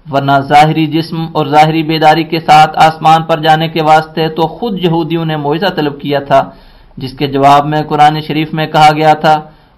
ورنہ 0.09 0.31
ظاہری 0.31 0.85
جسم 0.87 1.17
اور 1.31 1.45
ظاہری 1.45 1.83
بیداری 1.83 2.23
کے 2.23 2.39
ساتھ 2.39 2.77
آسمان 2.77 3.23
پر 3.23 3.41
جانے 3.41 3.67
کے 3.69 3.81
واسطے 3.83 4.27
تو 4.27 4.41
خود 4.47 4.73
یہودیوں 4.83 5.25
نے 5.25 5.35
معاوضہ 5.37 5.69
طلب 5.75 6.01
کیا 6.01 6.19
تھا، 6.19 6.41
جس 6.97 7.13
کے 7.17 7.27
جواب 7.27 7.65
میں 7.65 7.81
قرآن 7.81 8.21
شریف 8.21 8.53
میں 8.53 8.67
کہا 8.67 8.89
گیا 8.95 9.13
تھا، 9.13 9.35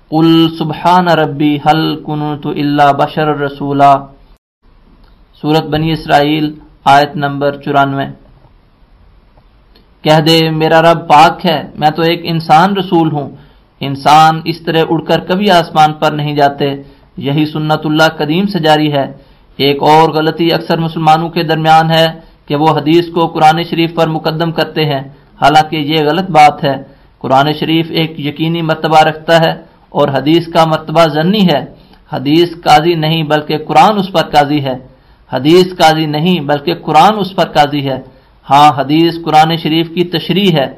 قل 0.10 0.56
سبحان 0.58 1.08
ربی 1.08 1.58
حل 1.66 2.04
کنت 2.04 2.46
اللہ 2.46 2.92
بشر 2.92 3.28
رسولہ 3.38 3.94
سورت 5.42 5.64
بنی 5.64 5.92
اسرائیل، 5.92 6.60
آیت 6.86 7.16
نمبر 7.16 7.52
چورانوے۔ 7.62 8.06
کہہ 10.04 10.20
دے، 10.20 10.50
میرا 10.50 10.82
رب 10.82 11.08
پاک 11.08 11.46
ہے، 11.46 11.60
میں 11.76 11.90
تو 11.90 12.02
ایک 12.02 12.22
انسان 12.24 12.78
رسول 12.78 13.12
ہوں۔ 13.12 13.30
انسان 13.80 14.42
اس 14.46 14.62
طرح 14.62 14.84
اڑ 14.90 15.02
کر 15.02 15.20
کبھی 15.20 15.52
آسمان 15.52 15.94
پر 15.94 16.12
نہیں 16.12 16.36
جاتے، 16.36 16.66
یہی 17.18 17.46
سنت 17.46 17.82
اللہ 17.86 18.08
قدیم 18.18 18.46
سے 18.46 18.60
جاری 18.60 18.94
ہے۔ 18.94 19.33
ایک 19.58 19.84
اور 19.84 20.10
غلطی 20.10 20.54
اکثر 20.54 20.78
مسلمانوں 20.78 21.30
کے 21.30 21.44
درمیان 21.44 21.92
ہے 21.92 22.06
کہ 22.48 22.56
وہ 22.56 22.68
حدیث 22.70 23.10
کو 23.10 23.28
قرآن 23.28 23.64
شریف 23.64 23.96
پر 23.96 24.08
مقدم 24.08 24.52
کرتے 24.52 24.86
ہیں۔ 24.86 25.02
حالانکہ 25.42 25.76
یہ 25.76 25.98
غلط 25.98 26.30
بات 26.32 26.64
ہے۔ 26.64 26.84
قرآن 27.20 27.54
شریف 27.54 27.86
ایک 27.90 28.20
یقینی 28.20 28.62
مرتبہ 28.62 29.00
رکھتا 29.00 29.38
ہے 29.38 29.52
اور 29.90 30.08
حدیث 30.08 30.48
کا 30.48 30.66
مرتبہ 30.66 31.04
ضنی 31.14 31.48
ہے۔ 31.48 31.66
حدیث 32.14 32.50
قاضی 32.64 32.96
نہیں 32.96 33.24
بلکہ 33.24 33.58
قرآن 33.58 33.98
اس 34.00 34.12
پر 34.12 34.22
قاضی 34.22 34.66
ہے۔ 34.66 34.78
حدیث 35.34 35.66
قاضی 35.78 36.06
نہیں 36.06 36.40
بلکہ 36.40 36.74
قرآن 36.76 37.20
اس 37.20 37.36
پر 37.36 37.46
قاضی 37.46 37.90
ہے۔ 37.90 38.02
ہاں 38.50 38.72
حدیث 38.78 39.14
قرآن 39.26 39.58
شریف 39.58 39.88
کی 39.90 40.04
تشریح 40.04 40.52
ہے۔ 40.58 40.74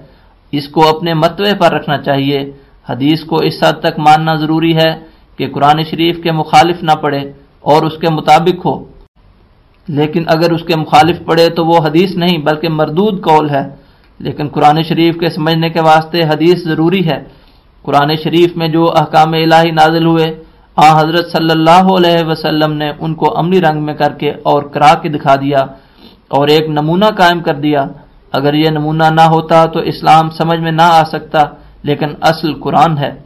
اس 0.52 0.68
کو 0.68 0.98
اپنے 0.98 1.14
متوے 1.14 1.54
پر 1.60 1.72
رکھنا 1.72 1.98
چاہیے۔ 1.98 2.52
حدیث 2.90 3.24
کو 3.24 3.36
اس 3.36 3.64
حد 3.64 3.80
تک 3.80 4.00
ماننا 4.00 4.36
ضروری 4.36 4.76
ہے 4.76 5.00
کہ 5.38 5.50
قرآن 5.50 5.84
شریف 5.84 6.24
کے 6.24 6.32
مخالف 6.32 6.84
نہ 6.84 6.92
پڑے 6.92 7.32
اور 7.66 7.84
اس 7.84 7.98
کے 7.98 8.10
مطابق 8.10 8.66
ہو۔ 8.66 8.86
لیکن 9.88 10.24
اگر 10.28 10.52
اس 10.52 10.64
کے 10.64 10.76
مخالف 10.78 11.26
پڑے 11.26 11.50
تو 11.50 11.66
وہ 11.66 11.78
حدیث 11.78 12.16
نہیں، 12.16 12.38
بلکہ 12.38 12.70
مردود 12.70 13.24
قول 13.24 13.50
ہے۔ 13.50 13.70
لیکن 14.20 14.48
قرآن 14.48 14.84
شریف 14.84 15.16
کے 15.20 15.30
سمجھنے 15.30 15.70
کے 15.70 15.82
واسطے 15.82 16.22
حدیث 16.22 16.64
ضروری 16.64 17.10
ہے۔ 17.10 17.24
قرآن 17.82 18.16
شریف 18.24 18.58
میں 18.58 18.68
جو 18.68 18.94
احکام 18.96 19.34
الہی 19.34 19.72
نازل 19.72 20.06
ہوئے، 20.06 20.44
آ 20.76 21.00
حضرت 21.00 21.32
صلی 21.32 21.52
اللہ 21.52 21.86
علیہ 21.98 22.26
وسلم 22.28 22.74
نے 22.74 22.92
ان 23.00 23.16
کو 23.16 23.40
عملی 23.40 23.62
رنگ 23.62 23.84
میں 23.84 23.94
کر 23.94 24.14
کے 24.14 24.30
اور 24.30 24.64
کرا 24.64 24.94
کے 24.94 25.10
دکھا 25.10 25.36
دیا 25.36 25.60
اور 26.28 26.48
ایک 26.48 26.70
نمونہ 26.70 27.06
قائم 27.06 27.40
کر 27.42 27.56
دیا۔ 27.56 27.88
اگر 28.32 28.54
یہ 28.54 28.70
نمونہ 28.70 29.04
نہ 29.12 29.22
ہوتا 29.22 29.66
تو 29.66 29.80
اسلام 29.80 30.30
سمجھ 30.30 30.60
میں 30.60 30.72
نہ 30.72 30.82
آ 30.82 31.04
سکتا، 31.04 31.40
لیکن 31.84 32.08
اصل 32.22 32.54
قرآن 32.54 32.98
ہے۔ 32.98 33.25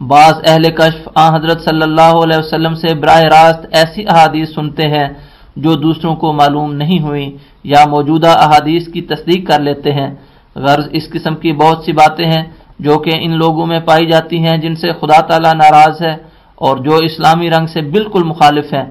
بعض 0.00 0.34
اہل 0.46 0.70
کشف 0.70 1.08
آ 1.14 1.28
حضرت 1.36 1.60
صلی 1.60 1.82
اللہ 1.82 2.12
علیہ 2.24 2.38
وسلم 2.38 2.74
سے 2.74 2.94
براہ 2.94 3.20
راست 3.20 3.66
ایسی 3.70 4.04
احادیث 4.08 4.54
سنتے 4.54 4.82
ہیں 4.82 5.08
جو 5.56 5.74
دوسروں 5.74 6.16
کو 6.16 6.32
معلوم 6.32 6.74
نہیں 6.74 7.00
ہوئی 7.02 7.36
یا 7.64 7.84
موجودہ 7.88 8.28
احادیث 8.28 8.88
کی 8.88 9.02
تصدیق 9.02 9.48
کر 9.48 9.60
لیتے 9.60 9.92
ہیں۔ 9.92 10.14
غرض 10.56 10.88
اس 10.92 11.10
قسم 11.12 11.34
کی 11.34 11.52
بہت 11.52 11.84
سی 11.84 11.92
باتیں 11.92 12.26
ہیں 12.26 12.42
جو 12.78 12.98
کہ 12.98 13.10
ان 13.14 13.32
لوگوں 13.32 13.66
میں 13.66 13.80
پائی 13.80 14.06
جاتی 14.06 14.38
ہیں 14.38 14.56
جن 14.58 14.74
سے 14.74 14.92
خدا 14.92 15.20
تعالیٰ 15.20 15.54
ناراض 15.54 16.02
ہے 16.02 16.14
اور 16.54 16.76
جو 16.76 16.96
اسلامی 16.96 17.50
رنگ 17.50 17.66
سے 17.66 17.80
بالکل 17.80 18.22
مخالف 18.24 18.72
ہیں۔ 18.74 18.84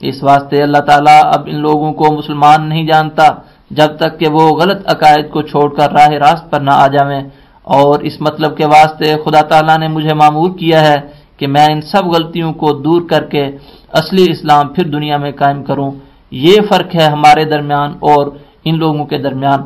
اس 0.00 0.22
واسطے 0.22 0.62
اللہ 0.62 0.78
تعالیٰ 0.78 1.20
اب 1.24 1.42
ان 1.46 1.56
لوگوں 1.56 1.92
کو 1.92 2.14
مسلمان 2.18 2.68
نہیں 2.68 2.86
جانتا 2.86 3.28
جب 3.70 3.96
تک 3.96 4.20
کہ 4.20 4.26
وہ 4.32 4.48
غلط 4.50 4.94
عقائد 4.94 5.30
کو 5.30 5.42
چھوڑ 5.42 5.74
کر 5.74 5.92
راہ 5.92 6.08
راست 6.08 6.50
پر 6.50 6.60
نہ 6.60 6.70
آ 6.70 6.86
جائیں 6.86 7.28
اور 7.64 8.00
اس 8.00 8.20
مطلب 8.20 8.56
کے 8.56 8.66
واسطے 8.66 9.14
خدا 9.24 9.40
تعالیٰ 9.40 9.78
نے 9.78 9.88
مجھے 9.88 10.14
معمور 10.14 10.50
کیا 10.58 10.80
ہے 10.80 10.96
کہ 11.36 11.46
میں 11.46 11.66
ان 11.70 11.80
سب 11.80 12.06
غلطیوں 12.06 12.52
کو 12.52 12.72
دور 12.72 13.02
کر 13.10 13.24
کے 13.24 13.46
اصلی 13.92 14.26
اسلام 14.30 14.68
پھر 14.68 14.84
دنیا 14.84 15.16
میں 15.16 15.32
قائم 15.32 15.62
کروں۔ 15.62 15.90
یہ 16.30 16.56
فرق 16.68 16.94
ہے 16.94 17.04
ہمارے 17.04 17.44
درمیان 17.44 17.90
اور 18.00 18.26
ان 18.64 18.78
لوگوں 18.78 19.04
کے 19.04 19.18
درمیان۔ 19.18 19.60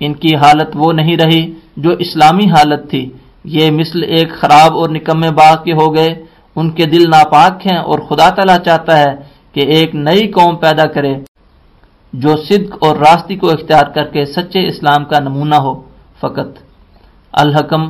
ان 0.00 0.14
کی 0.14 0.36
حالت 0.36 0.70
وہ 0.74 0.92
نہیں 0.92 1.16
رہی 1.16 1.54
جو 1.76 1.90
اسلامی 1.90 2.50
حالت 2.50 2.90
تھی۔ 2.90 3.10
یہ 3.44 3.70
مثل 3.70 4.02
ایک 4.02 4.32
خراب 4.32 4.76
اور 4.76 4.88
نکمے 4.88 5.30
باغ 5.30 5.62
کے 5.64 5.72
ہو 5.72 5.94
گئے۔ 5.94 6.24
ان 6.56 6.70
کے 6.70 6.84
دل 6.84 7.10
ناپاک 7.10 7.66
ہیں 7.66 7.78
اور 7.78 7.98
خدا 7.98 8.30
تعالیٰ 8.30 8.58
چاہتا 8.58 8.98
ہے 8.98 9.14
کہ 9.52 9.60
ایک 9.60 9.94
نئی 9.94 10.28
قوم 10.28 10.56
پیدا 10.56 10.86
کرے 10.86 11.14
جو 12.12 12.36
صدق 12.36 12.76
اور 12.80 12.96
راستی 12.96 13.36
کو 13.36 13.50
اختیار 13.50 13.86
کر 13.94 14.04
کے 14.04 14.24
سچے 14.24 14.68
اسلام 14.68 15.04
کا 15.04 15.18
نمونہ 15.18 15.54
ہو۔ 15.54 15.82
فقط 16.20 16.73
الحکم 17.42 17.82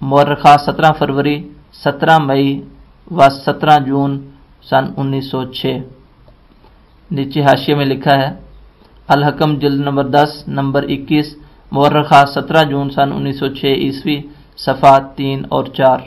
مورخہ 0.00 0.56
سترہ 0.66 0.90
فروری 0.98 1.36
سترہ 1.84 2.16
مئی 2.18 2.48
و 3.10 3.20
سترہ 3.44 3.76
جون 3.86 4.12
سن 4.68 4.84
انیس 4.96 5.30
سو 5.30 5.40
چھ۔ 5.56 5.66
نیچے 7.10 7.40
حاشیے 7.42 7.74
میں 7.74 7.84
لکھا 7.84 8.14
ہے، 8.22 8.30
الحکم 9.14 9.50
جلد 9.62 9.80
نمبر 9.80 10.04
دس، 10.16 10.30
نمبر 10.48 10.82
اکیس، 10.94 11.28
مورخہ 11.72 12.20
سترہ 12.34 12.62
جون 12.70 12.90
سن 12.90 13.08
انیس 13.12 13.38
سو 13.38 13.46
چھ 13.58 13.64
عیسوی، 13.84 14.18
صفحہ 14.64 14.96
تین 15.16 15.38
اور 15.54 15.64
چار۔ 15.76 15.98